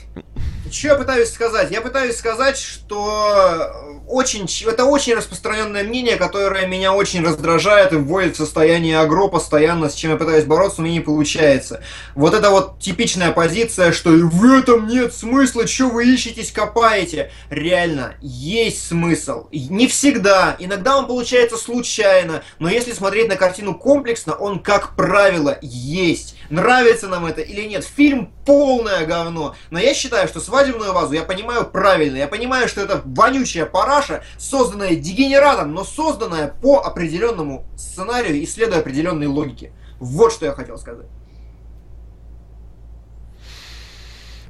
Что 0.72 0.90
я 0.90 0.96
пытаюсь 0.96 1.30
сказать? 1.30 1.72
Я 1.72 1.82
пытаюсь 1.82 2.18
сказать, 2.18 2.58
что 2.58 4.00
очень, 4.08 4.48
это 4.68 4.86
очень 4.86 5.14
распространенное 5.14 5.84
мнение, 5.84 6.16
которое 6.16 6.68
меня 6.68 6.94
очень 6.94 7.24
раздражает 7.24 7.94
и 7.94 7.98
вводит 7.98 8.36
в 8.36 8.38
состояние 8.38 9.00
агро 9.00 9.28
постоянно, 9.28 9.90
с 9.90 9.94
чем 9.94 10.12
я 10.12 10.18
пытаюсь 10.18 10.46
бороться, 10.46 10.82
у 10.82 10.84
меня 10.84 10.96
не 10.96 11.00
получается. 11.00 11.84
Вот 12.16 12.34
это 12.34 12.50
вот 12.50 12.80
типичная 12.80 13.32
позиция, 13.32 13.92
что 13.92 14.14
и 14.16 14.22
в 14.22 14.44
этом 14.46 14.88
нет 14.88 15.14
смысла, 15.14 15.68
что 15.68 15.90
вы 15.90 16.14
ищетесь, 16.14 16.52
копаете. 16.52 17.32
Реально, 17.50 18.16
есть 18.22 18.88
смысл. 18.88 19.48
Не 19.52 19.88
всегда, 19.88 20.56
иногда 20.60 20.98
он 20.98 21.08
получается 21.08 21.58
случайно, 21.58 22.44
но 22.60 22.70
если 22.70 22.94
смотреть 22.94 23.30
на 23.30 23.36
картину 23.36 23.76
комплексно, 23.76 24.34
он, 24.34 24.60
как 24.60 24.96
правило, 24.96 25.58
есть. 25.62 26.36
Нравится 26.50 27.08
нам 27.08 27.26
это 27.26 27.42
или 27.42 27.68
нет, 27.68 27.84
фильм 27.84 28.32
полное 28.46 29.06
говно. 29.06 29.56
Но 29.70 29.80
я 29.80 29.94
считаю, 29.94 30.28
что 30.28 30.40
свадебную 30.40 30.94
вазу 30.94 31.14
я 31.14 31.24
понимаю 31.24 31.66
правильно. 31.66 32.18
Я 32.18 32.28
понимаю, 32.28 32.68
что 32.68 32.82
это 32.82 33.02
вонючая 33.06 33.66
параша, 33.66 34.24
созданная 34.38 34.96
дегенератом, 34.96 35.74
но 35.74 35.84
созданная 35.84 36.48
по 36.48 36.80
определенному 36.80 37.66
сценарию 37.78 38.36
и 38.36 38.46
следуя 38.46 38.80
определенной 38.80 39.28
логике. 39.28 39.74
Вот 40.00 40.34
что 40.34 40.46
я 40.46 40.54
хотел 40.54 40.78
сказать. 40.78 41.08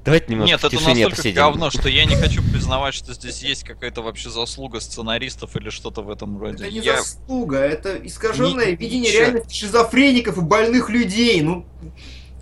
Давайте 0.10 0.32
немножко 0.32 0.52
Нет, 0.52 0.62
в 0.62 0.66
это 0.66 0.76
настолько 0.84 1.16
посидим. 1.16 1.36
говно, 1.36 1.70
что 1.70 1.88
я 1.88 2.06
не 2.06 2.16
хочу 2.16 2.42
признавать, 2.42 2.96
что 2.96 3.14
здесь 3.14 3.44
есть 3.44 3.64
какая-то 3.64 4.02
вообще 4.02 4.32
заслуга 4.32 4.80
сценаристов 4.80 5.56
или 5.56 5.70
что-то 5.70 6.02
в 6.02 6.10
этом 6.10 6.40
роде. 6.40 6.64
Это 6.64 6.74
не 6.74 6.80
Я- 6.80 6.98
заслуга, 6.98 7.58
это 7.58 7.96
искаженное 7.96 8.72
Ни- 8.72 8.76
видение 8.76 9.12
ничего. 9.12 9.22
реальности 9.22 9.54
шизофреников 9.54 10.38
и 10.40 10.42
больных 10.42 10.90
людей. 10.90 11.40
Ну, 11.42 11.64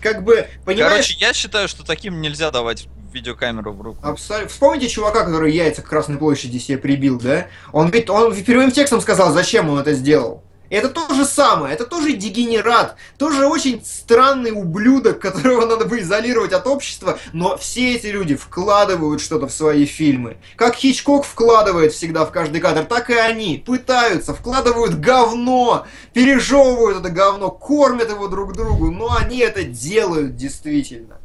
как 0.00 0.24
бы, 0.24 0.48
понимаешь? 0.64 0.92
Короче, 0.92 1.16
я 1.18 1.34
считаю, 1.34 1.68
что 1.68 1.84
таким 1.84 2.22
нельзя 2.22 2.50
давать 2.50 2.88
видеокамеру 3.12 3.72
в 3.72 3.82
руку. 3.82 3.98
Абсолютно. 4.02 4.48
Вспомните 4.48 4.88
чувака, 4.88 5.24
который 5.26 5.52
яйца 5.52 5.82
к 5.82 5.88
Красной 5.88 6.16
площади 6.16 6.56
себе 6.56 6.78
прибил, 6.78 7.20
да? 7.20 7.48
Он 7.72 7.90
ведь, 7.90 8.08
он 8.08 8.34
прямым 8.44 8.70
текстом 8.70 9.02
сказал, 9.02 9.30
зачем 9.34 9.68
он 9.68 9.78
это 9.78 9.92
сделал. 9.92 10.42
Это 10.70 10.90
то 10.90 11.14
же 11.14 11.24
самое, 11.24 11.74
это 11.74 11.86
тоже 11.86 12.12
дегенерат, 12.12 12.96
тоже 13.16 13.46
очень 13.46 13.82
странный 13.84 14.50
ублюдок, 14.50 15.18
которого 15.20 15.66
надо 15.66 15.86
бы 15.86 16.00
изолировать 16.00 16.52
от 16.52 16.66
общества, 16.66 17.18
но 17.32 17.56
все 17.56 17.94
эти 17.94 18.08
люди 18.08 18.36
вкладывают 18.36 19.20
что-то 19.20 19.48
в 19.48 19.52
свои 19.52 19.86
фильмы. 19.86 20.36
Как 20.56 20.74
Хичкок 20.74 21.24
вкладывает 21.24 21.92
всегда 21.92 22.26
в 22.26 22.32
каждый 22.32 22.60
кадр, 22.60 22.84
так 22.84 23.08
и 23.10 23.14
они 23.14 23.62
пытаются, 23.64 24.34
вкладывают 24.34 24.94
говно, 24.94 25.86
пережевывают 26.12 26.98
это 26.98 27.10
говно, 27.10 27.50
кормят 27.50 28.10
его 28.10 28.28
друг 28.28 28.54
другу, 28.54 28.90
но 28.90 29.16
они 29.16 29.38
это 29.38 29.64
делают 29.64 30.36
действительно. 30.36 31.18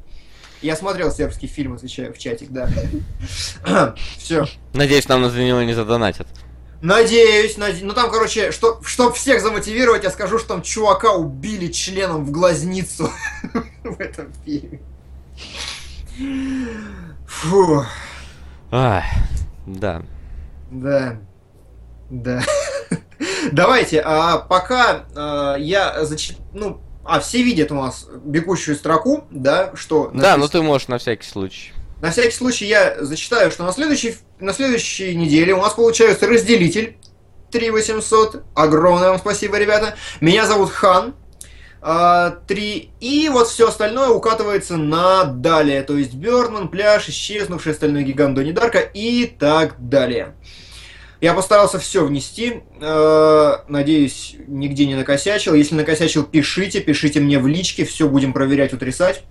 Я 0.62 0.78
смотрел 0.78 1.12
сербский 1.12 1.48
фильм, 1.48 1.74
отвечаю 1.74 2.14
в 2.14 2.18
чатик, 2.18 2.50
да. 2.50 2.70
Все. 4.18 4.46
Надеюсь, 4.74 5.10
нам 5.10 5.30
за 5.30 5.44
него 5.44 5.62
не 5.64 5.74
задонатят. 5.74 6.28
Надеюсь, 6.84 7.58
наде- 7.58 7.80
Ну 7.86 7.94
там, 7.94 8.12
короче, 8.12 8.52
что, 8.52 8.82
чтоб 8.84 9.14
всех 9.16 9.42
замотивировать, 9.42 10.04
я 10.04 10.12
скажу, 10.12 10.38
что 10.38 10.50
там 10.50 10.62
чувака 10.62 11.14
убили 11.14 11.72
членом 11.72 12.26
в 12.26 12.32
глазницу 12.32 13.10
в 13.86 14.02
этом 14.02 14.34
фильме. 14.44 14.82
Фу, 17.26 17.86
Ай, 18.70 19.04
да. 19.66 20.02
да. 20.72 21.20
Да. 22.10 22.44
Давайте, 23.54 24.02
а 24.02 24.40
пока 24.40 25.06
а, 25.16 25.56
я 25.56 26.04
зачит... 26.04 26.36
Ну, 26.52 26.82
а, 27.06 27.22
все 27.22 27.44
видят 27.44 27.72
у 27.72 27.76
нас 27.76 28.10
бегущую 28.26 28.76
строку, 28.76 29.24
да, 29.32 29.72
что... 29.76 30.12
Да, 30.14 30.36
ну 30.36 30.44
написано. 30.44 30.48
ты 30.50 30.62
можешь 30.62 30.88
на 30.90 30.98
всякий 30.98 31.30
случай. 31.30 31.72
На 32.04 32.12
всякий 32.12 32.36
случай 32.36 32.66
я 32.66 32.98
зачитаю, 33.00 33.50
что 33.50 33.64
на 33.64 33.72
следующей, 33.72 34.18
на 34.38 34.52
следующей 34.52 35.16
неделе 35.16 35.54
у 35.54 35.62
нас 35.62 35.72
получается 35.72 36.28
разделитель 36.28 36.98
3800. 37.50 38.44
Огромное 38.54 39.12
вам 39.12 39.20
спасибо, 39.20 39.58
ребята. 39.58 39.96
Меня 40.20 40.46
зовут 40.46 40.72
Хан. 40.72 41.16
3. 41.82 42.92
И 43.00 43.30
вот 43.30 43.48
все 43.48 43.70
остальное 43.70 44.10
укатывается 44.10 44.76
на 44.76 45.24
далее. 45.24 45.82
То 45.84 45.98
есть 45.98 46.14
Бёрдман, 46.14 46.68
пляж, 46.68 47.08
исчезнувший 47.08 47.72
остальной 47.72 48.04
гигант 48.04 48.36
Донни 48.36 48.52
Дарка 48.52 48.80
и 48.80 49.26
так 49.26 49.76
далее. 49.80 50.36
Я 51.22 51.34
постарался 51.34 51.80
все 51.80 52.04
внести. 52.04 52.64
Э, 52.82 53.60
Надеюсь, 53.70 54.36
нигде 54.48 54.88
не 54.88 54.96
накосячил. 54.96 55.54
Если 55.54 55.76
накосячил, 55.76 56.26
пишите, 56.26 56.82
пишите 56.82 57.22
мне 57.22 57.40
в 57.40 57.48
личке, 57.48 57.86
все 57.86 58.10
будем 58.10 58.34
проверять, 58.34 58.74
утрясать. 58.74 59.24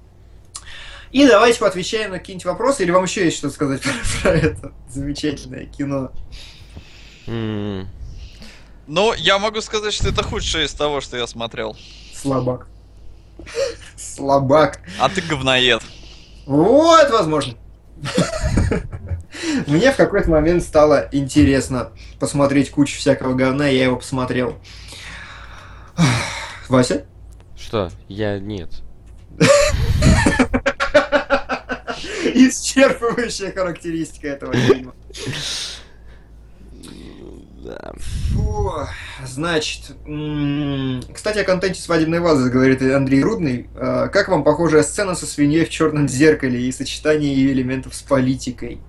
И 1.12 1.26
давайте 1.26 1.59
поотвечаем 1.60 2.10
на 2.12 2.18
какие-нибудь 2.18 2.47
вопросы, 2.47 2.82
или 2.82 2.90
вам 2.90 3.05
еще 3.05 3.24
есть 3.24 3.36
что 3.36 3.51
сказать 3.51 3.82
про, 3.82 3.93
про 4.22 4.30
это 4.32 4.72
замечательное 4.89 5.66
кино. 5.66 6.10
М, 7.26 7.86
Ну, 8.86 9.12
я 9.14 9.39
могу 9.39 9.60
сказать, 9.60 9.93
что 9.93 10.09
это 10.09 10.22
худшее 10.22 10.64
из 10.66 10.72
того, 10.72 11.01
что 11.01 11.16
я 11.16 11.26
смотрел. 11.26 11.76
Слабак. 12.14 12.66
Слабак. 13.97 14.80
А 14.98 15.09
ты 15.09 15.20
говноед. 15.20 15.82
Вот, 16.47 17.10
возможно. 17.10 17.55
Мне 19.66 19.93
в 19.93 19.97
какой-то 19.97 20.30
момент 20.30 20.62
стало 20.62 21.09
интересно 21.12 21.93
посмотреть 22.18 22.70
кучу 22.70 22.98
всякого 22.98 23.34
говна, 23.34 23.68
и 23.70 23.76
я 23.76 23.84
его 23.84 23.97
посмотрел. 23.97 24.59
Вася? 26.68 27.05
Что? 27.56 27.90
Я 28.09 28.39
нет. 28.39 28.70
Исчерпывающая 32.24 33.53
характеристика 33.53 34.28
этого 34.28 34.55
фильма. 34.55 34.94
Да. 37.65 37.93
Фу, 37.97 38.73
значит, 39.24 39.93
кстати, 41.15 41.39
о 41.39 41.44
контенте 41.44 41.81
свадебной 41.81 42.19
вазы 42.19 42.51
говорит 42.51 42.82
Андрей 42.82 43.23
Рудный. 43.23 43.69
А, 43.77 44.09
Как 44.09 44.28
вам 44.28 44.43
похожая 44.43 44.82
сцена 44.82 45.15
со 45.15 45.27
свиньей 45.27 45.65
в 45.65 45.70
черном 45.70 46.09
зеркале 46.09 46.61
и 46.61 46.73
сочетание 46.73 47.32
ее 47.32 47.53
элементов 47.53 47.94
с 47.94 48.03
политикой? 48.03 48.81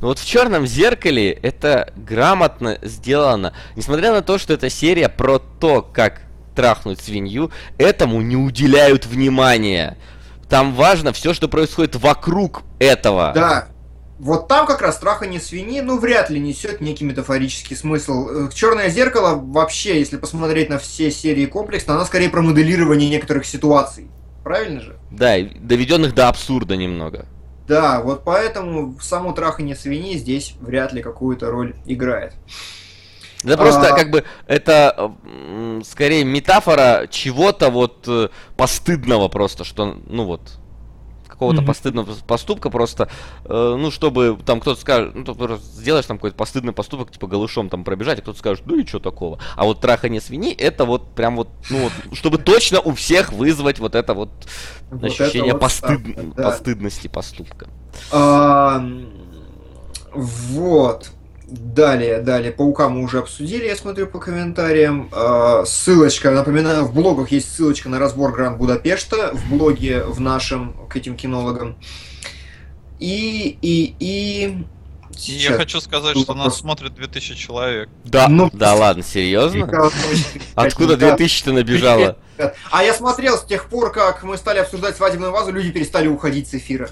Но 0.00 0.08
вот 0.08 0.18
в 0.18 0.26
черном 0.26 0.66
зеркале 0.66 1.30
это 1.30 1.92
грамотно 1.96 2.78
сделано. 2.82 3.52
Несмотря 3.76 4.12
на 4.12 4.22
то, 4.22 4.38
что 4.38 4.54
эта 4.54 4.70
серия 4.70 5.08
про 5.08 5.38
то, 5.38 5.82
как 5.82 6.22
трахнуть 6.54 7.00
свинью, 7.00 7.50
этому 7.76 8.20
не 8.22 8.36
уделяют 8.36 9.06
внимания. 9.06 9.98
Там 10.48 10.74
важно 10.74 11.12
все, 11.12 11.34
что 11.34 11.48
происходит 11.48 11.96
вокруг 11.96 12.62
этого. 12.78 13.32
Да. 13.34 13.68
Вот 14.18 14.48
там 14.48 14.66
как 14.66 14.80
раз 14.80 14.98
трахание 14.98 15.40
свиньи, 15.40 15.80
ну, 15.80 15.98
вряд 15.98 16.30
ли 16.30 16.40
несет 16.40 16.80
некий 16.80 17.04
метафорический 17.04 17.76
смысл. 17.76 18.48
Черное 18.54 18.88
зеркало 18.88 19.34
вообще, 19.34 19.98
если 19.98 20.16
посмотреть 20.16 20.70
на 20.70 20.78
все 20.78 21.10
серии 21.10 21.44
комплексно, 21.44 21.94
она 21.94 22.06
скорее 22.06 22.30
про 22.30 22.40
моделирование 22.40 23.10
некоторых 23.10 23.44
ситуаций. 23.44 24.08
Правильно 24.42 24.80
же? 24.80 24.96
Да, 25.10 25.34
доведенных 25.60 26.14
до 26.14 26.28
абсурда 26.28 26.76
немного. 26.76 27.26
Да, 27.68 28.00
вот 28.00 28.22
поэтому 28.24 28.96
само 29.00 29.32
трахание 29.32 29.74
свиньи 29.74 30.16
здесь 30.16 30.54
вряд 30.60 30.92
ли 30.92 31.02
какую-то 31.02 31.50
роль 31.50 31.74
играет. 31.84 32.32
Это 33.46 33.56
просто 33.58 33.94
А. 33.94 33.96
как 33.96 34.10
бы 34.10 34.24
это 34.46 35.12
скорее 35.84 36.24
метафора 36.24 37.06
чего-то 37.10 37.70
вот 37.70 38.04
э, 38.08 38.28
постыдного 38.56 39.28
просто, 39.28 39.64
что 39.64 39.96
ну 40.06 40.24
вот 40.24 40.40
какого-то 41.28 41.58
Мгм. 41.60 41.66
постыдного 41.66 42.08
поступка 42.26 42.70
просто, 42.70 43.10
э, 43.44 43.76
ну 43.78 43.90
чтобы 43.90 44.38
там 44.46 44.58
кто-то 44.60 44.80
скажет, 44.80 45.14
ну 45.14 45.22
ты 45.22 45.56
сделаешь 45.58 46.06
там 46.06 46.16
какой-то 46.16 46.34
постыдный 46.36 46.72
поступок, 46.72 47.10
типа 47.12 47.26
голышом 47.26 47.68
там 47.68 47.84
пробежать, 47.84 48.18
а 48.20 48.22
кто-то 48.22 48.38
скажет, 48.38 48.64
ну 48.66 48.78
и 48.78 48.86
что 48.86 49.00
такого. 49.00 49.38
А 49.54 49.64
вот 49.64 49.80
трахание 49.82 50.22
свиньи 50.22 50.54
это 50.54 50.86
вот 50.86 51.14
прям 51.14 51.36
вот, 51.36 51.48
ну 51.68 51.78
вот, 51.84 51.92
чтобы 52.16 52.38
точно 52.38 52.80
у 52.80 52.94
всех 52.94 53.32
вызвать 53.32 53.78
вот 53.78 53.94
это 53.94 54.14
вот 54.14 54.30
Вот 54.90 55.04
ощущение 55.04 55.50
это 55.50 55.58
вот 55.58 55.62
постыд- 55.62 56.14
так, 56.14 56.34
да. 56.36 56.42
постыдности 56.44 57.08
поступка. 57.08 57.68
А, 58.10 58.82
вот. 60.14 61.10
Далее, 61.46 62.20
далее. 62.20 62.50
Паука 62.50 62.88
мы 62.88 63.04
уже 63.04 63.20
обсудили, 63.20 63.66
я 63.66 63.76
смотрю 63.76 64.08
по 64.08 64.18
комментариям. 64.18 65.08
А, 65.12 65.64
ссылочка, 65.64 66.32
напоминаю, 66.32 66.84
в 66.84 66.92
блогах 66.92 67.30
есть 67.30 67.54
ссылочка 67.54 67.88
на 67.88 68.00
разбор 68.00 68.32
Гранд 68.32 68.58
Будапешта, 68.58 69.30
в 69.32 69.48
блоге 69.48 70.02
в 70.02 70.20
нашем 70.20 70.74
к 70.88 70.96
этим 70.96 71.16
кинологам. 71.16 71.76
И, 72.98 73.56
и, 73.62 73.94
и... 74.00 74.64
Сейчас. 75.16 75.52
я 75.52 75.56
хочу 75.56 75.80
сказать, 75.80 76.18
что 76.18 76.34
нас 76.34 76.58
смотрит 76.58 76.94
2000 76.94 77.36
человек. 77.36 77.88
Да, 78.04 78.26
Ну, 78.28 78.50
да 78.52 78.74
ладно, 78.74 79.04
серьезно? 79.04 79.70
Откуда 80.56 80.96
Да. 80.96 81.16
2000-то 81.16 81.52
набежало? 81.52 82.18
А 82.70 82.84
я 82.84 82.92
смотрел 82.92 83.38
с 83.38 83.44
тех 83.44 83.70
пор, 83.70 83.92
как 83.92 84.22
мы 84.22 84.36
стали 84.36 84.58
обсуждать 84.58 84.96
свадебную 84.96 85.32
вазу, 85.32 85.52
люди 85.52 85.70
перестали 85.70 86.06
уходить 86.06 86.48
с 86.48 86.54
эфира. 86.54 86.90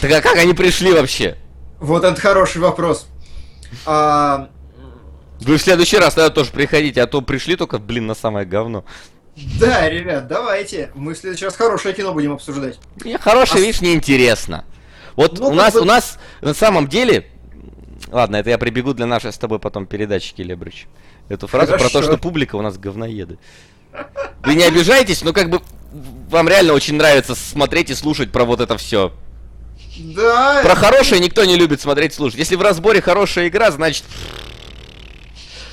Так 0.00 0.10
а 0.10 0.20
как 0.20 0.36
они 0.36 0.52
пришли 0.52 0.92
вообще? 0.92 1.38
Вот 1.78 2.04
это 2.04 2.20
хороший 2.20 2.60
вопрос. 2.60 3.06
А, 3.84 4.48
Вы 5.40 5.56
в 5.58 5.62
следующий 5.62 5.98
раз 5.98 6.16
надо 6.16 6.30
тоже 6.34 6.50
приходите, 6.50 7.02
а 7.02 7.06
то 7.06 7.20
пришли 7.22 7.56
только, 7.56 7.78
блин, 7.78 8.06
на 8.06 8.14
самое 8.14 8.46
говно. 8.46 8.84
да, 9.60 9.88
ребят, 9.88 10.28
давайте. 10.28 10.90
Мы 10.94 11.14
в 11.14 11.18
следующий 11.18 11.44
раз 11.44 11.56
хорошее 11.56 11.94
кино 11.94 12.12
будем 12.12 12.32
обсуждать. 12.32 12.78
Мне 13.04 13.18
хорошее, 13.18 13.58
А 13.58 13.66
видишь, 13.66 13.80
неинтересно. 13.80 14.64
Вот 15.14 15.38
Ну, 15.38 15.48
у 15.48 15.54
нас, 15.54 15.74
бы- 15.74 15.80
у 15.80 15.84
нас 15.84 16.18
на 16.40 16.54
самом 16.54 16.88
деле... 16.88 17.26
Ладно, 18.08 18.36
это 18.36 18.50
я 18.50 18.58
прибегу 18.58 18.92
для 18.94 19.06
нашей 19.06 19.32
с 19.32 19.38
тобой 19.38 19.58
потом 19.58 19.86
передачи, 19.86 20.32
Келебрич. 20.34 20.86
Эту 21.28 21.46
фразу 21.48 21.72
про 21.72 21.78
то, 21.78 21.88
Хорошо. 21.88 22.02
что 22.12 22.18
публика 22.18 22.54
у 22.56 22.62
нас 22.62 22.78
говноеды. 22.78 23.38
Вы 24.44 24.54
не 24.54 24.62
обижайтесь, 24.62 25.22
но 25.24 25.32
как 25.32 25.50
бы 25.50 25.60
вам 26.30 26.48
реально 26.48 26.72
очень 26.74 26.94
нравится 26.96 27.34
смотреть 27.34 27.90
и 27.90 27.94
слушать 27.94 28.30
про 28.30 28.44
вот 28.44 28.60
это 28.60 28.76
все. 28.76 29.12
Да. 29.98 30.60
Про 30.62 30.74
хорошее 30.74 31.20
никто 31.20 31.44
не 31.44 31.56
любит 31.56 31.80
смотреть 31.80 32.14
слушать. 32.14 32.38
Если 32.38 32.56
в 32.56 32.62
разборе 32.62 33.00
хорошая 33.00 33.48
игра, 33.48 33.70
значит, 33.70 34.04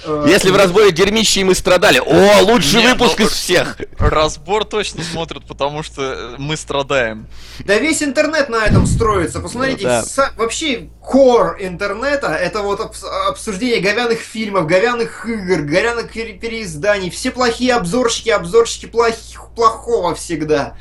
э, 0.05 0.25
если 0.27 0.49
в 0.49 0.55
разборе 0.55 0.91
дерьмище 0.91 1.41
и 1.41 1.43
мы 1.43 1.55
страдали, 1.55 1.99
о, 1.99 2.41
лучший 2.43 2.81
Не, 2.81 2.87
выпуск 2.93 3.19
ну, 3.19 3.25
из 3.25 3.31
всех. 3.31 3.77
Разбор 3.99 4.65
точно 4.65 5.03
смотрят, 5.03 5.45
потому 5.45 5.83
что 5.83 6.01
э, 6.01 6.35
мы 6.37 6.57
страдаем. 6.57 7.27
Да 7.59 7.77
весь 7.77 8.01
интернет 8.03 8.49
на 8.49 8.65
этом 8.65 8.85
строится. 8.85 9.39
Посмотрите, 9.39 9.83
Ну 9.83 9.89
да. 9.89 10.01
са- 10.01 10.31
вообще 10.35 10.89
кор 11.01 11.57
интернета 11.59 12.27
это 12.27 12.61
вот 12.61 12.79
обс- 12.79 13.05
обсуждение 13.29 13.79
говяных 13.79 14.19
фильмов, 14.19 14.67
говяных 14.67 15.25
игр, 15.25 15.61
говяных 15.61 16.11
пере- 16.11 16.33
переизданий. 16.33 17.09
Все 17.09 17.31
плохие 17.31 17.73
обзорщики, 17.75 18.29
обзорщики 18.29 18.85
плохих, 18.87 19.47
плохого 19.55 20.15
всегда. 20.15 20.75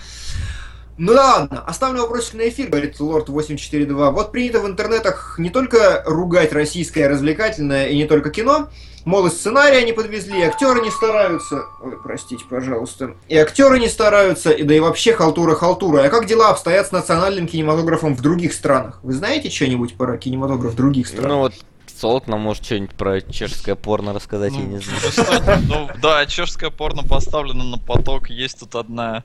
Ну 0.99 1.13
ладно, 1.13 1.63
оставлю 1.67 2.03
вопросик 2.03 2.35
на 2.35 2.49
эфир, 2.49 2.69
говорит 2.69 3.01
Лорд 3.01 3.29
842. 3.29 4.11
Вот 4.11 4.31
принято 4.31 4.61
в 4.61 4.67
интернетах 4.67 5.37
не 5.39 5.51
только 5.51 6.03
ругать 6.07 6.53
российское 6.53 7.09
развлекательное 7.09 7.89
и 7.89 7.97
не 7.97 8.05
только 8.07 8.31
кино, 8.31 8.69
мол, 9.07 9.27
и 9.27 9.31
сценария 9.31 9.85
не 9.85 9.93
подвезли, 9.95 10.41
и 10.41 10.45
актеры 10.45 10.83
не 10.83 10.91
стараются. 10.91 11.65
Ой, 11.83 11.97
простите, 12.03 12.45
пожалуйста. 12.49 13.15
И 13.29 13.37
актеры 13.37 13.79
не 13.81 13.89
стараются, 13.89 14.51
и 14.51 14.63
да 14.65 14.75
и 14.75 14.81
вообще 14.81 15.15
халтура 15.15 15.55
халтура. 15.55 16.03
А 16.05 16.09
как 16.11 16.27
дела 16.27 16.51
обстоят 16.51 16.87
с 16.89 16.93
национальным 16.93 17.49
кинематографом 17.49 18.15
в 18.15 18.21
других 18.21 18.53
странах? 18.53 19.01
Вы 19.03 19.15
знаете 19.15 19.49
что-нибудь 19.51 19.97
про 19.97 20.19
кинематограф 20.19 20.73
в 20.75 20.77
других 20.77 21.07
странах? 21.09 21.29
Ну 21.29 21.39
вот, 21.39 21.55
Солод 21.99 22.29
нам 22.29 22.41
может 22.41 22.65
что-нибудь 22.65 22.95
про 22.97 23.21
чешское 23.23 23.77
порно 23.77 24.13
рассказать, 24.13 24.53
я 24.53 24.59
Ну, 24.61 24.67
не 24.67 24.79
знаю. 24.79 25.59
ну, 25.69 25.89
да, 26.03 26.27
чешское 26.27 26.71
порно 26.71 27.03
поставлено 27.03 27.65
на 27.65 27.79
поток. 27.79 28.29
Есть 28.29 28.61
тут 28.61 28.75
одна 28.75 29.25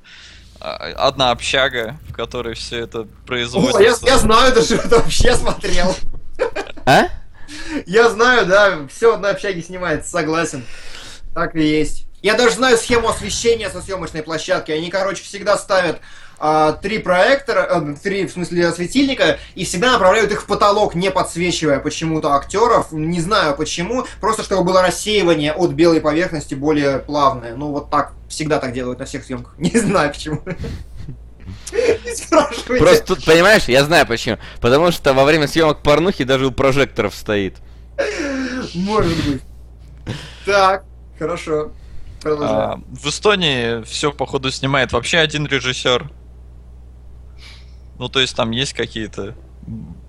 одна 0.60 1.32
общага, 1.32 1.98
в 2.10 2.14
которой 2.14 2.56
все 2.56 2.80
это 2.80 3.02
О, 3.02 3.08
производится. 3.26 4.06
я, 4.06 4.14
я 4.14 4.18
знаю 4.18 4.54
даже, 4.54 4.76
это 4.76 4.98
вообще 4.98 5.36
смотрел. 5.36 5.96
А? 6.86 7.08
Я 7.86 8.10
знаю, 8.10 8.46
да, 8.46 8.88
все 8.88 9.18
на 9.18 9.30
общаге 9.30 9.62
снимается, 9.62 10.10
согласен. 10.10 10.66
Так 11.34 11.56
и 11.56 11.62
есть. 11.62 12.08
Я 12.22 12.34
даже 12.34 12.56
знаю 12.56 12.78
схему 12.78 13.10
освещения 13.10 13.70
со 13.70 13.82
съемочной 13.82 14.24
площадки. 14.24 14.72
Они, 14.72 14.90
короче, 14.90 15.24
всегда 15.24 15.58
ставят 15.58 15.98
а, 15.98 16.02
три 16.82 17.00
проектора, 17.00 17.68
э, 17.70 17.96
три, 18.02 18.28
в 18.28 18.32
смысле, 18.32 18.72
светильника, 18.72 19.40
и 19.56 19.66
всегда 19.66 19.94
направляют 19.94 20.32
их 20.32 20.44
в 20.44 20.46
потолок, 20.46 20.96
не 20.96 21.10
подсвечивая 21.10 21.80
почему-то 21.80 22.34
актеров. 22.34 22.92
Не 22.92 23.22
знаю 23.22 23.56
почему, 23.56 24.06
просто 24.22 24.44
чтобы 24.44 24.64
было 24.64 24.82
рассеивание 24.82 25.54
от 25.54 25.72
белой 25.72 26.00
поверхности 26.00 26.54
более 26.54 27.00
плавное. 27.00 27.56
Ну, 27.56 27.72
вот 27.72 27.90
так, 27.90 28.14
всегда 28.30 28.60
так 28.60 28.74
делают 28.74 29.00
на 29.00 29.06
всех 29.06 29.24
съемках. 29.24 29.56
Не 29.58 29.78
знаю 29.80 30.12
почему. 30.12 30.42
Просто 32.68 33.06
тут, 33.06 33.26
понимаешь, 33.26 33.66
я 33.68 33.84
знаю 33.84 34.06
почему. 34.06 34.38
Потому 34.62 34.92
что 34.92 35.14
во 35.14 35.24
время 35.24 35.48
съемок 35.48 35.82
порнухи 35.82 36.24
даже 36.24 36.46
у 36.48 36.52
прожекторов 36.52 37.16
стоит. 37.16 37.58
Может 38.74 39.26
быть. 39.26 39.42
Так, 40.46 40.84
хорошо. 41.18 41.72
Продолжаем. 42.22 42.60
А, 42.60 42.80
в 42.90 43.08
Эстонии 43.08 43.84
все, 43.84 44.12
походу, 44.12 44.52
снимает 44.52 44.92
вообще 44.92 45.20
один 45.20 45.46
режиссер. 45.46 46.10
Ну, 48.00 48.10
то 48.10 48.20
есть 48.20 48.36
там 48.36 48.52
есть 48.52 48.74
какие-то 48.74 49.36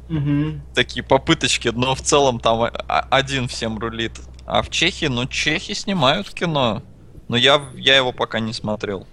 Мгм. 0.08 0.62
такие 0.74 1.02
попыточки, 1.02 1.68
но 1.68 1.94
в 1.94 2.02
целом 2.02 2.40
там 2.40 2.70
один 3.10 3.48
всем 3.48 3.78
рулит. 3.78 4.12
А 4.46 4.62
в 4.62 4.70
Чехии, 4.70 5.06
ну, 5.06 5.26
чехи 5.26 5.74
снимают 5.74 6.30
кино. 6.30 6.82
Но 7.28 7.36
я, 7.36 7.62
я 7.74 7.96
его 7.96 8.12
пока 8.12 8.40
не 8.40 8.54
смотрел. 8.54 9.06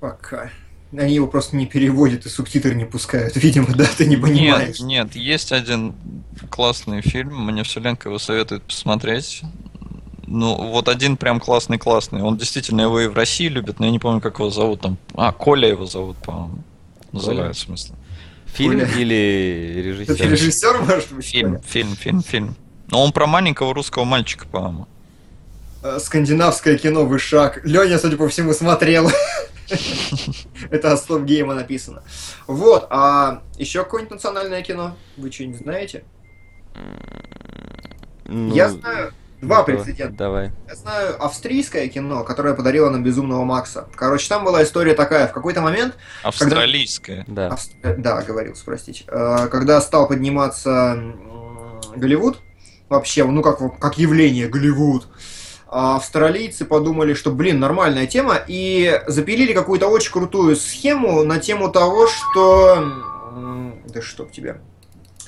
Пока. 0.00 0.50
Они 0.96 1.14
его 1.14 1.26
просто 1.26 1.56
не 1.56 1.64
переводят 1.64 2.26
и 2.26 2.28
субтитры 2.28 2.74
не 2.74 2.84
пускают. 2.84 3.34
Видимо, 3.42 3.68
да, 3.74 3.86
ты 3.86 4.04
не 4.06 4.16
понимаешь. 4.16 4.80
Нет, 4.80 5.14
нет, 5.14 5.16
есть 5.16 5.52
один 5.52 5.94
классный 6.50 7.00
фильм, 7.00 7.46
мне 7.46 7.62
Вселенка 7.62 8.10
его 8.10 8.18
советует 8.18 8.62
посмотреть. 8.64 9.42
Ну, 10.26 10.54
вот 10.54 10.88
один 10.88 11.16
прям 11.16 11.40
классный-классный. 11.40 12.22
Он 12.22 12.36
действительно 12.36 12.82
его 12.82 13.00
и 13.00 13.06
в 13.06 13.14
России 13.14 13.48
любит, 13.48 13.80
но 13.80 13.86
я 13.86 13.92
не 13.92 13.98
помню, 13.98 14.20
как 14.20 14.38
его 14.38 14.50
зовут 14.50 14.80
там. 14.80 14.98
А, 15.14 15.32
Коля 15.32 15.68
его 15.68 15.86
зовут, 15.86 16.16
по-моему. 16.18 16.58
Называют, 17.12 17.56
в 17.56 17.60
смысле. 17.60 17.94
Фильм 18.46 18.80
Оля. 18.80 18.86
или 18.96 20.02
Это 20.02 20.12
режиссер? 20.12 20.30
режиссер, 20.30 20.78
может 20.82 21.12
быть? 21.12 21.24
Фильм, 21.24 21.60
фильм, 21.62 21.96
фильм, 21.96 22.22
фильм. 22.22 22.56
Но 22.88 23.02
он 23.02 23.12
про 23.12 23.26
маленького 23.26 23.72
русского 23.74 24.04
мальчика, 24.04 24.46
по-моему. 24.46 24.86
Э, 25.82 25.98
Скандинавское 25.98 26.76
кино 26.76 27.04
Вышаг. 27.06 27.60
Леня, 27.64 27.98
судя 27.98 28.16
по 28.16 28.28
всему, 28.28 28.52
смотрел. 28.52 29.10
Это 30.70 30.92
от 30.92 30.98
Стоп 30.98 31.22
Гейма 31.22 31.54
написано. 31.54 32.02
Вот, 32.46 32.86
а 32.90 33.42
еще 33.56 33.84
какое-нибудь 33.84 34.12
национальное 34.12 34.62
кино? 34.62 34.96
Вы 35.16 35.30
что-нибудь 35.32 35.60
знаете? 35.60 36.04
Ну, 38.26 38.54
Я 38.54 38.68
знаю 38.68 39.12
два 39.42 39.56
давай, 39.64 39.76
прецедента. 39.76 40.16
Давай. 40.16 40.52
Я 40.68 40.74
знаю 40.74 41.22
австрийское 41.22 41.88
кино, 41.88 42.24
которое 42.24 42.54
подарило 42.54 42.88
нам 42.90 43.02
Безумного 43.02 43.44
Макса. 43.44 43.88
Короче, 43.94 44.28
там 44.28 44.44
была 44.44 44.62
история 44.62 44.94
такая. 44.94 45.26
В 45.26 45.32
какой-то 45.32 45.60
момент 45.60 45.96
Австралийская. 46.22 47.24
Да. 47.28 47.48
Авст- 47.50 47.72
Да, 47.82 48.18
оговорился, 48.18 48.64
простите. 48.64 49.04
Э, 49.08 49.48
Когда 49.50 49.80
стал 49.80 50.08
подниматься 50.08 50.96
Голливуд, 51.96 52.38
вообще, 52.88 53.24
ну 53.24 53.42
как, 53.42 53.78
как 53.78 53.98
явление 53.98 54.48
Голливуд, 54.48 55.08
а 55.68 55.96
австралийцы 55.96 56.64
подумали, 56.64 57.14
что, 57.14 57.30
блин, 57.32 57.58
нормальная 57.58 58.06
тема, 58.06 58.38
и 58.46 59.02
запилили 59.06 59.52
какую-то 59.54 59.88
очень 59.88 60.12
крутую 60.12 60.54
схему 60.56 61.24
на 61.24 61.38
тему 61.38 61.70
того, 61.70 62.06
что... 62.06 62.92
Да 63.88 64.02
чтоб 64.02 64.30
тебя. 64.30 64.58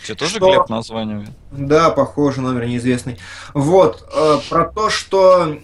Что, 0.04 0.16
тоже 0.16 0.36
Что? 0.36 0.50
Глеб 0.50 0.68
названивает? 0.68 1.30
Да, 1.50 1.88
похоже, 1.88 2.42
номер 2.42 2.66
неизвестный. 2.66 3.18
Вот, 3.54 4.06
э, 4.14 4.38
про 4.50 4.66
то, 4.66 4.90
что 4.90 5.58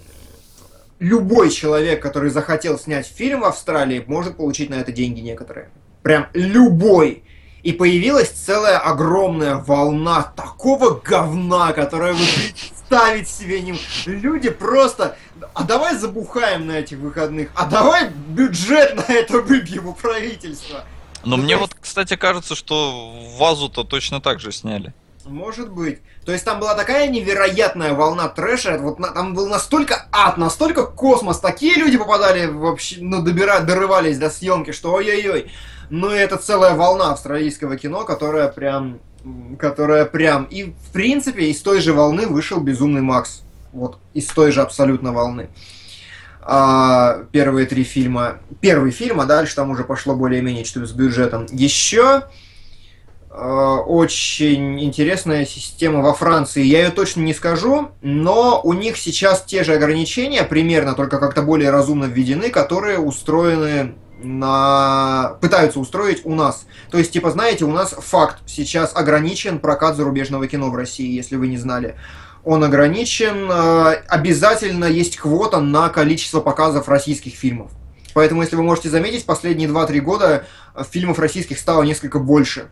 любой 0.99 1.51
человек, 1.51 2.03
который 2.03 2.31
захотел 2.31 2.79
снять 2.79 3.07
фильм 3.07 3.41
в 3.41 3.45
Австралии, 3.45 4.03
может 4.07 4.39
получить 4.39 4.71
на 4.71 4.77
это 4.77 4.93
деньги 4.93 5.21
некоторые. 5.21 5.69
Прям 6.03 6.29
любой. 6.33 7.23
И 7.63 7.73
появилась 7.73 8.31
целая 8.31 8.79
огромная 8.79 9.57
волна 9.57 10.23
такого 10.23 10.99
говна, 10.99 11.75
которое 11.75 12.15
вы 12.15 12.25
представить 12.25 13.29
себе 13.29 13.61
не... 13.61 13.79
Люди 14.07 14.49
просто... 14.49 15.17
А 15.53 15.65
давай 15.65 15.97
забухаем 15.97 16.67
на 16.67 16.79
этих 16.79 16.97
выходных, 16.97 17.51
а 17.55 17.67
давай 17.67 18.09
бюджет 18.09 18.97
на 18.97 19.13
это 19.13 19.43
выбьем 19.43 19.89
у 19.89 19.93
правительства. 19.93 20.85
Но 21.25 21.37
Ну, 21.37 21.43
мне 21.43 21.55
то 21.55 21.61
вот, 21.63 21.71
кстати, 21.81 22.17
кажется, 22.17 22.55
что 22.55 23.13
вазу-то 23.39 23.85
точно 23.85 24.21
так 24.21 24.41
же 24.41 24.53
сняли. 24.53 24.93
Может 25.27 25.71
быть. 25.71 25.99
То 26.25 26.33
есть 26.33 26.45
там 26.45 26.61
была 26.61 26.75
такая 26.75 27.09
невероятная 27.09 27.93
волна 27.95 28.29
трэша, 28.29 28.79
вот 28.79 28.99
на- 28.99 29.11
там 29.11 29.35
был 29.35 29.49
настолько 29.49 30.07
ад, 30.13 30.39
настолько 30.39 30.85
космос, 30.87 31.41
такие 31.41 31.75
люди 31.77 31.99
попадали 31.99 32.47
вообще, 32.47 32.97
ну, 33.01 33.23
добира, 33.23 33.61
дорывались 33.61 34.19
до 34.19 34.31
съемки, 34.31 34.73
что 34.73 34.93
ой-ой-ой. 34.93 35.51
Ну, 35.91 36.13
и 36.15 36.17
это 36.19 36.37
целая 36.37 36.75
волна 36.75 37.13
австралийского 37.13 37.77
кино, 37.77 38.05
которая 38.05 38.49
прям, 38.49 38.99
которая 39.59 40.05
прям, 40.05 40.45
и 40.45 40.65
в 40.65 40.93
принципе 40.93 41.51
из 41.51 41.61
той 41.63 41.81
же 41.81 41.93
волны 41.93 42.27
вышел 42.27 42.61
Безумный 42.61 43.03
Макс. 43.03 43.43
Вот, 43.73 43.99
из 44.15 44.27
той 44.27 44.53
же 44.53 44.63
абсолютно 44.63 45.13
волны. 45.13 45.49
А, 46.43 47.25
первые 47.33 47.67
три 47.67 47.85
фильма. 47.85 48.39
Первый 48.61 48.91
фильм, 48.91 49.21
а 49.21 49.27
дальше 49.27 49.55
там 49.57 49.71
уже 49.71 49.85
пошло 49.85 50.15
более-менее 50.15 50.65
что-то 50.65 50.87
с 50.87 50.93
бюджетом. 50.93 51.47
Еще 51.51 52.23
Э, 53.33 53.77
очень 53.87 54.83
интересная 54.83 55.47
система 55.47 56.01
во 56.01 56.15
Франции. 56.15 56.65
Я 56.65 56.85
ее 56.85 56.91
точно 56.91 57.21
не 57.21 57.33
скажу, 57.33 57.91
но 58.03 58.61
у 58.63 58.73
них 58.73 58.97
сейчас 58.97 59.45
те 59.45 59.63
же 59.63 59.75
ограничения, 59.75 60.43
примерно, 60.43 60.95
только 60.95 61.19
как-то 61.19 61.43
более 61.43 61.71
разумно 61.71 62.07
введены, 62.07 62.51
которые 62.51 62.99
устроены 62.99 63.95
на... 64.23 65.37
пытаются 65.41 65.79
устроить 65.79 66.23
у 66.25 66.35
нас. 66.35 66.67
То 66.91 66.99
есть, 66.99 67.13
типа, 67.13 67.31
знаете, 67.31 67.65
у 67.65 67.73
нас 67.73 67.95
факт, 67.97 68.39
сейчас 68.47 68.95
ограничен 68.97 69.61
прокат 69.61 69.97
зарубежного 69.97 70.49
кино 70.49 70.69
в 70.69 70.75
России, 70.75 71.15
если 71.15 71.37
вы 71.37 71.47
не 71.47 71.57
знали. 71.57 71.95
Он 72.45 72.65
ограничен, 72.65 73.51
э, 73.51 74.03
обязательно 74.09 74.87
есть 74.87 75.17
квота 75.17 75.61
на 75.61 75.89
количество 75.91 76.41
показов 76.41 76.89
российских 76.89 77.35
фильмов. 77.35 77.71
Поэтому, 78.15 78.43
если 78.43 78.57
вы 78.57 78.63
можете 78.63 78.89
заметить, 78.89 79.27
последние 79.27 79.69
2-3 79.69 80.01
года 80.01 80.47
э, 80.75 80.85
фильмов 80.91 81.19
российских 81.19 81.59
стало 81.59 81.83
несколько 81.83 82.19
больше. 82.19 82.71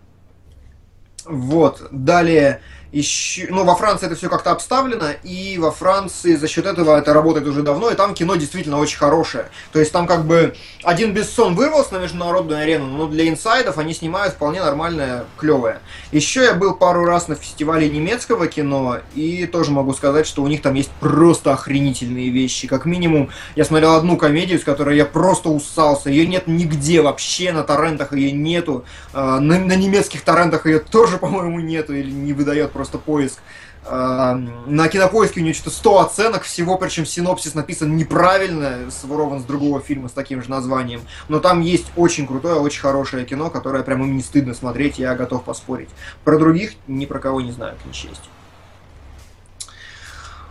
Вот, 1.24 1.88
далее 1.90 2.62
еще, 2.92 3.48
ну, 3.50 3.64
во 3.64 3.74
Франции 3.74 4.06
это 4.06 4.16
все 4.16 4.28
как-то 4.28 4.50
обставлено, 4.50 5.08
и 5.22 5.58
во 5.58 5.70
Франции 5.70 6.36
за 6.36 6.48
счет 6.48 6.66
этого 6.66 6.98
это 6.98 7.12
работает 7.12 7.46
уже 7.46 7.62
давно, 7.62 7.90
и 7.90 7.94
там 7.94 8.14
кино 8.14 8.36
действительно 8.36 8.78
очень 8.78 8.98
хорошее. 8.98 9.46
То 9.72 9.78
есть 9.78 9.92
там 9.92 10.06
как 10.06 10.24
бы 10.24 10.54
один 10.82 11.12
Бессон 11.12 11.54
вырвался 11.54 11.94
на 11.94 11.98
международную 11.98 12.60
арену, 12.62 12.86
но 12.86 13.06
для 13.06 13.28
инсайдов 13.28 13.78
они 13.78 13.92
снимают 13.92 14.34
вполне 14.34 14.60
нормальное, 14.62 15.24
клевое. 15.36 15.80
Еще 16.12 16.44
я 16.44 16.54
был 16.54 16.74
пару 16.74 17.04
раз 17.04 17.28
на 17.28 17.34
фестивале 17.34 17.88
немецкого 17.90 18.46
кино, 18.46 18.98
и 19.14 19.46
тоже 19.46 19.70
могу 19.70 19.92
сказать, 19.92 20.26
что 20.26 20.42
у 20.42 20.46
них 20.46 20.62
там 20.62 20.74
есть 20.74 20.90
просто 21.00 21.52
охренительные 21.52 22.30
вещи. 22.30 22.68
Как 22.68 22.86
минимум, 22.86 23.30
я 23.54 23.64
смотрел 23.64 23.94
одну 23.96 24.16
комедию, 24.16 24.58
с 24.58 24.64
которой 24.64 24.96
я 24.96 25.04
просто 25.04 25.50
усался. 25.50 26.08
Ее 26.10 26.26
нет 26.26 26.46
нигде 26.46 27.02
вообще, 27.02 27.52
на 27.52 27.64
торрентах 27.64 28.12
ее 28.12 28.32
нету. 28.32 28.84
А, 29.12 29.40
На, 29.40 29.58
на 29.58 29.76
немецких 29.76 30.22
торрентах 30.22 30.64
ее 30.66 30.78
тоже, 30.78 31.18
по-моему, 31.18 31.60
нету, 31.60 31.94
или 31.94 32.10
не 32.10 32.32
выдает 32.32 32.72
просто 32.78 32.98
поиск. 32.98 33.40
А, 33.84 34.34
На 34.66 34.88
кинопоиске 34.88 35.40
у 35.40 35.42
нее 35.42 35.52
что-то 35.52 35.70
100 35.70 35.98
оценок 35.98 36.42
всего, 36.44 36.78
причем 36.78 37.04
синопсис 37.04 37.54
написан 37.54 37.96
неправильно, 37.96 38.88
сворован 38.92 39.40
с 39.40 39.44
другого 39.44 39.80
фильма 39.80 40.08
с 40.08 40.12
таким 40.12 40.44
же 40.44 40.48
названием. 40.48 41.00
Но 41.28 41.40
там 41.40 41.60
есть 41.60 41.86
очень 41.96 42.28
крутое, 42.28 42.54
очень 42.54 42.80
хорошее 42.80 43.24
кино, 43.24 43.50
которое 43.50 43.82
прям 43.82 44.04
им 44.04 44.16
не 44.16 44.22
стыдно 44.22 44.54
смотреть, 44.54 45.00
я 45.00 45.16
готов 45.16 45.42
поспорить. 45.42 45.88
Про 46.22 46.38
других 46.38 46.74
ни 46.86 47.04
про 47.04 47.18
кого 47.18 47.40
не 47.40 47.50
знаю, 47.50 47.74
к 47.82 47.86
несчастью. 47.86 48.30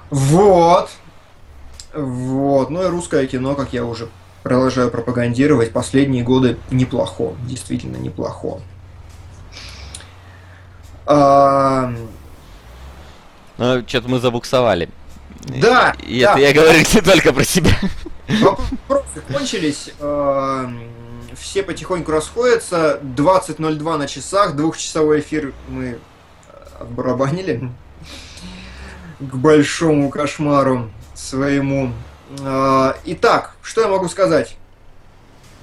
Вот. 0.10 0.90
Вот. 1.94 2.70
Ну 2.70 2.84
и 2.84 2.88
русское 2.88 3.26
кино, 3.26 3.56
как 3.56 3.72
я 3.72 3.86
уже 3.86 4.10
продолжаю 4.44 4.92
пропагандировать, 4.92 5.72
последние 5.72 6.26
годы 6.26 6.58
неплохо. 6.72 7.36
Действительно 7.48 7.96
неплохо. 7.96 8.60
А, 11.10 11.94
Ну, 13.58 13.84
что-то 13.88 14.08
мы 14.08 14.20
забуксовали. 14.20 14.90
Да, 15.46 15.96
И 16.06 16.22
да. 16.22 16.32
это 16.34 16.40
я 16.42 16.54
говорю 16.54 16.80
не 16.80 17.02
только 17.02 17.34
про 17.34 17.44
себя. 17.44 17.72
Вопросы 18.42 19.22
кончились. 19.32 19.90
эм, 20.00 20.90
Все 21.36 21.64
потихоньку 21.64 22.12
расходятся. 22.12 23.00
20.02 23.04 23.98
на 23.98 24.08
часах. 24.08 24.56
Двухчасовой 24.56 25.22
эфир 25.22 25.54
мы 25.70 26.00
отбарабанили. 26.80 27.72
К 29.20 29.36
большому 29.36 30.10
кошмару 30.10 30.92
своему. 31.16 31.94
Э, 32.40 32.94
Итак, 33.06 33.56
что 33.64 33.82
я 33.82 33.88
могу 33.88 34.08
сказать? 34.10 34.56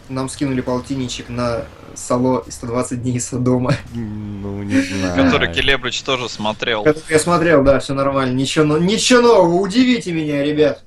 Нам 0.08 0.28
скинули 0.28 0.60
полтинничек 0.60 1.28
на 1.28 1.64
Сало 1.96 2.44
и 2.46 2.50
120 2.50 3.02
дней 3.02 3.20
Содома. 3.20 3.74
Ну, 3.94 4.62
не 4.62 4.80
знаю. 4.80 5.24
Который 5.24 5.52
Келебрич 5.52 6.02
тоже 6.02 6.28
смотрел. 6.28 6.82
Который 6.84 7.02
Я 7.10 7.18
смотрел, 7.18 7.62
да, 7.64 7.78
все 7.80 7.94
нормально. 7.94 8.34
Ничего, 8.34 8.64
но- 8.64 8.78
ничего 8.78 9.20
нового. 9.22 9.54
Удивите 9.60 10.12
меня, 10.12 10.42
ребят. 10.42 10.82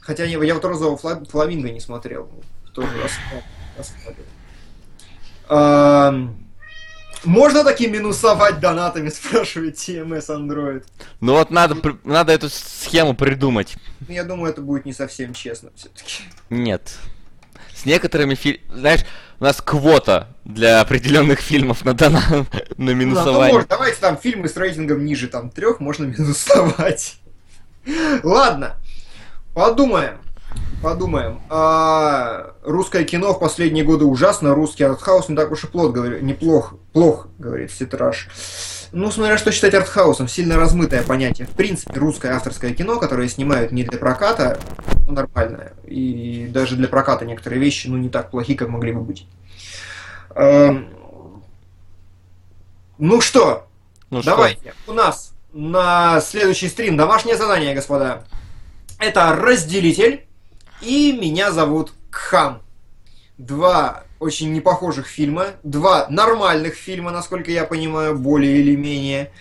Хотя 0.00 0.26
не, 0.26 0.32
я 0.44 0.54
вот 0.54 0.64
розового 0.64 0.96
фла- 0.96 1.28
фламинго 1.30 1.70
не 1.70 1.80
смотрел. 1.80 2.28
Тоже 2.74 2.88
рассмотрел. 3.78 4.24
Ам, 5.48 6.36
Можно 7.24 7.62
таким 7.62 7.92
минусовать 7.92 8.58
донатами, 8.58 9.08
спрашивает 9.10 9.76
TMS 9.76 10.26
Android. 10.28 10.84
Ну 11.20 11.34
вот 11.34 11.50
надо, 11.50 11.76
надо 12.04 12.32
эту 12.32 12.48
схему 12.48 13.14
придумать. 13.14 13.76
Ну, 14.00 14.12
Я 14.14 14.24
думаю, 14.24 14.52
это 14.52 14.60
будет 14.60 14.86
не 14.86 14.92
совсем 14.92 15.32
честно 15.34 15.70
все-таки. 15.76 16.24
Нет. 16.50 16.96
С 17.74 17.84
некоторыми 17.84 18.34
фильмами... 18.34 18.78
Знаешь, 18.78 19.00
у 19.40 19.44
нас 19.44 19.60
квота 19.60 20.28
для 20.44 20.80
определенных 20.80 21.40
фильмов 21.40 21.84
на 21.84 21.94
дона... 21.94 22.22
на 22.30 22.46
Ну, 22.76 22.94
минусование. 22.94 23.54
может, 23.54 23.68
давайте 23.68 24.00
там 24.00 24.16
фильмы 24.16 24.48
с 24.48 24.56
рейтингом 24.56 25.04
ниже 25.04 25.28
там 25.28 25.50
трех 25.50 25.80
можно 25.80 26.04
минусовать. 26.04 27.18
Ладно, 28.22 28.76
подумаем. 29.54 30.18
Подумаем. 30.82 31.40
А, 31.48 32.54
русское 32.64 33.04
кино 33.04 33.32
в 33.32 33.38
последние 33.38 33.84
годы 33.84 34.04
ужасно, 34.04 34.52
русский 34.52 34.82
артхаус 34.82 35.28
не 35.28 35.36
так 35.36 35.52
уж 35.52 35.64
и 35.64 35.66
плохо, 35.68 35.92
говорю, 35.92 36.20
неплох, 36.20 36.74
плох, 36.92 37.28
говорит 37.38 37.70
Ситраж. 37.70 38.28
Ну, 38.90 39.10
смотря 39.10 39.38
что 39.38 39.52
считать 39.52 39.74
артхаусом, 39.74 40.28
сильно 40.28 40.56
размытое 40.56 41.02
понятие. 41.02 41.46
В 41.46 41.52
принципе, 41.52 41.98
русское 41.98 42.32
авторское 42.32 42.74
кино, 42.74 42.98
которое 42.98 43.28
снимают 43.28 43.72
не 43.72 43.84
для 43.84 43.96
проката, 43.96 44.58
ну, 45.06 45.14
нормальное. 45.14 45.72
И 45.86 46.48
даже 46.50 46.76
для 46.76 46.88
проката 46.88 47.24
некоторые 47.24 47.60
вещи, 47.60 47.86
ну, 47.86 47.96
не 47.96 48.10
так 48.10 48.30
плохи, 48.30 48.54
как 48.54 48.68
могли 48.68 48.92
бы 48.92 49.00
быть. 49.00 49.26
Эм, 50.34 51.42
Ну 52.98 53.20
что, 53.20 53.66
Ну 54.10 54.22
что? 54.22 54.32
Давайте, 54.32 54.74
у 54.86 54.92
нас 54.92 55.34
на 55.52 56.20
следующий 56.20 56.68
стрим 56.68 56.96
домашнее 56.96 57.36
задание, 57.36 57.74
господа. 57.74 58.24
Это 58.98 59.34
разделитель, 59.34 60.24
и 60.80 61.12
меня 61.12 61.50
зовут 61.50 61.92
Кхан. 62.10 62.60
Два 63.38 64.04
очень 64.20 64.52
непохожих 64.52 65.06
фильма, 65.06 65.46
два 65.64 66.06
нормальных 66.08 66.74
фильма, 66.74 67.10
насколько 67.10 67.50
я 67.50 67.64
понимаю, 67.64 68.16
более 68.16 68.58
или 68.58 68.76
менее. 68.76 69.32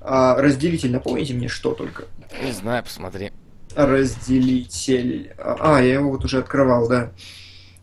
А, 0.00 0.36
разделитель, 0.36 0.92
напомните 0.92 1.34
мне, 1.34 1.48
что 1.48 1.74
только. 1.74 2.04
Не 2.42 2.52
знаю, 2.52 2.82
посмотри. 2.82 3.32
Разделитель. 3.74 5.32
А, 5.38 5.80
я 5.82 5.94
его 5.94 6.10
вот 6.10 6.24
уже 6.24 6.38
открывал, 6.38 6.88
да. 6.88 7.10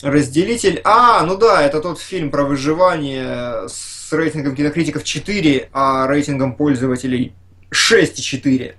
Разделитель. 0.06 0.82
А, 0.84 1.26
ну 1.26 1.36
да, 1.36 1.64
это 1.64 1.82
тот 1.82 2.00
фильм 2.00 2.30
про 2.30 2.44
выживание 2.44 3.68
с 3.68 4.14
рейтингом 4.14 4.56
кинокритиков 4.56 5.04
4, 5.04 5.70
а 5.74 6.06
рейтингом 6.06 6.56
пользователей 6.56 7.34
6,4. 7.72 8.76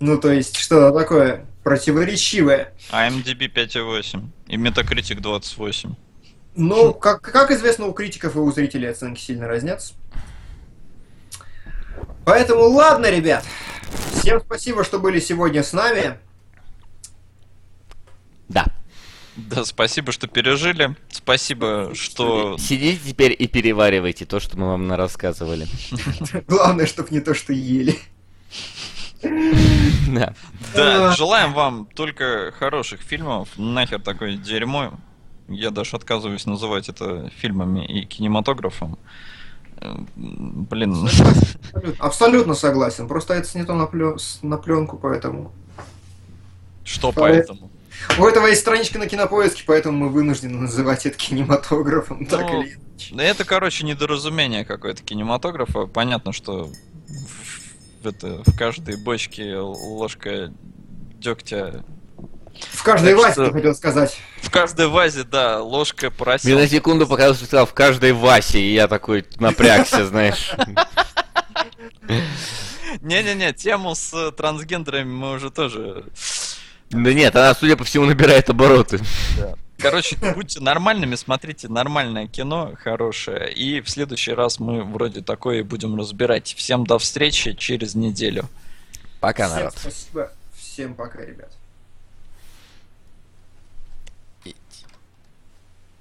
Ну, 0.00 0.18
то 0.18 0.32
есть, 0.32 0.56
что 0.56 0.90
такое 0.90 1.46
противоречивое. 1.62 2.72
IMDb 2.90 3.46
5.8 3.46 4.24
и 4.48 4.56
Metacritic 4.56 5.20
28. 5.20 5.94
Но, 6.56 6.92
как, 6.92 7.20
как 7.20 7.52
известно, 7.52 7.86
у 7.86 7.92
критиков 7.92 8.34
и 8.34 8.40
у 8.40 8.50
зрителей 8.50 8.90
оценки 8.90 9.20
сильно 9.20 9.46
разнятся. 9.46 9.94
Поэтому, 12.24 12.64
ладно, 12.64 13.08
ребят. 13.08 13.44
Всем 14.14 14.40
спасибо, 14.40 14.82
что 14.82 14.98
были 14.98 15.20
сегодня 15.20 15.62
с 15.62 15.72
нами. 15.72 16.18
Да. 18.48 18.66
Да, 19.50 19.64
спасибо, 19.64 20.10
что 20.12 20.26
пережили. 20.26 20.96
Спасибо, 21.10 21.92
что... 21.94 22.58
Сидите 22.58 22.98
теперь 23.10 23.34
и 23.38 23.46
переваривайте 23.46 24.26
то, 24.26 24.40
что 24.40 24.58
мы 24.58 24.66
вам 24.68 24.92
рассказывали. 24.92 25.66
Главное, 26.48 26.86
чтобы 26.86 27.08
не 27.10 27.20
то, 27.20 27.34
что 27.34 27.52
ели. 27.52 27.96
Да. 30.08 30.32
Да, 30.74 31.10
А. 31.10 31.16
желаем 31.16 31.52
вам 31.52 31.86
только 31.86 32.52
хороших 32.56 33.00
фильмов. 33.00 33.48
Нахер 33.56 34.00
такое 34.00 34.36
дерьмо. 34.36 34.92
Я 35.48 35.70
даже 35.70 35.96
отказываюсь 35.96 36.46
называть 36.46 36.88
это 36.88 37.28
фильмами 37.36 37.84
и 37.84 38.04
кинематографом. 38.06 38.96
Э, 39.80 39.96
Блин, 40.14 41.08
Абсолютно, 41.98 42.54
согласен. 42.54 43.08
Просто 43.08 43.34
это 43.34 43.48
снято 43.48 43.74
на 43.74 44.56
пленку, 44.56 44.96
поэтому. 44.98 45.52
что 46.84 47.10
поэтому? 47.12 47.70
У 48.18 48.24
этого 48.26 48.46
есть 48.46 48.60
страничка 48.60 48.98
на 48.98 49.06
кинопоиске, 49.06 49.62
поэтому 49.66 49.98
мы 49.98 50.08
вынуждены 50.08 50.58
называть 50.58 51.06
это 51.06 51.16
кинематографом. 51.16 52.26
Так 52.26 52.48
Ну, 52.50 52.62
или 52.62 52.74
иначе. 52.74 53.14
Да 53.14 53.22
Это, 53.22 53.44
короче, 53.44 53.84
недоразумение 53.84 54.64
какое-то 54.64 55.02
кинематографа. 55.02 55.86
Понятно, 55.86 56.32
что 56.32 56.70
в, 58.02 58.06
это, 58.06 58.42
в 58.46 58.56
каждой 58.56 58.96
бочке 59.02 59.56
ложка 59.56 60.52
дегтя. 61.14 61.84
В 62.72 62.82
каждой 62.82 63.12
так 63.14 63.22
вазе, 63.22 63.32
что- 63.34 63.44
я 63.44 63.52
хотел 63.52 63.74
сказать. 63.74 64.18
В 64.42 64.50
каждой 64.50 64.88
вазе, 64.88 65.22
да, 65.24 65.62
ложка 65.62 66.06
Мне 66.06 66.10
на 66.10 66.16
поросенка. 66.16 66.68
секунду 66.68 67.06
показалось, 67.06 67.38
что 67.38 67.46
сказал 67.46 67.66
в 67.66 67.74
каждой 67.74 68.12
Васе, 68.12 68.60
и 68.60 68.72
я 68.74 68.88
такой 68.88 69.24
напрягся, 69.36 70.06
знаешь. 70.06 70.52
Не-не-не, 73.00 73.52
тему 73.52 73.94
с 73.94 74.32
трансгендерами 74.32 75.10
мы 75.12 75.32
уже 75.34 75.50
тоже 75.50 76.04
Да 76.90 77.12
нет, 77.12 77.36
она, 77.36 77.54
судя 77.54 77.76
по 77.76 77.84
всему, 77.84 78.06
набирает 78.06 78.48
обороты. 78.48 79.00
Короче, 79.78 80.16
будьте 80.34 80.60
нормальными, 80.60 81.14
смотрите 81.14 81.68
нормальное 81.68 82.26
кино, 82.26 82.72
хорошее. 82.82 83.52
И 83.52 83.80
в 83.80 83.88
следующий 83.88 84.32
раз 84.32 84.58
мы 84.58 84.82
вроде 84.82 85.22
такое 85.22 85.62
будем 85.62 85.96
разбирать. 85.96 86.54
Всем 86.56 86.84
до 86.84 86.98
встречи 86.98 87.52
через 87.54 87.94
неделю. 87.94 88.48
Пока, 89.20 89.46
Всем 89.46 89.56
народ. 89.58 89.74
спасибо. 89.76 90.32
Всем 90.56 90.94
пока, 90.94 91.24
ребят. 91.24 91.52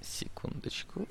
Секундочку. 0.01 1.07